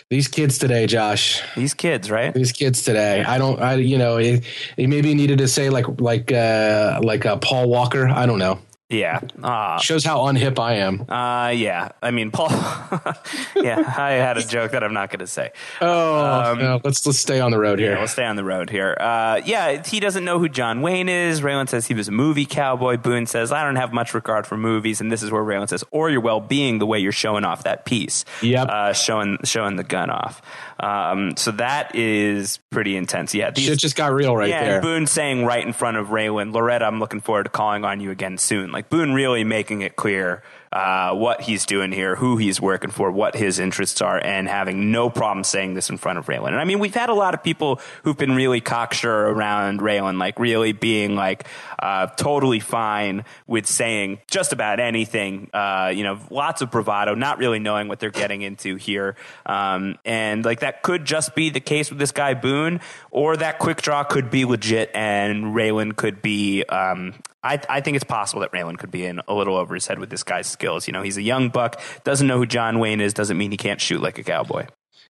These 0.10 0.28
kids 0.28 0.58
today, 0.58 0.86
Josh, 0.86 1.42
These 1.56 1.74
kids, 1.74 2.12
right? 2.12 2.34
these 2.34 2.52
kids 2.52 2.84
today. 2.84 3.24
I 3.24 3.38
don't, 3.38 3.60
I, 3.60 3.76
you 3.76 3.98
know, 3.98 4.18
he, 4.18 4.42
he 4.78 4.86
maybe 4.86 5.16
needed 5.16 5.40
to 5.40 5.48
say 5.48 5.70
like, 5.70 5.86
like, 6.00 6.32
uh, 6.32 7.00
like, 7.04 7.26
uh, 7.26 7.38
Paul 7.38 7.70
Walker. 7.70 8.08
I 8.08 8.26
don't 8.26 8.40
know. 8.40 8.60
Yeah. 8.94 9.20
Uh, 9.42 9.80
Shows 9.80 10.04
how 10.06 10.20
unhip 10.22 10.60
I 10.60 10.76
am. 10.76 11.06
uh, 11.10 11.50
yeah. 11.50 11.90
I 12.02 12.12
mean, 12.12 12.32
Paul. 12.32 12.50
yeah, 13.56 13.94
I 13.98 14.12
had 14.12 14.38
a 14.38 14.44
joke 14.46 14.72
that 14.72 14.84
I'm 14.84 14.94
not 14.94 15.10
going 15.10 15.20
to 15.20 15.28
say. 15.28 15.52
Oh, 15.82 16.56
no, 16.58 16.80
let's, 16.84 17.06
let's 17.06 17.20
stay 17.20 17.40
on 17.40 17.52
the 17.52 17.60
road 17.60 17.80
Yeah, 17.80 17.88
here. 17.90 17.98
we'll 17.98 18.08
stay 18.08 18.26
on 18.26 18.36
the 18.36 18.44
road 18.44 18.70
here. 18.70 18.96
Uh, 19.00 19.42
yeah, 19.46 19.82
he 19.86 20.00
doesn't 20.00 20.24
know 20.24 20.40
who 20.40 20.48
John 20.50 20.82
Wayne 20.82 21.10
is. 21.10 21.42
Raylan 21.42 21.68
says 21.68 21.88
he 21.88 21.94
was 21.94 22.08
a 22.08 22.12
movie 22.12 22.46
cowboy. 22.46 22.98
Boone 22.98 23.26
says, 23.26 23.52
I 23.52 23.64
don't 23.64 23.76
have 23.76 23.94
much 23.94 24.14
regard 24.14 24.46
for 24.48 24.58
movies. 24.58 25.02
And 25.02 25.12
this 25.12 25.24
is 25.24 25.32
where 25.32 25.44
Raylan 25.44 25.70
says, 25.70 25.84
or 25.92 26.10
your 26.10 26.22
well 26.22 26.40
being, 26.40 26.80
the 26.80 26.86
way 26.86 27.00
you're 27.00 27.12
showing 27.12 27.44
off 27.46 27.64
that 27.64 27.86
piece. 27.86 28.26
Yep. 28.42 28.68
Uh, 28.70 28.94
showing, 28.94 29.38
showing 29.44 29.76
the 29.76 29.84
gun 29.84 30.10
off. 30.10 30.42
Um, 30.80 31.36
so 31.38 31.52
that 31.52 31.96
is 31.96 32.58
pretty 32.70 32.96
intense. 32.98 33.34
Yeah. 33.34 33.52
These, 33.52 33.66
Shit 33.66 33.80
just 33.80 33.96
got 33.96 34.12
real 34.12 34.36
right 34.36 34.50
yeah, 34.50 34.64
there. 34.64 34.82
Boone 34.82 35.08
saying 35.08 35.46
right 35.46 35.66
in 35.66 35.72
front 35.74 35.98
of 35.98 36.08
Raylan, 36.08 36.54
Loretta, 36.54 36.86
I'm 36.86 37.00
looking 37.00 37.22
forward 37.22 37.44
to 37.44 37.50
calling 37.50 37.86
on 37.86 38.00
you 38.02 38.12
again 38.12 38.38
soon. 38.38 38.72
Like 38.72 38.83
Boone 38.90 39.14
really 39.14 39.44
making 39.44 39.82
it 39.82 39.96
clear 39.96 40.44
uh, 40.74 41.14
what 41.14 41.42
he's 41.42 41.68
doing 41.68 41.92
here, 41.92 42.16
who 42.16 42.38
he's 42.38 42.60
working 42.60 42.90
for, 42.90 43.12
what 43.12 43.36
his 43.36 43.60
interests 43.60 44.02
are, 44.02 44.18
and 44.18 44.48
having 44.48 44.92
no 44.92 45.08
problem 45.08 45.44
saying 45.44 45.76
this 45.76 45.92
in 45.92 45.98
front 45.98 46.18
of 46.18 46.26
Raylan. 46.26 46.48
And 46.48 46.60
I 46.60 46.66
mean, 46.66 46.80
we've 46.80 46.96
had 46.96 47.10
a 47.10 47.14
lot 47.14 47.36
of 47.36 47.44
people 47.44 47.80
who've 48.04 48.18
been 48.18 48.34
really 48.34 48.60
cocksure 48.60 49.28
around 49.28 49.82
Raylan, 49.82 50.20
like 50.20 50.40
really 50.40 50.72
being 50.72 51.16
like 51.16 51.46
uh, 51.78 52.08
totally 52.08 52.60
fine 52.60 53.24
with 53.46 53.68
saying 53.68 54.20
just 54.32 54.52
about 54.52 54.80
anything. 54.80 55.52
Uh, 55.54 55.92
you 55.94 56.04
know, 56.04 56.20
lots 56.32 56.64
of 56.64 56.72
bravado, 56.72 57.14
not 57.14 57.38
really 57.38 57.60
knowing 57.60 57.88
what 57.88 58.00
they're 58.00 58.10
getting 58.10 58.42
into 58.42 58.76
here. 58.76 59.16
Um, 59.46 60.00
and 60.04 60.44
like 60.44 60.62
that 60.62 60.82
could 60.82 61.06
just 61.06 61.36
be 61.36 61.52
the 61.52 61.60
case 61.60 61.92
with 61.92 62.00
this 62.00 62.12
guy 62.12 62.34
Boone, 62.34 62.82
or 63.12 63.38
that 63.38 63.60
quick 63.60 63.84
draw 63.84 64.04
could 64.04 64.32
be 64.32 64.44
legit, 64.46 64.90
and 64.96 65.56
Raylan 65.56 65.96
could 65.96 66.24
be. 66.24 66.64
Um, 66.64 67.14
I, 67.44 67.60
I 67.70 67.82
think 67.82 67.96
it's 67.96 68.06
possible 68.06 68.40
that 68.42 68.54
Raylan 68.54 68.78
could 68.78 68.92
be 68.92 69.06
in 69.06 69.20
a 69.28 69.34
little 69.34 69.58
over 69.58 69.76
his 69.76 69.86
head 69.86 70.00
with 70.00 70.10
this 70.10 70.24
guy's 70.24 70.56
skills. 70.64 70.88
You 70.88 70.94
know, 70.94 71.02
he's 71.02 71.18
a 71.18 71.22
young 71.22 71.50
buck, 71.50 71.82
doesn't 72.06 72.26
know 72.26 72.38
who 72.38 72.46
John 72.46 72.80
Wayne 72.80 73.02
is, 73.02 73.14
doesn't 73.14 73.38
mean 73.38 73.52
he 73.52 73.58
can't 73.58 73.82
shoot 73.82 74.02
like 74.02 74.18
a 74.18 74.24
cowboy. 74.24 74.66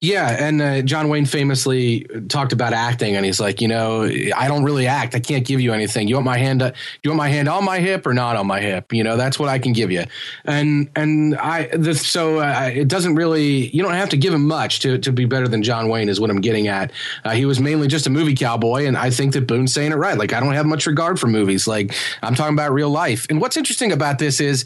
Yeah, 0.02 0.30
and 0.40 0.62
uh, 0.62 0.82
John 0.82 1.10
Wayne 1.10 1.26
famously 1.26 2.06
talked 2.30 2.54
about 2.54 2.72
acting, 2.72 3.18
and 3.18 3.26
he's 3.26 3.42
like, 3.42 3.60
you 3.60 3.68
know, 3.68 4.04
I 4.04 4.48
don't 4.48 4.64
really 4.64 4.88
act. 4.88 5.14
I 5.14 5.20
can't 5.20 5.46
give 5.46 5.60
you 5.60 5.74
anything. 5.74 6.08
You 6.08 6.16
want 6.16 6.26
my 6.26 6.38
hand? 6.38 6.62
Uh, 6.62 6.72
you 7.04 7.10
want 7.10 7.18
my 7.18 7.28
hand 7.28 7.50
on 7.50 7.66
my 7.66 7.80
hip 7.80 8.08
or 8.08 8.14
not 8.14 8.38
on 8.38 8.48
my 8.48 8.62
hip? 8.62 8.94
You 8.94 9.04
know, 9.04 9.18
that's 9.18 9.38
what 9.38 9.50
I 9.50 9.60
can 9.60 9.74
give 9.74 9.92
you. 9.92 10.06
And 10.46 10.90
and 10.96 11.36
I 11.36 11.68
this, 11.74 12.08
so 12.08 12.40
uh, 12.40 12.72
it 12.74 12.88
doesn't 12.88 13.16
really. 13.16 13.68
You 13.76 13.84
don't 13.84 13.94
have 13.94 14.08
to 14.10 14.18
give 14.18 14.34
him 14.34 14.48
much 14.48 14.80
to 14.82 15.00
to 15.00 15.12
be 15.12 15.26
better 15.26 15.50
than 15.50 15.64
John 15.64 15.90
Wayne. 15.90 16.08
Is 16.08 16.18
what 16.18 16.30
I'm 16.30 16.40
getting 16.40 16.70
at. 16.70 16.94
Uh, 17.26 17.32
he 17.32 17.46
was 17.46 17.60
mainly 17.60 17.90
just 17.90 18.08
a 18.08 18.10
movie 18.10 18.36
cowboy, 18.36 18.86
and 18.86 18.96
I 18.96 19.10
think 19.10 19.34
that 19.34 19.48
Boone's 19.48 19.74
saying 19.74 19.92
it 19.92 19.96
right. 19.96 20.18
Like 20.18 20.32
I 20.32 20.40
don't 20.40 20.54
have 20.54 20.66
much 20.66 20.88
regard 20.88 21.20
for 21.20 21.28
movies. 21.28 21.68
Like 21.68 21.94
I'm 22.24 22.36
talking 22.36 22.54
about 22.54 22.72
real 22.72 22.90
life. 22.90 23.28
And 23.30 23.42
what's 23.42 23.58
interesting 23.58 23.92
about 23.92 24.18
this 24.18 24.40
is 24.40 24.64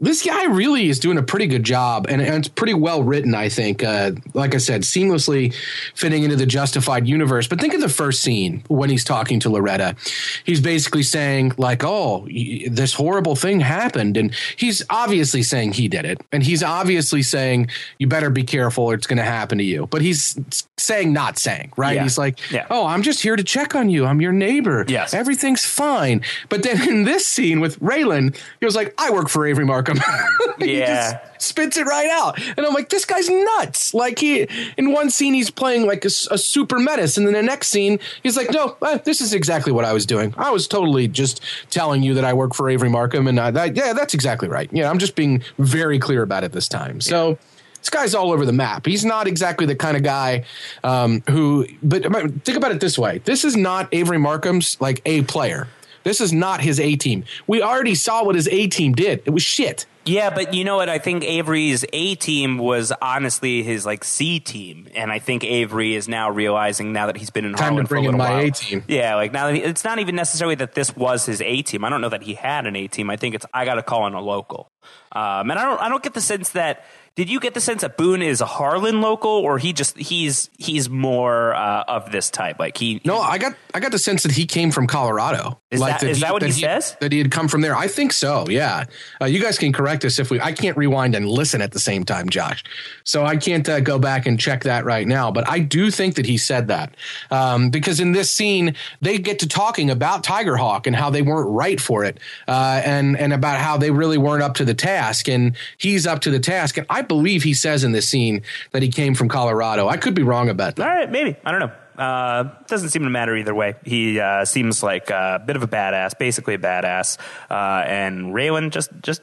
this 0.00 0.22
guy 0.24 0.44
really 0.46 0.88
is 0.88 0.98
doing 0.98 1.18
a 1.18 1.22
pretty 1.22 1.46
good 1.46 1.64
job 1.64 2.06
and, 2.08 2.22
and 2.22 2.36
it's 2.36 2.48
pretty 2.48 2.74
well 2.74 3.02
written 3.02 3.34
i 3.34 3.48
think 3.48 3.82
uh, 3.82 4.12
like 4.34 4.54
i 4.54 4.58
said 4.58 4.82
seamlessly 4.82 5.54
fitting 5.94 6.22
into 6.22 6.36
the 6.36 6.46
justified 6.46 7.06
universe. 7.06 7.46
But 7.46 7.60
think 7.60 7.74
of 7.74 7.80
the 7.80 7.88
first 7.88 8.22
scene 8.22 8.62
when 8.68 8.90
he's 8.90 9.04
talking 9.04 9.40
to 9.40 9.50
loretta. 9.50 9.96
He's 10.44 10.60
basically 10.60 11.02
saying 11.02 11.52
like 11.58 11.84
oh 11.84 12.26
this 12.70 12.94
horrible 12.94 13.36
thing 13.36 13.60
happened. 13.60 14.16
And 14.16 14.34
he's 14.56 14.82
obviously 14.90 15.42
saying 15.42 15.72
he 15.72 15.88
did 15.88 16.04
it. 16.04 16.20
And 16.32 16.42
he's 16.42 16.62
obviously 16.62 17.22
saying 17.22 17.68
you 17.98 18.06
better 18.06 18.30
be 18.30 18.44
careful 18.44 18.84
or 18.84 18.94
it's 18.94 19.06
going 19.06 19.18
to 19.18 19.22
happen 19.22 19.58
to 19.58 19.64
you. 19.64 19.86
But 19.86 20.02
he's 20.02 20.38
saying 20.76 21.12
not 21.12 21.38
saying 21.38 21.72
right? 21.76 21.96
Yeah. 21.96 22.02
he's 22.02 22.18
like 22.18 22.38
yeah. 22.50 22.66
oh 22.70 22.86
i'm 22.86 23.02
just 23.02 23.22
here 23.22 23.36
to 23.36 23.44
check 23.44 23.74
on 23.74 23.90
you. 23.90 24.06
I'm 24.06 24.20
your 24.20 24.32
neighbor. 24.32 24.84
Yes. 24.88 25.14
Everything's 25.14 25.64
fine. 25.64 26.22
But 26.48 26.62
then 26.62 26.88
in 26.88 27.04
this 27.04 27.26
scene 27.26 27.60
with 27.60 27.78
raylan 27.80 28.36
he 28.60 28.66
was 28.66 28.76
like 28.76 28.94
i 28.98 29.10
work 29.10 29.28
for 29.28 29.46
avery 29.46 29.64
mark 29.64 29.87
yeah. 29.96 30.58
He 30.58 30.78
just 30.80 31.16
spits 31.38 31.76
it 31.76 31.86
right 31.86 32.10
out. 32.10 32.40
And 32.56 32.66
I'm 32.66 32.74
like, 32.74 32.88
this 32.88 33.04
guy's 33.04 33.28
nuts. 33.28 33.94
Like 33.94 34.18
he, 34.18 34.48
in 34.76 34.92
one 34.92 35.10
scene, 35.10 35.34
he's 35.34 35.50
playing 35.50 35.86
like 35.86 36.04
a, 36.04 36.08
a 36.30 36.38
super 36.38 36.78
menace. 36.78 37.16
And 37.16 37.26
then 37.26 37.34
the 37.34 37.42
next 37.42 37.68
scene, 37.68 38.00
he's 38.22 38.36
like, 38.36 38.50
no, 38.50 38.76
uh, 38.82 38.98
this 38.98 39.20
is 39.20 39.32
exactly 39.32 39.72
what 39.72 39.84
I 39.84 39.92
was 39.92 40.04
doing. 40.04 40.34
I 40.36 40.50
was 40.50 40.66
totally 40.66 41.06
just 41.06 41.40
telling 41.70 42.02
you 42.02 42.14
that 42.14 42.24
I 42.24 42.32
work 42.32 42.54
for 42.54 42.68
Avery 42.68 42.90
Markham. 42.90 43.28
And 43.28 43.38
I, 43.38 43.50
that, 43.52 43.76
yeah, 43.76 43.92
that's 43.92 44.14
exactly 44.14 44.48
right. 44.48 44.68
Yeah. 44.72 44.90
I'm 44.90 44.98
just 44.98 45.14
being 45.14 45.42
very 45.58 45.98
clear 45.98 46.22
about 46.22 46.44
it 46.44 46.52
this 46.52 46.68
time. 46.68 47.00
So, 47.00 47.30
yeah 47.30 47.36
this 47.78 47.90
guy's 47.90 48.14
all 48.14 48.32
over 48.32 48.44
the 48.44 48.52
map. 48.52 48.86
He's 48.86 49.04
not 49.04 49.26
exactly 49.26 49.64
the 49.64 49.76
kind 49.76 49.96
of 49.96 50.02
guy 50.02 50.44
um, 50.84 51.22
who. 51.30 51.66
But 51.82 52.02
think 52.44 52.58
about 52.58 52.72
it 52.72 52.80
this 52.80 52.98
way: 52.98 53.18
this 53.18 53.44
is 53.44 53.56
not 53.56 53.88
Avery 53.92 54.18
Markham's 54.18 54.80
like 54.80 55.00
a 55.06 55.22
player. 55.22 55.68
This 56.08 56.22
is 56.22 56.32
not 56.32 56.62
his 56.62 56.80
A 56.80 56.96
team. 56.96 57.24
We 57.46 57.60
already 57.60 57.94
saw 57.94 58.24
what 58.24 58.34
his 58.34 58.48
A 58.48 58.66
team 58.68 58.94
did. 58.94 59.22
It 59.26 59.30
was 59.30 59.42
shit. 59.42 59.84
Yeah, 60.06 60.30
but 60.30 60.54
you 60.54 60.64
know 60.64 60.76
what? 60.76 60.88
I 60.88 60.98
think 60.98 61.22
Avery's 61.22 61.84
A 61.92 62.14
team 62.14 62.56
was 62.56 62.94
honestly 63.02 63.62
his 63.62 63.84
like 63.84 64.04
C 64.04 64.40
team, 64.40 64.88
and 64.94 65.12
I 65.12 65.18
think 65.18 65.44
Avery 65.44 65.94
is 65.94 66.08
now 66.08 66.30
realizing 66.30 66.94
now 66.94 67.08
that 67.08 67.18
he's 67.18 67.28
been 67.28 67.44
in 67.44 67.52
time 67.52 67.74
Harlan 67.74 67.84
to 67.84 67.88
bring 67.90 68.04
for 68.04 68.08
a 68.08 68.12
in 68.12 68.16
my 68.16 68.30
while. 68.30 68.46
A 68.46 68.50
team. 68.50 68.84
Yeah, 68.88 69.16
like 69.16 69.32
now 69.32 69.48
that 69.48 69.54
he, 69.56 69.62
it's 69.62 69.84
not 69.84 69.98
even 69.98 70.16
necessarily 70.16 70.54
that 70.54 70.74
this 70.74 70.96
was 70.96 71.26
his 71.26 71.42
A 71.42 71.60
team. 71.60 71.84
I 71.84 71.90
don't 71.90 72.00
know 72.00 72.08
that 72.08 72.22
he 72.22 72.32
had 72.32 72.66
an 72.66 72.74
A 72.74 72.88
team. 72.88 73.10
I 73.10 73.16
think 73.16 73.34
it's 73.34 73.44
I 73.52 73.66
got 73.66 73.74
to 73.74 73.82
call 73.82 74.06
in 74.06 74.14
a 74.14 74.22
local, 74.22 74.70
um, 75.12 75.50
and 75.50 75.58
I 75.58 75.64
don't 75.66 75.78
I 75.78 75.90
don't 75.90 76.02
get 76.02 76.14
the 76.14 76.22
sense 76.22 76.50
that 76.50 76.86
did 77.18 77.28
you 77.28 77.40
get 77.40 77.52
the 77.52 77.60
sense 77.60 77.80
that 77.80 77.96
Boone 77.96 78.22
is 78.22 78.40
a 78.40 78.46
Harlan 78.46 79.00
local, 79.00 79.28
or 79.32 79.58
he 79.58 79.72
just 79.72 79.98
he's 79.98 80.50
he's 80.56 80.88
more 80.88 81.52
uh, 81.52 81.82
of 81.88 82.12
this 82.12 82.30
type? 82.30 82.60
Like 82.60 82.76
he, 82.76 83.00
no, 83.04 83.18
I 83.18 83.38
got 83.38 83.56
I 83.74 83.80
got 83.80 83.90
the 83.90 83.98
sense 83.98 84.22
that 84.22 84.30
he 84.30 84.46
came 84.46 84.70
from 84.70 84.86
Colorado. 84.86 85.58
Is 85.72 85.80
like 85.80 85.94
that, 85.94 86.00
that 86.02 86.10
is 86.10 86.18
he, 86.18 86.22
that 86.22 86.32
what 86.32 86.42
that 86.42 86.50
he, 86.50 86.60
says? 86.60 86.96
That 87.00 87.10
he 87.10 87.18
had 87.18 87.32
come 87.32 87.48
from 87.48 87.60
there. 87.60 87.74
I 87.74 87.88
think 87.88 88.12
so. 88.12 88.46
Yeah. 88.48 88.84
Uh, 89.20 89.24
you 89.24 89.42
guys 89.42 89.58
can 89.58 89.72
correct 89.72 90.04
us 90.04 90.20
if 90.20 90.30
we. 90.30 90.40
I 90.40 90.52
can't 90.52 90.76
rewind 90.76 91.16
and 91.16 91.28
listen 91.28 91.60
at 91.60 91.72
the 91.72 91.80
same 91.80 92.04
time, 92.04 92.28
Josh. 92.28 92.62
So 93.02 93.24
I 93.24 93.36
can't 93.36 93.68
uh, 93.68 93.80
go 93.80 93.98
back 93.98 94.26
and 94.26 94.38
check 94.38 94.62
that 94.62 94.84
right 94.84 95.06
now. 95.06 95.32
But 95.32 95.48
I 95.48 95.58
do 95.58 95.90
think 95.90 96.14
that 96.14 96.24
he 96.24 96.38
said 96.38 96.68
that 96.68 96.94
um, 97.32 97.70
because 97.70 97.98
in 97.98 98.12
this 98.12 98.30
scene 98.30 98.76
they 99.02 99.18
get 99.18 99.40
to 99.40 99.48
talking 99.48 99.90
about 99.90 100.22
Tiger 100.22 100.56
Hawk 100.56 100.86
and 100.86 100.94
how 100.94 101.10
they 101.10 101.22
weren't 101.22 101.48
right 101.50 101.80
for 101.80 102.04
it, 102.04 102.20
uh, 102.46 102.80
and 102.84 103.18
and 103.18 103.32
about 103.32 103.58
how 103.58 103.76
they 103.76 103.90
really 103.90 104.18
weren't 104.18 104.44
up 104.44 104.54
to 104.54 104.64
the 104.64 104.74
task, 104.74 105.28
and 105.28 105.56
he's 105.78 106.06
up 106.06 106.20
to 106.20 106.30
the 106.30 106.38
task, 106.38 106.76
and 106.76 106.86
I 106.88 107.07
believe 107.08 107.42
he 107.42 107.54
says 107.54 107.84
in 107.84 107.92
this 107.92 108.08
scene 108.08 108.42
that 108.72 108.82
he 108.82 108.88
came 108.88 109.14
from 109.14 109.28
Colorado. 109.28 109.88
I 109.88 109.96
could 109.96 110.14
be 110.14 110.22
wrong 110.22 110.48
about 110.48 110.76
that. 110.76 110.88
All 110.88 110.94
right, 110.94 111.10
maybe. 111.10 111.36
I 111.44 111.50
don't 111.50 111.60
know. 111.60 111.72
Uh, 111.98 112.54
doesn't 112.68 112.90
seem 112.90 113.02
to 113.02 113.10
matter 113.10 113.36
either 113.36 113.54
way. 113.54 113.74
He 113.84 114.20
uh, 114.20 114.44
seems 114.44 114.84
like 114.84 115.10
a 115.10 115.42
bit 115.44 115.56
of 115.56 115.64
a 115.64 115.66
badass, 115.66 116.16
basically 116.16 116.54
a 116.54 116.58
badass. 116.58 117.18
Uh, 117.50 117.82
and 117.84 118.26
Raylan 118.26 118.70
just 118.70 118.90
just 119.02 119.20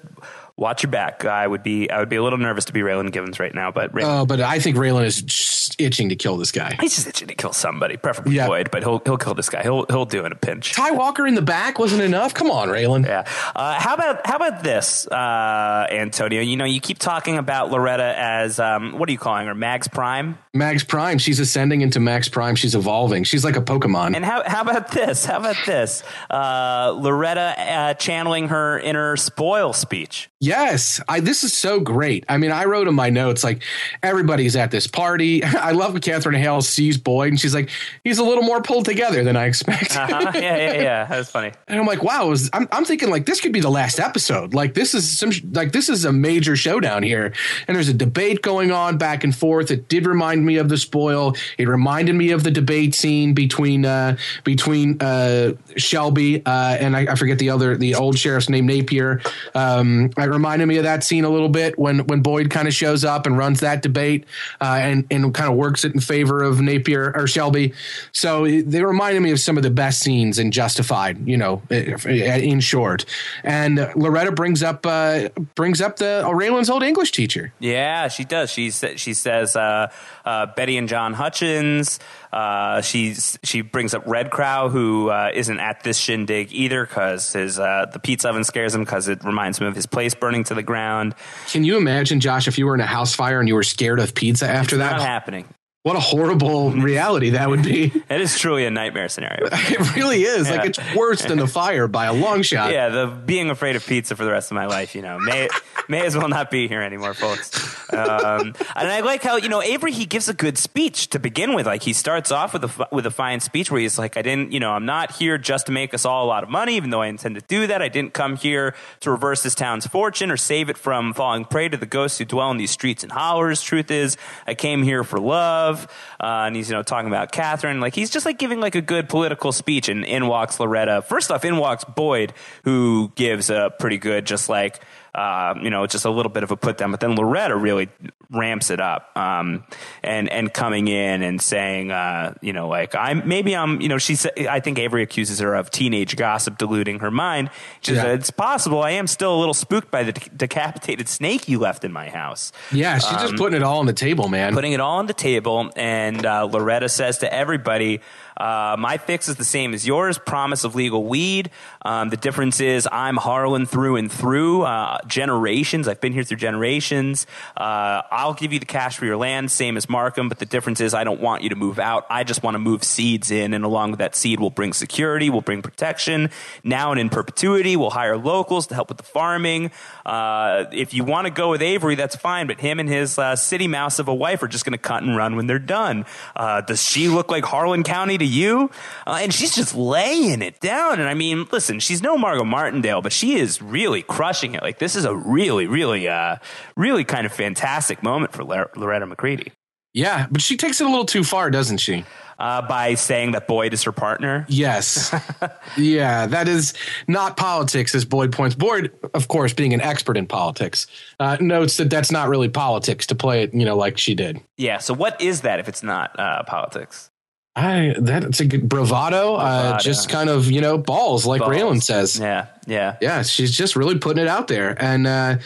watch 0.58 0.84
your 0.84 0.92
back. 0.92 1.26
I 1.26 1.46
would 1.46 1.64
be 1.64 1.90
I 1.90 2.00
would 2.00 2.10
be 2.10 2.16
a 2.16 2.24
little 2.24 2.40
nervous 2.40 2.66
to 2.66 2.74
be 2.74 2.82
Raylan 2.82 3.12
Givens 3.12 3.40
right 3.40 3.54
now, 3.54 3.72
but 3.72 3.92
Raylan, 3.94 4.22
uh, 4.22 4.26
but 4.26 4.42
I 4.42 4.60
think 4.60 4.78
Raylan 4.78 5.06
is 5.06 5.76
itching 5.80 6.10
to 6.10 6.16
kill 6.16 6.38
this 6.38 6.52
guy. 6.52 6.78
He's 6.80 6.96
just 6.96 7.08
itching 7.08 7.28
to 7.28 7.36
kill 7.36 7.54
somebody, 7.54 7.98
preferably 7.98 8.36
yeah. 8.36 8.48
Boyd, 8.48 8.72
but 8.72 8.84
he'll 8.84 9.02
he'll 9.06 9.18
kill 9.18 9.34
this 9.34 9.50
guy. 9.50 9.62
He'll 9.64 9.86
he'll 9.88 10.06
do 10.06 10.24
it 10.24 10.26
in 10.28 10.32
a 10.32 10.36
pinch. 10.36 10.74
Ty 10.74 10.92
Walker 10.92 11.28
in 11.28 11.36
the 11.36 11.42
back 11.42 11.80
wasn't 11.80 12.02
enough. 12.02 12.34
Come 12.34 12.50
on, 12.50 12.70
Raylan. 12.70 13.06
Yeah. 13.06 13.26
Uh, 13.56 13.80
how 13.80 13.94
about 13.94 14.26
how 14.26 14.36
about 14.38 14.64
this, 14.64 15.08
uh, 15.08 15.88
Antonio? 15.92 16.42
You 16.42 16.58
know, 16.58 16.66
you 16.66 16.80
keep 16.80 17.00
talking 17.00 17.38
about 17.38 17.72
Loretta 17.72 18.14
as 18.18 18.60
um, 18.60 18.98
what 18.98 19.10
are 19.10 19.12
you 19.12 19.18
calling 19.18 19.48
her? 19.48 19.56
Mags 19.56 19.88
Prime. 19.88 20.38
Mags 20.54 20.84
Prime. 20.84 21.18
She's 21.18 21.40
ascending 21.40 21.82
into 21.82 22.00
Mags 22.00 22.30
Prime. 22.30 22.56
She's 22.56 22.76
evolving. 22.76 23.24
She's 23.24 23.44
like 23.44 23.58
a 23.58 23.62
Pokemon. 23.62 24.16
And 24.16 24.24
how 24.24 24.44
how 24.46 24.62
about 24.62 24.92
this? 24.92 25.26
How 25.26 25.38
about 25.38 25.58
this? 25.66 26.04
Uh, 26.30 26.96
Loretta 26.98 27.56
uh, 27.58 27.94
channeling 27.96 28.50
her 28.50 28.80
inner 28.80 29.18
spoil 29.18 29.74
speech. 29.74 30.30
Yes, 30.46 31.02
I, 31.10 31.22
this 31.22 31.44
is 31.44 31.54
so 31.54 31.80
great. 31.80 32.24
I 32.30 32.38
mean, 32.38 32.52
I 32.52 32.66
wrote 32.66 32.88
in 32.88 32.94
my 32.94 33.10
notes 33.10 33.44
like 33.44 33.64
everybody's 34.04 34.56
at 34.56 34.70
this 34.70 34.86
party. 34.86 35.44
I 35.44 35.72
love 35.72 35.94
when 35.94 36.04
Catherine 36.04 36.36
Hale 36.36 36.62
sees 36.62 37.00
Boyd 37.00 37.30
and 37.30 37.40
she's 37.40 37.56
like, 37.56 37.72
he's 38.04 38.20
a 38.20 38.24
little 38.24 38.44
more 38.44 38.62
pulled 38.62 38.86
together 38.86 39.24
than 39.24 39.36
I 39.36 39.46
expected. 39.46 39.98
Uh-huh. 39.98 40.32
Yeah, 40.36 40.58
yeah, 40.58 40.74
yeah. 40.74 41.08
That 41.16 41.20
was 41.20 41.30
funny. 41.30 41.52
and 41.68 41.80
I'm 41.80 41.86
like, 41.86 42.04
wow. 42.04 42.28
Was, 42.28 42.50
I'm, 42.54 42.68
I'm 42.72 42.86
thinking 42.86 43.10
like 43.10 43.26
this 43.26 43.42
could 43.42 43.54
be 43.54 43.60
the 43.60 43.70
last 43.70 44.00
episode. 44.00 44.54
Like 44.54 44.74
this 44.74 44.94
is 44.94 45.18
some 45.18 45.32
like 45.52 45.72
this 45.72 45.90
is 45.90 46.06
a 46.06 46.12
major 46.12 46.56
showdown 46.56 47.04
here, 47.04 47.34
and 47.68 47.76
there's 47.76 47.90
a 47.90 47.94
debate 47.94 48.42
going 48.42 48.72
on 48.72 48.98
back 48.98 49.24
and 49.24 49.36
forth. 49.36 49.72
It 49.72 49.88
did 49.88 50.06
remind 50.06 50.46
me 50.46 50.58
of 50.58 50.70
the 50.70 50.78
spoil. 50.78 51.36
It 51.58 51.68
reminded 51.68 52.14
me 52.16 52.32
of 52.32 52.44
the 52.44 52.52
debate 52.52 52.94
scene 52.94 53.34
between 53.34 53.86
uh, 53.86 54.18
between 54.44 55.02
uh, 55.02 55.54
Shelby 55.78 56.46
uh, 56.46 56.78
and 56.80 56.96
I, 56.96 57.12
I, 57.12 57.16
forget 57.16 57.40
the 57.40 57.50
other 57.50 57.78
the 57.78 57.96
old 57.96 58.18
sheriff's 58.18 58.50
name 58.50 58.66
Napier. 58.66 59.22
Um, 59.54 60.12
I 60.18 60.26
reminded 60.36 60.68
me 60.68 60.78
of 60.78 60.84
that 60.84 61.04
scene 61.04 61.24
a 61.24 61.30
little 61.30 61.50
bit 61.50 61.80
when 61.80 62.06
when 62.08 62.22
Boyd 62.22 62.50
kind 62.50 62.68
of 62.68 62.74
shows 62.74 63.04
up 63.04 63.26
and 63.26 63.38
runs 63.38 63.62
that 63.62 63.82
debate 63.82 64.26
uh, 64.62 64.78
and 64.80 65.08
and 65.10 65.34
kind 65.34 65.50
of 65.50 65.56
works 65.58 65.86
it 65.86 65.94
in 65.94 66.00
favor 66.00 66.44
of 66.44 66.62
Napier 66.62 67.12
or 67.16 67.26
Shelby. 67.26 67.74
So 68.12 68.46
they 68.46 68.84
reminded 68.84 69.22
me 69.22 69.32
of 69.32 69.40
some 69.40 69.58
of 69.58 69.64
the 69.64 69.70
best 69.70 70.02
scenes 70.02 70.38
in 70.38 70.52
Justified. 70.52 71.28
You 71.28 71.38
know, 71.38 71.62
in 71.70 72.60
short. 72.60 73.06
And 73.44 73.92
Loretta 73.96 74.32
brings 74.32 74.62
up 74.62 74.86
uh, 74.86 75.30
brings 75.56 75.82
up 75.82 75.96
the 75.98 76.24
Raylan's 76.28 76.70
old 76.70 76.84
English 76.84 77.12
teacher. 77.12 77.54
Yeah, 77.60 78.10
she 78.10 78.26
does. 78.26 78.52
She 78.52 78.70
she 78.70 79.14
says 79.14 79.56
uh, 79.56 79.92
uh, 80.26 80.48
Betty 80.48 80.78
and 80.78 80.90
John 80.90 81.14
Hutchins. 81.14 82.00
Uh, 82.36 82.82
she's 82.82 83.40
she 83.44 83.62
brings 83.62 83.94
up 83.94 84.04
Red 84.06 84.30
Crow, 84.30 84.68
who 84.68 85.10
uh, 85.10 85.32
not 85.34 85.58
at 85.58 85.84
this 85.84 85.98
shindig 85.98 86.52
either, 86.52 86.86
because 86.86 87.32
his 87.32 87.58
uh, 87.58 87.86
the 87.94 88.00
pizza 88.00 88.28
oven 88.28 88.44
scares 88.44 88.76
him 88.76 88.82
because 88.82 89.08
it 89.08 89.24
reminds 89.24 89.58
him 89.58 89.68
of 89.68 89.74
his 89.74 89.86
place 89.86 90.14
burning 90.14 90.44
to 90.44 90.54
the 90.54 90.62
ground. 90.62 91.16
Can 91.48 91.64
you 91.64 91.78
imagine, 91.78 92.20
Josh, 92.20 92.50
if 92.50 92.58
you 92.58 92.66
were 92.66 92.76
in 92.76 92.82
a 92.82 92.86
house 92.86 93.16
fire 93.16 93.40
and 93.40 93.48
you 93.48 93.56
were 93.56 93.64
scared 93.64 94.02
of 94.02 94.14
pizza 94.14 94.50
after 94.50 94.76
it's 94.76 94.80
that? 94.80 94.98
Not 94.98 95.02
happening. 95.02 95.48
What 95.86 95.96
a 95.96 96.00
horrible 96.00 96.72
reality 96.72 97.30
that 97.30 97.48
would 97.48 97.62
be. 97.62 97.84
it 98.10 98.20
is 98.20 98.40
truly 98.40 98.66
a 98.66 98.72
nightmare 98.72 99.08
scenario. 99.08 99.46
it 99.52 99.96
really 99.96 100.24
is. 100.24 100.50
Yeah. 100.50 100.56
Like 100.56 100.70
it's 100.70 100.96
worse 100.96 101.22
than 101.22 101.38
a 101.38 101.46
fire 101.46 101.88
by 101.88 102.06
a 102.06 102.14
long 102.14 102.42
shot. 102.42 102.72
Yeah, 102.72 102.90
the 102.90 103.06
being 103.06 103.52
afraid 103.52 103.76
of 103.76 103.86
pizza 103.86 104.16
for 104.16 104.26
the 104.26 104.32
rest 104.32 104.50
of 104.50 104.56
my 104.56 104.66
life, 104.66 104.96
you 104.96 105.04
know, 105.04 105.20
may 105.20 105.48
may 105.88 106.04
as 106.04 106.18
well 106.18 106.28
not 106.28 106.50
be 106.50 106.68
here 106.68 106.82
anymore, 106.82 107.14
folks. 107.14 107.54
Um, 107.94 108.56
and 108.76 108.88
I 108.88 109.02
like 109.02 109.22
how 109.22 109.36
you 109.36 109.48
know 109.48 109.62
Avery 109.62 109.92
he 109.92 110.08
gives 110.08 110.28
a 110.28 110.34
good 110.34 110.58
speech 110.58 111.12
to 111.12 111.20
begin 111.20 111.54
with. 111.54 111.68
Like 111.68 111.84
he 111.84 111.94
starts 111.94 112.32
off 112.32 112.54
with 112.54 112.64
a 112.64 112.88
with 112.92 113.06
a 113.06 113.12
fine 113.12 113.40
speech 113.40 113.70
where 113.70 113.80
he's 113.80 114.00
like, 114.00 114.18
"I 114.18 114.24
didn't, 114.24 114.54
you 114.54 114.60
know, 114.60 114.72
I'm 114.72 114.88
not 114.88 115.12
here 115.12 115.38
just 115.38 115.68
to 115.68 115.72
make 115.72 115.94
us 115.94 116.04
all 116.04 116.26
a 116.26 116.30
lot 116.30 116.42
of 116.42 116.50
money, 116.50 116.78
even 116.78 116.90
though 116.90 117.04
I 117.04 117.10
intend 117.10 117.36
to 117.36 117.42
do 117.42 117.68
that. 117.68 117.84
I 117.84 117.90
didn't 117.90 118.16
come 118.16 118.38
here 118.38 118.74
to 119.02 119.12
reverse 119.12 119.44
this 119.44 119.54
town's 119.54 119.86
fortune 119.86 120.32
or 120.32 120.38
save 120.38 120.68
it 120.72 120.80
from 120.80 121.14
falling 121.14 121.46
prey 121.46 121.70
to 121.70 121.78
the 121.78 121.86
ghosts 121.86 122.18
who 122.18 122.26
dwell 122.26 122.50
in 122.50 122.58
these 122.58 122.72
streets 122.72 123.04
and 123.04 123.12
hollers. 123.12 123.62
Truth 123.62 123.92
is, 123.92 124.18
I 124.48 124.56
came 124.56 124.82
here 124.82 125.04
for 125.04 125.20
love." 125.20 125.75
Uh, 126.20 126.46
and 126.48 126.56
he's 126.56 126.70
you 126.70 126.76
know 126.76 126.84
talking 126.84 127.08
about 127.08 127.32
Catherine. 127.32 127.80
Like 127.80 127.96
he's 127.96 128.10
just 128.10 128.26
like 128.26 128.38
giving 128.38 128.60
like 128.60 128.76
a 128.76 128.82
good 128.82 129.10
political 129.10 129.52
speech. 129.52 129.90
And 129.90 130.04
in 130.06 130.28
walks 130.28 130.60
Loretta. 130.60 131.02
First 131.02 131.32
off, 131.32 131.46
in 131.46 131.58
walks 131.58 131.84
Boyd, 131.84 132.34
who 132.64 133.12
gives 133.16 133.50
a 133.50 133.74
pretty 133.80 133.98
good 133.98 134.26
just 134.26 134.50
like 134.50 134.82
uh, 135.16 135.56
you 135.62 135.70
know, 135.70 135.88
just 135.88 136.06
a 136.06 136.10
little 136.10 136.32
bit 136.32 136.44
of 136.44 136.52
a 136.52 136.58
put 136.58 136.78
down. 136.78 136.92
But 136.92 137.00
then 137.00 137.16
Loretta 137.16 137.56
really 137.56 137.90
ramps 138.30 138.70
it 138.70 138.80
up, 138.82 139.16
um, 139.16 139.64
and 140.04 140.30
and 140.30 140.54
coming 140.54 140.88
in 140.88 141.22
and 141.22 141.42
saying, 141.42 141.92
uh, 141.92 142.34
you 142.42 142.54
know, 142.54 142.68
like 142.68 142.96
I'm 142.96 143.28
maybe 143.28 143.56
I'm, 143.56 143.82
you 143.82 143.90
know, 143.90 143.98
she's. 143.98 144.26
I 144.38 144.60
think 144.60 144.78
Avery 144.80 145.04
accuses 145.04 145.40
her 145.40 145.54
of 145.56 145.72
teenage 145.72 146.16
gossip 146.18 146.58
diluting 146.58 147.00
her 147.00 147.12
mind. 147.12 147.50
Just, 147.82 148.04
Yeah. 148.04 148.14
It's 148.14 148.30
possible. 148.32 148.82
I 148.84 148.92
am 148.92 149.08
still 149.08 149.36
a 149.36 149.40
little 149.40 149.54
spooked 149.54 149.90
by 149.92 150.04
the 150.04 150.12
de- 150.12 150.30
decapitated 150.30 151.08
snake 151.08 151.48
you 151.48 151.60
left 151.60 151.86
in 151.86 151.92
my 151.94 152.10
house 152.10 152.52
Yeah, 152.72 152.98
she's 152.98 153.12
just 153.22 153.36
putting 153.38 153.56
it 153.56 153.64
all 153.64 153.80
on 153.80 153.86
the 153.86 153.94
table, 153.94 154.28
man. 154.28 154.54
putting 154.54 154.74
it 154.74 154.80
all 154.80 154.98
on 154.98 155.06
the 155.08 155.14
table. 155.14 155.70
And 155.76 156.26
uh, 156.26 156.46
Loretta 156.46 156.90
says 156.90 157.20
to 157.20 157.34
everybody, 157.34 158.02
uh, 158.38 158.76
my 158.78 158.98
fix 158.98 159.30
is 159.30 159.36
the 159.36 159.46
same 159.46 159.74
as 159.74 159.86
yours. 159.88 160.18
Promise 160.18 160.64
of 160.64 160.76
legal 160.76 161.06
weed. 161.06 161.50
Um, 161.84 162.10
the 162.10 162.18
difference 162.18 162.60
is 162.60 162.88
I'm 162.92 163.18
Harlan 163.18 163.66
through 163.66 163.96
and 163.96 164.12
through. 164.12 164.64
Uh, 164.64 164.98
generations. 165.08 165.88
I've 165.88 166.02
been 166.02 166.14
here 166.14 166.24
through 166.24 166.38
generations. 166.38 167.28
Uh, 167.56 168.02
I'll 168.12 168.34
give 168.34 168.52
you 168.52 168.60
the 168.60 168.66
cash 168.66 168.98
for 168.98 169.06
your 169.06 169.18
land, 169.18 169.52
same 169.52 169.78
as 169.78 169.88
Markham. 169.88 170.30
But 170.30 170.40
the 170.40 170.46
difference 170.46 170.82
is 170.82 170.94
I 170.94 171.04
don't 171.04 171.22
want 171.22 171.44
you 171.44 171.50
to 171.50 171.56
move 171.56 171.80
out. 171.80 172.06
I 172.10 172.24
just 172.24 172.44
want 172.44 172.56
to 172.56 172.60
move 172.60 172.84
seeds 172.84 173.32
in, 173.32 173.54
and 173.54 173.64
along 173.64 173.92
with 173.92 174.00
that 174.00 174.16
seed, 174.16 174.40
we'll 174.40 174.50
bring 174.50 174.74
security, 174.74 175.30
we'll 175.30 175.42
bring 175.42 175.62
protection. 175.62 176.30
Now 176.64 176.92
and 176.92 177.00
in 177.00 177.10
perpetuity, 177.10 177.76
we'll 177.76 177.90
hire 177.90 178.18
locals 178.18 178.68
to 178.68 178.76
help 178.76 178.90
with 178.90 178.98
the 178.98 179.04
farming. 179.04 179.72
Uh, 180.06 180.66
if 180.72 180.94
you 180.94 181.04
want 181.04 181.26
to 181.26 181.32
go 181.32 181.52
with 181.52 181.62
Avery, 181.62 181.96
that's 181.96 182.16
fine. 182.16 182.48
But 182.48 182.60
him 182.60 182.80
and 182.80 182.90
his 182.90 183.18
uh, 183.18 183.36
city 183.36 183.68
mouse 183.68 184.00
of 184.00 184.08
a 184.08 184.16
wife 184.16 184.44
are 184.44 184.48
just 184.48 184.66
going 184.66 184.74
to 184.74 184.78
cut 184.78 185.04
and 185.04 185.16
run 185.16 185.36
when 185.36 185.48
they're 185.48 185.60
done. 185.60 186.06
Uh, 186.36 186.62
does 186.62 186.84
she 186.84 187.08
look 187.08 187.32
like 187.32 187.46
Harlan 187.46 187.84
County 187.84 188.18
to 188.26 188.32
you? 188.32 188.70
Uh, 189.06 189.20
and 189.22 189.34
she's 189.34 189.56
just 189.56 189.76
laying 189.76 190.42
it 190.42 190.60
down. 190.60 191.00
And 191.00 191.08
I 191.08 191.14
mean, 191.14 191.48
listen, 191.52 191.80
she's 191.80 192.02
no 192.02 192.18
Margot 192.18 192.44
Martindale, 192.44 193.02
but 193.02 193.14
she 193.14 193.36
is 193.36 193.62
really 193.62 194.02
crushing 194.02 194.56
it. 194.56 194.62
Like 194.62 194.80
this 194.80 194.96
is 194.96 195.06
a 195.06 195.16
really, 195.16 195.68
really, 195.68 196.08
uh, 196.08 196.38
really 196.76 197.04
kind 197.04 197.26
of 197.26 197.32
fantastic 197.32 198.04
moment 198.04 198.34
for 198.34 198.44
Lor- 198.44 198.72
Loretta 198.76 199.06
McCready. 199.06 199.52
Yeah, 199.96 200.28
but 200.30 200.42
she 200.42 200.58
takes 200.58 200.82
it 200.82 200.84
a 200.84 200.90
little 200.90 201.06
too 201.06 201.24
far, 201.24 201.50
doesn't 201.50 201.78
she? 201.78 202.04
Uh, 202.38 202.62
by 202.68 202.96
saying 202.96 203.32
that 203.32 203.48
Boyd 203.48 203.74
is 203.74 203.84
her 203.84 203.94
partner. 203.94 204.46
Yes. 204.50 205.16
yeah, 205.78 206.26
that 206.26 206.50
is 206.50 206.74
not 207.08 207.38
politics, 207.38 207.96
as 207.96 208.04
Boyd 208.04 208.34
points. 208.34 208.56
Boyd, 208.56 208.92
of 209.14 209.30
course, 209.30 209.54
being 209.54 209.74
an 209.74 209.80
expert 209.80 210.18
in 210.18 210.28
politics, 210.28 210.86
uh, 211.22 211.38
notes 211.40 211.78
that 211.78 211.90
that's 211.90 212.12
not 212.12 212.28
really 212.28 212.50
politics 212.50 213.08
to 213.08 213.16
play 213.16 213.44
it, 213.44 213.54
you 213.54 213.64
know, 213.64 213.78
like 213.78 213.98
she 213.98 214.16
did. 214.16 214.42
Yeah. 214.58 214.80
So 214.80 214.94
what 214.94 215.22
is 215.22 215.42
that 215.42 215.62
if 215.62 215.70
it's 215.70 215.82
not 215.82 216.20
uh, 216.20 216.44
politics? 216.44 217.10
I 217.58 217.96
that's 217.98 218.42
a 218.42 218.46
good 218.46 218.68
bravado, 218.68 219.36
Uh, 219.36 219.80
just 219.80 220.10
kind 220.10 220.30
of 220.30 220.52
you 220.52 220.60
know 220.60 220.78
balls, 220.78 221.26
like 221.26 221.40
Balls. 221.40 221.54
Raylan 221.56 221.82
says. 221.82 222.20
Yeah. 222.20 222.48
Yeah. 222.68 222.96
Yeah, 223.00 223.22
she's 223.22 223.56
just 223.56 223.76
really 223.76 223.98
putting 223.98 224.22
it 224.24 224.28
out 224.28 224.48
there, 224.48 224.76
and 224.84 225.08
uh, 225.08 225.38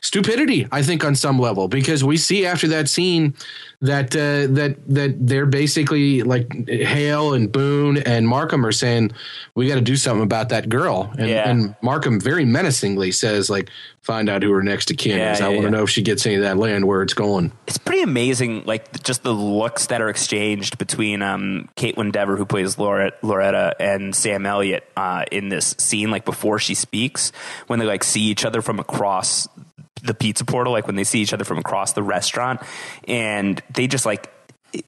stupidity, 0.00 0.66
I 0.72 0.82
think, 0.82 1.04
on 1.04 1.14
some 1.14 1.38
level, 1.38 1.68
because 1.68 2.02
we 2.04 2.16
see 2.16 2.44
after 2.44 2.68
that 2.68 2.88
scene 2.88 3.34
that 3.84 4.14
uh, 4.16 4.52
that 4.54 4.76
that 4.88 5.14
they're 5.26 5.46
basically 5.46 6.22
like 6.22 6.68
Hale 6.68 7.34
and 7.34 7.50
Boone 7.52 7.98
and 7.98 8.26
Markham 8.26 8.64
are 8.66 8.72
saying 8.72 9.12
we 9.54 9.68
got 9.68 9.76
to 9.76 9.80
do 9.80 9.96
something 9.96 10.22
about 10.24 10.48
that 10.48 10.68
girl, 10.68 11.12
and, 11.18 11.28
Yeah. 11.28 11.48
and 11.48 11.74
Markham 11.82 12.20
very 12.20 12.44
menacingly 12.44 13.12
says 13.12 13.48
like 13.48 13.70
find 14.02 14.28
out 14.28 14.42
who 14.42 14.50
her 14.52 14.62
next 14.62 14.90
of 14.90 14.98
kin 14.98 15.16
Yeah, 15.18 15.32
is. 15.32 15.40
I 15.40 15.48
yeah, 15.48 15.54
want 15.54 15.62
to 15.62 15.70
know 15.70 15.82
if 15.84 15.88
she 15.90 16.02
gets 16.02 16.26
any 16.26 16.34
of 16.34 16.42
that 16.42 16.58
land 16.58 16.86
where 16.86 17.00
it's 17.02 17.14
going. 17.14 17.52
it's 17.66 17.78
pretty 17.78 18.02
amazing, 18.02 18.64
like 18.66 19.02
just 19.02 19.22
the 19.22 19.32
looks 19.32 19.86
that 19.86 20.02
are 20.02 20.10
exchanged 20.10 20.76
between 20.76 21.22
um, 21.22 21.70
Kaitlyn 21.76 22.12
Dever, 22.12 22.36
who 22.36 22.44
plays 22.44 22.78
Loretta, 22.78 23.16
Loretta 23.22 23.74
and 23.80 24.14
Sam 24.14 24.44
Elliott 24.44 24.86
uh, 24.96 25.24
in 25.32 25.48
this 25.48 25.74
scene, 25.78 26.10
like 26.10 26.26
before 26.26 26.58
she 26.58 26.74
speaks, 26.74 27.32
when 27.66 27.78
they 27.78 27.86
like 27.86 28.04
see 28.04 28.22
each 28.24 28.44
other 28.44 28.60
from 28.60 28.78
across 28.78 29.48
the 30.04 30.14
pizza 30.14 30.44
portal, 30.44 30.72
like 30.72 30.86
when 30.86 30.96
they 30.96 31.04
see 31.04 31.20
each 31.20 31.32
other 31.32 31.44
from 31.44 31.58
across 31.58 31.92
the 31.94 32.02
restaurant, 32.02 32.60
and 33.08 33.62
they 33.72 33.86
just 33.86 34.06
like 34.06 34.30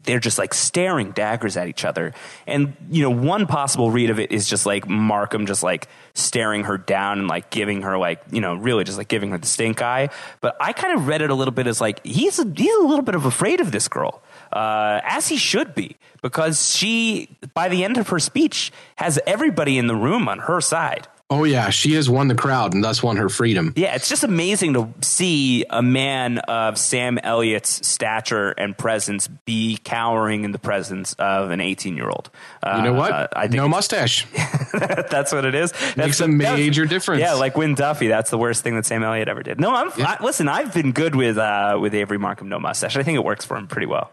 they're 0.03 0.21
just 0.21 0.39
like 0.39 0.55
staring 0.55 1.13
daggers 1.13 1.57
at 1.57 1.69
each 1.69 1.85
other. 1.85 2.13
And, 2.47 2.77
you 2.91 3.03
know, 3.03 3.11
one 3.11 3.47
possible 3.47 3.91
read 3.91 4.11
of 4.11 4.19
it 4.19 4.33
is 4.33 4.49
just 4.49 4.67
like 4.67 4.89
Markham 4.89 5.47
just 5.47 5.63
like 5.63 5.89
staring 6.15 6.65
her 6.65 6.79
down 6.79 7.21
and 7.21 7.29
like 7.29 7.51
giving 7.51 7.83
her 7.83 7.97
like, 7.99 8.21
you 8.31 8.41
know, 8.41 8.55
really 8.55 8.85
just 8.85 8.99
like 8.99 9.09
giving 9.09 9.31
her 9.31 9.39
the 9.39 9.47
stink 9.47 9.83
eye. 9.83 10.11
But 10.41 10.57
I 10.61 10.73
kind 10.73 10.99
of 10.99 11.07
read 11.07 11.23
it 11.23 11.31
a 11.31 11.35
little 11.35 11.55
bit 11.55 11.67
as 11.67 11.81
like 11.81 12.05
he's 12.05 12.39
a, 12.39 12.53
he's 12.57 12.75
a 12.77 12.83
little 12.83 13.05
bit 13.05 13.15
of 13.15 13.25
afraid 13.25 13.61
of 13.61 13.73
this 13.73 13.89
girl. 13.89 14.23
Uh, 14.53 15.01
as 15.03 15.29
he 15.29 15.37
should 15.37 15.75
be, 15.75 15.97
because 16.23 16.75
she, 16.75 17.29
by 17.53 17.69
the 17.69 17.85
end 17.85 17.97
of 17.97 18.09
her 18.09 18.19
speech, 18.19 18.73
has 18.97 19.19
everybody 19.27 19.77
in 19.77 19.87
the 19.87 19.97
room 19.97 20.29
on 20.29 20.39
her 20.41 20.61
side. 20.61 21.09
Oh 21.29 21.43
yeah, 21.43 21.71
she 21.71 21.95
has 21.95 22.09
won 22.09 22.29
the 22.29 22.37
crowd 22.37 22.73
and 22.73 22.85
thus 22.85 23.03
won 23.03 23.17
her 23.17 23.29
freedom. 23.29 23.73
Yeah, 23.75 23.97
it's 23.97 24.09
just 24.09 24.23
amazing 24.23 24.75
to 24.75 24.89
see 25.01 25.65
a 25.69 25.83
man 25.83 26.39
of 26.39 26.79
Sam 26.79 27.19
Elliott's 27.19 27.85
stature 27.85 28.51
and 28.51 28.79
presence 28.79 29.27
be 29.45 29.77
cowering 29.83 30.45
in 30.45 30.53
the 30.53 30.61
presence 30.61 31.15
of 31.15 31.51
an 31.51 31.61
18 31.61 31.97
year 31.97 32.09
old. 32.09 32.31
Uh, 32.63 32.75
You 32.77 32.85
know 32.85 32.93
what? 32.93 33.37
I 33.37 33.43
think 33.49 33.55
no 33.55 33.67
mustache. 33.67 34.25
that's 34.73 35.33
what 35.33 35.45
it 35.45 35.57
is. 35.57 35.73
That's 35.73 35.97
Makes 35.97 36.21
a 36.21 36.23
the- 36.25 36.29
major 36.29 36.85
difference. 36.87 37.21
Yeah, 37.23 37.33
like 37.33 37.57
Wynn 37.57 37.75
Duffy. 37.75 38.07
That's 38.07 38.31
the 38.31 38.39
worst 38.39 38.63
thing 38.63 38.77
that 38.77 38.87
Sam 38.87 39.03
Elliott 39.03 39.29
ever 39.29 39.43
did. 39.43 39.59
No, 39.59 39.75
I'm 39.75 39.91
I, 39.97 40.19
listen. 40.23 40.47
I've 40.47 40.73
been 40.73 40.93
good 40.93 41.17
with 41.17 41.39
uh, 41.39 41.77
with 41.81 41.93
Avery 41.93 42.19
Markham, 42.19 42.49
no 42.49 42.61
mustache. 42.61 42.97
I 42.97 43.03
think 43.03 43.17
it 43.17 43.25
works 43.25 43.45
for 43.45 43.57
him 43.57 43.67
pretty 43.67 43.87
well. 43.89 44.13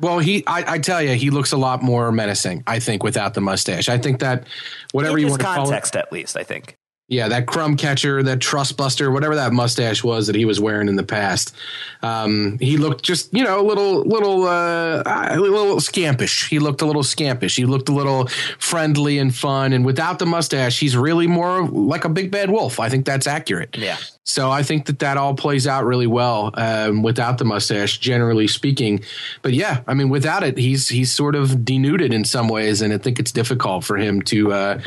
Well, 0.00 0.18
he, 0.18 0.44
I, 0.46 0.74
I 0.74 0.78
tell 0.78 1.02
you, 1.02 1.14
he 1.14 1.30
looks 1.30 1.52
a 1.52 1.56
lot 1.56 1.82
more 1.82 2.10
menacing. 2.12 2.62
I 2.66 2.78
think 2.78 3.02
without 3.02 3.34
the 3.34 3.40
mustache. 3.40 3.88
I 3.88 3.98
think 3.98 4.20
that 4.20 4.46
whatever 4.92 5.18
In 5.18 5.24
you 5.24 5.30
want 5.30 5.40
to 5.40 5.46
call 5.46 5.54
it, 5.54 5.66
context, 5.66 5.96
at 5.96 6.10
least, 6.12 6.36
I 6.36 6.42
think. 6.42 6.76
yeah, 7.08 7.28
that 7.28 7.46
crumb 7.46 7.76
catcher, 7.76 8.22
that 8.22 8.40
trust 8.40 8.76
buster, 8.76 9.10
whatever 9.10 9.34
that 9.34 9.52
mustache 9.52 10.04
was 10.04 10.26
that 10.28 10.36
he 10.36 10.44
was 10.44 10.60
wearing 10.60 10.88
in 10.88 10.94
the 10.96 11.02
past, 11.02 11.54
um, 12.02 12.56
he 12.60 12.76
looked 12.76 13.02
just 13.04 13.34
you 13.34 13.42
know 13.42 13.60
a 13.60 13.66
little, 13.66 14.02
little, 14.04 14.46
uh, 14.46 15.02
a 15.04 15.36
little 15.36 15.76
scampish. 15.76 16.48
He 16.48 16.58
looked 16.60 16.82
a 16.82 16.86
little 16.86 17.02
scampish. 17.02 17.56
He 17.56 17.66
looked 17.66 17.88
a 17.88 17.92
little 17.92 18.28
friendly 18.58 19.18
and 19.18 19.34
fun. 19.34 19.72
And 19.72 19.84
without 19.84 20.18
the 20.20 20.26
mustache, 20.26 20.78
he's 20.78 20.96
really 20.96 21.26
more 21.26 21.66
like 21.68 22.04
a 22.04 22.08
big 22.08 22.30
bad 22.30 22.48
wolf. 22.50 22.78
I 22.78 22.88
think 22.88 23.04
that's 23.04 23.26
accurate. 23.26 23.76
Yeah. 23.76 23.96
So 24.30 24.50
I 24.50 24.62
think 24.62 24.86
that 24.86 25.00
that 25.00 25.16
all 25.16 25.34
plays 25.34 25.66
out 25.66 25.84
really 25.84 26.06
well 26.06 26.50
um, 26.54 27.02
without 27.02 27.38
the 27.38 27.44
mustache, 27.44 27.98
generally 27.98 28.46
speaking. 28.46 29.02
But 29.42 29.54
yeah, 29.54 29.82
I 29.88 29.94
mean, 29.94 30.08
without 30.08 30.44
it, 30.44 30.56
he's 30.56 30.88
he's 30.88 31.12
sort 31.12 31.34
of 31.34 31.64
denuded 31.64 32.14
in 32.14 32.24
some 32.24 32.46
ways, 32.46 32.80
and 32.80 32.92
I 32.92 32.98
think 32.98 33.18
it's 33.18 33.32
difficult 33.32 33.84
for 33.84 33.96
him 33.96 34.22
to 34.22 34.52
uh, 34.52 34.80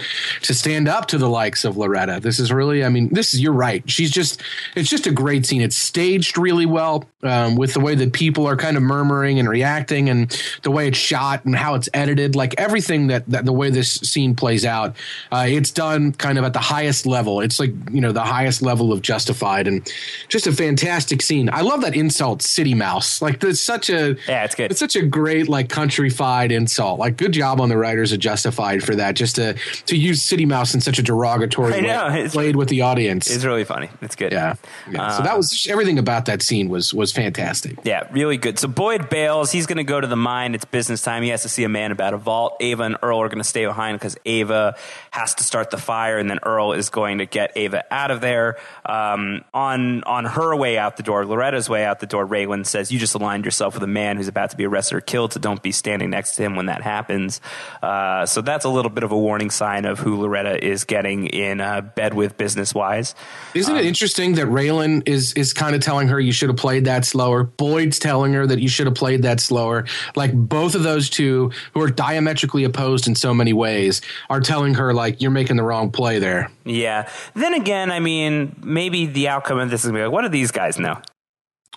to 0.43 0.53
stand 0.53 0.87
up 0.87 1.07
to 1.07 1.17
the 1.17 1.27
likes 1.29 1.65
of 1.65 1.75
Loretta. 1.75 2.21
This 2.21 2.39
is 2.39 2.53
really, 2.53 2.85
I 2.85 2.89
mean, 2.89 3.09
this 3.09 3.33
is 3.33 3.41
you're 3.41 3.51
right. 3.51 3.83
She's 3.89 4.11
just 4.11 4.41
it's 4.75 4.89
just 4.89 5.07
a 5.07 5.11
great 5.11 5.45
scene. 5.45 5.61
It's 5.61 5.75
staged 5.75 6.37
really 6.37 6.65
well 6.65 7.03
um, 7.23 7.55
with 7.55 7.73
the 7.73 7.79
way 7.79 7.95
that 7.95 8.13
people 8.13 8.47
are 8.47 8.55
kind 8.55 8.77
of 8.77 8.83
murmuring 8.83 9.39
and 9.39 9.47
reacting, 9.49 10.09
and 10.09 10.29
the 10.63 10.71
way 10.71 10.87
it's 10.87 10.97
shot 10.97 11.45
and 11.45 11.55
how 11.55 11.75
it's 11.75 11.89
edited. 11.93 12.35
Like 12.35 12.55
everything 12.57 13.07
that, 13.07 13.25
that 13.27 13.45
the 13.45 13.53
way 13.53 13.69
this 13.69 13.93
scene 13.95 14.35
plays 14.35 14.65
out, 14.65 14.95
uh, 15.31 15.45
it's 15.47 15.71
done 15.71 16.13
kind 16.13 16.37
of 16.37 16.43
at 16.43 16.53
the 16.53 16.59
highest 16.59 17.05
level. 17.05 17.41
It's 17.41 17.59
like 17.59 17.71
you 17.91 18.01
know 18.01 18.11
the 18.11 18.23
highest 18.23 18.61
level 18.61 18.91
of 18.91 19.01
justified 19.01 19.67
and 19.67 19.89
just 20.27 20.47
a 20.47 20.51
fantastic 20.51 21.21
scene. 21.21 21.49
I 21.51 21.61
love 21.61 21.81
that 21.81 21.95
insult, 21.95 22.41
City 22.41 22.73
Mouse. 22.73 23.21
Like 23.21 23.39
there's 23.39 23.61
such 23.61 23.89
a 23.89 24.15
Yeah, 24.27 24.43
it's 24.43 24.55
good. 24.55 24.71
It's 24.71 24.79
such 24.79 24.95
a 24.95 25.05
great 25.05 25.47
like 25.47 25.69
countryfied 25.69 26.51
insult. 26.51 26.99
Like 26.99 27.17
good 27.17 27.31
job 27.31 27.61
on 27.61 27.69
the 27.69 27.77
writers 27.77 28.11
of 28.11 28.19
Justified 28.19 28.83
for 28.83 28.95
that. 28.95 29.15
Just 29.15 29.35
to 29.35 29.53
to 29.85 29.95
use 29.95 30.21
City 30.21 30.45
Mouse 30.45 30.73
in 30.73 30.81
such 30.81 30.99
a 30.99 31.03
derogatory 31.03 31.73
I 31.75 31.79
know, 31.79 32.07
way, 32.09 32.27
played 32.27 32.55
with 32.55 32.69
the 32.69 32.81
audience. 32.81 33.29
It's 33.29 33.45
really 33.45 33.63
funny. 33.63 33.89
It's 34.01 34.15
good. 34.15 34.31
yeah, 34.31 34.55
yeah. 34.91 35.09
so 35.17 35.23
that 35.23 35.37
was 35.37 35.51
just, 35.51 35.67
everything 35.69 35.97
about 35.97 36.25
that 36.25 36.41
scene 36.41 36.69
was 36.69 36.93
was 36.93 37.12
fantastic. 37.13 37.77
Yeah, 37.83 38.07
really 38.11 38.37
good. 38.37 38.59
So 38.59 38.67
Boyd 38.67 39.09
bails. 39.09 39.51
He's 39.51 39.65
going 39.65 39.77
to 39.77 39.83
go 39.83 39.99
to 40.01 40.07
the 40.07 40.15
mine. 40.15 40.55
It's 40.55 40.65
business 40.65 41.01
time. 41.01 41.23
He 41.23 41.29
has 41.29 41.43
to 41.43 41.49
see 41.49 41.63
a 41.63 41.69
man 41.69 41.91
about 41.91 42.13
a 42.13 42.17
vault. 42.17 42.57
Ava 42.59 42.83
and 42.83 42.97
Earl 43.01 43.19
are 43.21 43.29
going 43.29 43.37
to 43.39 43.43
stay 43.43 43.65
behind 43.65 43.97
because 43.99 44.17
Ava 44.25 44.75
has 45.11 45.35
to 45.35 45.43
start 45.43 45.69
the 45.71 45.77
fire, 45.77 46.17
and 46.17 46.29
then 46.29 46.39
Earl 46.43 46.73
is 46.73 46.89
going 46.89 47.19
to 47.19 47.25
get 47.25 47.51
Ava 47.55 47.83
out 47.91 48.11
of 48.11 48.21
there. 48.21 48.57
Um, 48.85 49.43
on 49.53 50.03
on 50.03 50.25
her 50.25 50.55
way 50.55 50.77
out 50.77 50.97
the 50.97 51.03
door, 51.03 51.25
Loretta's 51.25 51.69
way 51.69 51.85
out 51.85 51.99
the 51.99 52.05
door, 52.07 52.27
Raylan 52.27 52.65
says, 52.65 52.91
"You 52.91 52.99
just 52.99 53.15
aligned 53.15 53.45
yourself 53.45 53.73
with 53.73 53.83
a 53.83 53.87
man 53.87 54.17
who's 54.17 54.27
about 54.27 54.49
to 54.51 54.57
be 54.57 54.65
arrested 54.65 54.95
or 54.97 55.01
killed, 55.01 55.33
so 55.33 55.39
don't 55.39 55.61
be 55.61 55.71
standing 55.71 56.09
next 56.09 56.35
to 56.35 56.43
him 56.43 56.55
when 56.55 56.65
that 56.67 56.81
happens." 56.81 57.41
Uh, 57.81 58.25
so 58.25 58.41
that's 58.41 58.65
a 58.65 58.69
little 58.69 58.91
bit 58.91 59.03
of 59.03 59.11
a 59.11 59.17
warning 59.17 59.49
sign 59.49 59.85
of 59.85 59.99
who 59.99 60.19
Loretta 60.19 60.63
is 60.63 60.83
getting 60.83 61.27
in 61.27 61.61
uh, 61.61 61.81
bed 61.81 62.13
with 62.13 62.37
business 62.37 62.73
wise. 62.73 63.15
Isn't 63.53 63.73
Um, 63.73 63.79
it 63.79 63.85
interesting 63.85 64.33
that 64.35 64.47
Raylan 64.47 65.07
is 65.07 65.33
is 65.33 65.53
kind 65.53 65.75
of 65.75 65.81
telling 65.81 66.07
her 66.09 66.19
you 66.19 66.31
should 66.31 66.49
have 66.49 66.57
played 66.57 66.85
that 66.85 67.02
slower? 67.05 67.43
Boyd's 67.43 67.99
telling 67.99 68.33
her 68.33 68.45
that 68.47 68.59
you 68.59 68.67
should 68.67 68.87
have 68.87 68.95
played 68.95 69.23
that 69.23 69.39
slower. 69.39 69.85
Like 70.15 70.33
both 70.33 70.75
of 70.75 70.83
those 70.83 71.09
two, 71.09 71.51
who 71.73 71.81
are 71.81 71.89
diametrically 71.89 72.63
opposed 72.63 73.07
in 73.07 73.15
so 73.15 73.33
many 73.33 73.53
ways, 73.53 74.01
are 74.29 74.39
telling 74.39 74.73
her 74.75 74.93
like 74.93 75.21
you're 75.21 75.31
making 75.31 75.57
the 75.57 75.63
wrong 75.63 75.91
play 75.91 76.19
there. 76.19 76.51
Yeah. 76.65 77.09
Then 77.33 77.53
again, 77.53 77.91
I 77.91 77.99
mean, 77.99 78.55
maybe 78.63 79.05
the 79.05 79.27
outcome 79.27 79.59
of 79.59 79.69
this 79.69 79.81
is 79.81 79.87
gonna 79.87 79.99
be 79.99 80.03
like, 80.03 80.13
what 80.13 80.21
do 80.21 80.29
these 80.29 80.51
guys 80.51 80.79
know? 80.79 81.01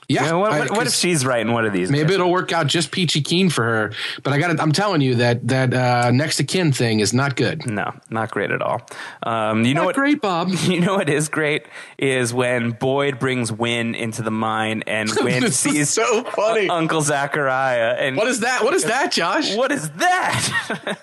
Yeah. 0.08 0.24
You 0.24 0.30
know, 0.30 0.38
what, 0.38 0.52
I- 0.52 0.58
what, 0.60 0.70
what 0.70 0.86
if 0.86 0.92
she's 0.94 1.26
right 1.26 1.40
and 1.40 1.52
what 1.52 1.64
are 1.64 1.70
these? 1.70 1.90
Maybe 1.90 2.14
it'll 2.14 2.30
work 2.30 2.52
out 2.52 2.68
just 2.68 2.92
peachy 2.92 3.20
keen 3.22 3.50
for 3.50 3.64
her. 3.64 3.92
But 4.22 4.32
I 4.32 4.38
got 4.38 4.58
I'm 4.60 4.70
telling 4.72 5.00
you 5.00 5.16
that 5.16 5.46
that 5.48 5.74
uh, 5.74 6.10
next 6.12 6.36
to 6.36 6.44
kin 6.44 6.70
thing 6.72 7.00
is 7.00 7.12
not 7.12 7.34
good. 7.34 7.66
No, 7.66 7.92
not 8.08 8.30
great 8.30 8.50
at 8.52 8.62
all. 8.62 8.80
Um, 9.24 9.64
you 9.64 9.74
know 9.74 9.80
Not 9.80 9.86
what? 9.86 9.94
great, 9.96 10.20
Bob. 10.20 10.50
You 10.66 10.80
know 10.80 10.94
what 10.96 11.08
is 11.08 11.28
great 11.28 11.66
is 11.98 12.32
when 12.34 12.70
Boyd 12.72 13.18
brings 13.18 13.50
Wynn 13.50 13.94
into 13.94 14.22
the 14.22 14.30
mine 14.30 14.82
and 14.86 15.10
Wynn 15.22 15.42
is 15.44 15.58
sees 15.58 15.90
so 15.90 16.22
funny. 16.24 16.68
Uncle 16.68 17.00
Zachariah 17.02 17.96
and 17.98 18.16
What 18.16 18.26
is 18.28 18.40
that? 18.40 18.62
What 18.64 18.74
is 18.74 18.84
that, 18.84 19.10
Josh? 19.12 19.54
what 19.56 19.72
is 19.72 19.88
that? 19.90 20.98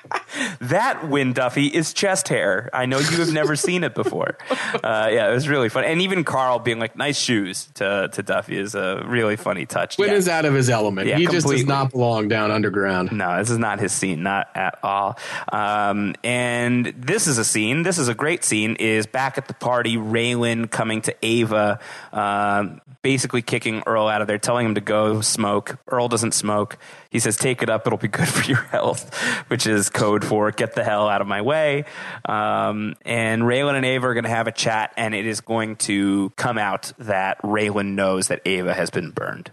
that 0.60 1.08
Wynn 1.08 1.32
Duffy 1.32 1.66
is 1.66 1.92
chest 1.92 2.28
hair. 2.28 2.70
I 2.72 2.86
know 2.86 2.98
you 2.98 3.18
have 3.18 3.32
never 3.32 3.56
seen 3.56 3.84
it 3.84 3.94
before. 3.94 4.38
Uh, 4.50 5.08
yeah, 5.10 5.30
it 5.30 5.34
was 5.34 5.48
really 5.48 5.68
fun. 5.68 5.84
And 5.84 6.00
even 6.02 6.24
Carl 6.24 6.58
being 6.58 6.78
like, 6.78 6.96
"Nice 6.96 7.18
shoes" 7.18 7.68
to 7.74 8.08
to 8.14 8.22
Duffy 8.22 8.56
is 8.58 8.74
a 8.74 9.02
really 9.06 9.36
funny 9.36 9.66
touch. 9.66 9.98
Wynn 9.98 10.10
Yeah. 10.10 10.16
is 10.16 10.28
out 10.28 10.44
of 10.44 10.54
his 10.54 10.68
element. 10.70 11.08
Yeah, 11.08 11.16
he 11.18 11.26
just 11.26 11.46
does 11.46 11.64
not 11.64 11.90
belong 11.90 12.28
down 12.28 12.50
underground. 12.50 13.12
No, 13.12 13.38
this 13.38 13.50
is 13.50 13.58
not 13.58 13.80
his 13.80 13.92
scene, 13.92 14.22
not 14.22 14.48
at 14.54 14.78
all. 14.82 15.18
Um, 15.52 16.14
and 16.24 16.86
this 16.96 17.26
is 17.26 17.38
a 17.38 17.44
scene. 17.44 17.82
This 17.82 17.98
is 17.98 18.08
a 18.08 18.14
great 18.14 18.44
scene. 18.44 18.76
Is 18.76 19.06
back 19.06 19.38
at 19.38 19.48
the 19.48 19.54
party. 19.54 19.96
Raylan 19.96 20.70
coming 20.70 21.02
to 21.02 21.14
Ava, 21.22 21.78
um, 22.12 22.80
basically 23.02 23.42
kicking 23.42 23.82
Earl 23.86 24.08
out 24.08 24.20
of 24.20 24.28
there, 24.28 24.38
telling 24.38 24.66
him 24.66 24.74
to 24.74 24.80
go 24.80 25.20
smoke. 25.20 25.78
Earl 25.88 26.08
doesn't 26.08 26.32
smoke. 26.32 26.78
He 27.10 27.18
says, 27.18 27.36
"Take 27.36 27.62
it 27.62 27.70
up. 27.70 27.86
It'll 27.86 27.98
be 27.98 28.08
good 28.08 28.28
for 28.28 28.44
your 28.44 28.62
health," 28.70 29.14
which 29.48 29.66
is 29.66 29.88
code 29.88 30.24
for 30.24 30.50
"Get 30.50 30.74
the 30.74 30.84
hell 30.84 31.08
out 31.08 31.20
of 31.20 31.26
my 31.26 31.42
way." 31.42 31.84
Um, 32.26 32.94
and 33.02 33.42
Raylan 33.42 33.74
and 33.74 33.84
Ava 33.84 34.08
are 34.08 34.14
going 34.14 34.24
to 34.24 34.30
have 34.30 34.46
a 34.46 34.52
chat, 34.52 34.92
and 34.96 35.14
it 35.14 35.26
is 35.26 35.40
going 35.40 35.76
to 35.76 36.30
come 36.36 36.58
out 36.58 36.92
that 36.98 37.40
Raylan 37.42 37.94
knows 37.94 38.28
that 38.28 38.42
Ava 38.44 38.74
has 38.74 38.90
been 38.90 39.10
burned. 39.10 39.52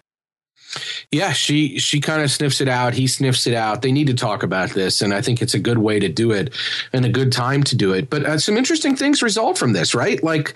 Yeah, 1.12 1.32
she 1.32 1.80
she 1.80 2.02
kind 2.02 2.22
of 2.22 2.30
sniffs 2.30 2.60
it 2.60 2.68
out. 2.68 2.94
He 2.94 3.08
sniffs 3.08 3.48
it 3.48 3.54
out. 3.54 3.82
They 3.82 3.92
need 3.92 4.08
to 4.08 4.14
talk 4.14 4.44
about 4.44 4.72
this, 4.72 5.02
and 5.02 5.14
I 5.14 5.22
think 5.22 5.42
it's 5.42 5.54
a 5.54 5.60
good 5.60 5.78
way 5.78 6.00
to 6.00 6.10
do 6.10 6.32
it 6.32 6.54
and 6.92 7.06
a 7.06 7.10
good 7.10 7.32
time 7.32 7.64
to 7.64 7.76
do 7.76 7.94
it. 7.94 8.10
But 8.10 8.26
uh, 8.26 8.38
some 8.40 8.58
interesting 8.58 8.96
things 8.96 9.22
result 9.22 9.58
from 9.58 9.74
this, 9.74 9.96
right? 9.96 10.22
Like, 10.22 10.56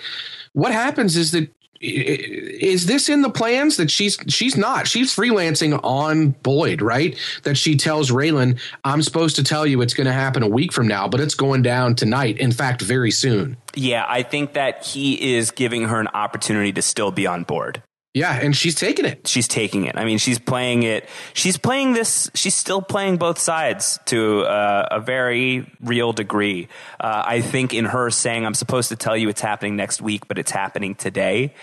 what 0.53 0.73
happens 0.73 1.15
is 1.15 1.31
that 1.31 1.49
is 1.81 2.85
this 2.85 3.09
in 3.09 3.21
the 3.21 3.29
plans 3.29 3.77
that 3.77 3.89
she's 3.89 4.17
she's 4.27 4.55
not 4.55 4.87
she's 4.87 5.15
freelancing 5.15 5.79
on 5.83 6.29
Boyd, 6.29 6.81
right? 6.81 7.17
That 7.43 7.57
she 7.57 7.75
tells 7.75 8.11
Raylan, 8.11 8.59
"I'm 8.83 9.01
supposed 9.01 9.35
to 9.37 9.43
tell 9.43 9.65
you 9.65 9.81
it's 9.81 9.93
going 9.93 10.07
to 10.07 10.13
happen 10.13 10.43
a 10.43 10.47
week 10.47 10.73
from 10.73 10.87
now, 10.87 11.07
but 11.07 11.19
it's 11.19 11.35
going 11.35 11.63
down 11.63 11.95
tonight. 11.95 12.37
In 12.37 12.51
fact, 12.51 12.81
very 12.81 13.11
soon." 13.11 13.57
Yeah, 13.73 14.05
I 14.07 14.23
think 14.23 14.53
that 14.53 14.85
he 14.85 15.35
is 15.35 15.51
giving 15.51 15.85
her 15.85 15.99
an 15.99 16.09
opportunity 16.09 16.71
to 16.73 16.81
still 16.81 17.11
be 17.11 17.25
on 17.25 17.43
board. 17.43 17.81
Yeah, 18.13 18.33
and 18.33 18.55
she's 18.55 18.75
taking 18.75 19.05
it. 19.05 19.25
She's 19.25 19.47
taking 19.47 19.85
it. 19.85 19.95
I 19.97 20.03
mean, 20.03 20.17
she's 20.17 20.37
playing 20.37 20.83
it. 20.83 21.07
She's 21.33 21.55
playing 21.55 21.93
this. 21.93 22.29
She's 22.33 22.55
still 22.55 22.81
playing 22.81 23.17
both 23.17 23.39
sides 23.39 23.99
to 24.07 24.41
uh, 24.41 24.87
a 24.91 24.99
very 24.99 25.65
real 25.79 26.11
degree. 26.11 26.67
Uh, 26.99 27.23
I 27.25 27.39
think 27.39 27.73
in 27.73 27.85
her 27.85 28.09
saying, 28.09 28.45
"I'm 28.45 28.53
supposed 28.53 28.89
to 28.89 28.97
tell 28.97 29.15
you 29.15 29.29
it's 29.29 29.39
happening 29.39 29.77
next 29.77 30.01
week, 30.01 30.27
but 30.27 30.37
it's 30.37 30.51
happening 30.51 30.93
today," 30.93 31.53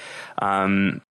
um, 0.40 1.02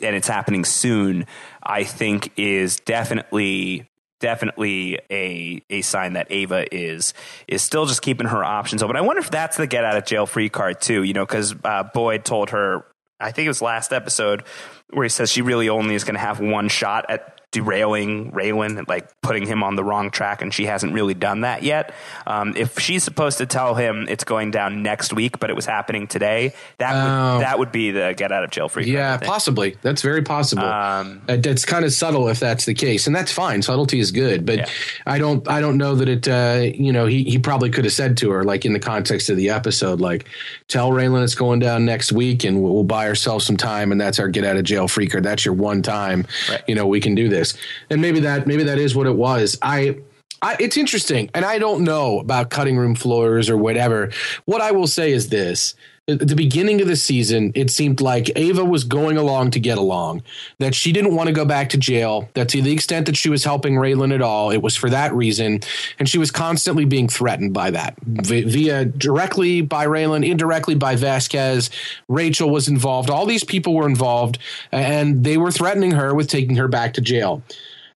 and 0.00 0.16
it's 0.16 0.26
happening 0.26 0.64
soon. 0.64 1.26
I 1.62 1.84
think 1.84 2.32
is 2.36 2.76
definitely 2.80 3.88
definitely 4.18 4.98
a 5.10 5.62
a 5.70 5.82
sign 5.82 6.14
that 6.14 6.26
Ava 6.30 6.66
is 6.74 7.14
is 7.46 7.62
still 7.62 7.86
just 7.86 8.02
keeping 8.02 8.26
her 8.26 8.42
options 8.42 8.82
open. 8.82 8.96
I 8.96 9.02
wonder 9.02 9.20
if 9.20 9.30
that's 9.30 9.56
the 9.56 9.68
get 9.68 9.84
out 9.84 9.96
of 9.96 10.04
jail 10.04 10.26
free 10.26 10.48
card 10.48 10.80
too. 10.80 11.04
You 11.04 11.12
know, 11.12 11.24
because 11.24 11.54
uh, 11.62 11.84
Boyd 11.94 12.24
told 12.24 12.50
her, 12.50 12.84
I 13.20 13.32
think 13.32 13.46
it 13.46 13.50
was 13.50 13.62
last 13.62 13.92
episode 13.92 14.44
where 14.90 15.04
he 15.04 15.08
says 15.08 15.30
she 15.30 15.42
really 15.42 15.68
only 15.68 15.94
is 15.94 16.04
going 16.04 16.14
to 16.14 16.20
have 16.20 16.40
one 16.40 16.68
shot 16.68 17.06
at 17.08 17.40
derailing 17.54 18.32
Raylan, 18.32 18.78
and, 18.78 18.88
like 18.88 19.08
putting 19.22 19.46
him 19.46 19.62
on 19.62 19.76
the 19.76 19.84
wrong 19.84 20.10
track, 20.10 20.42
and 20.42 20.52
she 20.52 20.66
hasn't 20.66 20.92
really 20.92 21.14
done 21.14 21.42
that 21.42 21.62
yet. 21.62 21.94
Um, 22.26 22.54
if 22.56 22.78
she's 22.80 23.04
supposed 23.04 23.38
to 23.38 23.46
tell 23.46 23.74
him 23.76 24.06
it's 24.08 24.24
going 24.24 24.50
down 24.50 24.82
next 24.82 25.12
week, 25.12 25.38
but 25.38 25.48
it 25.50 25.56
was 25.56 25.64
happening 25.64 26.06
today, 26.08 26.52
that 26.78 26.92
Oh. 26.94 27.34
would, 27.36 27.42
that 27.44 27.58
would 27.60 27.72
be 27.72 27.92
the 27.92 28.12
get 28.16 28.32
out 28.32 28.42
of 28.44 28.50
jail 28.50 28.68
free. 28.68 28.84
Yeah, 28.90 29.16
possibly. 29.18 29.76
That's 29.82 30.02
very 30.02 30.22
possible. 30.22 30.64
Um, 30.64 31.22
It- 31.28 31.46
it's 31.46 31.64
kind 31.64 31.84
of 31.84 31.92
subtle 31.92 32.28
if 32.28 32.40
that's 32.40 32.64
the 32.64 32.74
case, 32.74 33.06
and 33.06 33.14
that's 33.14 33.30
fine. 33.32 33.62
Subtlety 33.62 34.00
is 34.00 34.10
good, 34.10 34.44
but 34.44 34.58
Yeah. 34.58 34.66
I 35.06 35.18
don't. 35.18 35.48
I 35.48 35.60
don't 35.60 35.76
know 35.78 35.94
that 35.94 36.08
it. 36.08 36.26
Uh, 36.28 36.62
you 36.74 36.92
know, 36.92 37.06
he 37.06 37.22
he 37.24 37.38
probably 37.38 37.70
could 37.70 37.84
have 37.84 37.92
said 37.94 38.16
to 38.18 38.30
her, 38.32 38.42
like 38.44 38.64
in 38.64 38.72
the 38.72 38.78
context 38.80 39.30
of 39.30 39.36
the 39.36 39.50
episode, 39.50 40.00
like, 40.00 40.26
"Tell 40.68 40.90
Raylan 40.90 41.22
it's 41.22 41.34
going 41.36 41.60
down 41.60 41.84
next 41.84 42.10
week, 42.12 42.42
and 42.44 42.60
we'll, 42.62 42.74
we'll 42.74 42.82
buy 42.84 43.06
ourselves 43.06 43.44
some 43.46 43.56
time, 43.56 43.92
and 43.92 44.00
that's 44.00 44.18
our 44.18 44.28
get 44.28 44.44
out 44.44 44.56
of 44.56 44.64
jail 44.64 44.88
free 44.88 45.06
card. 45.06 45.22
That's 45.24 45.44
your 45.44 45.54
one 45.54 45.82
time. 45.82 46.26
Right. 46.50 46.62
You 46.66 46.74
know, 46.74 46.86
we 46.86 47.00
can 47.00 47.14
do 47.14 47.28
this, 47.28 47.43
and 47.90 48.00
maybe 48.00 48.20
that 48.20 48.46
maybe 48.46 48.62
that 48.64 48.78
is 48.78 48.94
what 48.94 49.06
it 49.06 49.16
was. 49.16 49.58
I." 49.62 49.98
I, 50.42 50.56
it's 50.60 50.76
interesting, 50.76 51.30
and 51.32 51.42
I 51.42 51.58
don't 51.58 51.84
know 51.84 52.18
about 52.18 52.50
cutting 52.50 52.76
room 52.76 52.94
floors 52.94 53.48
or 53.48 53.56
whatever. 53.56 54.10
What 54.44 54.60
I 54.60 54.72
will 54.72 54.88
say 54.88 55.10
is 55.12 55.30
this: 55.30 55.74
at 56.06 56.28
the 56.28 56.36
beginning 56.36 56.82
of 56.82 56.88
the 56.88 56.96
season, 56.96 57.50
it 57.54 57.70
seemed 57.70 58.02
like 58.02 58.30
Ava 58.36 58.62
was 58.62 58.84
going 58.84 59.16
along 59.16 59.52
to 59.52 59.60
get 59.60 59.78
along, 59.78 60.22
that 60.58 60.74
she 60.74 60.92
didn't 60.92 61.14
want 61.14 61.28
to 61.28 61.32
go 61.32 61.46
back 61.46 61.70
to 61.70 61.78
jail, 61.78 62.28
that 62.34 62.50
to 62.50 62.60
the 62.60 62.72
extent 62.72 63.06
that 63.06 63.16
she 63.16 63.30
was 63.30 63.42
helping 63.42 63.74
Raylan 63.74 64.14
at 64.14 64.20
all, 64.20 64.50
it 64.50 64.60
was 64.60 64.76
for 64.76 64.90
that 64.90 65.14
reason. 65.14 65.60
And 65.98 66.06
she 66.06 66.18
was 66.18 66.30
constantly 66.30 66.84
being 66.84 67.08
threatened 67.08 67.54
by 67.54 67.70
that 67.70 67.96
via 68.02 68.84
directly 68.84 69.62
by 69.62 69.86
Raylan, 69.86 70.28
indirectly 70.28 70.74
by 70.74 70.94
Vasquez. 70.96 71.70
Rachel 72.08 72.50
was 72.50 72.68
involved. 72.68 73.08
All 73.08 73.24
these 73.24 73.44
people 73.44 73.74
were 73.74 73.88
involved, 73.88 74.38
and 74.72 75.24
they 75.24 75.38
were 75.38 75.50
threatening 75.50 75.92
her 75.92 76.14
with 76.14 76.28
taking 76.28 76.56
her 76.56 76.68
back 76.68 76.92
to 76.94 77.00
jail. 77.00 77.42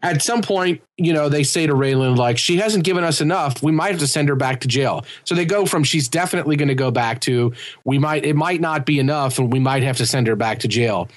At 0.01 0.23
some 0.23 0.41
point, 0.41 0.81
you 0.99 1.13
know, 1.13 1.29
they 1.29 1.45
say 1.45 1.65
to 1.65 1.75
Raylan, 1.75 2.17
like, 2.17 2.39
she 2.39 2.57
hasn't 2.57 2.83
given 2.83 3.05
us 3.05 3.21
enough. 3.21 3.63
We 3.63 3.71
might 3.71 3.93
have 3.93 4.01
to 4.01 4.07
send 4.09 4.29
her 4.29 4.35
back 4.35 4.61
to 4.63 4.69
jail. 4.69 5.07
So 5.23 5.37
they 5.37 5.45
go 5.45 5.65
from 5.65 5.85
she's 5.85 6.09
definitely 6.09 6.57
going 6.57 6.69
to 6.69 6.75
go 6.75 6.91
back 6.91 7.21
to 7.21 7.53
we 7.85 7.99
might, 7.99 8.25
it 8.25 8.35
might 8.35 8.61
not 8.61 8.85
be 8.85 8.99
enough 8.99 9.39
and 9.39 9.53
we 9.53 9.61
might 9.61 9.85
have 9.85 9.97
to 9.99 10.07
send 10.07 10.27
her 10.27 10.35
back 10.35 10.59
to 10.61 10.69
jail. 10.69 11.09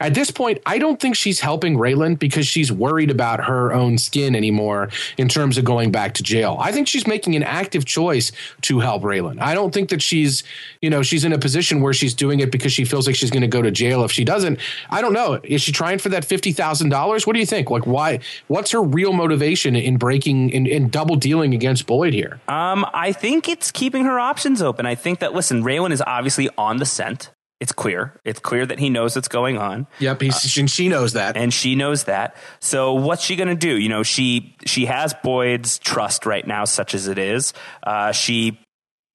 At 0.00 0.14
this 0.14 0.30
point, 0.30 0.62
I 0.64 0.78
don't 0.78 0.98
think 0.98 1.16
she's 1.16 1.40
helping 1.40 1.76
Raylan 1.76 2.18
because 2.18 2.46
she's 2.46 2.72
worried 2.72 3.10
about 3.10 3.44
her 3.44 3.74
own 3.74 3.98
skin 3.98 4.34
anymore 4.34 4.88
in 5.18 5.28
terms 5.28 5.58
of 5.58 5.66
going 5.66 5.92
back 5.92 6.14
to 6.14 6.22
jail. 6.22 6.56
I 6.58 6.72
think 6.72 6.88
she's 6.88 7.06
making 7.06 7.36
an 7.36 7.42
active 7.42 7.84
choice 7.84 8.32
to 8.62 8.80
help 8.80 9.02
Raylan. 9.02 9.38
I 9.40 9.52
don't 9.52 9.72
think 9.72 9.90
that 9.90 10.00
she's, 10.00 10.44
you 10.80 10.88
know, 10.88 11.02
she's 11.02 11.24
in 11.24 11.34
a 11.34 11.38
position 11.38 11.82
where 11.82 11.92
she's 11.92 12.14
doing 12.14 12.40
it 12.40 12.50
because 12.50 12.72
she 12.72 12.86
feels 12.86 13.06
like 13.06 13.16
she's 13.16 13.30
going 13.30 13.42
to 13.42 13.48
go 13.48 13.60
to 13.60 13.70
jail 13.70 14.02
if 14.02 14.12
she 14.12 14.24
doesn't. 14.24 14.60
I 14.88 15.02
don't 15.02 15.12
know. 15.12 15.40
Is 15.44 15.60
she 15.60 15.72
trying 15.72 15.98
for 15.98 16.08
that 16.08 16.26
$50,000? 16.26 17.26
What 17.26 17.32
do 17.34 17.38
you 17.38 17.46
think? 17.46 17.70
Like, 17.70 17.86
why? 17.86 18.20
What's 18.48 18.70
her 18.70 18.82
real 18.82 19.12
motivation 19.12 19.25
in 19.32 19.96
breaking, 19.96 20.50
in, 20.50 20.66
in 20.66 20.88
double 20.88 21.16
dealing 21.16 21.54
against 21.54 21.86
Boyd 21.86 22.12
here? 22.14 22.40
Um, 22.48 22.86
I 22.94 23.12
think 23.12 23.48
it's 23.48 23.70
keeping 23.70 24.04
her 24.04 24.18
options 24.20 24.62
open. 24.62 24.86
I 24.86 24.94
think 24.94 25.20
that 25.20 25.34
listen, 25.34 25.62
Raylan 25.62 25.92
is 25.92 26.02
obviously 26.06 26.48
on 26.58 26.76
the 26.76 26.86
scent. 26.86 27.30
It's 27.58 27.72
clear. 27.72 28.20
It's 28.24 28.38
clear 28.38 28.66
that 28.66 28.78
he 28.78 28.90
knows 28.90 29.16
what's 29.16 29.28
going 29.28 29.56
on, 29.56 29.86
Yep. 29.98 30.20
He's, 30.20 30.58
and 30.58 30.70
she 30.70 30.90
knows 30.90 31.14
that. 31.14 31.38
and 31.38 31.54
she 31.54 31.74
knows 31.74 32.04
that. 32.04 32.36
So 32.60 32.92
what's 32.92 33.22
she 33.24 33.34
going 33.34 33.48
to 33.48 33.54
do? 33.54 33.78
You 33.78 33.88
know, 33.88 34.02
she 34.02 34.54
she 34.66 34.84
has 34.84 35.14
Boyd's 35.24 35.78
trust 35.78 36.26
right 36.26 36.46
now, 36.46 36.66
such 36.66 36.94
as 36.94 37.08
it 37.08 37.16
is. 37.16 37.54
Uh, 37.82 38.12
she 38.12 38.60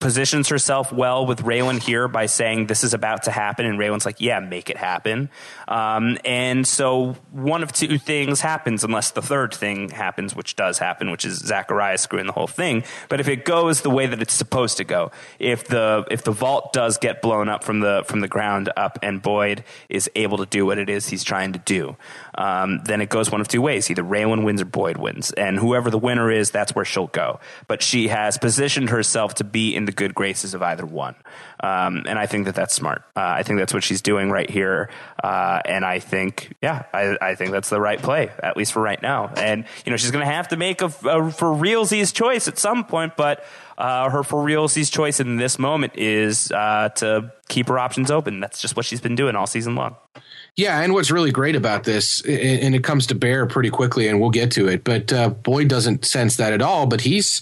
positions 0.02 0.49
herself 0.49 0.91
well 0.91 1.26
with 1.26 1.43
Raylan 1.43 1.82
here 1.82 2.10
by 2.10 2.26
saying 2.26 2.68
this 2.68 2.84
is 2.84 2.93
about 2.93 3.24
to 3.24 3.32
happen, 3.32 3.66
and 3.66 3.80
Raylan's 3.80 4.06
like, 4.06 4.20
"Yeah, 4.20 4.39
make 4.41 4.70
it 4.70 4.76
happen." 4.76 5.30
Um, 5.68 6.18
and 6.26 6.68
so 6.68 7.16
one 7.32 7.64
of 7.64 7.72
two 7.72 7.97
things 7.97 8.41
happens, 8.41 8.84
unless 8.84 9.12
the 9.12 9.22
third 9.22 9.54
thing 9.54 9.89
happens, 9.89 10.36
which 10.36 10.58
does 10.58 10.80
happen, 10.80 11.12
which 11.12 11.24
is 11.24 11.38
Zachariah 11.38 11.97
screwing 11.97 12.26
the 12.26 12.34
whole 12.34 12.47
thing. 12.47 12.84
But 13.08 13.22
if 13.22 13.30
it 13.30 13.45
goes 13.45 13.82
the 13.82 13.89
way 13.89 14.08
that 14.08 14.22
it's 14.22 14.34
supposed 14.34 14.78
to 14.78 14.84
go, 14.84 15.12
if 15.39 15.68
the 15.68 16.06
if 16.12 16.24
the 16.24 16.32
vault 16.32 16.74
does 16.74 16.97
get 16.97 17.22
blown 17.22 17.47
up 17.47 17.64
from 17.64 17.80
the 17.80 18.04
from 18.06 18.20
the 18.20 18.28
ground 18.28 18.70
up, 18.76 18.99
and 19.02 19.22
Boyd 19.22 19.64
is 19.88 20.10
able 20.16 20.39
to 20.39 20.45
do 20.45 20.66
what 20.66 20.78
it 20.78 20.89
is 20.89 21.08
he's 21.08 21.24
trying 21.24 21.54
to 21.54 21.60
do, 21.60 21.95
um, 22.36 22.82
then 22.86 23.02
it 23.02 23.10
goes 23.10 23.32
one 23.32 23.42
of 23.42 23.48
two 23.48 23.62
ways: 23.62 23.90
either 23.90 24.04
Raylan 24.04 24.44
wins 24.44 24.62
or 24.62 24.66
Boyd 24.66 24.98
wins, 24.98 25.32
and 25.32 25.58
whoever 25.58 25.90
the 25.90 25.98
winner 25.98 26.32
is, 26.32 26.52
that's 26.52 26.74
where 26.74 26.86
she'll 26.86 27.08
go. 27.08 27.40
But 27.68 27.82
she 27.82 28.08
has 28.08 28.38
positioned 28.38 28.90
herself 28.90 29.36
to 29.36 29.44
be 29.44 29.76
in 29.76 29.86
the 29.86 29.92
good 29.92 30.14
graces 30.14 30.54
of 30.54 30.62
either 30.62 30.86
one, 30.86 31.16
um, 31.60 32.04
and 32.08 32.18
I 32.18 32.26
think 32.26 32.46
that 32.46 32.56
that's 32.56 32.74
smart. 32.74 33.04
Uh, 33.16 33.22
I 33.22 33.44
think 33.44 33.60
that's 33.60 33.74
what 33.74 33.84
she's 33.84 34.02
doing 34.02 34.30
right 34.30 34.50
here, 34.50 34.90
uh, 35.24 35.62
and 35.66 35.86
I 35.86 36.00
think, 36.00 36.56
yeah, 36.62 36.84
I, 36.94 37.18
I 37.22 37.36
think 37.36 37.52
that's 37.52 37.70
the 37.70 37.82
right 37.82 38.02
play, 38.02 38.32
at 38.42 38.58
least 38.58 38.74
for 38.74 38.82
right 38.82 39.02
now. 39.02 39.28
And 39.36 39.66
you 39.86 39.92
know, 39.92 39.98
she's 39.98 40.12
going 40.12 40.26
to 40.26 40.32
have 40.32 40.50
to 40.50 40.58
make 40.58 40.82
a, 40.82 40.86
a 40.86 41.32
for 41.32 41.48
realsies 41.48 42.14
choice 42.14 42.48
at 42.48 42.58
some 42.58 42.86
point, 42.86 43.16
but. 43.16 43.44
Uh, 43.82 44.12
her 44.12 44.22
for 44.22 44.46
realsies 44.46 44.92
choice 44.92 45.20
in 45.20 45.38
this 45.38 45.58
moment 45.58 45.92
is 45.98 46.52
uh, 46.52 46.90
to 46.90 47.34
keep 47.50 47.68
her 47.68 47.80
options 47.80 48.12
open. 48.12 48.40
That's 48.40 48.62
just 48.62 48.76
what 48.76 48.86
she's 48.86 49.02
been 49.02 49.16
doing 49.16 49.36
all 49.36 49.48
season 49.48 49.74
long. 49.74 49.96
Yeah, 50.56 50.82
and 50.82 50.94
what's 50.94 51.10
really 51.10 51.32
great 51.32 51.56
about 51.56 51.84
this, 51.84 52.22
and 52.22 52.76
it 52.76 52.84
comes 52.84 53.08
to 53.08 53.16
bear 53.16 53.48
pretty 53.48 53.72
quickly, 53.72 54.08
and 54.08 54.22
we'll 54.22 54.30
get 54.30 54.52
to 54.52 54.68
it. 54.68 54.84
But 54.84 55.12
uh, 55.12 55.30
Boyd 55.30 55.68
doesn't 55.68 56.06
sense 56.06 56.36
that 56.36 56.54
at 56.54 56.62
all. 56.62 56.86
But 56.86 57.02
he's 57.02 57.42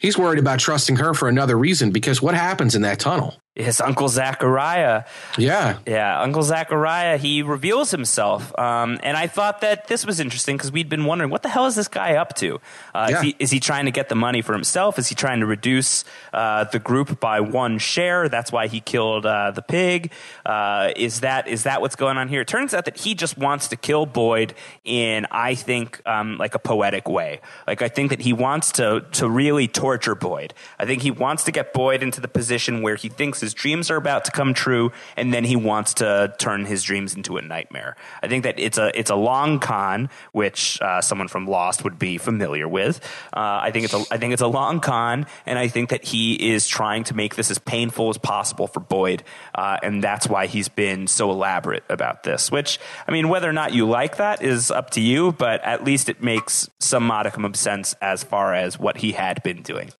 he's 0.00 0.18
worried 0.18 0.40
about 0.40 0.58
trusting 0.58 0.96
her 0.96 1.14
for 1.14 1.28
another 1.28 1.56
reason 1.56 1.92
because 1.92 2.20
what 2.20 2.34
happens 2.34 2.74
in 2.74 2.82
that 2.82 2.98
tunnel? 2.98 3.36
His 3.56 3.80
uncle 3.80 4.08
Zachariah. 4.08 5.04
Yeah. 5.38 5.78
Yeah, 5.86 6.20
Uncle 6.20 6.42
Zachariah, 6.42 7.16
he 7.16 7.42
reveals 7.42 7.90
himself. 7.90 8.56
Um, 8.58 8.98
and 9.02 9.16
I 9.16 9.28
thought 9.28 9.62
that 9.62 9.88
this 9.88 10.04
was 10.04 10.20
interesting 10.20 10.58
because 10.58 10.70
we'd 10.70 10.90
been 10.90 11.06
wondering, 11.06 11.30
what 11.30 11.42
the 11.42 11.48
hell 11.48 11.64
is 11.64 11.74
this 11.74 11.88
guy 11.88 12.16
up 12.16 12.34
to? 12.36 12.60
Uh, 12.94 13.08
Yeah. 13.10 13.16
is, 13.16 13.22
he, 13.22 13.36
is 13.38 13.50
he 13.50 13.58
trying 13.60 13.86
to 13.86 13.90
get 13.90 14.10
the 14.10 14.14
money 14.14 14.42
for 14.42 14.52
himself? 14.52 14.98
Is 14.98 15.08
he 15.08 15.14
trying 15.14 15.40
to 15.40 15.46
reduce 15.46 16.04
uh, 16.34 16.64
the 16.64 16.78
group 16.78 17.18
by 17.18 17.40
one 17.40 17.78
share? 17.78 18.28
That's 18.28 18.52
why 18.52 18.66
he 18.66 18.80
killed 18.80 19.24
uh, 19.24 19.52
the 19.52 19.62
pig. 19.62 20.12
Uh, 20.44 20.92
is 20.94 21.20
that 21.20 21.48
is 21.48 21.62
that 21.62 21.80
what's 21.80 21.96
going 21.96 22.18
on 22.18 22.28
here? 22.28 22.42
It 22.42 22.48
turns 22.48 22.74
out 22.74 22.84
that 22.84 22.98
he 22.98 23.14
just 23.14 23.38
wants 23.38 23.68
to 23.68 23.76
kill 23.76 24.04
Boyd 24.04 24.52
in, 24.84 25.26
I 25.30 25.54
think, 25.54 26.02
um, 26.04 26.36
like 26.36 26.54
a 26.54 26.58
poetic 26.58 27.08
way. 27.08 27.40
Like 27.66 27.80
I 27.80 27.88
think 27.88 28.10
that 28.10 28.20
he 28.20 28.34
wants 28.34 28.72
to 28.72 29.06
to 29.12 29.30
really 29.30 29.66
torture 29.66 30.14
Boyd. 30.14 30.52
I 30.78 30.84
think 30.84 31.00
he 31.00 31.10
wants 31.10 31.44
to 31.44 31.52
get 31.52 31.72
Boyd 31.72 32.02
into 32.02 32.20
the 32.20 32.28
position 32.28 32.82
where 32.82 32.96
he 32.96 33.08
thinks 33.08 33.45
his 33.46 33.54
dreams 33.54 33.92
are 33.92 33.96
about 33.96 34.24
to 34.24 34.32
come 34.32 34.54
true, 34.54 34.90
and 35.16 35.32
then 35.32 35.44
he 35.44 35.54
wants 35.54 35.94
to 35.94 36.34
turn 36.36 36.64
his 36.64 36.82
dreams 36.82 37.14
into 37.14 37.36
a 37.36 37.42
nightmare. 37.42 37.94
I 38.24 38.26
think 38.26 38.42
that 38.42 38.58
it's 38.58 38.76
a 38.76 38.90
it's 38.98 39.08
a 39.08 39.14
long 39.14 39.60
con, 39.60 40.10
which 40.32 40.82
uh, 40.82 41.00
someone 41.00 41.28
from 41.28 41.46
Lost 41.46 41.84
would 41.84 41.96
be 41.96 42.18
familiar 42.18 42.66
with. 42.66 42.98
Uh, 43.32 43.62
I 43.62 43.70
think 43.70 43.84
it's 43.84 43.94
a 43.94 44.02
I 44.10 44.18
think 44.18 44.32
it's 44.32 44.42
a 44.42 44.48
long 44.48 44.80
con, 44.80 45.26
and 45.46 45.60
I 45.60 45.68
think 45.68 45.90
that 45.90 46.04
he 46.04 46.34
is 46.50 46.66
trying 46.66 47.04
to 47.04 47.14
make 47.14 47.36
this 47.36 47.52
as 47.52 47.58
painful 47.60 48.08
as 48.08 48.18
possible 48.18 48.66
for 48.66 48.80
Boyd, 48.80 49.22
uh, 49.54 49.76
and 49.80 50.02
that's 50.02 50.28
why 50.28 50.46
he's 50.46 50.68
been 50.68 51.06
so 51.06 51.30
elaborate 51.30 51.84
about 51.88 52.24
this. 52.24 52.50
Which 52.50 52.80
I 53.06 53.12
mean, 53.12 53.28
whether 53.28 53.48
or 53.48 53.52
not 53.52 53.72
you 53.72 53.86
like 53.86 54.16
that 54.16 54.42
is 54.42 54.72
up 54.72 54.90
to 54.90 55.00
you, 55.00 55.30
but 55.30 55.62
at 55.62 55.84
least 55.84 56.08
it 56.08 56.20
makes 56.20 56.68
some 56.80 57.06
modicum 57.06 57.44
of 57.44 57.54
sense 57.54 57.94
as 58.02 58.24
far 58.24 58.54
as 58.54 58.76
what 58.76 58.96
he 58.96 59.12
had 59.12 59.40
been 59.44 59.62
doing. 59.62 59.90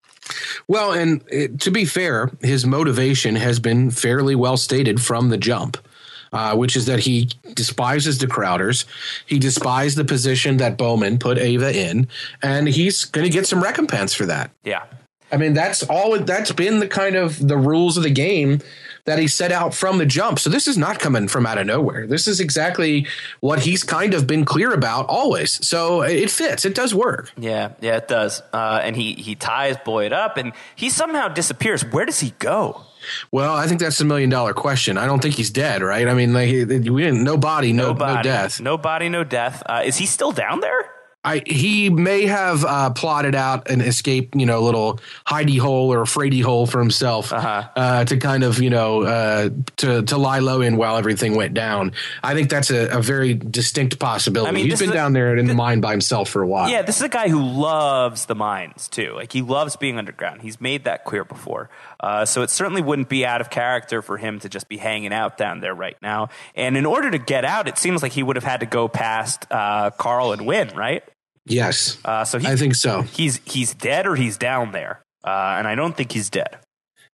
Well, 0.68 0.92
and 0.92 1.22
uh, 1.32 1.56
to 1.58 1.70
be 1.70 1.84
fair, 1.84 2.30
his 2.42 2.66
motivation 2.66 3.36
has 3.36 3.58
been 3.58 3.90
fairly 3.90 4.34
well 4.34 4.56
stated 4.56 5.00
from 5.00 5.28
the 5.28 5.38
jump. 5.38 5.78
Uh, 6.32 6.54
which 6.54 6.76
is 6.76 6.86
that 6.86 6.98
he 6.98 7.30
despises 7.54 8.18
the 8.18 8.26
Crowders. 8.26 8.84
He 9.24 9.38
despised 9.38 9.96
the 9.96 10.04
position 10.04 10.56
that 10.56 10.76
Bowman 10.76 11.18
put 11.18 11.38
Ava 11.38 11.74
in, 11.74 12.08
and 12.42 12.68
he's 12.68 13.04
going 13.04 13.24
to 13.24 13.30
get 13.30 13.46
some 13.46 13.62
recompense 13.62 14.12
for 14.12 14.26
that. 14.26 14.50
Yeah. 14.64 14.82
I 15.30 15.36
mean, 15.36 15.54
that's 15.54 15.84
all. 15.84 16.18
That's 16.18 16.52
been 16.52 16.80
the 16.80 16.88
kind 16.88 17.14
of 17.14 17.46
the 17.46 17.56
rules 17.56 17.96
of 17.96 18.02
the 18.02 18.10
game 18.10 18.60
that 19.06 19.18
he 19.18 19.26
set 19.26 19.50
out 19.50 19.74
from 19.74 19.98
the 19.98 20.06
jump. 20.06 20.38
So 20.38 20.50
this 20.50 20.68
is 20.68 20.76
not 20.76 20.98
coming 20.98 21.28
from 21.28 21.46
out 21.46 21.58
of 21.58 21.66
nowhere. 21.66 22.06
This 22.06 22.28
is 22.28 22.40
exactly 22.40 23.06
what 23.40 23.60
he's 23.60 23.82
kind 23.82 24.14
of 24.14 24.26
been 24.26 24.44
clear 24.44 24.72
about 24.72 25.06
always. 25.08 25.66
So 25.66 26.02
it 26.02 26.30
fits. 26.30 26.64
It 26.64 26.74
does 26.74 26.94
work. 26.94 27.32
Yeah, 27.38 27.70
yeah, 27.80 27.96
it 27.96 28.08
does. 28.08 28.42
Uh, 28.52 28.80
and 28.82 28.94
he 28.96 29.14
he 29.14 29.34
ties 29.34 29.76
Boyd 29.84 30.12
up, 30.12 30.36
and 30.36 30.52
he 30.74 30.90
somehow 30.90 31.28
disappears. 31.28 31.84
Where 31.84 32.04
does 32.04 32.20
he 32.20 32.34
go? 32.38 32.82
Well, 33.30 33.54
I 33.54 33.66
think 33.68 33.80
that's 33.80 33.98
the 33.98 34.04
million 34.04 34.30
dollar 34.30 34.52
question. 34.52 34.98
I 34.98 35.06
don't 35.06 35.22
think 35.22 35.34
he's 35.34 35.50
dead, 35.50 35.82
right? 35.82 36.08
I 36.08 36.14
mean, 36.14 36.32
like, 36.32 36.48
we 36.48 36.64
didn't. 36.66 37.22
No 37.22 37.36
body, 37.36 37.72
no, 37.72 37.88
no, 37.88 37.94
body, 37.94 38.22
death. 38.28 38.60
No 38.60 38.76
body, 38.76 39.08
no 39.08 39.22
death. 39.22 39.62
Uh, 39.66 39.82
is 39.84 39.96
he 39.96 40.06
still 40.06 40.32
down 40.32 40.60
there? 40.60 40.90
I, 41.26 41.42
he 41.44 41.90
may 41.90 42.26
have 42.26 42.64
uh, 42.64 42.90
plotted 42.90 43.34
out 43.34 43.68
an 43.68 43.80
escape, 43.80 44.34
you 44.36 44.46
know, 44.46 44.60
little 44.62 45.00
hidey 45.26 45.58
hole 45.58 45.92
or 45.92 46.04
fraidy 46.04 46.40
hole 46.42 46.66
for 46.66 46.78
himself 46.78 47.32
Uh-huh. 47.32 47.68
uh, 47.74 48.04
to 48.04 48.16
kind 48.16 48.44
of, 48.44 48.60
you 48.62 48.70
know, 48.70 49.02
uh, 49.02 49.50
to 49.78 50.02
to 50.04 50.16
lie 50.16 50.38
low 50.38 50.60
in 50.60 50.76
while 50.76 50.96
everything 50.96 51.34
went 51.34 51.52
down. 51.52 51.92
I 52.22 52.34
think 52.34 52.48
that's 52.48 52.70
a, 52.70 52.96
a 52.96 53.02
very 53.02 53.34
distinct 53.34 53.98
possibility. 53.98 54.48
I 54.48 54.52
mean, 54.52 54.70
He's 54.70 54.78
been 54.78 54.90
is 54.90 54.94
a- 54.94 54.94
down 54.94 55.12
there 55.14 55.36
in 55.36 55.46
the 55.46 55.54
mine 55.54 55.80
by 55.80 55.90
himself 55.90 56.28
for 56.30 56.42
a 56.42 56.46
while. 56.46 56.70
Yeah, 56.70 56.82
this 56.82 56.96
is 56.96 57.02
a 57.02 57.08
guy 57.08 57.28
who 57.28 57.42
loves 57.42 58.26
the 58.26 58.34
mines 58.36 58.86
too. 58.88 59.12
Like 59.14 59.32
he 59.32 59.42
loves 59.42 59.74
being 59.76 59.98
underground. 59.98 60.42
He's 60.42 60.60
made 60.60 60.84
that 60.84 61.04
clear 61.04 61.24
before. 61.24 61.68
Uh, 61.98 62.24
so 62.24 62.42
it 62.42 62.50
certainly 62.50 62.82
wouldn't 62.82 63.08
be 63.08 63.26
out 63.26 63.40
of 63.40 63.50
character 63.50 64.00
for 64.00 64.16
him 64.16 64.38
to 64.40 64.48
just 64.48 64.68
be 64.68 64.76
hanging 64.76 65.12
out 65.12 65.36
down 65.36 65.58
there 65.60 65.74
right 65.74 65.96
now. 66.02 66.28
And 66.54 66.76
in 66.76 66.86
order 66.86 67.10
to 67.10 67.18
get 67.18 67.44
out, 67.44 67.66
it 67.66 67.78
seems 67.78 68.00
like 68.02 68.12
he 68.12 68.22
would 68.22 68.36
have 68.36 68.44
had 68.44 68.60
to 68.60 68.66
go 68.66 68.86
past 68.86 69.44
uh, 69.50 69.90
Carl 69.90 70.32
and 70.32 70.46
Wynn, 70.46 70.68
right? 70.76 71.02
Yes, 71.46 71.98
Uh, 72.04 72.24
so 72.24 72.38
he, 72.38 72.46
I 72.46 72.56
think 72.56 72.74
so. 72.74 73.02
he's 73.02 73.40
he's 73.44 73.72
dead 73.74 74.06
or 74.06 74.16
he's 74.16 74.36
down 74.36 74.72
there. 74.72 75.02
Uh, 75.24 75.56
and 75.58 75.66
I 75.66 75.74
don't 75.74 75.96
think 75.96 76.12
he's 76.12 76.28
dead. 76.30 76.58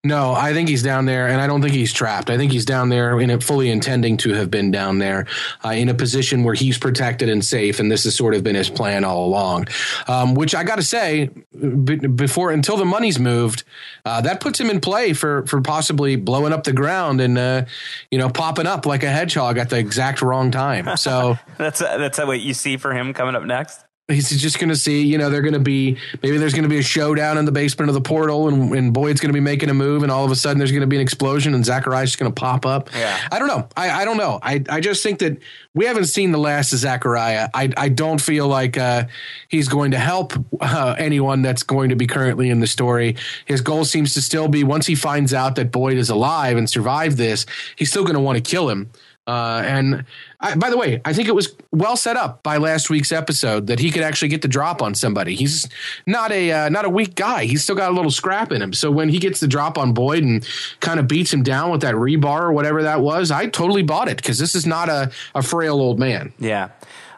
No, 0.02 0.32
I 0.32 0.54
think 0.54 0.70
he's 0.70 0.82
down 0.82 1.04
there, 1.04 1.28
and 1.28 1.42
I 1.42 1.46
don't 1.46 1.60
think 1.60 1.74
he's 1.74 1.92
trapped. 1.92 2.30
I 2.30 2.38
think 2.38 2.52
he's 2.52 2.64
down 2.64 2.88
there 2.88 3.20
in 3.20 3.28
it, 3.28 3.42
fully 3.42 3.70
intending 3.70 4.16
to 4.18 4.32
have 4.32 4.50
been 4.50 4.70
down 4.70 4.98
there 4.98 5.26
uh, 5.62 5.68
in 5.72 5.90
a 5.90 5.94
position 5.94 6.42
where 6.42 6.54
he's 6.54 6.78
protected 6.78 7.28
and 7.28 7.44
safe, 7.44 7.80
and 7.80 7.92
this 7.92 8.04
has 8.04 8.14
sort 8.16 8.34
of 8.34 8.42
been 8.42 8.54
his 8.54 8.70
plan 8.70 9.04
all 9.04 9.26
along. 9.26 9.66
Um, 10.08 10.32
which 10.34 10.54
I 10.54 10.64
got 10.64 10.76
to 10.76 10.82
say, 10.82 11.28
b- 11.52 11.96
before 11.96 12.50
until 12.50 12.78
the 12.78 12.86
money's 12.86 13.18
moved, 13.18 13.64
uh, 14.06 14.22
that 14.22 14.40
puts 14.40 14.58
him 14.58 14.70
in 14.70 14.80
play 14.80 15.12
for 15.12 15.44
for 15.46 15.60
possibly 15.60 16.16
blowing 16.16 16.54
up 16.54 16.64
the 16.64 16.72
ground 16.72 17.20
and 17.20 17.36
uh, 17.36 17.64
you 18.10 18.16
know 18.18 18.30
popping 18.30 18.66
up 18.66 18.86
like 18.86 19.02
a 19.02 19.10
hedgehog 19.10 19.58
at 19.58 19.68
the 19.68 19.76
exact 19.76 20.22
wrong 20.22 20.50
time. 20.50 20.96
So. 20.96 21.36
That's 21.58 21.80
that's 21.80 22.18
what 22.18 22.40
you 22.40 22.54
see 22.54 22.78
for 22.78 22.94
him 22.94 23.12
coming 23.12 23.36
up 23.36 23.42
next. 23.44 23.84
He's 24.10 24.30
just 24.30 24.58
going 24.58 24.68
to 24.68 24.76
see, 24.76 25.02
you 25.02 25.18
know, 25.18 25.30
they're 25.30 25.42
going 25.42 25.54
to 25.54 25.58
be 25.60 25.96
maybe 26.22 26.36
there's 26.36 26.52
going 26.52 26.64
to 26.64 26.68
be 26.68 26.78
a 26.78 26.82
showdown 26.82 27.38
in 27.38 27.44
the 27.44 27.52
basement 27.52 27.88
of 27.88 27.94
the 27.94 28.00
portal, 28.00 28.48
and, 28.48 28.74
and 28.74 28.92
Boyd's 28.92 29.20
going 29.20 29.30
to 29.30 29.34
be 29.34 29.40
making 29.40 29.70
a 29.70 29.74
move, 29.74 30.02
and 30.02 30.10
all 30.10 30.24
of 30.24 30.30
a 30.30 30.36
sudden 30.36 30.58
there's 30.58 30.72
going 30.72 30.82
to 30.82 30.86
be 30.86 30.96
an 30.96 31.02
explosion, 31.02 31.54
and 31.54 31.64
Zachariah's 31.64 32.10
just 32.10 32.18
going 32.18 32.30
to 32.30 32.38
pop 32.38 32.66
up. 32.66 32.90
Yeah. 32.94 33.18
I 33.30 33.38
don't 33.38 33.48
know. 33.48 33.68
I, 33.76 34.02
I 34.02 34.04
don't 34.04 34.16
know. 34.16 34.38
I, 34.42 34.62
I 34.68 34.80
just 34.80 35.02
think 35.02 35.20
that 35.20 35.38
we 35.74 35.86
haven't 35.86 36.06
seen 36.06 36.32
the 36.32 36.38
last 36.38 36.72
of 36.72 36.80
Zachariah. 36.80 37.48
I, 37.54 37.70
I 37.76 37.88
don't 37.88 38.20
feel 38.20 38.48
like 38.48 38.76
uh, 38.76 39.04
he's 39.48 39.68
going 39.68 39.92
to 39.92 39.98
help 39.98 40.32
uh, 40.60 40.96
anyone 40.98 41.42
that's 41.42 41.62
going 41.62 41.90
to 41.90 41.96
be 41.96 42.06
currently 42.06 42.50
in 42.50 42.60
the 42.60 42.66
story. 42.66 43.16
His 43.44 43.60
goal 43.60 43.84
seems 43.84 44.14
to 44.14 44.22
still 44.22 44.48
be 44.48 44.64
once 44.64 44.86
he 44.86 44.94
finds 44.94 45.32
out 45.32 45.56
that 45.56 45.70
Boyd 45.70 45.96
is 45.96 46.10
alive 46.10 46.56
and 46.56 46.68
survived 46.68 47.16
this, 47.16 47.46
he's 47.76 47.90
still 47.90 48.02
going 48.02 48.14
to 48.14 48.20
want 48.20 48.36
to 48.36 48.42
kill 48.42 48.68
him. 48.68 48.90
Uh, 49.26 49.62
and 49.64 50.04
I, 50.42 50.54
by 50.54 50.70
the 50.70 50.76
way, 50.78 51.02
I 51.04 51.12
think 51.12 51.28
it 51.28 51.34
was 51.34 51.54
well 51.70 51.96
set 51.96 52.16
up 52.16 52.42
by 52.42 52.56
last 52.56 52.88
week's 52.88 53.12
episode 53.12 53.66
that 53.66 53.78
he 53.78 53.90
could 53.90 54.02
actually 54.02 54.28
get 54.28 54.40
the 54.40 54.48
drop 54.48 54.80
on 54.80 54.94
somebody. 54.94 55.34
He's 55.34 55.68
not 56.06 56.32
a 56.32 56.50
uh, 56.50 56.68
not 56.70 56.84
a 56.86 56.88
weak 56.90 57.14
guy. 57.14 57.44
He's 57.44 57.62
still 57.62 57.76
got 57.76 57.90
a 57.90 57.94
little 57.94 58.10
scrap 58.10 58.50
in 58.50 58.62
him. 58.62 58.72
So 58.72 58.90
when 58.90 59.10
he 59.10 59.18
gets 59.18 59.40
the 59.40 59.48
drop 59.48 59.76
on 59.76 59.92
Boyd 59.92 60.22
and 60.24 60.46
kind 60.80 60.98
of 60.98 61.06
beats 61.06 61.32
him 61.32 61.42
down 61.42 61.70
with 61.70 61.82
that 61.82 61.94
rebar 61.94 62.40
or 62.42 62.52
whatever 62.52 62.82
that 62.84 63.00
was, 63.00 63.30
I 63.30 63.46
totally 63.48 63.82
bought 63.82 64.08
it 64.08 64.16
because 64.16 64.38
this 64.38 64.54
is 64.54 64.66
not 64.66 64.88
a, 64.88 65.10
a 65.34 65.42
frail 65.42 65.74
old 65.74 65.98
man. 65.98 66.32
Yeah. 66.38 66.70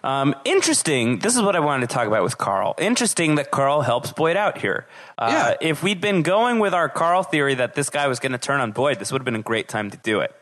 Um, 0.05 0.35
interesting. 0.44 1.20
This 1.20 1.36
is 1.36 1.43
what 1.43 1.55
I 1.55 1.61
wanted 1.61 1.89
to 1.89 1.94
talk 1.94 2.09
about 2.09 2.24
with 2.24 2.36
Carl. 2.36 2.74
Interesting 2.78 3.36
that 3.36 3.53
Carl 3.53 3.82
helps 3.82 4.11
Boyd 4.11 4.36
out 4.36 4.59
here. 4.59 4.89
Uh, 5.16 5.28
Yeah. 5.31 5.69
If 5.69 5.82
we'd 5.85 6.01
been 6.01 6.23
going 6.23 6.59
with 6.59 6.74
our 6.74 6.89
Carl 6.89 7.23
theory 7.23 7.55
that 7.55 7.74
this 7.77 7.89
guy 7.89 8.09
was 8.09 8.19
going 8.19 8.32
to 8.32 8.39
turn 8.39 8.61
on 8.61 8.73
Boyd, 8.73 8.99
this 8.99 9.12
would 9.12 9.20
have 9.20 9.24
been 9.24 9.36
a 9.36 9.43
great 9.43 9.69
time 9.69 9.90
to 9.93 9.97
do 9.99 10.19
it. 10.19 10.35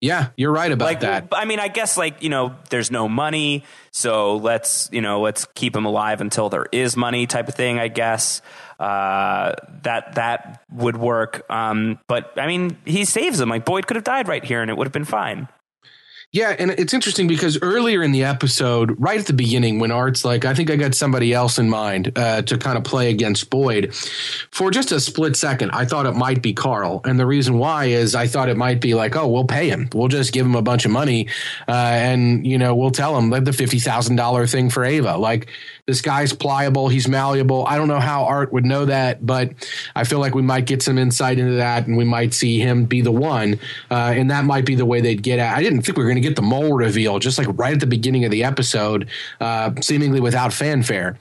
Yeah, 0.00 0.28
you're 0.36 0.52
right 0.52 0.70
about 0.70 0.84
Like 0.84 1.00
that. 1.00 1.28
I 1.32 1.46
mean, 1.46 1.58
I 1.58 1.68
guess 1.68 1.96
like 1.96 2.22
you 2.22 2.28
know, 2.28 2.54
there's 2.68 2.90
no 2.90 3.08
money, 3.08 3.64
so 3.92 4.36
let's 4.36 4.90
you 4.92 5.00
know, 5.00 5.20
let's 5.20 5.46
keep 5.54 5.74
him 5.74 5.86
alive 5.86 6.20
until 6.20 6.50
there 6.50 6.66
is 6.70 6.96
money, 6.96 7.26
type 7.26 7.48
of 7.48 7.54
thing. 7.54 7.78
I 7.78 7.88
guess 7.88 8.42
uh, 8.78 9.54
that 9.82 10.16
that 10.16 10.62
would 10.70 10.96
work. 10.98 11.46
Um, 11.50 11.98
but 12.08 12.32
I 12.36 12.46
mean, 12.46 12.76
he 12.84 13.06
saves 13.06 13.40
him. 13.40 13.48
Like 13.48 13.64
Boyd 13.64 13.86
could 13.86 13.96
have 13.96 14.04
died 14.04 14.28
right 14.28 14.44
here, 14.44 14.60
and 14.60 14.70
it 14.70 14.76
would 14.76 14.86
have 14.86 14.92
been 14.92 15.06
fine. 15.06 15.48
Yeah, 16.36 16.54
and 16.58 16.70
it's 16.72 16.92
interesting 16.92 17.28
because 17.28 17.58
earlier 17.62 18.02
in 18.02 18.12
the 18.12 18.24
episode, 18.24 18.94
right 19.00 19.18
at 19.18 19.24
the 19.24 19.32
beginning, 19.32 19.78
when 19.78 19.90
Art's 19.90 20.22
like, 20.22 20.44
I 20.44 20.52
think 20.52 20.70
I 20.70 20.76
got 20.76 20.94
somebody 20.94 21.32
else 21.32 21.58
in 21.58 21.70
mind 21.70 22.12
uh, 22.14 22.42
to 22.42 22.58
kind 22.58 22.76
of 22.76 22.84
play 22.84 23.08
against 23.08 23.48
Boyd, 23.48 23.94
for 24.50 24.70
just 24.70 24.92
a 24.92 25.00
split 25.00 25.34
second, 25.34 25.70
I 25.70 25.86
thought 25.86 26.04
it 26.04 26.12
might 26.12 26.42
be 26.42 26.52
Carl. 26.52 27.00
And 27.06 27.18
the 27.18 27.24
reason 27.24 27.56
why 27.56 27.86
is 27.86 28.14
I 28.14 28.26
thought 28.26 28.50
it 28.50 28.58
might 28.58 28.82
be 28.82 28.92
like, 28.92 29.16
oh, 29.16 29.26
we'll 29.26 29.46
pay 29.46 29.70
him. 29.70 29.88
We'll 29.94 30.08
just 30.08 30.34
give 30.34 30.44
him 30.44 30.56
a 30.56 30.60
bunch 30.60 30.84
of 30.84 30.90
money. 30.90 31.28
Uh, 31.66 31.72
and, 31.72 32.46
you 32.46 32.58
know, 32.58 32.74
we'll 32.74 32.90
tell 32.90 33.16
him 33.16 33.30
like 33.30 33.44
the 33.44 33.52
$50,000 33.52 34.52
thing 34.52 34.68
for 34.68 34.84
Ava. 34.84 35.16
Like, 35.16 35.46
this 35.86 36.02
guy's 36.02 36.32
pliable. 36.32 36.88
He's 36.88 37.06
malleable. 37.06 37.64
I 37.66 37.76
don't 37.76 37.86
know 37.86 38.00
how 38.00 38.24
Art 38.24 38.52
would 38.52 38.64
know 38.64 38.86
that, 38.86 39.24
but 39.24 39.52
I 39.94 40.02
feel 40.02 40.18
like 40.18 40.34
we 40.34 40.42
might 40.42 40.66
get 40.66 40.82
some 40.82 40.98
insight 40.98 41.38
into 41.38 41.54
that 41.54 41.86
and 41.86 41.96
we 41.96 42.04
might 42.04 42.34
see 42.34 42.58
him 42.58 42.86
be 42.86 43.02
the 43.02 43.12
one. 43.12 43.60
Uh, 43.88 44.12
and 44.16 44.30
that 44.32 44.44
might 44.44 44.66
be 44.66 44.74
the 44.74 44.84
way 44.84 45.00
they'd 45.00 45.22
get 45.22 45.38
at 45.38 45.56
I 45.56 45.62
didn't 45.62 45.82
think 45.82 45.96
we 45.96 46.02
were 46.02 46.10
going 46.10 46.20
to 46.20 46.28
get 46.28 46.34
the 46.34 46.42
mole 46.42 46.72
reveal 46.72 47.20
just 47.20 47.38
like 47.38 47.46
right 47.56 47.72
at 47.72 47.80
the 47.80 47.86
beginning 47.86 48.24
of 48.24 48.32
the 48.32 48.42
episode, 48.42 49.08
uh, 49.40 49.70
seemingly 49.80 50.20
without 50.20 50.52
fanfare. 50.52 51.18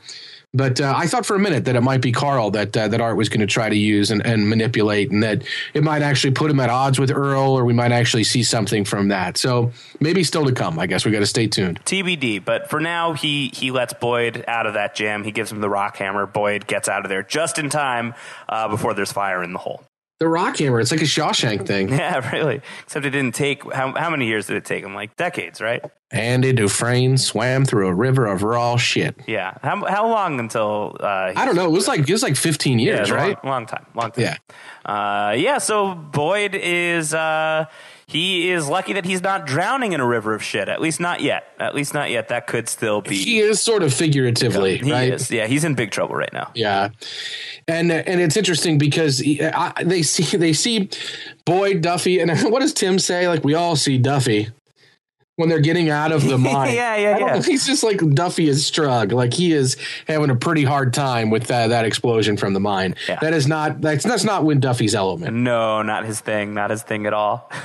But 0.55 0.79
uh, 0.79 0.93
I 0.95 1.07
thought 1.07 1.25
for 1.25 1.35
a 1.35 1.39
minute 1.39 1.65
that 1.65 1.75
it 1.75 1.81
might 1.81 2.01
be 2.01 2.13
Carl 2.13 2.51
that 2.51 2.75
uh, 2.75 2.87
that 2.87 3.01
Art 3.01 3.17
was 3.17 3.27
going 3.27 3.41
to 3.41 3.47
try 3.47 3.67
to 3.67 3.75
use 3.75 4.09
and, 4.09 4.25
and 4.25 4.47
manipulate, 4.47 5.11
and 5.11 5.21
that 5.21 5.43
it 5.73 5.83
might 5.83 6.01
actually 6.01 6.31
put 6.31 6.49
him 6.49 6.59
at 6.61 6.69
odds 6.69 6.97
with 6.97 7.11
Earl, 7.11 7.51
or 7.51 7.65
we 7.65 7.73
might 7.73 7.91
actually 7.91 8.23
see 8.23 8.41
something 8.41 8.85
from 8.85 9.09
that. 9.09 9.37
So 9.37 9.71
maybe 9.99 10.23
still 10.23 10.45
to 10.45 10.53
come. 10.53 10.79
I 10.79 10.87
guess 10.87 11.05
we 11.05 11.11
got 11.11 11.19
to 11.19 11.25
stay 11.25 11.47
tuned. 11.47 11.83
TBD. 11.83 12.43
But 12.43 12.69
for 12.69 12.79
now, 12.79 13.13
he 13.13 13.49
he 13.53 13.71
lets 13.71 13.93
Boyd 13.93 14.45
out 14.47 14.65
of 14.65 14.75
that 14.75 14.95
jam. 14.95 15.25
He 15.25 15.31
gives 15.31 15.51
him 15.51 15.59
the 15.59 15.69
rock 15.69 15.97
hammer. 15.97 16.25
Boyd 16.25 16.67
gets 16.67 16.87
out 16.87 17.03
of 17.03 17.09
there 17.09 17.23
just 17.23 17.59
in 17.59 17.69
time 17.69 18.13
uh, 18.47 18.69
before 18.69 18.93
there's 18.93 19.11
fire 19.11 19.43
in 19.43 19.51
the 19.51 19.59
hole. 19.59 19.83
The 20.19 20.29
rock 20.29 20.57
hammer. 20.57 20.79
It's 20.79 20.91
like 20.91 21.01
a 21.01 21.05
Shawshank 21.05 21.65
thing. 21.67 21.89
Yeah, 21.95 22.31
really. 22.31 22.61
Except 22.83 23.05
it 23.05 23.09
didn't 23.09 23.35
take 23.35 23.71
how 23.73 23.93
how 23.93 24.09
many 24.09 24.27
years 24.27 24.47
did 24.47 24.55
it 24.57 24.63
take 24.65 24.83
him? 24.83 24.95
Like 24.95 25.15
decades, 25.17 25.59
right? 25.59 25.83
Andy 26.11 26.53
Dufresne 26.53 27.17
swam 27.17 27.65
through 27.65 27.87
a 27.89 27.93
river 27.93 28.25
of 28.25 28.41
raw 28.43 28.77
shit. 28.77 29.15
Yeah. 29.27 29.57
How 29.61 29.83
how 29.85 30.07
long 30.07 30.39
until 30.39 30.95
uh, 31.01 31.33
I 31.35 31.45
don't 31.45 31.55
know. 31.55 31.65
It 31.65 31.71
was 31.71 31.87
like 31.87 32.01
it 32.07 32.11
was 32.11 32.23
like 32.23 32.37
15 32.37 32.79
yeah, 32.79 32.95
years, 32.95 33.09
long- 33.09 33.17
right? 33.19 33.45
Long, 33.45 33.65
time. 33.65 33.85
Long 33.93 34.11
time. 34.11 34.23
Yeah. 34.23 34.37
Uh, 34.85 35.33
yeah. 35.33 35.57
So 35.57 35.93
Boyd 35.95 36.55
is 36.55 37.13
uh, 37.13 37.65
he 38.07 38.51
is 38.51 38.67
lucky 38.69 38.93
that 38.93 39.05
he's 39.05 39.21
not 39.21 39.47
drowning 39.47 39.93
in 39.93 39.99
a 39.99 40.05
river 40.05 40.33
of 40.35 40.43
shit. 40.43 40.69
At 40.69 40.79
least 40.79 40.99
not 40.99 41.21
yet. 41.21 41.45
At 41.59 41.73
least 41.73 41.93
not 41.93 42.11
yet. 42.11 42.27
That 42.27 42.45
could 42.47 42.69
still 42.69 43.01
be. 43.01 43.15
He 43.15 43.39
is 43.39 43.61
sort 43.61 43.81
of 43.81 43.93
figuratively, 43.93 44.77
He 44.77 44.91
right? 44.91 45.13
is. 45.13 45.31
Yeah, 45.31 45.47
he's 45.47 45.63
in 45.63 45.73
big 45.73 45.91
trouble 45.91 46.15
right 46.15 46.31
now. 46.31 46.51
Yeah, 46.53 46.89
and 47.67 47.91
and 47.91 48.21
it's 48.21 48.37
interesting 48.37 48.77
because 48.77 49.17
they 49.19 50.01
see 50.03 50.37
they 50.37 50.53
see 50.53 50.89
Boyd 51.45 51.81
Duffy, 51.81 52.19
and 52.19 52.31
what 52.51 52.59
does 52.61 52.73
Tim 52.73 52.99
say? 52.99 53.27
Like 53.27 53.43
we 53.43 53.55
all 53.55 53.75
see 53.75 53.97
Duffy 53.97 54.49
when 55.37 55.49
they're 55.49 55.59
getting 55.59 55.89
out 55.89 56.11
of 56.11 56.23
the 56.27 56.37
mine. 56.37 56.73
Yeah, 56.73 56.95
yeah, 56.95 57.17
yeah. 57.17 57.41
He's 57.41 57.65
just 57.65 57.83
like 57.83 57.97
Duffy 58.13 58.47
is 58.47 58.63
Strug. 58.63 59.11
Like 59.11 59.33
he 59.33 59.51
is 59.51 59.75
having 60.07 60.29
a 60.29 60.35
pretty 60.35 60.63
hard 60.63 60.93
time 60.93 61.29
with 61.29 61.47
that, 61.47 61.67
that 61.67 61.85
explosion 61.85 62.37
from 62.37 62.53
the 62.53 62.59
mine. 62.59 62.95
Yeah. 63.07 63.19
That 63.19 63.33
is 63.33 63.47
not 63.47 63.81
that's 63.81 64.03
that's 64.03 64.23
not 64.23 64.45
Wynn 64.45 64.59
Duffy's 64.59 64.95
element. 64.95 65.35
No, 65.35 65.81
not 65.81 66.05
his 66.05 66.19
thing. 66.19 66.53
Not 66.53 66.69
his 66.69 66.83
thing 66.83 67.05
at 67.05 67.13
all. 67.13 67.51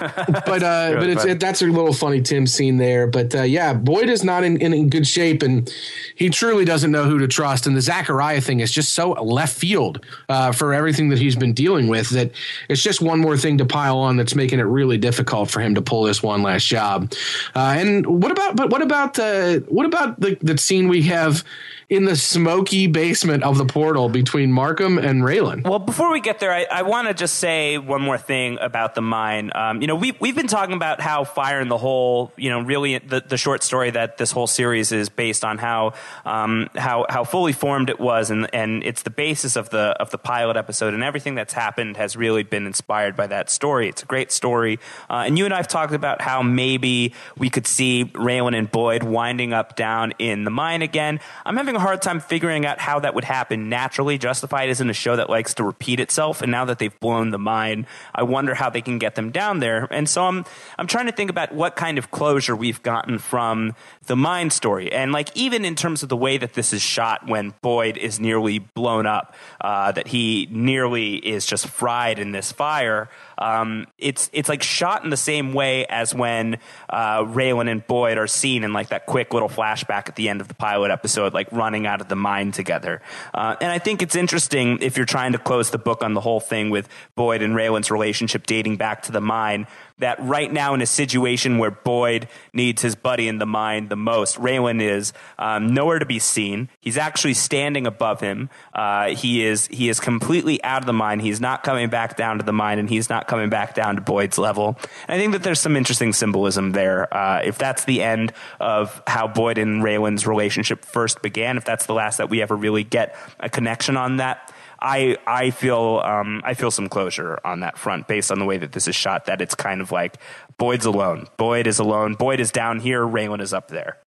But 0.51 0.63
uh, 0.63 0.95
but 0.95 1.09
it's 1.09 1.25
it, 1.25 1.41
that's 1.41 1.63
a 1.63 1.67
little 1.67 1.93
funny 1.93 2.21
Tim 2.21 2.47
scene 2.47 2.77
there. 2.77 3.07
But 3.07 3.35
uh, 3.35 3.43
yeah, 3.43 3.73
Boyd 3.73 4.09
is 4.09 4.25
not 4.25 4.43
in, 4.43 4.61
in, 4.61 4.73
in 4.73 4.89
good 4.89 5.07
shape, 5.07 5.43
and 5.43 5.73
he 6.17 6.29
truly 6.29 6.65
doesn't 6.65 6.91
know 6.91 7.05
who 7.05 7.19
to 7.19 7.29
trust. 7.29 7.67
And 7.67 7.77
the 7.77 7.81
Zachariah 7.81 8.41
thing 8.41 8.61
is 8.61 8.73
just 8.73 8.93
so 8.93 9.13
left 9.13 9.57
field 9.57 10.05
uh, 10.29 10.53
for 10.53 10.73
everything 10.73 11.09
that 11.11 11.19
he's 11.19 11.37
been 11.37 11.53
dealing 11.53 11.89
with 11.89 12.11
that 12.11 12.33
it's 12.69 12.83
just 12.83 13.01
one 13.01 13.21
more 13.21 13.37
thing 13.37 13.59
to 13.59 13.65
pile 13.65 13.99
on 13.99 14.17
that's 14.17 14.35
making 14.35 14.59
it 14.59 14.65
really 14.65 14.99
difficult 14.99 15.51
for 15.51 15.61
him 15.61 15.75
to 15.75 15.83
pull 15.83 16.03
this 16.03 16.23
one 16.23 16.43
last 16.43 16.67
job. 16.67 17.13
Uh, 17.55 17.60
and 17.77 18.07
what 18.07 18.33
about 18.33 18.57
but 18.57 18.71
what 18.71 18.83
about 18.83 19.19
uh, 19.19 19.61
what 19.77 19.87
about 19.87 20.21
the 20.21 20.37
the 20.41 20.57
scene 20.59 20.89
we 20.89 21.03
have 21.03 21.45
in 21.91 22.05
the 22.05 22.15
smoky 22.15 22.87
basement 22.87 23.43
of 23.43 23.59
the 23.59 23.65
portal 23.65 24.09
between 24.09 24.53
Markham 24.53 24.97
and 24.97 25.23
Raylan? 25.23 25.69
Well, 25.69 25.81
before 25.81 26.13
we 26.13 26.21
get 26.21 26.39
there, 26.39 26.53
I, 26.53 26.65
I 26.71 26.83
want 26.83 27.09
to 27.09 27.15
just 27.15 27.35
say 27.39 27.79
one 27.79 28.01
more 28.01 28.17
thing 28.17 28.59
about 28.61 28.95
the 28.95 29.03
mine. 29.03 29.51
Um, 29.57 29.81
you 29.81 29.89
know, 29.89 29.97
we've, 29.97 30.19
we've 30.21 30.37
been 30.37 30.47
talking 30.47 30.77
about 30.77 31.01
how 31.01 31.25
Fire 31.25 31.61
in 31.61 31.67
the 31.67 31.77
Hole, 31.77 32.33
you 32.37 32.49
know, 32.49 32.61
really 32.61 32.99
the, 32.99 33.21
the 33.27 33.37
short 33.37 33.65
story 33.65 33.91
that 33.91 34.19
this 34.19 34.31
whole 34.31 34.47
series 34.47 34.93
is 34.93 35.09
based 35.09 35.45
on 35.45 35.59
how, 35.59 35.95
um, 36.25 36.71
how, 36.77 37.07
how 37.09 37.25
fully 37.25 37.53
formed 37.53 37.91
it 37.91 37.99
was. 37.99 38.31
And, 38.31 38.49
and 38.55 38.85
it's 38.85 39.03
the 39.03 39.11
basis 39.11 39.57
of 39.57 39.71
the, 39.71 39.97
of 39.99 40.13
the 40.13 40.19
pilot 40.19 40.57
episode. 40.57 40.95
And 40.95 41.03
everything 41.03 41.35
that's 41.35 41.53
happened 41.53 41.97
has 41.97 42.15
really 42.17 42.45
been 42.45 42.67
inspired 42.67 43.17
by 43.17 43.27
that 43.27 43.51
story. 43.51 43.89
It's 43.89 44.05
a 44.05 44.07
great 44.07 44.31
story. 44.31 44.79
Uh, 45.11 45.25
and 45.27 45.37
you 45.37 45.45
and 45.45 45.53
I 45.53 45.57
have 45.57 45.67
talked 45.67 45.93
about 45.93 46.23
how 46.23 46.41
maybe 46.41 47.15
we 47.37 47.51
could 47.51 47.67
see 47.67 48.05
Raylan 48.05 48.57
and 48.57 48.71
Boyd 48.71 49.03
winding 49.03 49.53
up 49.53 49.75
down 49.75 50.13
in 50.21 50.45
the 50.45 50.53
mine 50.53 50.83
again. 50.83 51.19
I'm 51.45 51.57
having 51.57 51.75
a 51.75 51.80
hard 51.81 52.03
time 52.03 52.21
figuring 52.21 52.67
out 52.67 52.79
how 52.79 53.01
that 53.01 53.15
would 53.15 53.25
happen 53.25 53.69
naturally. 53.69 54.19
Justified 54.19 54.69
isn't 54.71 54.91
a 54.91 54.95
show 54.95 55.17
that 55.17 55.29
likes 55.29 55.55
to 55.55 55.65
repeat 55.65 56.01
itself, 56.01 56.43
and 56.43 56.51
now 56.51 56.65
that 56.67 56.79
they've 56.79 56.99
blown 57.01 57.31
the 57.31 57.39
mine, 57.39 57.87
I 58.15 58.23
wonder 58.23 58.55
how 58.55 58.71
they 58.71 58.83
can 58.83 58.99
get 58.99 59.15
them 59.15 59.31
down 59.31 59.61
there. 59.61 59.89
And 59.91 60.09
so 60.09 60.25
I'm 60.25 60.45
I'm 60.79 60.87
trying 60.87 61.07
to 61.07 61.13
think 61.13 61.31
about 61.31 61.53
what 61.53 61.77
kind 61.77 61.99
of 61.99 62.11
closure 62.11 62.55
we've 62.55 62.83
gotten 62.83 63.19
from 63.19 63.75
the 64.07 64.17
mine 64.17 64.51
story, 64.51 64.93
and 64.93 65.13
like 65.13 65.35
even 65.37 65.65
in 65.65 65.75
terms 65.75 66.03
of 66.03 66.09
the 66.09 66.17
way 66.17 66.39
that 66.39 66.55
this 66.55 66.73
is 66.73 66.83
shot 66.83 67.27
when 67.27 67.55
Boyd 67.63 67.97
is 67.97 68.21
nearly 68.21 68.59
blown 68.59 69.07
up, 69.07 69.35
uh, 69.61 69.93
that 69.93 70.09
he 70.09 70.49
nearly 70.51 71.17
is 71.17 71.47
just 71.47 71.67
fried 71.67 72.19
in 72.19 72.33
this 72.33 72.53
fire. 72.53 73.09
Um, 73.41 73.87
it's 73.99 74.31
it's 74.33 74.49
like 74.49 74.63
shot 74.63 75.03
in 75.03 75.11
the 75.11 75.17
same 75.17 75.53
way 75.55 75.87
as 75.87 76.15
when 76.15 76.59
uh, 76.89 77.25
Raylan 77.25 77.71
and 77.71 77.87
Boyd 77.87 78.19
are 78.19 78.27
seen 78.27 78.63
in 78.65 78.73
like 78.73 78.91
that 78.91 79.07
quick 79.07 79.33
little 79.33 79.49
flashback 79.49 80.09
at 80.09 80.17
the 80.17 80.29
end 80.29 80.41
of 80.41 80.49
the 80.49 80.55
pilot 80.55 80.91
episode, 80.91 81.33
like 81.33 81.51
running 81.51 81.87
out 81.87 82.01
of 82.01 82.09
the 82.09 82.17
mine 82.17 82.53
together. 82.53 83.01
Uh, 83.33 83.57
and 83.61 83.73
I 83.73 83.79
think 83.79 84.03
it's 84.03 84.15
interesting 84.15 84.79
if 84.83 84.97
you're 84.97 85.07
trying 85.07 85.33
to 85.33 85.39
close 85.39 85.71
the 85.71 85.79
book 85.79 86.03
on 86.03 86.15
the 86.15 86.21
whole 86.21 86.41
thing 86.41 86.71
with 86.71 86.89
Boyd 87.17 87.43
and 87.43 87.55
Raylan's 87.55 87.91
relationship 87.91 88.47
dating 88.47 88.77
back 88.77 89.03
to 89.05 89.13
the 89.13 89.21
mine. 89.21 89.67
That 90.01 90.19
right 90.21 90.53
now, 90.53 90.75
in 90.75 90.83
a 90.83 90.87
situation 90.87 91.59
where 91.59 91.71
Boyd 91.71 92.29
needs 92.53 92.83
his 92.83 92.95
buddy 92.95 93.29
in 93.29 93.39
the 93.39 93.47
mine 93.47 93.89
the 93.89 93.97
most, 93.97 94.37
Raylan 94.37 94.83
is 94.83 95.13
um, 95.39 95.73
nowhere 95.73 95.99
to 95.99 96.07
be 96.07 96.19
seen. 96.19 96.69
He's 96.81 96.99
actually 96.99 97.35
standing 97.35 97.87
above 97.87 98.21
him. 98.21 98.51
Uh, 98.75 99.09
he 99.09 99.45
is 99.45 99.67
he 99.69 99.89
is 99.89 100.01
completely 100.01 100.63
out 100.65 100.83
of 100.83 100.87
the 100.87 100.93
mine. 100.93 101.21
He's 101.21 101.41
not 101.41 101.63
coming 101.63 101.89
back 101.89 102.17
down 102.17 102.39
to 102.39 102.45
the 102.45 102.53
mine, 102.53 102.79
and 102.79 102.89
he's 102.89 103.09
not 103.09 103.29
coming 103.29 103.51
back 103.51 103.75
down 103.75 103.95
to 103.97 104.01
Boyd's 104.01 104.39
level. 104.39 104.79
And 105.07 105.17
I 105.17 105.19
think 105.19 105.33
that 105.33 105.43
there's 105.43 105.61
some 105.61 105.77
interesting 105.77 106.13
symbolism 106.13 106.73
there. 106.73 107.13
Uh, 107.15 107.41
if 107.45 107.59
that's 107.59 107.85
the 107.85 108.03
end 108.03 108.33
of 108.59 109.03
how 109.07 109.29
Boyd 109.29 109.59
and 109.59 109.83
Raylan's 109.83 110.27
relationship 110.27 110.85
first 110.85 111.23
began, 111.23 111.57
if 111.57 111.65
that's 111.65 111.87
the 111.87 111.95
last 111.95 112.19
that 112.19 112.31
we 112.31 112.43
ever 112.43 112.57
really 112.57 112.85
get 112.85 113.17
a 113.39 113.49
connection 113.49 113.97
on 113.97 114.17
that. 114.17 114.53
I 114.81 115.17
I 115.27 115.51
feel 115.51 116.01
um, 116.05 116.43
I 116.45 116.55
feel 116.55 116.71
some 116.71 116.89
closure 116.89 117.39
on 117.45 117.61
that 117.61 117.79
front 117.79 118.09
based 118.09 118.31
on 118.33 118.39
the 118.39 118.45
way 118.45 118.59
that 118.59 118.73
this 118.73 118.89
is 118.89 118.95
shot. 118.97 119.27
That 119.27 119.41
it's 119.41 119.55
kind 119.55 119.81
of 119.81 119.93
like 119.93 120.17
Boyd's 120.59 120.87
alone. 120.87 121.27
Boyd 121.37 121.67
is 121.67 121.79
alone. 121.79 122.15
Boyd 122.15 122.41
is 122.41 122.51
down 122.51 122.81
here. 122.81 123.07
Raylan 123.07 123.41
is 123.41 123.53
up 123.53 123.69
there. 123.69 123.99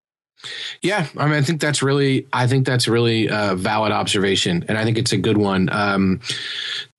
Yeah, 0.82 1.08
I 1.18 1.26
mean, 1.26 1.36
I 1.36 1.42
think 1.42 1.62
that's 1.62 1.82
really, 1.82 2.28
I 2.34 2.48
think 2.48 2.66
that's 2.66 2.88
really 2.88 3.28
a 3.28 3.56
valid 3.56 3.94
observation, 3.94 4.66
and 4.68 4.78
I 4.78 4.84
think 4.84 4.98
it's 4.98 5.14
a 5.14 5.18
good 5.18 5.38
one. 5.38 5.70
Um, 5.72 6.20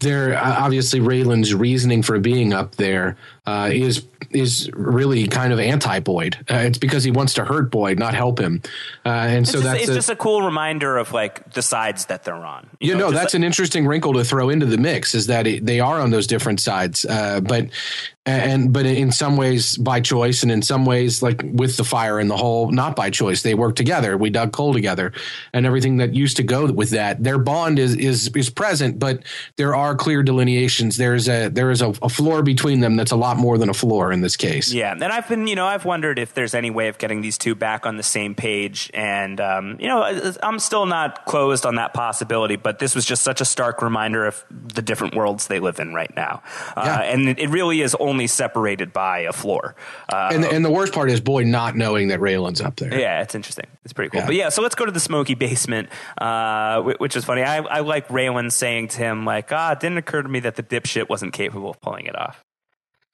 there, 0.01 0.37
obviously, 0.39 1.01
Raylan's 1.01 1.55
reasoning 1.55 2.03
for 2.03 2.19
being 2.19 2.53
up 2.53 2.75
there 2.77 3.17
uh, 3.47 3.71
is 3.73 4.05
is 4.31 4.71
really 4.75 5.29
kind 5.29 5.53
of 5.53 5.61
anti 5.61 6.01
Boyd. 6.01 6.37
Uh, 6.51 6.57
it's 6.57 6.79
because 6.79 7.05
he 7.05 7.11
wants 7.11 7.35
to 7.35 7.45
hurt 7.45 7.71
Boyd, 7.71 7.99
not 7.99 8.15
help 8.15 8.39
him, 8.41 8.61
uh, 9.07 9.09
and 9.09 9.43
It's, 9.43 9.53
so 9.53 9.59
just, 9.59 9.65
that's 9.65 9.81
it's 9.83 9.91
a, 9.91 9.95
just 9.95 10.11
a 10.11 10.17
cool 10.17 10.43
reminder 10.43 10.97
of 10.97 11.13
like 11.13 11.53
the 11.53 11.63
sides 11.63 12.07
that 12.07 12.25
they're 12.25 12.35
on. 12.35 12.69
you 12.81 12.95
know, 12.95 13.11
just 13.11 13.15
that's 13.15 13.35
like- 13.35 13.41
an 13.41 13.45
interesting 13.45 13.87
wrinkle 13.87 14.15
to 14.15 14.25
throw 14.25 14.49
into 14.51 14.67
the 14.67 14.79
mix 14.79 15.15
is 15.15 15.27
that 15.29 15.47
it, 15.47 15.65
they 15.65 15.81
are 15.81 16.01
on 16.01 16.11
those 16.11 16.27
different 16.27 16.61
sides, 16.61 17.05
uh, 17.05 17.41
but 17.41 17.69
and 18.27 18.73
but 18.73 18.87
in 18.87 19.13
some 19.13 19.37
ways 19.37 19.77
by 19.77 20.01
choice, 20.01 20.43
and 20.43 20.51
in 20.51 20.63
some 20.63 20.87
ways 20.87 21.23
like 21.23 21.43
with 21.45 21.77
the 21.77 21.85
fire 21.85 22.19
in 22.19 22.29
the 22.29 22.37
hole, 22.37 22.71
not 22.71 22.97
by 22.97 23.11
choice. 23.11 23.43
They 23.43 23.55
work 23.55 23.77
together. 23.77 24.17
We 24.17 24.31
dug 24.31 24.53
coal 24.53 24.73
together, 24.73 25.13
and 25.53 25.67
everything 25.67 25.99
that 25.99 26.15
used 26.15 26.39
to 26.39 26.43
go 26.43 26.71
with 26.73 26.91
that. 26.91 27.23
Their 27.23 27.39
bond 27.39 27.79
is 27.79 27.95
is 27.95 28.29
is 28.35 28.49
present, 28.49 28.99
but 28.99 29.23
there 29.57 29.77
are 29.77 29.94
clear 29.95 30.23
delineations. 30.23 30.97
There's 30.97 31.29
a 31.29 31.49
there 31.49 31.71
is 31.71 31.83
a, 31.83 31.89
a 32.03 32.09
floor 32.09 32.43
between 32.43 32.81
them 32.81 32.97
that's 32.97 33.13
a 33.13 33.17
lot 33.17 33.37
more 33.37 33.59
than 33.59 33.69
a 33.69 33.75
floor 33.75 34.13
in 34.13 34.21
this 34.21 34.37
case. 34.37 34.73
Yeah, 34.73 34.93
and 34.93 35.05
I've 35.05 35.29
been, 35.29 35.47
you 35.47 35.55
know, 35.57 35.67
I've 35.67 35.85
wondered 35.85 36.19
if 36.19 36.35
there's 36.35 36.55
any 36.55 36.71
way 36.71 36.89
of 36.89 36.99
getting 36.99 37.21
these 37.21 37.39
two 37.39 37.55
back 37.55 37.87
on 37.87 37.97
the 37.97 38.03
same 38.03 38.35
page, 38.35 38.91
and 38.95 39.41
um, 39.41 39.77
you 39.81 39.89
know, 39.89 40.03
I'm 40.43 40.59
still 40.59 40.87
not 40.87 41.25
closed 41.27 41.67
on 41.67 41.77
that 41.77 41.95
possibility. 41.95 42.57
But 42.57 42.79
this 42.79 42.95
was 42.95 43.05
just 43.05 43.23
such 43.23 43.41
a 43.41 43.45
stark 43.45 43.83
reminder 43.83 44.27
of 44.27 44.45
the 44.51 44.83
different 44.83 45.15
worlds 45.15 45.47
they 45.49 45.61
live 45.61 45.79
in 45.81 45.95
right 45.95 46.15
now, 46.17 46.43
uh, 46.77 46.83
Yeah. 46.85 47.01
and 47.13 47.29
it, 47.39 47.49
really 47.55 47.83
is 47.83 47.95
only 48.01 48.27
separated 48.27 48.93
by 48.93 49.21
a 49.21 49.33
floor. 49.33 49.75
Uh, 50.13 50.31
And 50.33 50.45
and 50.45 50.65
the 50.65 50.71
worst 50.71 50.93
part 50.93 51.11
is 51.11 51.21
boy 51.21 51.45
not 51.45 51.77
knowing 51.77 52.09
that 52.09 52.21
Raylan's 52.21 52.61
up 52.61 52.77
there. 52.77 52.99
yeah, 52.99 53.23
it's 53.23 53.35
interesting. 53.35 53.67
It's 53.85 53.93
pretty 53.93 54.11
cool. 54.11 54.21
Yeah. 54.21 54.27
But 54.27 54.35
yeah, 54.35 54.49
so 54.49 54.63
let's 54.63 54.75
go 54.75 54.87
to 54.87 54.91
the 54.93 54.99
smoky 55.01 55.35
basement, 55.35 55.89
uh, 56.19 56.81
which 56.99 57.17
is 57.17 57.25
funny. 57.25 57.43
I, 57.43 57.59
I 57.59 57.81
like 57.81 58.09
Raylan 58.09 58.51
saying 58.51 58.89
to 58.89 58.99
him, 58.99 59.25
like, 59.25 59.53
ah, 59.53 59.74
it 59.75 59.81
didn't 59.81 59.99
occur 59.99 60.23
to 60.23 60.29
me 60.29 60.41
that 60.41 60.57
the 60.57 60.63
dipshit 60.63 61.09
wasn't 61.09 61.33
capable 61.33 61.71
of 61.71 61.81
pulling 61.81 62.07
it 62.07 62.17
off. 62.17 62.43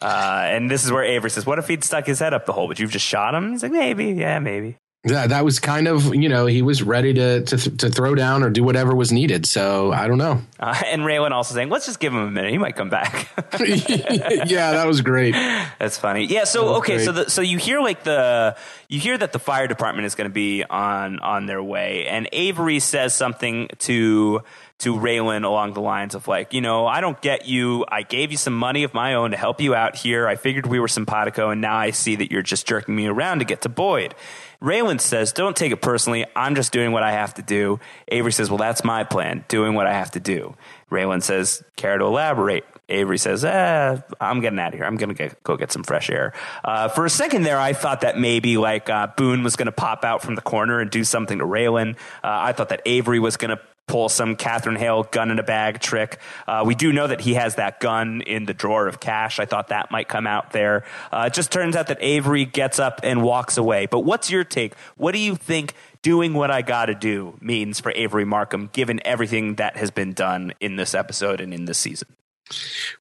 Uh, 0.01 0.43
and 0.45 0.70
this 0.70 0.85
is 0.85 0.91
where 0.91 1.05
Avery 1.05 1.31
says, 1.31 1.45
what 1.45 1.59
if 1.59 1.69
he'd 1.69 1.85
stuck 1.85 2.07
his 2.07 2.20
head 2.20 2.32
up 2.32 2.47
the 2.47 2.53
hole? 2.53 2.69
Would 2.69 2.78
you 2.78 2.87
have 2.87 2.93
just 2.93 3.05
shot 3.05 3.35
him? 3.35 3.53
He's 3.53 3.62
like, 3.62 3.73
maybe. 3.73 4.07
Yeah, 4.12 4.39
maybe. 4.39 4.78
Yeah, 5.03 5.28
that 5.28 5.47
was 5.47 5.61
kind 5.61 5.89
of 5.89 6.15
you 6.15 6.28
know 6.28 6.45
he 6.45 6.61
was 6.61 6.82
ready 6.82 7.15
to 7.15 7.43
to 7.43 7.77
to 7.78 7.89
throw 7.89 8.15
down 8.15 8.43
or 8.43 8.51
do 8.51 8.62
whatever 8.62 8.95
was 8.95 9.11
needed. 9.11 9.47
So 9.47 9.93
I 9.93 10.07
don't 10.07 10.19
know. 10.19 10.43
Uh, 10.59 10.78
and 10.87 11.03
Raylan 11.03 11.31
also 11.31 11.55
saying, 11.55 11.70
let's 11.70 11.87
just 11.87 12.01
give 12.01 12.12
him 12.12 12.20
a 12.20 12.31
minute. 12.31 12.51
He 12.51 12.59
might 12.59 12.77
come 12.77 12.91
back. 12.91 13.31
yeah, 13.65 14.73
that 14.73 14.87
was 14.87 15.01
great. 15.01 15.32
That's 15.32 15.97
funny. 15.97 16.27
Yeah. 16.27 16.45
So 16.45 16.74
okay. 16.77 16.99
So 16.99 17.12
the, 17.12 17.31
so 17.31 17.41
you 17.41 17.57
hear 17.57 17.81
like 17.81 18.05
the 18.05 18.59
you 18.89 19.01
hear 19.01 19.16
that 19.16 19.32
the 19.32 19.39
fire 19.39 19.66
department 19.66 20.05
is 20.05 20.15
going 20.15 20.28
to 20.28 20.35
be 20.35 20.65
on 20.65 21.19
on 21.20 21.47
their 21.47 21.62
way, 21.62 22.07
and 22.07 22.28
Avery 22.31 22.78
says 22.78 23.15
something 23.15 23.70
to 23.78 24.43
to 24.81 24.94
Raylan 24.94 25.44
along 25.44 25.74
the 25.74 25.81
lines 25.81 26.15
of 26.15 26.28
like, 26.28 26.52
you 26.52 26.61
know, 26.61 26.86
I 26.86 27.01
don't 27.01 27.20
get 27.20 27.47
you. 27.47 27.85
I 27.89 28.02
gave 28.02 28.31
you 28.31 28.36
some 28.36 28.57
money 28.57 28.82
of 28.85 28.94
my 28.94 29.15
own 29.15 29.31
to 29.31 29.36
help 29.36 29.61
you 29.61 29.74
out 29.74 29.97
here. 29.97 30.27
I 30.27 30.36
figured 30.36 30.66
we 30.66 30.81
were 30.81 30.89
simpatico, 30.89 31.51
and 31.51 31.61
now 31.61 31.77
I 31.77 31.90
see 31.90 32.16
that 32.16 32.31
you're 32.31 32.43
just 32.43 32.66
jerking 32.66 32.97
me 32.97 33.07
around 33.07 33.40
to 33.40 33.44
get 33.44 33.62
to 33.62 33.69
Boyd. 33.69 34.15
Raylan 34.62 35.01
says, 35.01 35.32
"Don't 35.32 35.57
take 35.57 35.73
it 35.73 35.81
personally. 35.81 36.27
I'm 36.36 36.55
just 36.55 36.73
doing 36.73 36.93
what 36.93 37.02
I 37.02 37.12
have 37.12 37.35
to 37.35 37.43
do." 37.43 37.81
Avery 38.09 38.32
says, 38.32 38.51
"Well, 38.51 38.59
that's 38.59 38.85
my 38.85 39.05
plan. 39.05 39.44
Doing 39.48 39.74
what 39.74 39.86
I 39.86 39.93
have 39.93 40.11
to 40.12 40.20
do." 40.20 40.55
Raylan 40.90 41.23
says, 41.23 41.62
"Care 41.77 41.97
to 41.98 42.05
elaborate?" 42.05 42.65
Avery 42.90 43.19
says, 43.19 43.44
eh, 43.44 43.98
I'm 44.20 44.40
getting 44.40 44.59
out 44.59 44.69
of 44.69 44.74
here. 44.74 44.85
I'm 44.85 44.97
going 44.97 45.15
to 45.15 45.31
go 45.44 45.57
get 45.57 45.73
some 45.73 45.85
fresh 45.85 46.11
air. 46.11 46.32
Uh, 46.65 46.89
for 46.89 47.07
a 47.07 47.11
second 47.11 47.44
there, 47.44 47.59
I 47.59 47.73
thought 47.73 48.01
that 48.01 48.19
maybe 48.19 48.57
like 48.57 48.90
uh, 48.90 49.07
Boone 49.16 49.43
was 49.44 49.57
going 49.57 49.66
to 49.66 49.73
pop 49.73 50.05
out 50.05 50.23
from 50.23 50.35
the 50.35 50.43
corner 50.43 50.81
and 50.81 50.90
do 50.90 51.05
something 51.05 51.39
to 51.39 51.44
Raylan. 51.44 51.94
Uh, 51.94 51.97
I 52.23 52.52
thought 52.52 52.70
that 52.70 52.82
Avery 52.85 53.20
was 53.20 53.36
going 53.36 53.57
to 53.57 53.62
pull 53.91 54.09
some 54.09 54.37
Katherine 54.37 54.77
Hale 54.77 55.03
gun 55.03 55.33
in 55.33 55.41
a 55.41 55.43
bag 55.43 55.81
trick. 55.81 56.21
Uh, 56.47 56.62
we 56.65 56.77
do 56.77 56.93
know 56.93 57.09
that 57.09 57.21
he 57.21 57.35
has 57.35 57.57
that 57.57 57.81
gun 57.81 58.21
in 58.21 58.45
the 58.45 58.55
drawer 58.55 58.87
of 58.87 59.01
cash. 59.01 59.41
I 59.41 59.47
thought 59.47 59.69
that 59.69 59.91
might 59.91 60.07
come 60.07 60.29
out 60.29 60.53
there. 60.53 60.85
Uh, 61.11 61.25
it 61.27 61.35
just 61.35 61.51
turns 61.51 61.75
out 61.75 61.89
that 61.89 61.99
Avery 62.01 62.45
gets 62.45 62.79
up 62.79 63.01
and 63.03 63.21
walks 63.21 63.57
away. 63.57 63.87
But 63.87 64.01
what's 64.01 64.31
your 64.31 64.45
take? 64.45 64.77
What 64.97 65.11
do 65.11 65.19
you 65.19 65.35
think 65.35 65.75
doing 66.03 66.35
what 66.35 66.53
I 66.53 66.62
got 66.62 66.87
to 66.87 66.95
do 66.95 67.37
means 67.41 67.81
for 67.81 67.91
Avery 67.91 68.25
Markham, 68.25 68.71
given 68.73 69.01
everything 69.05 69.57
that 69.57 69.77
has 69.77 69.91
been 69.91 70.12
done 70.12 70.53
in 70.61 70.77
this 70.77 70.95
episode 70.95 71.41
and 71.41 71.53
in 71.53 71.65
this 71.65 71.79
season? 71.79 72.07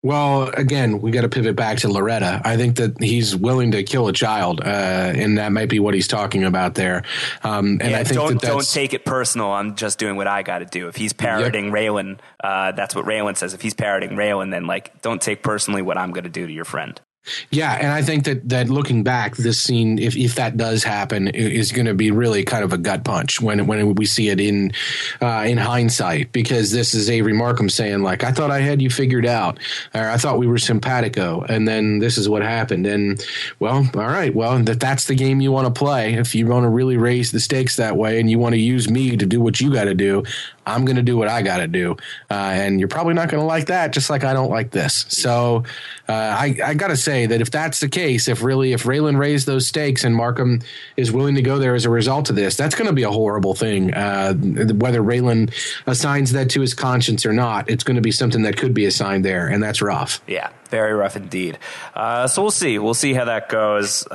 Well, 0.01 0.49
again, 0.49 1.01
we 1.01 1.11
got 1.11 1.21
to 1.21 1.29
pivot 1.29 1.55
back 1.55 1.79
to 1.79 1.89
Loretta. 1.89 2.41
I 2.45 2.57
think 2.57 2.77
that 2.77 3.01
he's 3.01 3.35
willing 3.35 3.71
to 3.71 3.83
kill 3.83 4.07
a 4.07 4.13
child, 4.13 4.61
uh, 4.61 4.63
and 4.63 5.37
that 5.37 5.51
might 5.51 5.69
be 5.69 5.79
what 5.79 5.93
he's 5.93 6.07
talking 6.07 6.43
about 6.43 6.75
there. 6.75 7.03
Um, 7.43 7.79
and 7.81 7.91
yeah, 7.91 7.99
I 7.99 8.03
think 8.03 8.19
don't 8.19 8.41
that 8.41 8.47
don't 8.47 8.71
take 8.71 8.93
it 8.93 9.05
personal. 9.05 9.51
I'm 9.51 9.75
just 9.75 9.99
doing 9.99 10.15
what 10.15 10.27
I 10.27 10.43
got 10.43 10.59
to 10.59 10.65
do. 10.65 10.87
If 10.87 10.95
he's 10.95 11.13
parroting 11.13 11.65
yep. 11.65 11.73
Raylan, 11.73 12.19
uh, 12.43 12.71
that's 12.73 12.95
what 12.95 13.05
Raylan 13.05 13.37
says. 13.37 13.53
If 13.53 13.61
he's 13.61 13.73
parroting 13.73 14.11
Raylan, 14.11 14.51
then 14.51 14.67
like 14.67 15.01
don't 15.01 15.21
take 15.21 15.43
personally 15.43 15.81
what 15.81 15.97
I'm 15.97 16.11
going 16.11 16.25
to 16.25 16.29
do 16.29 16.45
to 16.45 16.53
your 16.53 16.65
friend. 16.65 16.99
Yeah, 17.51 17.73
and 17.73 17.91
I 17.91 18.01
think 18.01 18.25
that 18.25 18.47
that 18.49 18.69
looking 18.69 19.03
back, 19.03 19.35
this 19.35 19.59
scene, 19.59 19.99
if 19.99 20.15
if 20.15 20.35
that 20.35 20.57
does 20.57 20.83
happen, 20.83 21.27
is 21.29 21.71
going 21.71 21.85
to 21.85 21.93
be 21.93 22.11
really 22.11 22.43
kind 22.43 22.63
of 22.63 22.73
a 22.73 22.77
gut 22.77 23.03
punch 23.03 23.41
when 23.41 23.67
when 23.67 23.95
we 23.95 24.05
see 24.05 24.29
it 24.29 24.39
in 24.39 24.71
uh, 25.21 25.43
in 25.47 25.57
hindsight, 25.57 26.31
because 26.31 26.71
this 26.71 26.93
is 26.93 27.09
Avery 27.09 27.33
Markham 27.33 27.69
saying 27.69 28.03
like, 28.03 28.23
"I 28.23 28.31
thought 28.31 28.51
I 28.51 28.59
had 28.59 28.81
you 28.81 28.89
figured 28.89 29.25
out," 29.25 29.59
or 29.93 30.01
"I 30.01 30.17
thought 30.17 30.39
we 30.39 30.47
were 30.47 30.57
simpatico," 30.57 31.41
and 31.49 31.67
then 31.67 31.99
this 31.99 32.17
is 32.17 32.29
what 32.29 32.41
happened. 32.41 32.85
And 32.85 33.23
well, 33.59 33.87
all 33.95 34.01
right, 34.01 34.33
well, 34.33 34.59
that 34.63 34.79
that's 34.79 35.05
the 35.05 35.15
game 35.15 35.41
you 35.41 35.51
want 35.51 35.73
to 35.73 35.77
play. 35.77 36.13
If 36.13 36.35
you 36.35 36.47
want 36.47 36.63
to 36.63 36.69
really 36.69 36.97
raise 36.97 37.31
the 37.31 37.39
stakes 37.39 37.75
that 37.77 37.97
way, 37.97 38.19
and 38.19 38.29
you 38.29 38.39
want 38.39 38.53
to 38.53 38.59
use 38.59 38.89
me 38.89 39.17
to 39.17 39.25
do 39.25 39.41
what 39.41 39.59
you 39.59 39.73
got 39.73 39.85
to 39.85 39.95
do, 39.95 40.23
I'm 40.65 40.85
going 40.85 40.97
to 40.97 41.01
do 41.03 41.17
what 41.17 41.27
I 41.27 41.41
got 41.41 41.57
to 41.57 41.67
do, 41.67 41.97
uh, 42.29 42.33
and 42.33 42.79
you're 42.79 42.89
probably 42.89 43.13
not 43.13 43.29
going 43.29 43.41
to 43.41 43.45
like 43.45 43.67
that, 43.67 43.91
just 43.91 44.09
like 44.09 44.23
I 44.23 44.33
don't 44.33 44.49
like 44.49 44.71
this. 44.71 45.05
So 45.09 45.63
uh, 46.07 46.13
I 46.13 46.57
I 46.63 46.73
got 46.73 46.89
to 46.89 46.97
say 46.97 47.25
that 47.25 47.41
if 47.41 47.51
that's 47.51 47.79
the 47.79 47.89
case, 47.89 48.27
if 48.27 48.43
really 48.43 48.73
if 48.73 48.83
Raylan 48.83 49.17
raised 49.17 49.47
those 49.47 49.67
stakes 49.67 50.03
and 50.03 50.15
Markham 50.15 50.61
is 50.97 51.11
willing 51.11 51.35
to 51.35 51.41
go 51.41 51.59
there 51.59 51.75
as 51.75 51.85
a 51.85 51.89
result 51.89 52.29
of 52.29 52.35
this, 52.35 52.55
that's 52.55 52.75
going 52.75 52.87
to 52.87 52.93
be 52.93 53.03
a 53.03 53.11
horrible 53.11 53.53
thing. 53.53 53.93
Uh, 53.93 54.33
whether 54.33 55.01
Raylan 55.01 55.53
assigns 55.87 56.31
that 56.33 56.49
to 56.51 56.61
his 56.61 56.73
conscience 56.73 57.25
or 57.25 57.33
not, 57.33 57.69
it's 57.69 57.83
going 57.83 57.95
to 57.95 58.01
be 58.01 58.11
something 58.11 58.43
that 58.43 58.57
could 58.57 58.73
be 58.73 58.85
assigned 58.85 59.25
there, 59.25 59.47
and 59.47 59.61
that's 59.61 59.81
rough. 59.81 60.21
Yeah, 60.27 60.49
very 60.69 60.93
rough 60.93 61.15
indeed. 61.15 61.57
Uh, 61.95 62.27
so 62.27 62.41
we'll 62.41 62.51
see. 62.51 62.79
We'll 62.79 62.93
see 62.93 63.13
how 63.13 63.25
that 63.25 63.49
goes. 63.49 64.05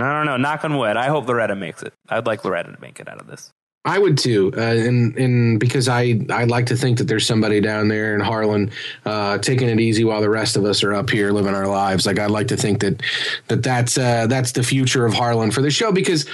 I 0.00 0.14
don't 0.14 0.26
know. 0.26 0.36
Knock 0.36 0.64
on 0.64 0.78
wood. 0.78 0.96
I 0.96 1.08
hope 1.08 1.28
Loretta 1.28 1.54
makes 1.54 1.82
it. 1.82 1.92
I'd 2.08 2.26
like 2.26 2.44
Loretta 2.44 2.72
to 2.72 2.80
make 2.80 3.00
it 3.00 3.08
out 3.08 3.20
of 3.20 3.26
this. 3.26 3.52
I 3.84 3.98
would 3.98 4.18
too, 4.18 4.52
uh, 4.54 4.60
and 4.60 5.16
and 5.16 5.58
because 5.58 5.88
I 5.88 6.20
I 6.28 6.44
like 6.44 6.66
to 6.66 6.76
think 6.76 6.98
that 6.98 7.04
there's 7.04 7.26
somebody 7.26 7.62
down 7.62 7.88
there 7.88 8.14
in 8.14 8.20
Harlan 8.20 8.70
uh, 9.06 9.38
taking 9.38 9.70
it 9.70 9.80
easy 9.80 10.04
while 10.04 10.20
the 10.20 10.28
rest 10.28 10.56
of 10.56 10.66
us 10.66 10.82
are 10.84 10.92
up 10.92 11.08
here 11.08 11.32
living 11.32 11.54
our 11.54 11.66
lives. 11.66 12.04
Like 12.04 12.18
I'd 12.18 12.30
like 12.30 12.48
to 12.48 12.58
think 12.58 12.80
that 12.80 13.02
that 13.48 13.62
that's 13.62 13.96
uh, 13.96 14.26
that's 14.26 14.52
the 14.52 14.62
future 14.62 15.06
of 15.06 15.14
Harlan 15.14 15.50
for 15.50 15.62
the 15.62 15.70
show 15.70 15.92
because 15.92 16.26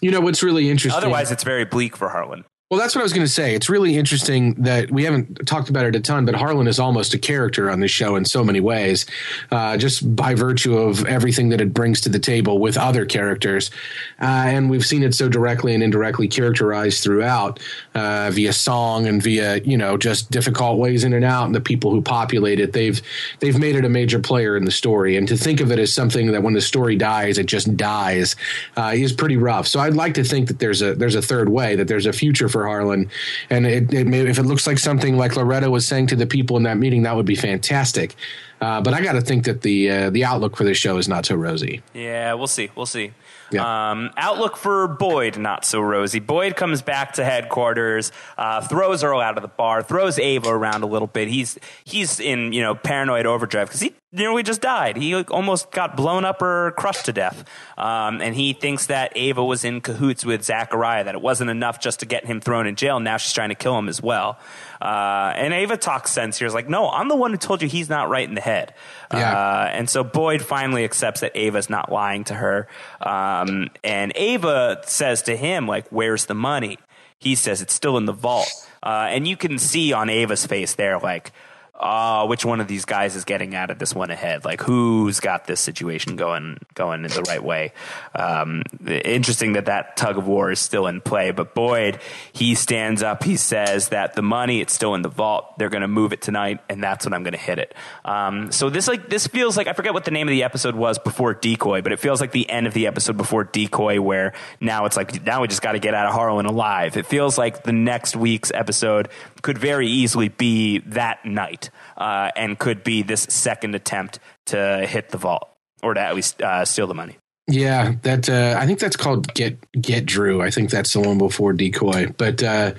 you 0.00 0.10
know 0.10 0.22
what's 0.22 0.42
really 0.42 0.70
interesting. 0.70 0.96
Otherwise, 0.96 1.30
it's 1.30 1.44
very 1.44 1.66
bleak 1.66 1.94
for 1.94 2.08
Harlan. 2.08 2.46
Well, 2.70 2.80
that's 2.80 2.94
what 2.94 3.02
I 3.02 3.04
was 3.04 3.12
going 3.12 3.26
to 3.26 3.32
say. 3.32 3.54
It's 3.54 3.68
really 3.68 3.96
interesting 3.96 4.54
that 4.54 4.90
we 4.90 5.04
haven't 5.04 5.46
talked 5.46 5.68
about 5.68 5.84
it 5.84 5.94
a 5.94 6.00
ton, 6.00 6.24
but 6.24 6.34
Harlan 6.34 6.66
is 6.66 6.80
almost 6.80 7.12
a 7.12 7.18
character 7.18 7.70
on 7.70 7.80
this 7.80 7.90
show 7.90 8.16
in 8.16 8.24
so 8.24 8.42
many 8.42 8.58
ways, 8.58 9.04
uh, 9.52 9.76
just 9.76 10.16
by 10.16 10.34
virtue 10.34 10.78
of 10.78 11.04
everything 11.04 11.50
that 11.50 11.60
it 11.60 11.74
brings 11.74 12.00
to 12.00 12.08
the 12.08 12.18
table 12.18 12.58
with 12.58 12.78
other 12.78 13.04
characters. 13.04 13.70
Uh, 14.18 14.46
and 14.46 14.70
we've 14.70 14.84
seen 14.84 15.02
it 15.02 15.14
so 15.14 15.28
directly 15.28 15.74
and 15.74 15.82
indirectly 15.82 16.26
characterized 16.26 17.04
throughout 17.04 17.60
uh, 17.94 18.30
via 18.32 18.52
song 18.52 19.06
and 19.06 19.22
via 19.22 19.58
you 19.58 19.76
know 19.76 19.98
just 19.98 20.30
difficult 20.30 20.78
ways 20.78 21.04
in 21.04 21.12
and 21.12 21.24
out, 21.24 21.44
and 21.44 21.54
the 21.54 21.60
people 21.60 21.90
who 21.90 22.00
populate 22.00 22.58
it. 22.58 22.72
They've 22.72 23.00
they've 23.40 23.58
made 23.58 23.76
it 23.76 23.84
a 23.84 23.90
major 23.90 24.18
player 24.18 24.56
in 24.56 24.64
the 24.64 24.72
story, 24.72 25.18
and 25.18 25.28
to 25.28 25.36
think 25.36 25.60
of 25.60 25.70
it 25.70 25.78
as 25.78 25.92
something 25.92 26.32
that 26.32 26.42
when 26.42 26.54
the 26.54 26.62
story 26.62 26.96
dies, 26.96 27.36
it 27.36 27.44
just 27.44 27.76
dies, 27.76 28.34
uh, 28.78 28.92
is 28.94 29.12
pretty 29.12 29.36
rough. 29.36 29.68
So 29.68 29.80
I'd 29.80 29.94
like 29.94 30.14
to 30.14 30.24
think 30.24 30.48
that 30.48 30.60
there's 30.60 30.80
a 30.80 30.94
there's 30.94 31.14
a 31.14 31.22
third 31.22 31.50
way, 31.50 31.76
that 31.76 31.88
there's 31.88 32.06
a 32.06 32.12
future 32.12 32.48
for 32.48 32.63
Harlan. 32.66 33.10
And 33.50 33.66
it, 33.66 33.92
it 33.92 34.06
may, 34.06 34.20
if 34.20 34.38
it 34.38 34.44
looks 34.44 34.66
like 34.66 34.78
something 34.78 35.16
like 35.16 35.36
Loretta 35.36 35.70
was 35.70 35.86
saying 35.86 36.08
to 36.08 36.16
the 36.16 36.26
people 36.26 36.56
in 36.56 36.62
that 36.64 36.76
meeting, 36.76 37.02
that 37.02 37.16
would 37.16 37.26
be 37.26 37.36
fantastic. 37.36 38.14
Uh, 38.60 38.80
but 38.80 38.94
I 38.94 39.02
got 39.02 39.12
to 39.12 39.20
think 39.20 39.44
that 39.44 39.60
the 39.62 39.90
uh, 39.90 40.10
the 40.10 40.24
outlook 40.24 40.56
for 40.56 40.64
this 40.64 40.78
show 40.78 40.96
is 40.96 41.08
not 41.08 41.26
so 41.26 41.34
rosy. 41.34 41.82
Yeah, 41.92 42.34
we'll 42.34 42.46
see. 42.46 42.70
We'll 42.74 42.86
see. 42.86 43.12
Yeah. 43.50 43.90
Um, 43.90 44.10
outlook 44.16 44.56
for 44.56 44.88
Boyd, 44.88 45.36
not 45.36 45.64
so 45.64 45.80
rosy. 45.80 46.18
Boyd 46.18 46.56
comes 46.56 46.80
back 46.80 47.12
to 47.14 47.24
headquarters, 47.24 48.10
uh, 48.38 48.66
throws 48.66 49.04
Earl 49.04 49.20
out 49.20 49.36
of 49.36 49.42
the 49.42 49.48
bar, 49.48 49.82
throws 49.82 50.18
Ava 50.18 50.48
around 50.48 50.82
a 50.82 50.86
little 50.86 51.08
bit. 51.08 51.28
He's 51.28 51.58
he's 51.84 52.20
in 52.20 52.52
you 52.52 52.62
know 52.62 52.74
paranoid 52.74 53.26
overdrive 53.26 53.68
because 53.68 53.80
he 53.80 53.94
nearly 54.14 54.42
just 54.42 54.60
died. 54.60 54.96
He 54.96 55.14
almost 55.14 55.70
got 55.70 55.96
blown 55.96 56.24
up 56.24 56.40
or 56.40 56.72
crushed 56.78 57.06
to 57.06 57.12
death, 57.12 57.44
um, 57.76 58.22
and 58.22 58.34
he 58.34 58.52
thinks 58.52 58.86
that 58.86 59.12
Ava 59.16 59.44
was 59.44 59.64
in 59.64 59.80
cahoots 59.80 60.24
with 60.24 60.44
Zachariah. 60.44 61.04
That 61.04 61.14
it 61.14 61.20
wasn't 61.20 61.50
enough 61.50 61.80
just 61.80 62.00
to 62.00 62.06
get 62.06 62.24
him 62.24 62.40
thrown 62.40 62.66
in 62.66 62.76
jail. 62.76 63.00
Now 63.00 63.16
she's 63.16 63.32
trying 63.32 63.50
to 63.50 63.54
kill 63.54 63.76
him 63.76 63.88
as 63.88 64.00
well. 64.00 64.38
Uh, 64.80 65.32
and 65.36 65.52
Ava 65.52 65.76
talks 65.76 66.10
sense 66.10 66.38
here. 66.38 66.46
Is 66.46 66.54
like, 66.54 66.68
no, 66.68 66.88
I'm 66.88 67.08
the 67.08 67.16
one 67.16 67.32
who 67.32 67.36
told 67.36 67.60
you 67.60 67.68
he's 67.68 67.88
not 67.88 68.08
right 68.08 68.26
in 68.28 68.34
the 68.34 68.40
head. 68.40 68.74
Yeah. 69.12 69.36
Uh, 69.36 69.70
and 69.72 69.90
so 69.90 70.04
Boyd 70.04 70.42
finally 70.42 70.84
accepts 70.84 71.20
that 71.20 71.36
Ava's 71.36 71.68
not 71.68 71.90
lying 71.90 72.24
to 72.24 72.34
her. 72.34 72.68
Um, 73.00 73.68
and 73.82 74.12
Ava 74.14 74.82
says 74.86 75.22
to 75.22 75.36
him, 75.36 75.66
like, 75.66 75.88
where's 75.88 76.26
the 76.26 76.34
money? 76.34 76.78
He 77.18 77.34
says 77.34 77.62
it's 77.62 77.72
still 77.72 77.96
in 77.96 78.04
the 78.04 78.12
vault. 78.12 78.50
Uh, 78.82 79.06
and 79.08 79.26
you 79.26 79.36
can 79.36 79.58
see 79.58 79.92
on 79.92 80.10
Ava's 80.10 80.46
face 80.46 80.74
there, 80.74 80.98
like, 80.98 81.32
uh, 81.78 82.24
which 82.26 82.44
one 82.44 82.60
of 82.60 82.68
these 82.68 82.84
guys 82.84 83.16
is 83.16 83.24
getting 83.24 83.54
out 83.54 83.70
of 83.70 83.78
this 83.78 83.94
one 83.94 84.10
ahead? 84.10 84.44
Like 84.44 84.60
who's 84.60 85.18
got 85.18 85.46
this 85.46 85.60
situation 85.60 86.14
going 86.14 86.58
going 86.74 87.04
in 87.04 87.10
the 87.10 87.22
right 87.22 87.42
way? 87.42 87.72
Um, 88.14 88.62
interesting 88.86 89.54
that 89.54 89.66
that 89.66 89.96
tug 89.96 90.16
of 90.16 90.26
war 90.26 90.52
is 90.52 90.60
still 90.60 90.86
in 90.86 91.00
play. 91.00 91.32
But 91.32 91.54
Boyd, 91.54 92.00
he 92.32 92.54
stands 92.54 93.02
up. 93.02 93.24
He 93.24 93.36
says 93.36 93.88
that 93.88 94.14
the 94.14 94.22
money 94.22 94.60
it's 94.60 94.72
still 94.72 94.94
in 94.94 95.02
the 95.02 95.08
vault. 95.08 95.58
They're 95.58 95.68
going 95.68 95.82
to 95.82 95.88
move 95.88 96.12
it 96.12 96.22
tonight, 96.22 96.60
and 96.68 96.82
that's 96.82 97.04
when 97.04 97.12
I'm 97.12 97.24
going 97.24 97.32
to 97.32 97.38
hit 97.38 97.58
it. 97.58 97.74
Um, 98.04 98.52
so 98.52 98.70
this 98.70 98.86
like 98.86 99.08
this 99.08 99.26
feels 99.26 99.56
like 99.56 99.66
I 99.66 99.72
forget 99.72 99.94
what 99.94 100.04
the 100.04 100.12
name 100.12 100.28
of 100.28 100.32
the 100.32 100.44
episode 100.44 100.76
was 100.76 101.00
before 101.00 101.34
Decoy, 101.34 101.82
but 101.82 101.90
it 101.90 101.98
feels 101.98 102.20
like 102.20 102.30
the 102.30 102.48
end 102.48 102.68
of 102.68 102.74
the 102.74 102.86
episode 102.86 103.16
before 103.16 103.42
Decoy, 103.42 104.00
where 104.00 104.32
now 104.60 104.84
it's 104.84 104.96
like 104.96 105.24
now 105.26 105.42
we 105.42 105.48
just 105.48 105.62
got 105.62 105.72
to 105.72 105.80
get 105.80 105.92
out 105.92 106.06
of 106.06 106.12
Harlan 106.12 106.46
alive. 106.46 106.96
It 106.96 107.06
feels 107.06 107.36
like 107.36 107.64
the 107.64 107.72
next 107.72 108.14
week's 108.14 108.52
episode 108.54 109.08
could 109.44 109.58
very 109.58 109.86
easily 109.86 110.30
be 110.30 110.78
that 110.78 111.22
night 111.26 111.68
uh, 111.98 112.30
and 112.34 112.58
could 112.58 112.82
be 112.82 113.02
this 113.02 113.24
second 113.28 113.74
attempt 113.74 114.18
to 114.46 114.86
hit 114.88 115.10
the 115.10 115.18
vault 115.18 115.50
or 115.82 115.92
to 115.92 116.00
at 116.00 116.14
least 116.14 116.40
uh, 116.40 116.64
steal 116.64 116.86
the 116.86 116.94
money. 116.94 117.18
Yeah, 117.46 117.92
that 118.02 118.30
uh, 118.30 118.56
I 118.58 118.64
think 118.66 118.78
that's 118.78 118.96
called 118.96 119.32
get 119.34 119.58
get 119.72 120.06
Drew. 120.06 120.40
I 120.40 120.50
think 120.50 120.70
that's 120.70 120.94
the 120.94 121.00
one 121.00 121.18
before 121.18 121.52
decoy, 121.52 122.06
but 122.16 122.42
uh, 122.42 122.72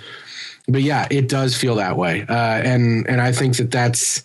but 0.68 0.82
yeah, 0.82 1.08
it 1.12 1.30
does 1.30 1.56
feel 1.56 1.76
that 1.76 1.98
way, 1.98 2.26
uh, 2.28 2.34
and 2.34 3.08
and 3.08 3.22
I 3.22 3.32
think 3.32 3.58
that 3.58 3.72
that's 3.72 4.24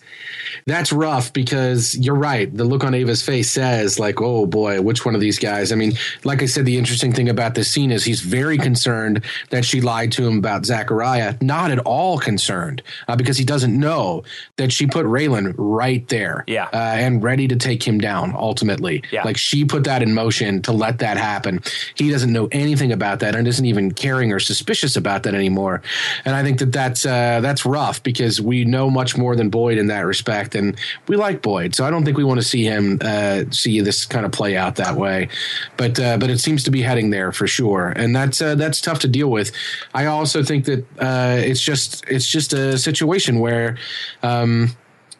that's 0.65 0.91
rough 0.91 1.33
because 1.33 1.97
you're 1.97 2.15
right. 2.15 2.55
The 2.55 2.63
look 2.63 2.83
on 2.83 2.93
Ava's 2.93 3.21
face 3.21 3.51
says 3.51 3.99
like, 3.99 4.21
"Oh 4.21 4.45
boy, 4.45 4.81
which 4.81 5.05
one 5.05 5.15
of 5.15 5.21
these 5.21 5.37
guys?" 5.37 5.71
I 5.71 5.75
mean, 5.75 5.93
like 6.23 6.41
I 6.41 6.45
said, 6.45 6.65
the 6.65 6.77
interesting 6.77 7.13
thing 7.13 7.29
about 7.29 7.55
this 7.55 7.69
scene 7.69 7.91
is 7.91 8.03
he's 8.03 8.21
very 8.21 8.57
concerned 8.57 9.23
that 9.49 9.65
she 9.65 9.81
lied 9.81 10.11
to 10.13 10.27
him 10.27 10.37
about 10.37 10.65
Zachariah. 10.65 11.35
Not 11.41 11.71
at 11.71 11.79
all 11.79 12.17
concerned 12.17 12.81
uh, 13.07 13.15
because 13.15 13.37
he 13.37 13.45
doesn't 13.45 13.77
know 13.77 14.23
that 14.57 14.71
she 14.71 14.87
put 14.87 15.05
Raylan 15.05 15.53
right 15.57 16.07
there, 16.07 16.43
yeah, 16.47 16.69
uh, 16.73 16.77
and 16.77 17.21
ready 17.23 17.47
to 17.47 17.55
take 17.55 17.83
him 17.83 17.99
down. 17.99 18.33
Ultimately, 18.35 19.03
yeah. 19.11 19.23
like 19.23 19.37
she 19.37 19.65
put 19.65 19.83
that 19.83 20.01
in 20.01 20.13
motion 20.13 20.61
to 20.63 20.71
let 20.71 20.99
that 20.99 21.17
happen. 21.17 21.61
He 21.95 22.09
doesn't 22.09 22.31
know 22.31 22.47
anything 22.51 22.91
about 22.91 23.19
that 23.19 23.35
and 23.35 23.47
isn't 23.47 23.65
even 23.65 23.91
caring 23.91 24.31
or 24.31 24.39
suspicious 24.39 24.95
about 24.95 25.23
that 25.23 25.35
anymore. 25.35 25.81
And 26.25 26.30
I 26.35 26.43
think 26.43 26.59
that 26.59 26.71
that's 26.71 27.05
uh, 27.05 27.39
that's 27.41 27.65
rough 27.65 28.01
because 28.03 28.41
we 28.41 28.65
know 28.65 28.89
much 28.89 29.17
more 29.17 29.35
than 29.35 29.49
Boyd 29.49 29.77
in 29.77 29.87
that 29.87 30.01
respect 30.01 30.55
and 30.55 30.77
we 31.07 31.15
like 31.15 31.41
Boyd, 31.41 31.75
so 31.75 31.85
I 31.85 31.89
don't 31.89 32.05
think 32.05 32.17
we 32.17 32.23
want 32.23 32.39
to 32.39 32.45
see 32.45 32.63
him 32.63 32.99
uh, 33.01 33.45
see 33.51 33.81
this 33.81 34.05
kind 34.05 34.25
of 34.25 34.31
play 34.31 34.57
out 34.57 34.75
that 34.75 34.95
way. 34.95 35.29
But 35.77 35.99
uh, 35.99 36.17
but 36.17 36.29
it 36.29 36.39
seems 36.39 36.63
to 36.65 36.71
be 36.71 36.81
heading 36.81 37.09
there 37.09 37.31
for 37.31 37.47
sure, 37.47 37.93
and 37.95 38.15
that's 38.15 38.41
uh, 38.41 38.55
that's 38.55 38.81
tough 38.81 38.99
to 38.99 39.07
deal 39.07 39.29
with. 39.29 39.51
I 39.93 40.05
also 40.05 40.43
think 40.43 40.65
that 40.65 40.85
uh, 40.99 41.37
it's 41.39 41.61
just 41.61 42.03
it's 42.07 42.27
just 42.27 42.53
a 42.53 42.77
situation 42.77 43.39
where. 43.39 43.77
Um, 44.23 44.75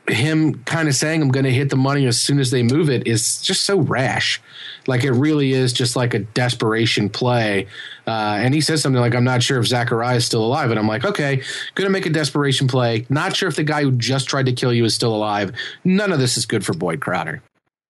him 0.07 0.63
kind 0.63 0.88
of 0.88 0.95
saying 0.95 1.21
I'm 1.21 1.29
going 1.29 1.45
to 1.45 1.51
hit 1.51 1.69
the 1.69 1.75
money 1.75 2.07
as 2.07 2.19
soon 2.19 2.39
as 2.39 2.51
they 2.51 2.63
move 2.63 2.89
it 2.89 3.07
is 3.07 3.41
just 3.41 3.65
so 3.65 3.79
rash. 3.79 4.41
Like 4.88 5.03
it 5.03 5.12
really 5.12 5.53
is 5.53 5.74
just 5.74 5.95
like 5.95 6.14
a 6.14 6.20
desperation 6.20 7.10
play. 7.10 7.68
Uh, 8.08 8.38
and 8.40 8.53
he 8.53 8.62
says 8.62 8.82
something 8.82 8.99
like, 8.99 9.16
I'm 9.16 9.24
not 9.24 9.44
sure 9.44 9.60
if 9.60 9.68
Zachariah 9.68 10.18
is 10.18 10.26
still 10.26 10.44
alive. 10.44 10.72
And 10.72 10.80
I'm 10.80 10.88
like, 10.88 11.06
okay, 11.06 11.41
going 11.76 11.88
to 11.88 11.90
make 11.90 12.06
a 12.06 12.10
desperation 12.10 12.68
play. 12.68 13.06
Not 13.10 13.36
sure 13.36 13.48
if 13.49 13.56
the 13.56 13.64
guy 13.64 13.84
who 13.84 13.91
just 13.91 14.28
tried 14.28 14.48
to 14.48 14.53
kill 14.53 14.74
you 14.74 14.86
is 14.86 14.94
still 14.94 15.16
alive. 15.16 15.52
None 15.84 16.12
of 16.12 16.20
this 16.20 16.38
is 16.38 16.45
good 16.45 16.66
for 16.66 16.74
Boyd 16.74 16.99
Crowder. 17.02 17.41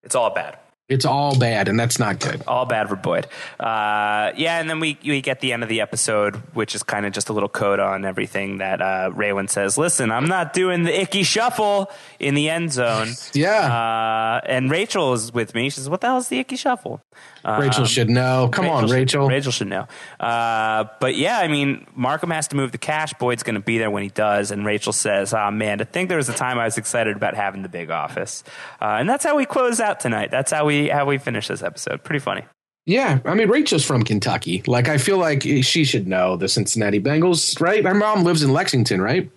It's 0.02 0.14
all 0.14 0.30
bad. 0.30 0.58
It's 0.88 1.06
all 1.06 1.38
bad, 1.38 1.68
and 1.68 1.80
that's 1.80 1.98
not 1.98 2.18
good. 2.18 2.42
All 2.46 2.66
bad 2.66 2.88
for 2.88 2.96
Boyd. 2.96 3.26
Uh, 3.58 4.32
yeah, 4.36 4.60
and 4.60 4.68
then 4.68 4.78
we 4.80 4.98
we 5.04 5.22
get 5.22 5.40
the 5.40 5.52
end 5.52 5.62
of 5.62 5.68
the 5.68 5.80
episode, 5.80 6.36
which 6.54 6.74
is 6.74 6.82
kind 6.82 7.06
of 7.06 7.12
just 7.12 7.28
a 7.28 7.32
little 7.32 7.48
code 7.48 7.80
on 7.80 8.04
everything 8.04 8.58
that 8.58 8.82
uh, 8.82 9.10
Raylan 9.14 9.48
says. 9.48 9.78
Listen, 9.78 10.10
I'm 10.10 10.26
not 10.26 10.52
doing 10.52 10.82
the 10.82 11.00
Ickey 11.00 11.22
shuffle 11.22 11.90
in 12.18 12.34
the 12.34 12.50
end 12.50 12.72
zone. 12.72 13.08
Yeah. 13.32 13.72
Uh, 13.72 14.40
and 14.46 14.70
Rachel 14.70 15.14
is 15.14 15.32
with 15.32 15.54
me. 15.54 15.64
She 15.70 15.76
says, 15.78 15.88
"What 15.88 16.00
the 16.02 16.08
hell 16.08 16.18
is 16.18 16.28
the 16.28 16.40
Ickey 16.40 16.56
shuffle?" 16.56 17.00
Rachel 17.44 17.82
Um, 17.82 17.86
should 17.86 18.08
know. 18.10 18.48
Come 18.52 18.68
on, 18.68 18.86
should- 18.86 18.94
Rachel. 18.94 19.28
Rachel 19.28 19.50
should 19.52 19.66
know. 19.68 19.86
Uh, 20.20 20.84
but 21.00 21.16
yeah, 21.16 21.38
I 21.38 21.48
mean, 21.48 21.86
Markham 21.94 22.30
has 22.30 22.48
to 22.48 22.56
move 22.56 22.72
the 22.72 22.78
cash. 22.78 23.12
Boyd's 23.14 23.42
going 23.42 23.54
to 23.56 23.60
be 23.60 23.78
there 23.78 23.90
when 23.90 24.02
he 24.02 24.08
does. 24.10 24.50
And 24.50 24.64
Rachel 24.64 24.92
says, 24.92 25.34
"Oh 25.34 25.50
man, 25.50 25.78
to 25.78 25.84
think 25.84 26.08
there 26.08 26.18
was 26.18 26.28
a 26.28 26.34
time 26.34 26.58
I 26.58 26.64
was 26.64 26.78
excited 26.78 27.16
about 27.16 27.34
having 27.34 27.62
the 27.62 27.68
big 27.68 27.90
office." 27.90 28.44
Uh, 28.80 28.96
and 29.00 29.08
that's 29.08 29.24
how 29.24 29.36
we 29.36 29.44
close 29.44 29.80
out 29.80 29.98
tonight. 30.00 30.30
That's 30.30 30.52
how 30.52 30.64
we 30.66 30.88
how 30.88 31.04
we 31.06 31.18
finish 31.18 31.48
this 31.48 31.62
episode. 31.62 32.04
Pretty 32.04 32.20
funny. 32.20 32.42
Yeah, 32.86 33.20
I 33.24 33.34
mean 33.34 33.48
Rachel's 33.48 33.84
from 33.84 34.02
Kentucky. 34.02 34.62
Like 34.66 34.88
I 34.88 34.98
feel 34.98 35.18
like 35.18 35.42
she 35.42 35.84
should 35.84 36.08
know 36.08 36.36
the 36.36 36.48
Cincinnati 36.48 37.00
Bengals, 37.00 37.60
right? 37.60 37.84
Her 37.84 37.94
mom 37.94 38.24
lives 38.24 38.42
in 38.42 38.52
Lexington, 38.52 39.00
right? 39.00 39.30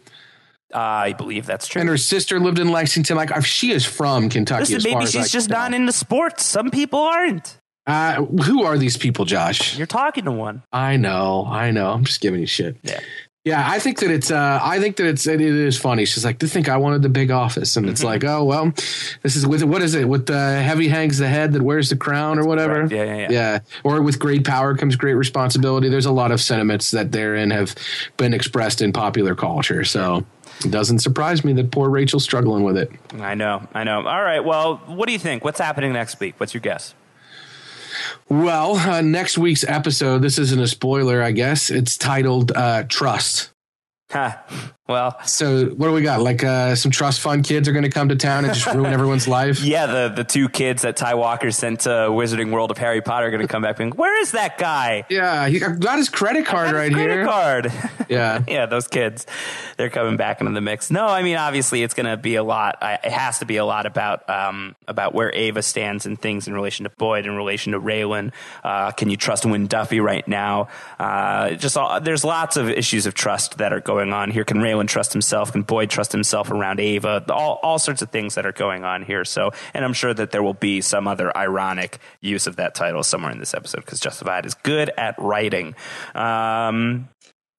Uh, 0.73 0.77
I 0.80 1.14
believe 1.14 1.45
that's 1.45 1.68
true. 1.68 1.80
And 1.80 1.88
her 1.88 1.98
sister 1.98 2.40
lived 2.40 2.57
in 2.60 2.69
Lexington. 2.69 3.15
Like 3.15 3.30
if 3.32 3.45
she 3.45 3.72
is 3.72 3.86
from 3.86 4.30
Kentucky. 4.30 4.73
Listen, 4.73 4.91
maybe 4.94 5.06
she's 5.06 5.32
just 5.32 5.49
not 5.49 5.73
into 5.76 5.91
sports. 5.91 6.44
Some 6.44 6.72
people 6.72 6.99
aren't. 6.99 7.57
Uh, 7.87 8.23
who 8.25 8.63
are 8.63 8.77
these 8.77 8.97
people, 8.97 9.25
Josh? 9.25 9.77
You're 9.77 9.85
talking 9.87 10.25
to 10.25 10.31
one. 10.31 10.63
I 10.73 10.97
know, 10.97 11.45
I 11.47 11.71
know. 11.71 11.91
I'm 11.91 12.03
just 12.05 12.19
giving 12.21 12.39
you 12.39 12.47
shit. 12.47 12.77
Yeah. 12.83 12.99
Yeah, 13.43 13.63
I 13.63 13.77
think 13.77 13.99
that 13.99 14.09
it's. 14.09 14.31
Uh, 14.31 14.59
I 14.59 14.79
think 14.79 14.95
that 14.95 15.05
it's. 15.05 15.27
It 15.27 15.39
is 15.39 15.77
funny. 15.77 16.05
She's 16.05 16.25
like, 16.25 16.39
"To 16.39 16.47
think 16.47 16.67
I 16.67 16.77
wanted 16.77 17.03
the 17.03 17.09
big 17.09 17.29
office," 17.29 17.77
and 17.77 17.87
it's 17.87 17.99
Mm-hmm. 17.99 18.07
like, 18.07 18.23
"Oh 18.23 18.43
well, 18.43 18.71
this 19.21 19.35
is 19.35 19.45
with 19.45 19.61
what 19.61 19.83
is 19.83 19.93
it? 19.93 20.09
With 20.09 20.25
the 20.25 20.63
heavy 20.63 20.87
hangs 20.87 21.19
the 21.19 21.27
head 21.27 21.53
that 21.53 21.61
wears 21.61 21.91
the 21.91 21.95
crown, 21.95 22.39
or 22.39 22.47
whatever." 22.47 22.87
Yeah, 22.89 23.03
yeah, 23.03 23.15
yeah. 23.17 23.27
Yeah, 23.29 23.59
or 23.83 24.01
with 24.01 24.17
great 24.17 24.45
power 24.45 24.75
comes 24.75 24.95
great 24.95 25.13
responsibility. 25.13 25.89
There's 25.89 26.07
a 26.07 26.11
lot 26.11 26.31
of 26.31 26.41
sentiments 26.41 26.89
that 26.89 27.11
therein 27.11 27.51
have 27.51 27.75
been 28.17 28.33
expressed 28.33 28.81
in 28.81 28.91
popular 28.93 29.35
culture. 29.35 29.83
So 29.83 30.25
it 30.65 30.71
doesn't 30.71 30.99
surprise 31.01 31.45
me 31.45 31.53
that 31.53 31.69
poor 31.69 31.87
Rachel's 31.91 32.23
struggling 32.23 32.63
with 32.63 32.77
it. 32.77 32.89
I 33.19 33.35
know. 33.35 33.67
I 33.75 33.83
know. 33.83 33.97
All 34.07 34.23
right. 34.23 34.43
Well, 34.43 34.77
what 34.87 35.05
do 35.05 35.13
you 35.13 35.19
think? 35.19 35.43
What's 35.43 35.59
happening 35.59 35.93
next 35.93 36.19
week? 36.19 36.33
What's 36.39 36.55
your 36.55 36.61
guess? 36.61 36.95
Well, 38.30 38.76
uh, 38.76 39.02
next 39.02 39.38
week's 39.38 39.64
episode. 39.64 40.22
This 40.22 40.38
isn't 40.38 40.60
a 40.60 40.68
spoiler, 40.68 41.22
I 41.22 41.32
guess. 41.32 41.69
It's 41.69 41.98
titled 41.98 42.52
uh, 42.52 42.84
"Trust." 42.84 43.52
Huh. 44.11 44.38
Well, 44.87 45.19
So 45.25 45.65
what 45.65 45.87
do 45.87 45.93
we 45.93 46.03
got? 46.03 46.21
Like 46.21 46.43
uh, 46.43 46.75
some 46.75 46.91
trust 46.91 47.19
fund 47.19 47.43
kids 47.43 47.67
are 47.67 47.71
going 47.71 47.85
to 47.85 47.89
come 47.89 48.09
to 48.09 48.15
town 48.15 48.45
and 48.45 48.53
just 48.53 48.67
ruin 48.67 48.93
everyone's 48.93 49.27
life. 49.27 49.59
yeah, 49.63 49.87
the, 49.87 50.13
the 50.15 50.23
two 50.23 50.47
kids 50.47 50.83
that 50.83 50.95
Ty 50.95 51.15
Walker 51.15 51.49
sent 51.49 51.81
to 51.81 51.89
Wizarding 51.89 52.51
World 52.51 52.69
of 52.69 52.77
Harry 52.77 53.01
Potter 53.01 53.27
are 53.27 53.31
going 53.31 53.41
to 53.41 53.47
come 53.47 53.63
back 53.63 53.79
and 53.79 53.93
where 53.95 54.21
is 54.21 54.33
that 54.33 54.59
guy? 54.59 55.05
Yeah, 55.09 55.47
he 55.47 55.57
got 55.59 55.97
his 55.97 56.09
credit 56.09 56.45
card 56.45 56.71
right 56.71 56.91
credit 56.91 57.13
here. 57.13 57.25
card. 57.25 57.71
Yeah. 58.07 58.43
yeah, 58.47 58.67
those 58.67 58.87
kids, 58.87 59.25
they're 59.77 59.89
coming 59.89 60.15
back 60.15 60.39
into 60.39 60.51
the 60.51 60.61
mix. 60.61 60.91
No, 60.91 61.07
I 61.07 61.23
mean, 61.23 61.37
obviously, 61.37 61.81
it's 61.81 61.95
going 61.95 62.05
to 62.05 62.17
be 62.17 62.35
a 62.35 62.43
lot. 62.43 62.77
I, 62.79 62.99
it 63.03 63.11
has 63.11 63.39
to 63.39 63.45
be 63.45 63.57
a 63.57 63.65
lot 63.65 63.87
about 63.87 64.29
um, 64.29 64.75
about 64.87 65.15
where 65.15 65.33
Ava 65.33 65.63
stands 65.63 66.05
and 66.05 66.21
things 66.21 66.47
in 66.47 66.53
relation 66.53 66.83
to 66.83 66.91
Boyd, 66.91 67.25
in 67.25 67.35
relation 67.35 67.71
to 67.73 67.79
Raylan. 67.79 68.31
Uh, 68.63 68.91
can 68.91 69.09
you 69.09 69.17
trust 69.17 69.43
Wynn 69.43 69.65
Duffy 69.65 70.01
right 70.01 70.27
now? 70.27 70.67
Uh, 70.99 71.55
just 71.55 71.77
all, 71.77 71.99
there's 71.99 72.23
lots 72.23 72.57
of 72.57 72.69
issues 72.69 73.07
of 73.07 73.15
trust 73.15 73.57
that 73.57 73.73
are 73.73 73.81
going 73.81 74.13
on 74.13 74.29
here. 74.29 74.43
Can 74.43 74.57
Raylan 74.57 74.74
trust 74.84 75.14
himself? 75.14 75.52
Can 75.52 75.61
Boyd 75.64 75.89
trust 75.89 76.11
himself 76.11 76.52
around 76.52 76.80
Ava? 76.80 77.26
All 77.30 77.60
all 77.64 77.80
sorts 77.80 78.02
of 78.02 78.10
things 78.11 78.35
that 78.35 78.45
are 78.45 78.52
going 78.52 78.84
on 78.84 79.03
here. 79.03 79.26
So, 79.26 79.52
and 79.73 79.85
I'm 79.85 79.93
sure 79.93 80.14
that 80.14 80.31
there 80.31 80.43
will 80.43 80.53
be 80.53 80.81
some 80.81 81.07
other 81.07 81.35
ironic 81.35 81.99
use 82.22 82.47
of 82.47 82.57
that 82.57 82.76
title 82.76 83.03
somewhere 83.03 83.31
in 83.31 83.39
this 83.39 83.53
episode 83.53 83.81
because 83.81 83.99
Justified 83.99 84.45
is 84.45 84.53
good 84.53 84.91
at 84.97 85.15
writing. 85.18 85.76
Um, 86.14 87.10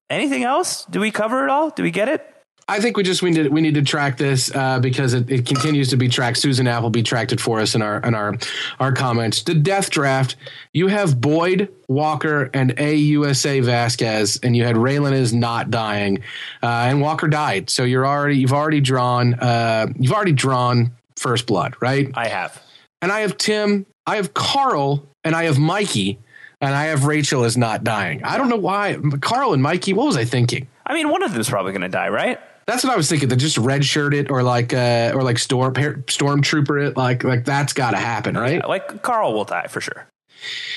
Anything 0.08 0.44
else? 0.44 0.84
Do 0.84 1.00
we 1.00 1.10
cover 1.10 1.44
it 1.44 1.50
all? 1.50 1.70
Do 1.70 1.82
we 1.82 1.90
get 1.90 2.08
it? 2.08 2.35
I 2.68 2.80
think 2.80 2.96
we 2.96 3.04
just 3.04 3.22
we 3.22 3.30
need 3.30 3.46
we 3.52 3.60
need 3.60 3.74
to 3.74 3.82
track 3.82 4.16
this 4.16 4.52
uh, 4.52 4.80
because 4.80 5.14
it, 5.14 5.30
it 5.30 5.46
continues 5.46 5.90
to 5.90 5.96
be 5.96 6.08
tracked. 6.08 6.38
Susan 6.38 6.66
Appleby 6.66 7.04
tracked 7.04 7.32
it 7.32 7.40
for 7.40 7.60
us 7.60 7.76
in 7.76 7.82
our 7.82 8.00
in 8.00 8.12
our 8.12 8.36
our 8.80 8.92
comments. 8.92 9.44
The 9.44 9.54
death 9.54 9.88
draft. 9.88 10.34
You 10.72 10.88
have 10.88 11.20
Boyd 11.20 11.72
Walker 11.86 12.50
and 12.52 12.76
AUSA 12.76 13.62
Vasquez, 13.62 14.40
and 14.42 14.56
you 14.56 14.64
had 14.64 14.74
Raylan 14.74 15.12
is 15.12 15.32
not 15.32 15.70
dying, 15.70 16.18
uh, 16.60 16.66
and 16.66 17.00
Walker 17.00 17.28
died. 17.28 17.70
So 17.70 17.84
you're 17.84 18.06
already 18.06 18.38
you've 18.38 18.52
already 18.52 18.80
drawn 18.80 19.34
uh, 19.34 19.86
you've 19.96 20.12
already 20.12 20.32
drawn 20.32 20.90
first 21.14 21.46
blood, 21.46 21.76
right? 21.80 22.10
I 22.14 22.26
have. 22.26 22.60
And 23.00 23.12
I 23.12 23.20
have 23.20 23.38
Tim, 23.38 23.86
I 24.08 24.16
have 24.16 24.34
Carl, 24.34 25.06
and 25.22 25.36
I 25.36 25.44
have 25.44 25.56
Mikey, 25.56 26.18
and 26.60 26.74
I 26.74 26.86
have 26.86 27.04
Rachel 27.04 27.44
is 27.44 27.56
not 27.56 27.84
dying. 27.84 28.24
I 28.24 28.38
don't 28.38 28.48
know 28.48 28.56
why 28.56 28.98
Carl 29.20 29.52
and 29.52 29.62
Mikey. 29.62 29.92
What 29.92 30.06
was 30.06 30.16
I 30.16 30.24
thinking? 30.24 30.66
I 30.84 30.94
mean, 30.94 31.10
one 31.10 31.22
of 31.22 31.32
them's 31.32 31.48
probably 31.48 31.70
going 31.70 31.82
to 31.82 31.88
die, 31.88 32.08
right? 32.08 32.40
That's 32.66 32.82
what 32.82 32.92
I 32.92 32.96
was 32.96 33.08
thinking. 33.08 33.28
That 33.28 33.36
just 33.36 33.56
redshirt 33.56 34.12
it 34.14 34.30
or 34.30 34.42
like 34.42 34.74
uh 34.74 35.12
or 35.14 35.22
like 35.22 35.38
storm 35.38 35.74
stormtrooper 35.74 36.88
it. 36.88 36.96
Like 36.96 37.22
like 37.24 37.44
that's 37.44 37.72
got 37.72 37.92
to 37.92 37.96
happen, 37.98 38.36
right? 38.36 38.66
Like 38.66 39.02
Carl 39.02 39.34
will 39.34 39.44
die 39.44 39.66
for 39.68 39.80
sure. 39.80 40.06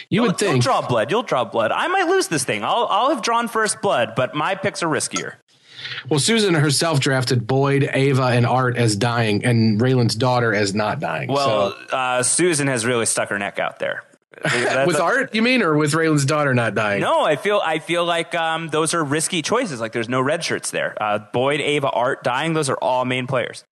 You 0.10 0.22
would 0.24 0.38
think 0.38 0.52
You'll 0.54 0.62
draw 0.62 0.88
blood. 0.88 1.12
You'll 1.12 1.24
draw 1.24 1.46
blood. 1.46 1.72
I 1.72 1.88
might 1.88 2.08
lose 2.08 2.28
this 2.28 2.44
thing. 2.44 2.64
I'll 2.64 2.88
I'll 2.90 3.10
have 3.10 3.22
drawn 3.22 3.48
first 3.48 3.82
blood, 3.82 4.14
but 4.16 4.36
my 4.36 4.56
picks 4.56 4.84
are 4.84 4.88
riskier. 4.88 5.36
Well, 6.10 6.20
Susan 6.20 6.54
herself 6.54 7.00
drafted 7.00 7.48
Boyd, 7.48 7.90
Ava, 7.94 8.24
and 8.26 8.46
Art 8.46 8.78
as 8.78 8.96
dying, 8.96 9.44
and 9.46 9.80
Raylan's 9.82 10.14
daughter 10.14 10.54
as 10.54 10.76
not 10.76 11.00
dying. 11.00 11.32
Well, 11.32 11.72
So- 11.90 11.96
uh, 11.98 12.24
Susan 12.24 12.68
has 12.68 12.86
really 12.86 13.06
stuck 13.06 13.30
her 13.30 13.40
neck 13.40 13.60
out 13.60 13.80
there. 13.80 14.04
That's 14.44 14.88
with 14.88 14.98
a- 14.98 15.04
Art, 15.04 15.36
you 15.36 15.42
mean, 15.42 15.62
or 15.62 15.76
with 15.76 15.94
Raylan's 15.94 16.26
daughter 16.26 16.54
not 16.54 16.76
dying? 16.76 17.02
No, 17.02 17.24
I 17.24 17.36
feel 17.36 17.62
I 17.64 17.80
feel 17.80 18.06
like 18.06 18.34
um, 18.36 18.68
those 18.70 18.94
are 18.94 19.04
risky 19.04 19.42
choices. 19.42 19.80
Like 19.80 19.92
there's 19.92 20.10
no 20.10 20.22
red 20.22 20.44
shirts 20.44 20.72
there. 20.72 20.96
Uh, 21.02 21.20
Boyd, 21.20 21.62
Ava, 21.62 21.90
Art 21.90 22.24
dying. 22.24 22.54
Those 22.54 22.70
are 22.70 22.78
all 22.82 23.06
main 23.06 23.28
players. 23.28 23.64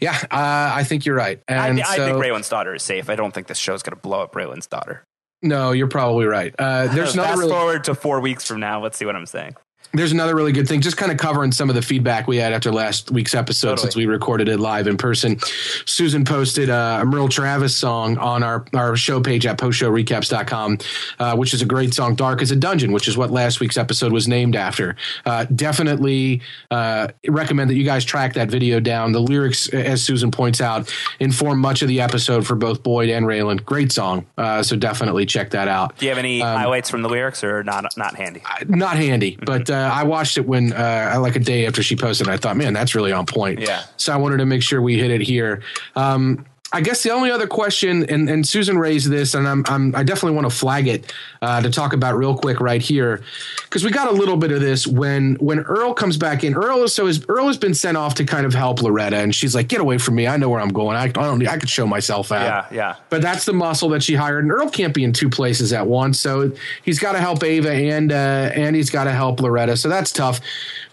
Yeah, 0.00 0.16
uh, 0.30 0.72
I 0.74 0.84
think 0.84 1.04
you're 1.04 1.14
right. 1.16 1.40
I, 1.46 1.68
And 1.68 1.80
I 1.82 1.96
so- 1.96 2.06
think 2.06 2.18
Raylan's 2.18 2.48
daughter 2.48 2.74
is 2.74 2.82
safe. 2.82 3.10
I 3.10 3.16
don't 3.16 3.32
think 3.34 3.46
this 3.48 3.58
show's 3.58 3.82
going 3.82 3.94
to 3.96 4.00
blow 4.00 4.22
up 4.22 4.34
Raylan's 4.34 4.66
daughter. 4.66 5.04
No, 5.42 5.72
you're 5.72 5.88
probably 5.88 6.26
right. 6.26 6.54
Uh, 6.58 6.86
there's 6.88 7.12
another 7.14 7.28
Fast 7.28 7.38
really, 7.38 7.50
forward 7.52 7.84
to 7.84 7.94
four 7.94 8.20
weeks 8.20 8.46
from 8.46 8.60
now. 8.60 8.82
Let's 8.82 8.96
see 8.98 9.04
what 9.04 9.16
I'm 9.16 9.26
saying. 9.26 9.56
There's 9.92 10.12
another 10.12 10.34
really 10.36 10.52
good 10.52 10.68
thing. 10.68 10.80
Just 10.80 10.96
kind 10.96 11.10
of 11.10 11.18
covering 11.18 11.52
some 11.52 11.68
of 11.68 11.74
the 11.74 11.82
feedback 11.82 12.26
we 12.28 12.36
had 12.36 12.52
after 12.52 12.70
last 12.70 13.10
week's 13.10 13.34
episode, 13.34 13.70
Totally. 13.70 13.82
since 13.82 13.96
we 13.96 14.06
recorded 14.06 14.48
it 14.48 14.58
live 14.60 14.86
in 14.86 14.96
person. 14.96 15.38
Susan 15.84 16.24
posted 16.24 16.70
uh, 16.70 16.98
a 17.02 17.04
Merle 17.04 17.28
Travis 17.28 17.76
song 17.76 18.16
on 18.18 18.42
our 18.42 18.64
our 18.74 18.96
show 18.96 19.20
page 19.20 19.46
at 19.46 19.58
postshowrecaps.com, 19.58 20.78
uh, 21.18 21.36
which 21.36 21.54
is 21.54 21.62
a 21.62 21.66
great 21.66 21.94
song. 21.94 22.14
"Dark 22.14 22.42
as 22.42 22.50
a 22.50 22.56
Dungeon," 22.56 22.92
which 22.92 23.08
is 23.08 23.16
what 23.16 23.30
last 23.30 23.60
week's 23.60 23.76
episode 23.76 24.12
was 24.12 24.28
named 24.28 24.56
after. 24.56 24.96
Uh, 25.26 25.44
definitely 25.54 26.40
uh, 26.70 27.08
recommend 27.28 27.70
that 27.70 27.74
you 27.74 27.84
guys 27.84 28.04
track 28.04 28.34
that 28.34 28.50
video 28.50 28.80
down. 28.80 29.12
The 29.12 29.20
lyrics, 29.20 29.68
as 29.70 30.02
Susan 30.02 30.30
points 30.30 30.60
out, 30.60 30.92
inform 31.18 31.58
much 31.60 31.82
of 31.82 31.88
the 31.88 32.00
episode 32.00 32.46
for 32.46 32.54
both 32.54 32.82
Boyd 32.82 33.08
and 33.08 33.26
Raylan. 33.26 33.64
Great 33.64 33.92
song, 33.92 34.26
uh, 34.38 34.62
so 34.62 34.76
definitely 34.76 35.26
check 35.26 35.50
that 35.50 35.68
out. 35.68 35.96
Do 35.98 36.06
you 36.06 36.10
have 36.10 36.18
any 36.18 36.42
Um, 36.42 36.56
highlights 36.58 36.90
from 36.90 37.02
the 37.02 37.08
lyrics 37.08 37.42
or 37.44 37.62
not? 37.64 37.84
Not 37.96 38.14
handy. 38.14 38.42
not 38.68 38.96
handy, 38.96 39.38
but 39.42 39.68
uh, 39.80 39.90
I 39.92 40.04
watched 40.04 40.36
it 40.38 40.46
when 40.46 40.72
uh, 40.72 41.18
like 41.20 41.36
a 41.36 41.40
day 41.40 41.66
after 41.66 41.82
she 41.82 41.96
posted. 41.96 42.28
it. 42.28 42.30
I 42.30 42.36
thought, 42.36 42.56
man, 42.56 42.72
that's 42.72 42.94
really 42.94 43.12
on 43.12 43.26
point. 43.26 43.60
Yeah. 43.60 43.84
So 43.96 44.12
I 44.12 44.16
wanted 44.16 44.38
to 44.38 44.46
make 44.46 44.62
sure 44.62 44.82
we 44.82 44.98
hit 44.98 45.10
it 45.10 45.20
here. 45.20 45.62
Um, 45.96 46.44
I 46.72 46.80
guess 46.80 47.02
the 47.02 47.10
only 47.10 47.32
other 47.32 47.48
question, 47.48 48.08
and, 48.08 48.28
and 48.28 48.46
Susan 48.46 48.78
raised 48.78 49.10
this, 49.10 49.34
and 49.34 49.48
I'm, 49.48 49.64
I'm 49.66 49.94
I 49.96 50.04
definitely 50.04 50.36
want 50.36 50.48
to 50.48 50.56
flag 50.56 50.86
it 50.86 51.12
uh, 51.42 51.60
to 51.60 51.70
talk 51.70 51.92
about 51.92 52.16
real 52.16 52.36
quick 52.36 52.60
right 52.60 52.80
here, 52.80 53.22
because 53.64 53.84
we 53.84 53.90
got 53.90 54.08
a 54.08 54.12
little 54.12 54.36
bit 54.36 54.52
of 54.52 54.60
this 54.60 54.86
when 54.86 55.34
when 55.36 55.60
Earl 55.60 55.94
comes 55.94 56.16
back 56.16 56.44
in. 56.44 56.54
Earl 56.54 56.84
is 56.84 56.94
so 56.94 57.08
is 57.08 57.24
Earl 57.28 57.48
has 57.48 57.58
been 57.58 57.74
sent 57.74 57.96
off 57.96 58.14
to 58.16 58.24
kind 58.24 58.46
of 58.46 58.54
help 58.54 58.82
Loretta, 58.82 59.16
and 59.16 59.34
she's 59.34 59.52
like, 59.52 59.66
"Get 59.66 59.80
away 59.80 59.98
from 59.98 60.14
me! 60.14 60.28
I 60.28 60.36
know 60.36 60.48
where 60.48 60.60
I'm 60.60 60.72
going. 60.72 60.96
I, 60.96 61.04
I 61.04 61.08
don't 61.08 61.40
need. 61.40 61.48
I 61.48 61.58
could 61.58 61.68
show 61.68 61.88
myself 61.88 62.30
out." 62.30 62.42
Yeah, 62.70 62.76
yeah. 62.76 62.96
But 63.08 63.20
that's 63.20 63.46
the 63.46 63.52
muscle 63.52 63.88
that 63.88 64.04
she 64.04 64.14
hired, 64.14 64.44
and 64.44 64.52
Earl 64.52 64.70
can't 64.70 64.94
be 64.94 65.02
in 65.02 65.12
two 65.12 65.28
places 65.28 65.72
at 65.72 65.88
once. 65.88 66.20
So 66.20 66.52
he's 66.84 67.00
got 67.00 67.12
to 67.12 67.18
help 67.18 67.42
Ava 67.42 67.72
and 67.72 68.12
uh, 68.12 68.14
and 68.54 68.76
he's 68.76 68.90
got 68.90 69.04
to 69.04 69.12
help 69.12 69.40
Loretta. 69.40 69.76
So 69.76 69.88
that's 69.88 70.12
tough. 70.12 70.40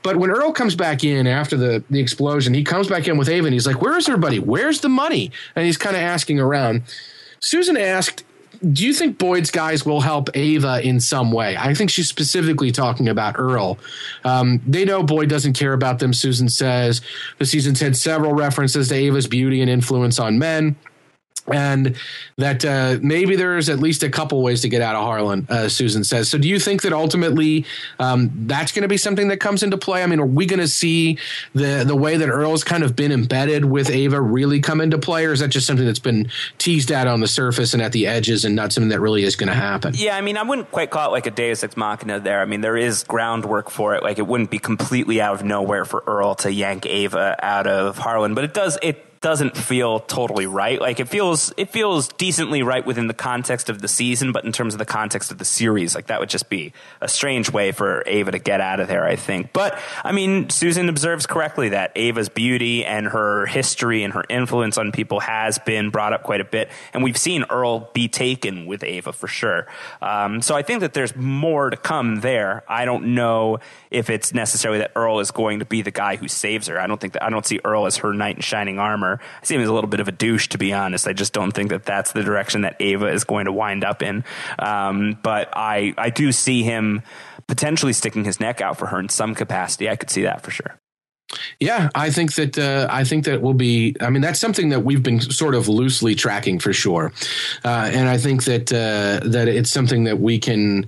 But 0.07 0.15
when 0.15 0.31
Earl 0.31 0.53
comes 0.53 0.73
back 0.73 1.03
in 1.03 1.27
after 1.27 1.57
the 1.57 1.83
the 1.89 1.99
explosion, 1.99 2.53
he 2.53 2.63
comes 2.63 2.87
back 2.87 3.09
in 3.09 3.17
with 3.17 3.27
Ava, 3.27 3.45
and 3.45 3.53
he's 3.53 3.67
like, 3.67 3.81
"Where's 3.81 4.07
everybody? 4.07 4.39
Where's 4.39 4.79
the 4.79 4.87
money?" 4.87 5.31
And 5.53 5.65
he's 5.65 5.75
kind 5.75 5.97
of 5.97 6.01
asking 6.01 6.39
around. 6.39 6.83
Susan 7.41 7.75
asked. 7.75 8.23
Do 8.73 8.87
you 8.87 8.93
think 8.93 9.19
Boyd's 9.19 9.51
guys 9.51 9.85
will 9.85 10.01
help 10.01 10.29
Ava 10.33 10.81
in 10.81 10.99
some 10.99 11.31
way? 11.31 11.55
I 11.57 11.75
think 11.75 11.91
she's 11.91 12.07
specifically 12.07 12.71
talking 12.71 13.07
about 13.07 13.35
Earl. 13.37 13.77
Um, 14.23 14.61
they 14.65 14.83
know 14.83 15.03
Boyd 15.03 15.29
doesn't 15.29 15.53
care 15.53 15.73
about 15.73 15.99
them, 15.99 16.11
Susan 16.11 16.49
says. 16.49 17.01
The 17.37 17.45
season's 17.45 17.81
had 17.81 17.95
several 17.95 18.33
references 18.33 18.87
to 18.87 18.95
Ava's 18.95 19.27
beauty 19.27 19.61
and 19.61 19.69
influence 19.69 20.17
on 20.17 20.39
men. 20.39 20.75
And 21.53 21.95
that 22.37 22.63
uh, 22.65 22.97
maybe 23.01 23.35
there's 23.35 23.69
at 23.69 23.79
least 23.79 24.03
a 24.03 24.09
couple 24.09 24.41
ways 24.41 24.61
to 24.61 24.69
get 24.69 24.81
out 24.81 24.95
of 24.95 25.03
Harlan, 25.03 25.47
uh, 25.49 25.69
Susan 25.69 26.03
says. 26.03 26.29
So, 26.29 26.37
do 26.37 26.47
you 26.47 26.59
think 26.59 26.81
that 26.81 26.93
ultimately 26.93 27.65
um, 27.99 28.31
that's 28.47 28.71
going 28.71 28.83
to 28.83 28.87
be 28.87 28.97
something 28.97 29.29
that 29.29 29.37
comes 29.37 29.63
into 29.63 29.77
play? 29.77 30.03
I 30.03 30.07
mean, 30.07 30.19
are 30.19 30.25
we 30.25 30.45
going 30.45 30.59
to 30.59 30.67
see 30.67 31.17
the 31.53 31.83
the 31.85 31.95
way 31.95 32.17
that 32.17 32.29
Earl's 32.29 32.63
kind 32.63 32.83
of 32.83 32.95
been 32.95 33.11
embedded 33.11 33.65
with 33.65 33.89
Ava 33.89 34.19
really 34.19 34.59
come 34.59 34.81
into 34.81 34.97
play, 34.97 35.25
or 35.25 35.31
is 35.31 35.39
that 35.39 35.49
just 35.49 35.67
something 35.67 35.85
that's 35.85 35.99
been 35.99 36.29
teased 36.57 36.91
out 36.91 37.07
on 37.07 37.19
the 37.19 37.27
surface 37.27 37.73
and 37.73 37.81
at 37.81 37.91
the 37.91 38.07
edges, 38.07 38.45
and 38.45 38.55
not 38.55 38.73
something 38.73 38.89
that 38.89 38.99
really 38.99 39.23
is 39.23 39.35
going 39.35 39.49
to 39.49 39.55
happen? 39.55 39.93
Yeah, 39.95 40.17
I 40.17 40.21
mean, 40.21 40.37
I 40.37 40.43
wouldn't 40.43 40.71
quite 40.71 40.89
call 40.89 41.09
it 41.09 41.11
like 41.11 41.27
a 41.27 41.31
Deus 41.31 41.63
Ex 41.63 41.77
Machina 41.77 42.19
there. 42.19 42.41
I 42.41 42.45
mean, 42.45 42.61
there 42.61 42.77
is 42.77 43.03
groundwork 43.03 43.69
for 43.69 43.95
it. 43.95 44.03
Like, 44.03 44.19
it 44.19 44.27
wouldn't 44.27 44.51
be 44.51 44.59
completely 44.59 45.21
out 45.21 45.35
of 45.35 45.43
nowhere 45.43 45.85
for 45.85 46.03
Earl 46.05 46.35
to 46.35 46.51
yank 46.51 46.85
Ava 46.85 47.35
out 47.41 47.67
of 47.67 47.97
Harlan, 47.97 48.33
but 48.33 48.43
it 48.43 48.53
does 48.53 48.77
it 48.81 49.06
doesn't 49.21 49.57
feel 49.57 49.99
totally 49.99 50.45
right. 50.45 50.79
Like 50.79 50.99
it 50.99 51.07
feels 51.07 51.53
it 51.57 51.69
feels 51.69 52.07
decently 52.09 52.63
right 52.63 52.85
within 52.85 53.07
the 53.07 53.13
context 53.13 53.69
of 53.69 53.81
the 53.81 53.87
season, 53.87 54.31
but 54.31 54.45
in 54.45 54.51
terms 54.51 54.73
of 54.73 54.77
the 54.79 54.85
context 54.85 55.31
of 55.31 55.37
the 55.37 55.45
series, 55.45 55.95
like 55.95 56.07
that 56.07 56.19
would 56.19 56.29
just 56.29 56.49
be 56.49 56.73
a 57.01 57.07
strange 57.07 57.51
way 57.51 57.71
for 57.71 58.03
Ava 58.05 58.31
to 58.31 58.39
get 58.39 58.61
out 58.61 58.79
of 58.79 58.87
there, 58.87 59.03
I 59.03 59.15
think. 59.15 59.53
But 59.53 59.79
I 60.03 60.11
mean, 60.11 60.49
Susan 60.49 60.89
observes 60.89 61.25
correctly 61.25 61.69
that 61.69 61.91
Ava's 61.95 62.29
beauty 62.29 62.85
and 62.85 63.07
her 63.07 63.45
history 63.45 64.03
and 64.03 64.13
her 64.13 64.23
influence 64.29 64.77
on 64.77 64.91
people 64.91 65.19
has 65.19 65.57
been 65.59 65.89
brought 65.89 66.13
up 66.13 66.23
quite 66.23 66.41
a 66.41 66.45
bit, 66.45 66.69
and 66.93 67.03
we've 67.03 67.17
seen 67.17 67.45
Earl 67.49 67.89
be 67.93 68.07
taken 68.07 68.65
with 68.65 68.83
Ava 68.83 69.13
for 69.13 69.27
sure. 69.27 69.67
Um, 70.01 70.41
so 70.41 70.55
I 70.55 70.61
think 70.61 70.81
that 70.81 70.93
there's 70.93 71.15
more 71.15 71.69
to 71.69 71.77
come 71.77 72.21
there. 72.21 72.63
I 72.67 72.85
don't 72.85 73.15
know 73.15 73.59
if 73.91 74.09
it's 74.09 74.33
necessarily 74.33 74.79
that 74.79 74.91
Earl 74.95 75.19
is 75.19 75.31
going 75.31 75.59
to 75.59 75.65
be 75.65 75.81
the 75.81 75.91
guy 75.91 76.15
who 76.15 76.27
saves 76.27 76.67
her. 76.67 76.79
I 76.79 76.87
don't 76.87 76.99
think 76.99 77.13
that 77.13 77.23
I 77.23 77.29
don't 77.29 77.45
see 77.45 77.59
Earl 77.63 77.85
as 77.85 77.97
her 77.97 78.13
knight 78.13 78.35
in 78.35 78.41
shining 78.41 78.79
armor. 78.79 79.16
I 79.19 79.45
see 79.45 79.55
him 79.55 79.61
as 79.61 79.69
a 79.69 79.73
little 79.73 79.89
bit 79.89 79.99
of 79.99 80.07
a 80.07 80.11
douche, 80.11 80.47
to 80.49 80.57
be 80.57 80.73
honest. 80.73 81.07
I 81.07 81.13
just 81.13 81.33
don't 81.33 81.51
think 81.51 81.69
that 81.69 81.85
that's 81.85 82.11
the 82.11 82.23
direction 82.23 82.61
that 82.61 82.75
Ava 82.79 83.07
is 83.07 83.23
going 83.23 83.45
to 83.45 83.51
wind 83.51 83.83
up 83.83 84.01
in. 84.01 84.23
Um, 84.59 85.17
but 85.21 85.49
I, 85.53 85.93
I 85.97 86.09
do 86.09 86.31
see 86.31 86.63
him 86.63 87.01
potentially 87.47 87.93
sticking 87.93 88.25
his 88.25 88.39
neck 88.39 88.61
out 88.61 88.77
for 88.77 88.87
her 88.87 88.99
in 88.99 89.09
some 89.09 89.35
capacity. 89.35 89.89
I 89.89 89.95
could 89.95 90.09
see 90.09 90.23
that 90.23 90.41
for 90.41 90.51
sure. 90.51 90.79
Yeah, 91.59 91.89
I 91.95 92.11
think 92.11 92.35
that 92.35 92.57
uh, 92.59 92.87
I 92.89 93.03
think 93.03 93.25
that 93.25 93.41
will 93.41 93.55
be. 93.55 93.95
I 93.99 94.11
mean, 94.11 94.21
that's 94.21 94.39
something 94.39 94.69
that 94.69 94.81
we've 94.81 95.01
been 95.01 95.19
sort 95.19 95.55
of 95.55 95.67
loosely 95.67 96.13
tracking 96.13 96.59
for 96.59 96.71
sure, 96.71 97.11
uh, 97.65 97.89
and 97.91 98.07
I 98.07 98.19
think 98.19 98.43
that 98.43 98.71
uh, 98.71 99.27
that 99.27 99.47
it's 99.47 99.71
something 99.71 100.03
that 100.03 100.19
we 100.19 100.37
can 100.37 100.85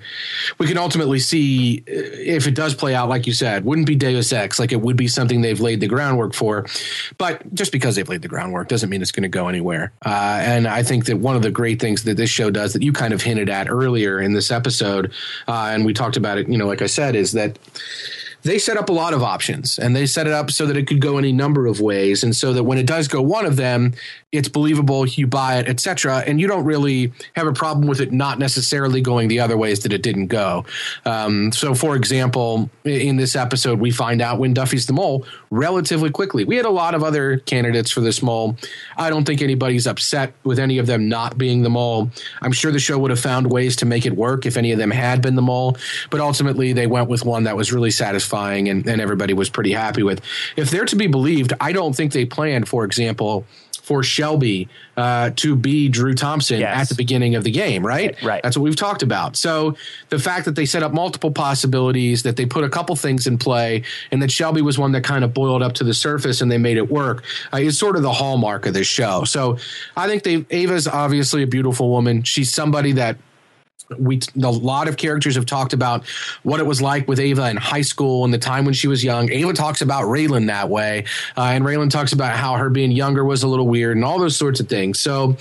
we 0.59 0.67
can 0.67 0.77
ultimately 0.77 1.17
see 1.17 1.79
uh, 1.87 1.93
if 1.93 2.45
it 2.45 2.53
does 2.53 2.75
play 2.75 2.93
out, 2.93 3.09
like 3.09 3.25
you 3.25 3.33
said, 3.33 3.65
wouldn't 3.65 3.87
be 3.87 3.95
Deus 3.95 4.31
Ex, 4.31 4.59
like 4.59 4.71
it 4.71 4.79
would 4.79 4.95
be 4.95 5.07
something 5.07 5.41
they've 5.41 5.59
laid 5.59 5.79
the 5.79 5.87
groundwork 5.87 6.35
for, 6.35 6.67
but 7.17 7.51
just 7.55 7.71
because 7.71 7.95
they've 7.95 8.07
laid 8.07 8.21
the 8.21 8.27
groundwork 8.27 8.67
doesn't 8.67 8.91
mean 8.91 9.01
it's 9.01 9.11
going 9.11 9.23
to 9.23 9.29
go 9.29 9.47
anywhere. 9.47 9.91
Uh, 10.05 10.37
and 10.43 10.67
I 10.67 10.83
think 10.83 11.05
that 11.05 11.17
one 11.17 11.35
of 11.35 11.41
the 11.41 11.51
great 11.51 11.79
things 11.79 12.03
that 12.03 12.17
this 12.17 12.29
show 12.29 12.51
does 12.51 12.73
that 12.73 12.83
you 12.83 12.93
kind 12.93 13.13
of 13.13 13.23
hinted 13.23 13.49
at 13.49 13.67
earlier 13.71 14.19
in 14.19 14.33
this 14.33 14.51
episode, 14.51 15.11
uh, 15.47 15.69
and 15.71 15.83
we 15.83 15.93
talked 15.93 16.15
about 16.15 16.37
it, 16.37 16.47
you 16.47 16.59
know, 16.59 16.67
like 16.67 16.83
I 16.83 16.87
said, 16.87 17.15
is 17.15 17.31
that 17.31 17.57
they 18.43 18.57
set 18.57 18.77
up 18.77 18.89
a 18.89 18.93
lot 18.93 19.13
of 19.13 19.21
options 19.21 19.77
and 19.77 19.95
they 19.95 20.05
set 20.05 20.27
it 20.27 20.33
up 20.33 20.51
so 20.51 20.65
that 20.65 20.77
it 20.77 20.87
could 20.87 21.01
go 21.01 21.17
any 21.17 21.31
number 21.31 21.65
of 21.65 21.81
ways 21.81 22.23
and 22.23 22.35
so 22.35 22.53
that 22.53 22.63
when 22.63 22.77
it 22.77 22.85
does 22.85 23.07
go 23.07 23.21
one 23.21 23.45
of 23.45 23.55
them 23.55 23.93
it's 24.31 24.47
believable 24.47 25.07
you 25.07 25.25
buy 25.25 25.57
it 25.57 25.67
etc 25.67 26.23
and 26.27 26.39
you 26.39 26.47
don't 26.47 26.63
really 26.63 27.11
have 27.35 27.47
a 27.47 27.53
problem 27.53 27.87
with 27.87 27.99
it 27.99 28.11
not 28.11 28.37
necessarily 28.37 29.01
going 29.01 29.27
the 29.27 29.39
other 29.39 29.57
ways 29.57 29.81
that 29.81 29.93
it 29.93 30.03
didn't 30.03 30.27
go. 30.27 30.65
Um, 31.05 31.51
so 31.51 31.73
for 31.73 31.95
example 31.95 32.69
in 32.83 33.17
this 33.17 33.35
episode 33.35 33.79
we 33.79 33.91
find 33.91 34.21
out 34.21 34.39
Wynn 34.39 34.53
Duffy's 34.53 34.85
the 34.85 34.93
mole 34.93 35.25
relatively 35.49 36.11
quickly. 36.11 36.43
We 36.43 36.55
had 36.55 36.65
a 36.65 36.71
lot 36.71 36.95
of 36.95 37.03
other 37.03 37.37
candidates 37.37 37.91
for 37.91 38.01
this 38.01 38.21
mole. 38.21 38.55
I 38.97 39.09
don't 39.09 39.25
think 39.25 39.41
anybody's 39.41 39.87
upset 39.87 40.33
with 40.43 40.59
any 40.59 40.77
of 40.77 40.85
them 40.85 41.09
not 41.09 41.37
being 41.37 41.63
the 41.63 41.69
mole. 41.69 42.11
I'm 42.41 42.51
sure 42.51 42.71
the 42.71 42.79
show 42.79 42.97
would 42.99 43.11
have 43.11 43.19
found 43.19 43.51
ways 43.51 43.75
to 43.77 43.85
make 43.85 44.05
it 44.05 44.15
work 44.15 44.45
if 44.45 44.57
any 44.57 44.71
of 44.71 44.77
them 44.77 44.91
had 44.91 45.21
been 45.21 45.35
the 45.35 45.41
mole 45.41 45.77
but 46.09 46.19
ultimately 46.19 46.73
they 46.73 46.87
went 46.87 47.09
with 47.09 47.25
one 47.25 47.43
that 47.43 47.55
was 47.55 47.71
really 47.71 47.91
satisfying 47.91 48.69
and, 48.69 48.87
and 48.87 49.01
everybody 49.01 49.33
was 49.33 49.49
pretty 49.49 49.71
happy 49.71 50.03
with. 50.03 50.21
If 50.55 50.69
they're 50.69 50.85
to 50.85 50.95
be 50.95 51.07
believed, 51.07 51.53
I 51.59 51.71
don't 51.71 51.95
think 51.95 52.13
they 52.13 52.25
planned, 52.25 52.67
for 52.67 52.85
example, 52.85 53.45
for 53.89 54.03
Shelby 54.03 54.69
uh, 54.97 55.31
to 55.37 55.55
be 55.55 55.89
Drew 55.89 56.13
Thompson 56.13 56.59
yes. 56.59 56.79
at 56.79 56.89
the 56.89 56.93
beginning 56.93 57.33
of 57.33 57.43
the 57.43 57.49
game, 57.49 57.83
right? 57.83 58.15
Right. 58.21 58.39
That's 58.43 58.55
what 58.55 58.61
we've 58.61 58.75
talked 58.75 59.01
about. 59.01 59.35
So 59.35 59.77
the 60.09 60.19
fact 60.19 60.45
that 60.45 60.55
they 60.55 60.67
set 60.67 60.83
up 60.83 60.93
multiple 60.93 61.31
possibilities, 61.31 62.21
that 62.21 62.35
they 62.35 62.45
put 62.45 62.63
a 62.63 62.69
couple 62.69 62.95
things 62.95 63.25
in 63.25 63.39
play, 63.39 63.81
and 64.11 64.21
that 64.21 64.29
Shelby 64.29 64.61
was 64.61 64.77
one 64.77 64.91
that 64.91 65.03
kind 65.03 65.23
of 65.23 65.33
boiled 65.33 65.63
up 65.63 65.73
to 65.73 65.83
the 65.83 65.95
surface 65.95 66.39
and 66.39 66.51
they 66.51 66.59
made 66.59 66.77
it 66.77 66.91
work 66.91 67.23
uh, 67.51 67.57
is 67.57 67.79
sort 67.79 67.95
of 67.95 68.03
the 68.03 68.13
hallmark 68.13 68.67
of 68.67 68.75
this 68.75 68.85
show. 68.85 69.23
So 69.23 69.57
I 69.97 70.05
think 70.05 70.21
they 70.21 70.45
Ava's 70.51 70.87
obviously 70.87 71.41
a 71.41 71.47
beautiful 71.47 71.89
woman. 71.89 72.21
She's 72.21 72.53
somebody 72.53 72.91
that 72.91 73.17
we 73.97 74.19
a 74.41 74.51
lot 74.51 74.87
of 74.87 74.97
characters 74.97 75.35
have 75.35 75.45
talked 75.45 75.73
about 75.73 76.05
what 76.43 76.59
it 76.59 76.65
was 76.65 76.81
like 76.81 77.07
with 77.07 77.19
Ava 77.19 77.49
in 77.49 77.57
high 77.57 77.81
school 77.81 78.23
and 78.23 78.33
the 78.33 78.37
time 78.37 78.65
when 78.65 78.73
she 78.73 78.87
was 78.87 79.03
young. 79.03 79.31
Ava 79.31 79.53
talks 79.53 79.81
about 79.81 80.03
Raylan 80.03 80.47
that 80.47 80.69
way, 80.69 81.05
uh, 81.37 81.43
and 81.43 81.63
Raylan 81.63 81.89
talks 81.89 82.13
about 82.13 82.35
how 82.35 82.55
her 82.55 82.69
being 82.69 82.91
younger 82.91 83.25
was 83.25 83.43
a 83.43 83.47
little 83.47 83.67
weird 83.67 83.97
and 83.97 84.05
all 84.05 84.19
those 84.19 84.37
sorts 84.37 84.59
of 84.59 84.67
things. 84.67 84.99
So 84.99 85.37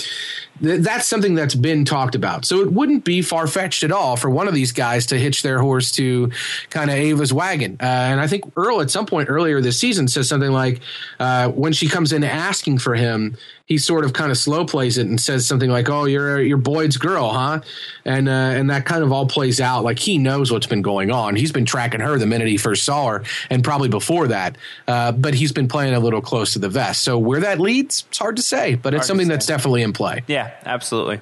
th- 0.62 0.80
that's 0.80 1.06
something 1.06 1.34
that's 1.34 1.54
been 1.54 1.84
talked 1.84 2.14
about. 2.14 2.44
So 2.44 2.60
it 2.60 2.72
wouldn't 2.72 3.04
be 3.04 3.22
far 3.22 3.46
fetched 3.46 3.82
at 3.82 3.92
all 3.92 4.16
for 4.16 4.30
one 4.30 4.48
of 4.48 4.54
these 4.54 4.72
guys 4.72 5.06
to 5.06 5.18
hitch 5.18 5.42
their 5.42 5.60
horse 5.60 5.90
to 5.92 6.30
kind 6.70 6.90
of 6.90 6.96
Ava's 6.96 7.32
wagon. 7.32 7.76
Uh, 7.80 7.84
and 7.84 8.20
I 8.20 8.26
think 8.26 8.44
Earl 8.56 8.80
at 8.80 8.90
some 8.90 9.06
point 9.06 9.28
earlier 9.28 9.60
this 9.60 9.78
season 9.78 10.08
says 10.08 10.28
something 10.28 10.52
like, 10.52 10.80
uh, 11.20 11.48
when 11.50 11.72
she 11.72 11.88
comes 11.88 12.12
in 12.12 12.24
asking 12.24 12.78
for 12.78 12.94
him, 12.94 13.36
he 13.68 13.76
sort 13.76 14.06
of 14.06 14.14
kind 14.14 14.30
of 14.30 14.38
slow 14.38 14.64
plays 14.64 14.96
it 14.96 15.06
and 15.06 15.20
says 15.20 15.46
something 15.46 15.70
like, 15.70 15.90
"Oh, 15.90 16.06
you're 16.06 16.40
you're 16.40 16.56
Boyd's 16.56 16.96
girl, 16.96 17.28
huh?" 17.28 17.60
And 18.04 18.28
uh, 18.28 18.32
and 18.32 18.70
that 18.70 18.86
kind 18.86 19.04
of 19.04 19.12
all 19.12 19.26
plays 19.26 19.60
out 19.60 19.84
like 19.84 19.98
he 19.98 20.16
knows 20.16 20.50
what's 20.50 20.66
been 20.66 20.80
going 20.80 21.10
on. 21.10 21.36
He's 21.36 21.52
been 21.52 21.66
tracking 21.66 22.00
her 22.00 22.18
the 22.18 22.26
minute 22.26 22.48
he 22.48 22.56
first 22.56 22.84
saw 22.84 23.08
her, 23.08 23.24
and 23.50 23.62
probably 23.62 23.90
before 23.90 24.28
that. 24.28 24.56
Uh, 24.88 25.12
but 25.12 25.34
he's 25.34 25.52
been 25.52 25.68
playing 25.68 25.94
a 25.94 26.00
little 26.00 26.22
close 26.22 26.54
to 26.54 26.58
the 26.58 26.70
vest. 26.70 27.02
So 27.02 27.18
where 27.18 27.40
that 27.40 27.60
leads, 27.60 28.06
it's 28.08 28.18
hard 28.18 28.36
to 28.36 28.42
say. 28.42 28.74
But 28.74 28.94
it's 28.94 29.06
something 29.06 29.28
that's 29.28 29.46
definitely 29.46 29.82
in 29.82 29.92
play. 29.92 30.24
Yeah, 30.26 30.50
absolutely. 30.64 31.20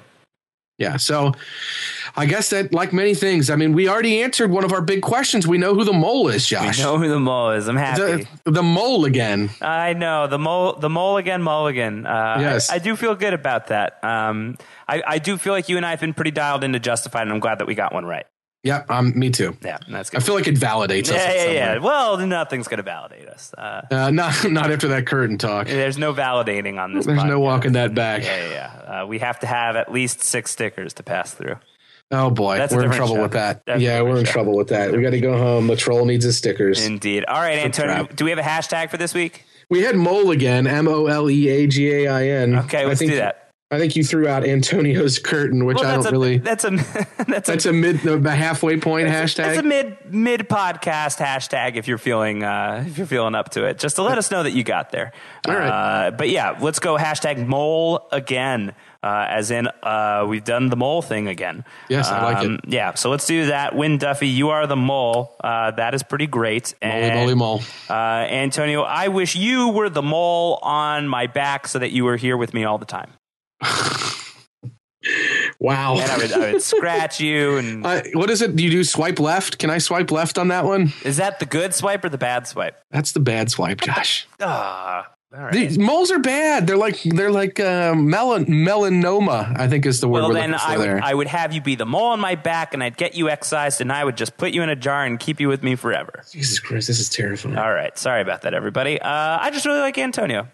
Yeah. 0.77 0.97
So 0.97 1.33
I 2.15 2.27
guess 2.27 2.51
that, 2.51 2.71
like 2.73 2.93
many 2.93 3.15
things, 3.15 3.49
I 3.49 3.55
mean, 3.55 3.73
we 3.73 3.89
already 3.89 4.21
answered 4.21 4.51
one 4.51 4.63
of 4.63 4.71
our 4.71 4.81
big 4.81 5.01
questions. 5.01 5.47
We 5.47 5.57
know 5.57 5.73
who 5.73 5.83
the 5.83 5.93
mole 5.93 6.27
is, 6.27 6.47
Josh. 6.47 6.77
We 6.77 6.83
know 6.83 6.97
who 6.97 7.09
the 7.09 7.19
mole 7.19 7.51
is. 7.51 7.67
I'm 7.67 7.75
happy. 7.75 8.27
The, 8.43 8.51
the 8.51 8.63
mole 8.63 9.05
again. 9.05 9.49
I 9.59 9.93
know 9.93 10.27
the 10.27 10.37
mole. 10.37 10.73
The 10.73 10.89
mole 10.89 11.17
again. 11.17 11.41
Mulligan. 11.41 12.05
Uh, 12.05 12.37
yes. 12.39 12.69
I, 12.69 12.75
I, 12.75 12.79
do 12.79 12.95
feel 12.95 13.15
good 13.15 13.33
about 13.33 13.67
that. 13.67 14.03
Um, 14.03 14.57
I, 14.87 15.01
I 15.05 15.19
do 15.19 15.37
feel 15.37 15.53
like 15.53 15.67
you 15.67 15.77
and 15.77 15.85
I 15.85 15.91
have 15.91 15.99
been 15.99 16.13
pretty 16.13 16.31
dialed 16.31 16.63
into 16.63 16.79
Justified, 16.79 17.23
and 17.23 17.31
I'm 17.31 17.39
glad 17.39 17.59
that 17.59 17.67
we 17.67 17.73
got 17.73 17.93
one 17.93 18.05
right. 18.05 18.25
Yeah, 18.67 18.83
um, 18.89 19.17
me 19.17 19.29
too. 19.29 19.55
Yeah, 19.63 19.77
that's 19.89 20.09
good. 20.09 20.21
I 20.21 20.23
feel 20.23 20.35
like 20.35 20.47
it 20.47 20.55
validates 20.55 21.09
yeah, 21.09 21.15
us. 21.15 21.35
Yeah, 21.35 21.51
yeah, 21.51 21.77
Well, 21.77 22.17
nothing's 22.17 22.67
going 22.67 22.77
to 22.77 22.83
validate 22.83 23.27
us. 23.29 23.53
Uh, 23.57 23.81
uh, 23.89 24.11
not 24.11 24.43
not 24.51 24.71
after 24.71 24.89
that 24.89 25.07
curtain 25.07 25.37
talk. 25.37 25.67
There's 25.67 25.97
no 25.97 26.13
validating 26.13 26.77
on 26.77 26.93
this. 26.93 27.05
There's 27.05 27.19
podcast. 27.19 27.27
no 27.27 27.39
walking 27.39 27.71
that 27.73 27.95
back. 27.95 28.23
Yeah, 28.23 28.49
yeah. 28.49 29.01
Uh, 29.03 29.05
we 29.07 29.19
have 29.19 29.39
to 29.39 29.47
have 29.47 29.75
at 29.75 29.91
least 29.91 30.21
six 30.21 30.51
stickers 30.51 30.93
to 30.93 31.03
pass 31.03 31.33
through. 31.33 31.55
Oh 32.09 32.29
boy, 32.29 32.57
That's 32.57 32.73
we're 32.73 32.85
in 32.85 32.91
trouble 32.91 33.15
show. 33.15 33.21
with 33.21 33.33
that. 33.33 33.65
That's 33.65 33.81
yeah, 33.81 34.01
we're 34.01 34.17
in 34.17 34.25
show. 34.25 34.31
trouble 34.31 34.55
with 34.55 34.69
that. 34.69 34.93
We 34.93 35.01
got 35.01 35.09
to 35.09 35.19
go 35.19 35.37
home. 35.37 35.67
The 35.67 35.75
troll 35.75 36.05
needs 36.05 36.23
his 36.23 36.37
stickers. 36.37 36.85
Indeed. 36.85 37.25
All 37.25 37.39
right, 37.41 37.59
Antonio. 37.59 38.05
Do 38.05 38.23
we 38.23 38.31
have 38.31 38.39
a 38.39 38.43
hashtag 38.43 38.89
for 38.89 38.97
this 38.97 39.13
week? 39.13 39.43
We 39.69 39.81
had 39.81 39.97
mole 39.97 40.31
again. 40.31 40.67
M 40.67 40.87
O 40.87 41.07
L 41.07 41.29
E 41.29 41.49
A 41.49 41.67
G 41.67 41.91
A 41.91 42.07
I 42.07 42.27
N. 42.27 42.55
Okay, 42.59 42.85
let's 42.85 42.99
do 42.99 43.15
that. 43.17 43.46
I 43.69 43.79
think 43.79 43.97
you 43.97 44.03
threw 44.05 44.29
out 44.29 44.45
Antonio's 44.45 45.19
curtain, 45.19 45.65
which 45.65 45.75
well, 45.75 45.87
I 45.87 45.95
don't 45.95 46.05
a, 46.05 46.11
really. 46.11 46.37
That's 46.37 46.63
a 46.63 46.69
that's, 47.27 47.47
that's 47.47 47.65
a, 47.65 47.71
a, 47.71 47.73
mid 47.73 48.05
a 48.05 48.31
halfway 48.31 48.79
point 48.79 49.09
that's 49.09 49.33
hashtag. 49.33 49.49
It's 49.49 49.59
a 49.59 49.63
mid 49.63 49.97
mid 50.09 50.47
podcast 50.47 51.17
hashtag 51.17 51.75
if 51.75 51.85
you're 51.85 51.97
feeling 51.97 52.43
uh, 52.43 52.85
if 52.87 52.97
you're 52.97 53.07
feeling 53.07 53.35
up 53.35 53.49
to 53.51 53.65
it, 53.65 53.77
just 53.77 53.97
to 53.97 54.03
let 54.03 54.17
us 54.17 54.31
know 54.31 54.43
that 54.43 54.51
you 54.51 54.63
got 54.63 54.91
there. 54.91 55.11
All 55.45 55.53
right. 55.53 55.67
Uh, 56.07 56.11
but 56.11 56.29
yeah, 56.29 56.57
let's 56.61 56.79
go 56.79 56.97
hashtag 56.97 57.45
mole 57.45 58.07
again. 58.13 58.73
Uh, 59.03 59.25
as 59.29 59.51
in, 59.51 59.67
uh, 59.83 60.25
we've 60.27 60.43
done 60.43 60.69
the 60.69 60.75
mole 60.75 61.01
thing 61.01 61.27
again. 61.27 61.63
Yes, 61.87 62.09
I 62.09 62.23
like 62.23 62.37
um, 62.45 62.55
it. 62.55 62.61
Yeah, 62.67 62.95
so 62.95 63.09
let's 63.09 63.27
do 63.27 63.45
that. 63.47 63.75
Wynn 63.75 63.99
Duffy, 63.99 64.27
you 64.27 64.49
are 64.49 64.65
the 64.65 64.75
mole. 64.75 65.35
Uh, 65.41 65.71
that 65.71 65.93
is 65.93 66.03
pretty 66.03 66.25
great. 66.25 66.73
Moly, 66.81 67.11
moly, 67.11 67.35
mole. 67.35 67.61
Uh, 67.89 67.93
Antonio, 67.93 68.81
I 68.81 69.09
wish 69.09 69.35
you 69.35 69.69
were 69.69 69.89
the 69.89 70.01
mole 70.01 70.59
on 70.61 71.07
my 71.07 71.27
back 71.27 71.67
so 71.67 71.79
that 71.79 71.91
you 71.91 72.05
were 72.05 72.17
here 72.17 72.35
with 72.35 72.53
me 72.53 72.63
all 72.63 72.79
the 72.79 72.85
time. 72.85 73.11
Wow. 75.59 75.97
And 75.97 76.11
I 76.11 76.17
would, 76.17 76.33
I 76.33 76.51
would 76.53 76.61
scratch 76.61 77.19
you. 77.19 77.57
And 77.57 77.85
uh, 77.85 78.01
what 78.13 78.29
is 78.29 78.41
it? 78.41 78.55
Do 78.55 78.63
you 78.63 78.69
do 78.69 78.83
swipe 78.83 79.19
left? 79.19 79.57
Can 79.57 79.69
I 79.69 79.77
swipe 79.77 80.11
left 80.11 80.37
on 80.37 80.49
that 80.49 80.65
one? 80.65 80.93
Is 81.03 81.17
that 81.17 81.39
the 81.39 81.45
good 81.45 81.73
swipe 81.73 82.03
or 82.03 82.09
the 82.09 82.17
bad 82.17 82.47
swipe? 82.47 82.79
That's 82.91 83.11
the 83.13 83.19
bad 83.19 83.49
swipe, 83.49 83.81
Josh. 83.81 84.27
Ah. 84.41 85.11
Right. 85.29 85.69
The 85.69 85.77
moles 85.79 86.09
are 86.09 86.19
bad. 86.19 86.67
They're 86.67 86.77
like 86.77 87.01
they're 87.03 87.31
like 87.31 87.59
uh, 87.59 87.93
melan- 87.93 88.47
melanoma. 88.47 89.59
I 89.59 89.67
think 89.67 89.85
is 89.85 89.99
the 89.99 90.07
word. 90.07 90.21
Well, 90.21 90.33
then 90.33 90.55
I 90.55 90.77
would, 90.77 90.89
I 90.89 91.13
would 91.13 91.27
have 91.27 91.53
you 91.53 91.59
be 91.59 91.75
the 91.75 91.85
mole 91.85 92.05
on 92.07 92.19
my 92.21 92.35
back, 92.35 92.73
and 92.73 92.81
I'd 92.81 92.95
get 92.95 93.13
you 93.13 93.29
excised, 93.29 93.81
and 93.81 93.91
I 93.91 94.05
would 94.05 94.15
just 94.15 94.37
put 94.37 94.53
you 94.53 94.63
in 94.63 94.69
a 94.69 94.75
jar 94.75 95.03
and 95.03 95.19
keep 95.19 95.41
you 95.41 95.49
with 95.49 95.63
me 95.63 95.75
forever. 95.75 96.23
Jesus 96.31 96.59
Christ, 96.59 96.87
this 96.87 96.99
is 96.99 97.09
terrifying. 97.09 97.57
All 97.57 97.73
right, 97.73 97.95
sorry 97.97 98.21
about 98.21 98.43
that, 98.43 98.53
everybody. 98.53 99.01
Uh, 99.01 99.09
I 99.41 99.51
just 99.51 99.65
really 99.65 99.81
like 99.81 99.97
Antonio. 99.97 100.47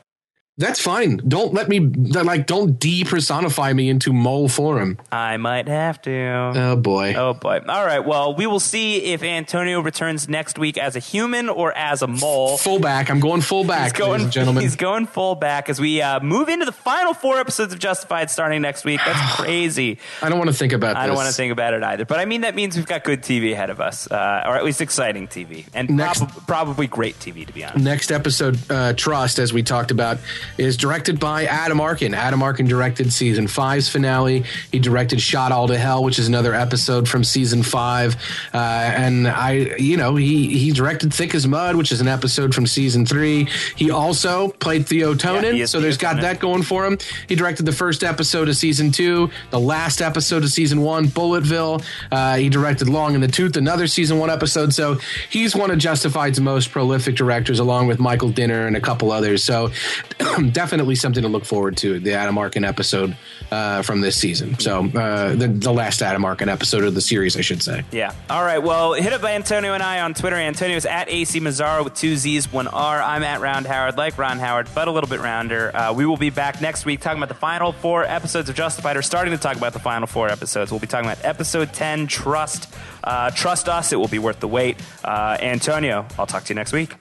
That's 0.55 0.79
fine. 0.79 1.17
Don't 1.27 1.51
let 1.51 1.67
me 1.67 1.79
like 1.79 2.45
don't 2.45 2.77
de-personify 2.79 3.73
me 3.73 3.89
into 3.89 4.13
mole 4.13 4.47
forum. 4.47 4.99
I 5.11 5.37
might 5.37 5.67
have 5.67 5.99
to. 6.03 6.13
Oh 6.55 6.75
boy. 6.75 7.15
Oh 7.17 7.33
boy. 7.33 7.59
All 7.67 7.83
right. 7.83 8.05
Well, 8.05 8.35
we 8.35 8.45
will 8.45 8.59
see 8.59 8.97
if 9.05 9.23
Antonio 9.23 9.79
returns 9.79 10.29
next 10.29 10.59
week 10.59 10.77
as 10.77 10.95
a 10.95 10.99
human 10.99 11.49
or 11.49 11.75
as 11.75 12.03
a 12.03 12.07
mole. 12.07 12.57
Fullback. 12.57 13.09
I'm 13.09 13.19
going 13.19 13.41
fullback, 13.41 13.95
going, 13.95 14.11
ladies 14.11 14.23
and 14.25 14.31
gentlemen. 14.33 14.61
he's 14.63 14.75
going 14.75 15.07
full 15.07 15.33
back 15.33 15.69
as 15.69 15.81
we 15.81 16.03
uh, 16.03 16.19
move 16.19 16.49
into 16.49 16.65
the 16.65 16.71
final 16.71 17.15
four 17.15 17.39
episodes 17.39 17.73
of 17.73 17.79
Justified 17.79 18.29
starting 18.29 18.61
next 18.61 18.85
week. 18.85 19.01
That's 19.03 19.35
crazy. 19.41 19.97
I 20.21 20.29
don't 20.29 20.37
want 20.37 20.51
to 20.51 20.55
think 20.55 20.71
about 20.73 20.97
I 20.97 21.07
don't 21.07 21.15
want 21.15 21.29
to 21.29 21.33
think 21.35 21.51
about 21.51 21.73
it 21.73 21.81
either. 21.81 22.05
But 22.05 22.19
I 22.19 22.25
mean, 22.25 22.41
that 22.41 22.53
means 22.53 22.75
we've 22.75 22.85
got 22.85 23.03
good 23.03 23.23
TV 23.23 23.53
ahead 23.53 23.71
of 23.71 23.81
us, 23.81 24.05
uh, 24.11 24.43
or 24.45 24.55
at 24.55 24.63
least 24.63 24.81
exciting 24.81 25.27
TV, 25.27 25.65
and 25.73 25.89
Next- 25.89 26.19
prob- 26.19 26.45
probably 26.45 26.85
great 26.85 27.17
TV, 27.17 27.47
to 27.47 27.53
be 27.53 27.65
honest. 27.65 27.83
Next 27.83 28.11
episode, 28.11 28.59
uh, 28.69 28.93
Trust, 28.93 29.39
as 29.39 29.51
we 29.51 29.63
talked 29.63 29.89
about, 29.89 30.19
is 30.57 30.77
directed 30.77 31.19
by 31.19 31.45
Adam 31.45 31.79
Arkin. 31.79 32.13
Adam 32.13 32.41
Arkin 32.43 32.67
directed 32.67 33.11
season 33.11 33.47
five's 33.47 33.89
finale. 33.89 34.43
He 34.71 34.79
directed 34.79 35.21
Shot 35.21 35.51
All 35.51 35.67
to 35.67 35.77
Hell, 35.77 36.03
which 36.03 36.19
is 36.19 36.27
another 36.27 36.53
episode 36.53 37.07
from 37.07 37.23
season 37.23 37.63
five. 37.63 38.15
Uh, 38.53 38.57
and 38.57 39.27
I, 39.27 39.75
you 39.77 39.97
know, 39.97 40.15
he, 40.15 40.57
he 40.57 40.71
directed 40.71 41.13
Thick 41.13 41.35
as 41.35 41.47
Mud, 41.47 41.75
which 41.75 41.91
is 41.91 42.01
an 42.01 42.07
episode 42.07 42.53
from 42.53 42.67
season 42.67 43.05
three. 43.05 43.47
He 43.75 43.91
also 43.91 44.49
played 44.49 44.87
Theo 44.87 45.13
Tonin, 45.13 45.57
Yeah, 45.57 45.65
so 45.65 45.79
there's 45.79 45.97
got 45.97 46.21
that 46.21 46.39
going 46.39 46.63
for 46.63 46.85
him. 46.85 46.97
He 47.27 47.35
directed 47.35 47.65
the 47.65 47.71
first 47.71 48.03
episode 48.03 48.49
of 48.49 48.55
season 48.55 48.91
two, 48.91 49.29
the 49.49 49.59
last 49.59 50.01
episode 50.01 50.43
of 50.43 50.49
season 50.49 50.81
one, 50.81 51.07
Bulletville. 51.07 51.83
Uh, 52.11 52.35
he 52.35 52.49
directed 52.49 52.89
Long 52.89 53.15
in 53.15 53.21
the 53.21 53.27
Tooth, 53.27 53.57
another 53.57 53.87
season 53.87 54.19
one 54.19 54.29
episode. 54.29 54.73
So 54.73 54.99
he's 55.29 55.55
one 55.55 55.71
of 55.71 55.77
Justified's 55.77 56.39
most 56.39 56.71
prolific 56.71 57.15
directors, 57.15 57.59
along 57.59 57.87
with 57.87 57.99
Michael 57.99 58.29
Dinner 58.29 58.67
and 58.67 58.75
a 58.75 58.81
couple 58.81 59.11
others. 59.11 59.43
So 59.43 59.71
definitely 60.51 60.95
something 60.95 61.23
to 61.23 61.29
look 61.29 61.45
forward 61.45 61.77
to. 61.77 61.99
The 61.99 62.13
Adam 62.13 62.37
Arkin 62.37 62.63
episode 62.63 63.15
uh, 63.51 63.81
from 63.81 64.01
this 64.01 64.15
season. 64.15 64.57
So 64.59 64.85
uh, 64.85 65.35
the, 65.35 65.47
the 65.47 65.73
last 65.73 66.01
Adam 66.01 66.25
Arkin 66.25 66.49
episode 66.49 66.83
of 66.83 66.95
the 66.95 67.01
series, 67.01 67.37
I 67.37 67.41
should 67.41 67.61
say. 67.61 67.83
Yeah. 67.91 68.13
All 68.29 68.43
right. 68.43 68.59
Well, 68.59 68.93
hit 68.93 69.13
up 69.13 69.23
Antonio 69.23 69.73
and 69.73 69.83
I 69.83 70.01
on 70.01 70.13
Twitter. 70.13 70.35
Antonio 70.35 70.77
is 70.77 70.85
at 70.85 71.09
AC 71.09 71.39
Mazzaro 71.39 71.83
with 71.83 71.93
two 71.95 72.15
Z's, 72.15 72.51
one 72.51 72.67
R. 72.67 73.01
I'm 73.01 73.23
at 73.23 73.41
Round 73.41 73.65
Howard, 73.65 73.97
like 73.97 74.17
Ron 74.17 74.39
Howard, 74.39 74.67
but 74.73 74.87
a 74.87 74.91
little 74.91 75.09
bit 75.09 75.19
rounder. 75.19 75.75
Uh, 75.75 75.93
we 75.93 76.05
will 76.05 76.17
be 76.17 76.29
back 76.29 76.61
next 76.61 76.85
week 76.85 77.01
talking 77.01 77.19
about 77.19 77.29
the 77.29 77.39
final 77.39 77.71
four 77.71 78.03
episodes 78.03 78.49
of 78.49 78.55
Justified, 78.55 78.97
or 78.97 79.01
starting 79.01 79.31
to 79.31 79.37
talk 79.39 79.57
about 79.57 79.73
the 79.73 79.79
final 79.79 80.07
four 80.07 80.29
episodes. 80.29 80.71
We'll 80.71 80.79
be 80.79 80.87
talking 80.87 81.09
about 81.09 81.23
episode 81.23 81.73
10, 81.73 82.07
Trust. 82.07 82.73
Uh, 83.03 83.31
trust 83.31 83.67
us, 83.67 83.91
it 83.91 83.97
will 83.97 84.07
be 84.07 84.19
worth 84.19 84.39
the 84.39 84.47
wait. 84.47 84.77
Uh, 85.03 85.37
Antonio, 85.39 86.05
I'll 86.17 86.25
talk 86.25 86.43
to 86.45 86.49
you 86.49 86.55
next 86.55 86.71
week. 86.71 86.95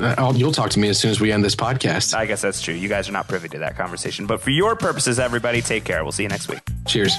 Uh, 0.00 0.14
I'll, 0.18 0.36
you'll 0.36 0.52
talk 0.52 0.70
to 0.70 0.78
me 0.78 0.88
as 0.88 0.98
soon 0.98 1.10
as 1.10 1.20
we 1.20 1.32
end 1.32 1.44
this 1.44 1.56
podcast. 1.56 2.14
I 2.14 2.26
guess 2.26 2.42
that's 2.42 2.60
true. 2.60 2.74
You 2.74 2.88
guys 2.88 3.08
are 3.08 3.12
not 3.12 3.28
privy 3.28 3.48
to 3.50 3.58
that 3.58 3.76
conversation. 3.76 4.26
But 4.26 4.40
for 4.40 4.50
your 4.50 4.76
purposes, 4.76 5.18
everybody, 5.18 5.62
take 5.62 5.84
care. 5.84 6.02
We'll 6.02 6.12
see 6.12 6.24
you 6.24 6.28
next 6.28 6.48
week. 6.48 6.60
Cheers. 6.86 7.16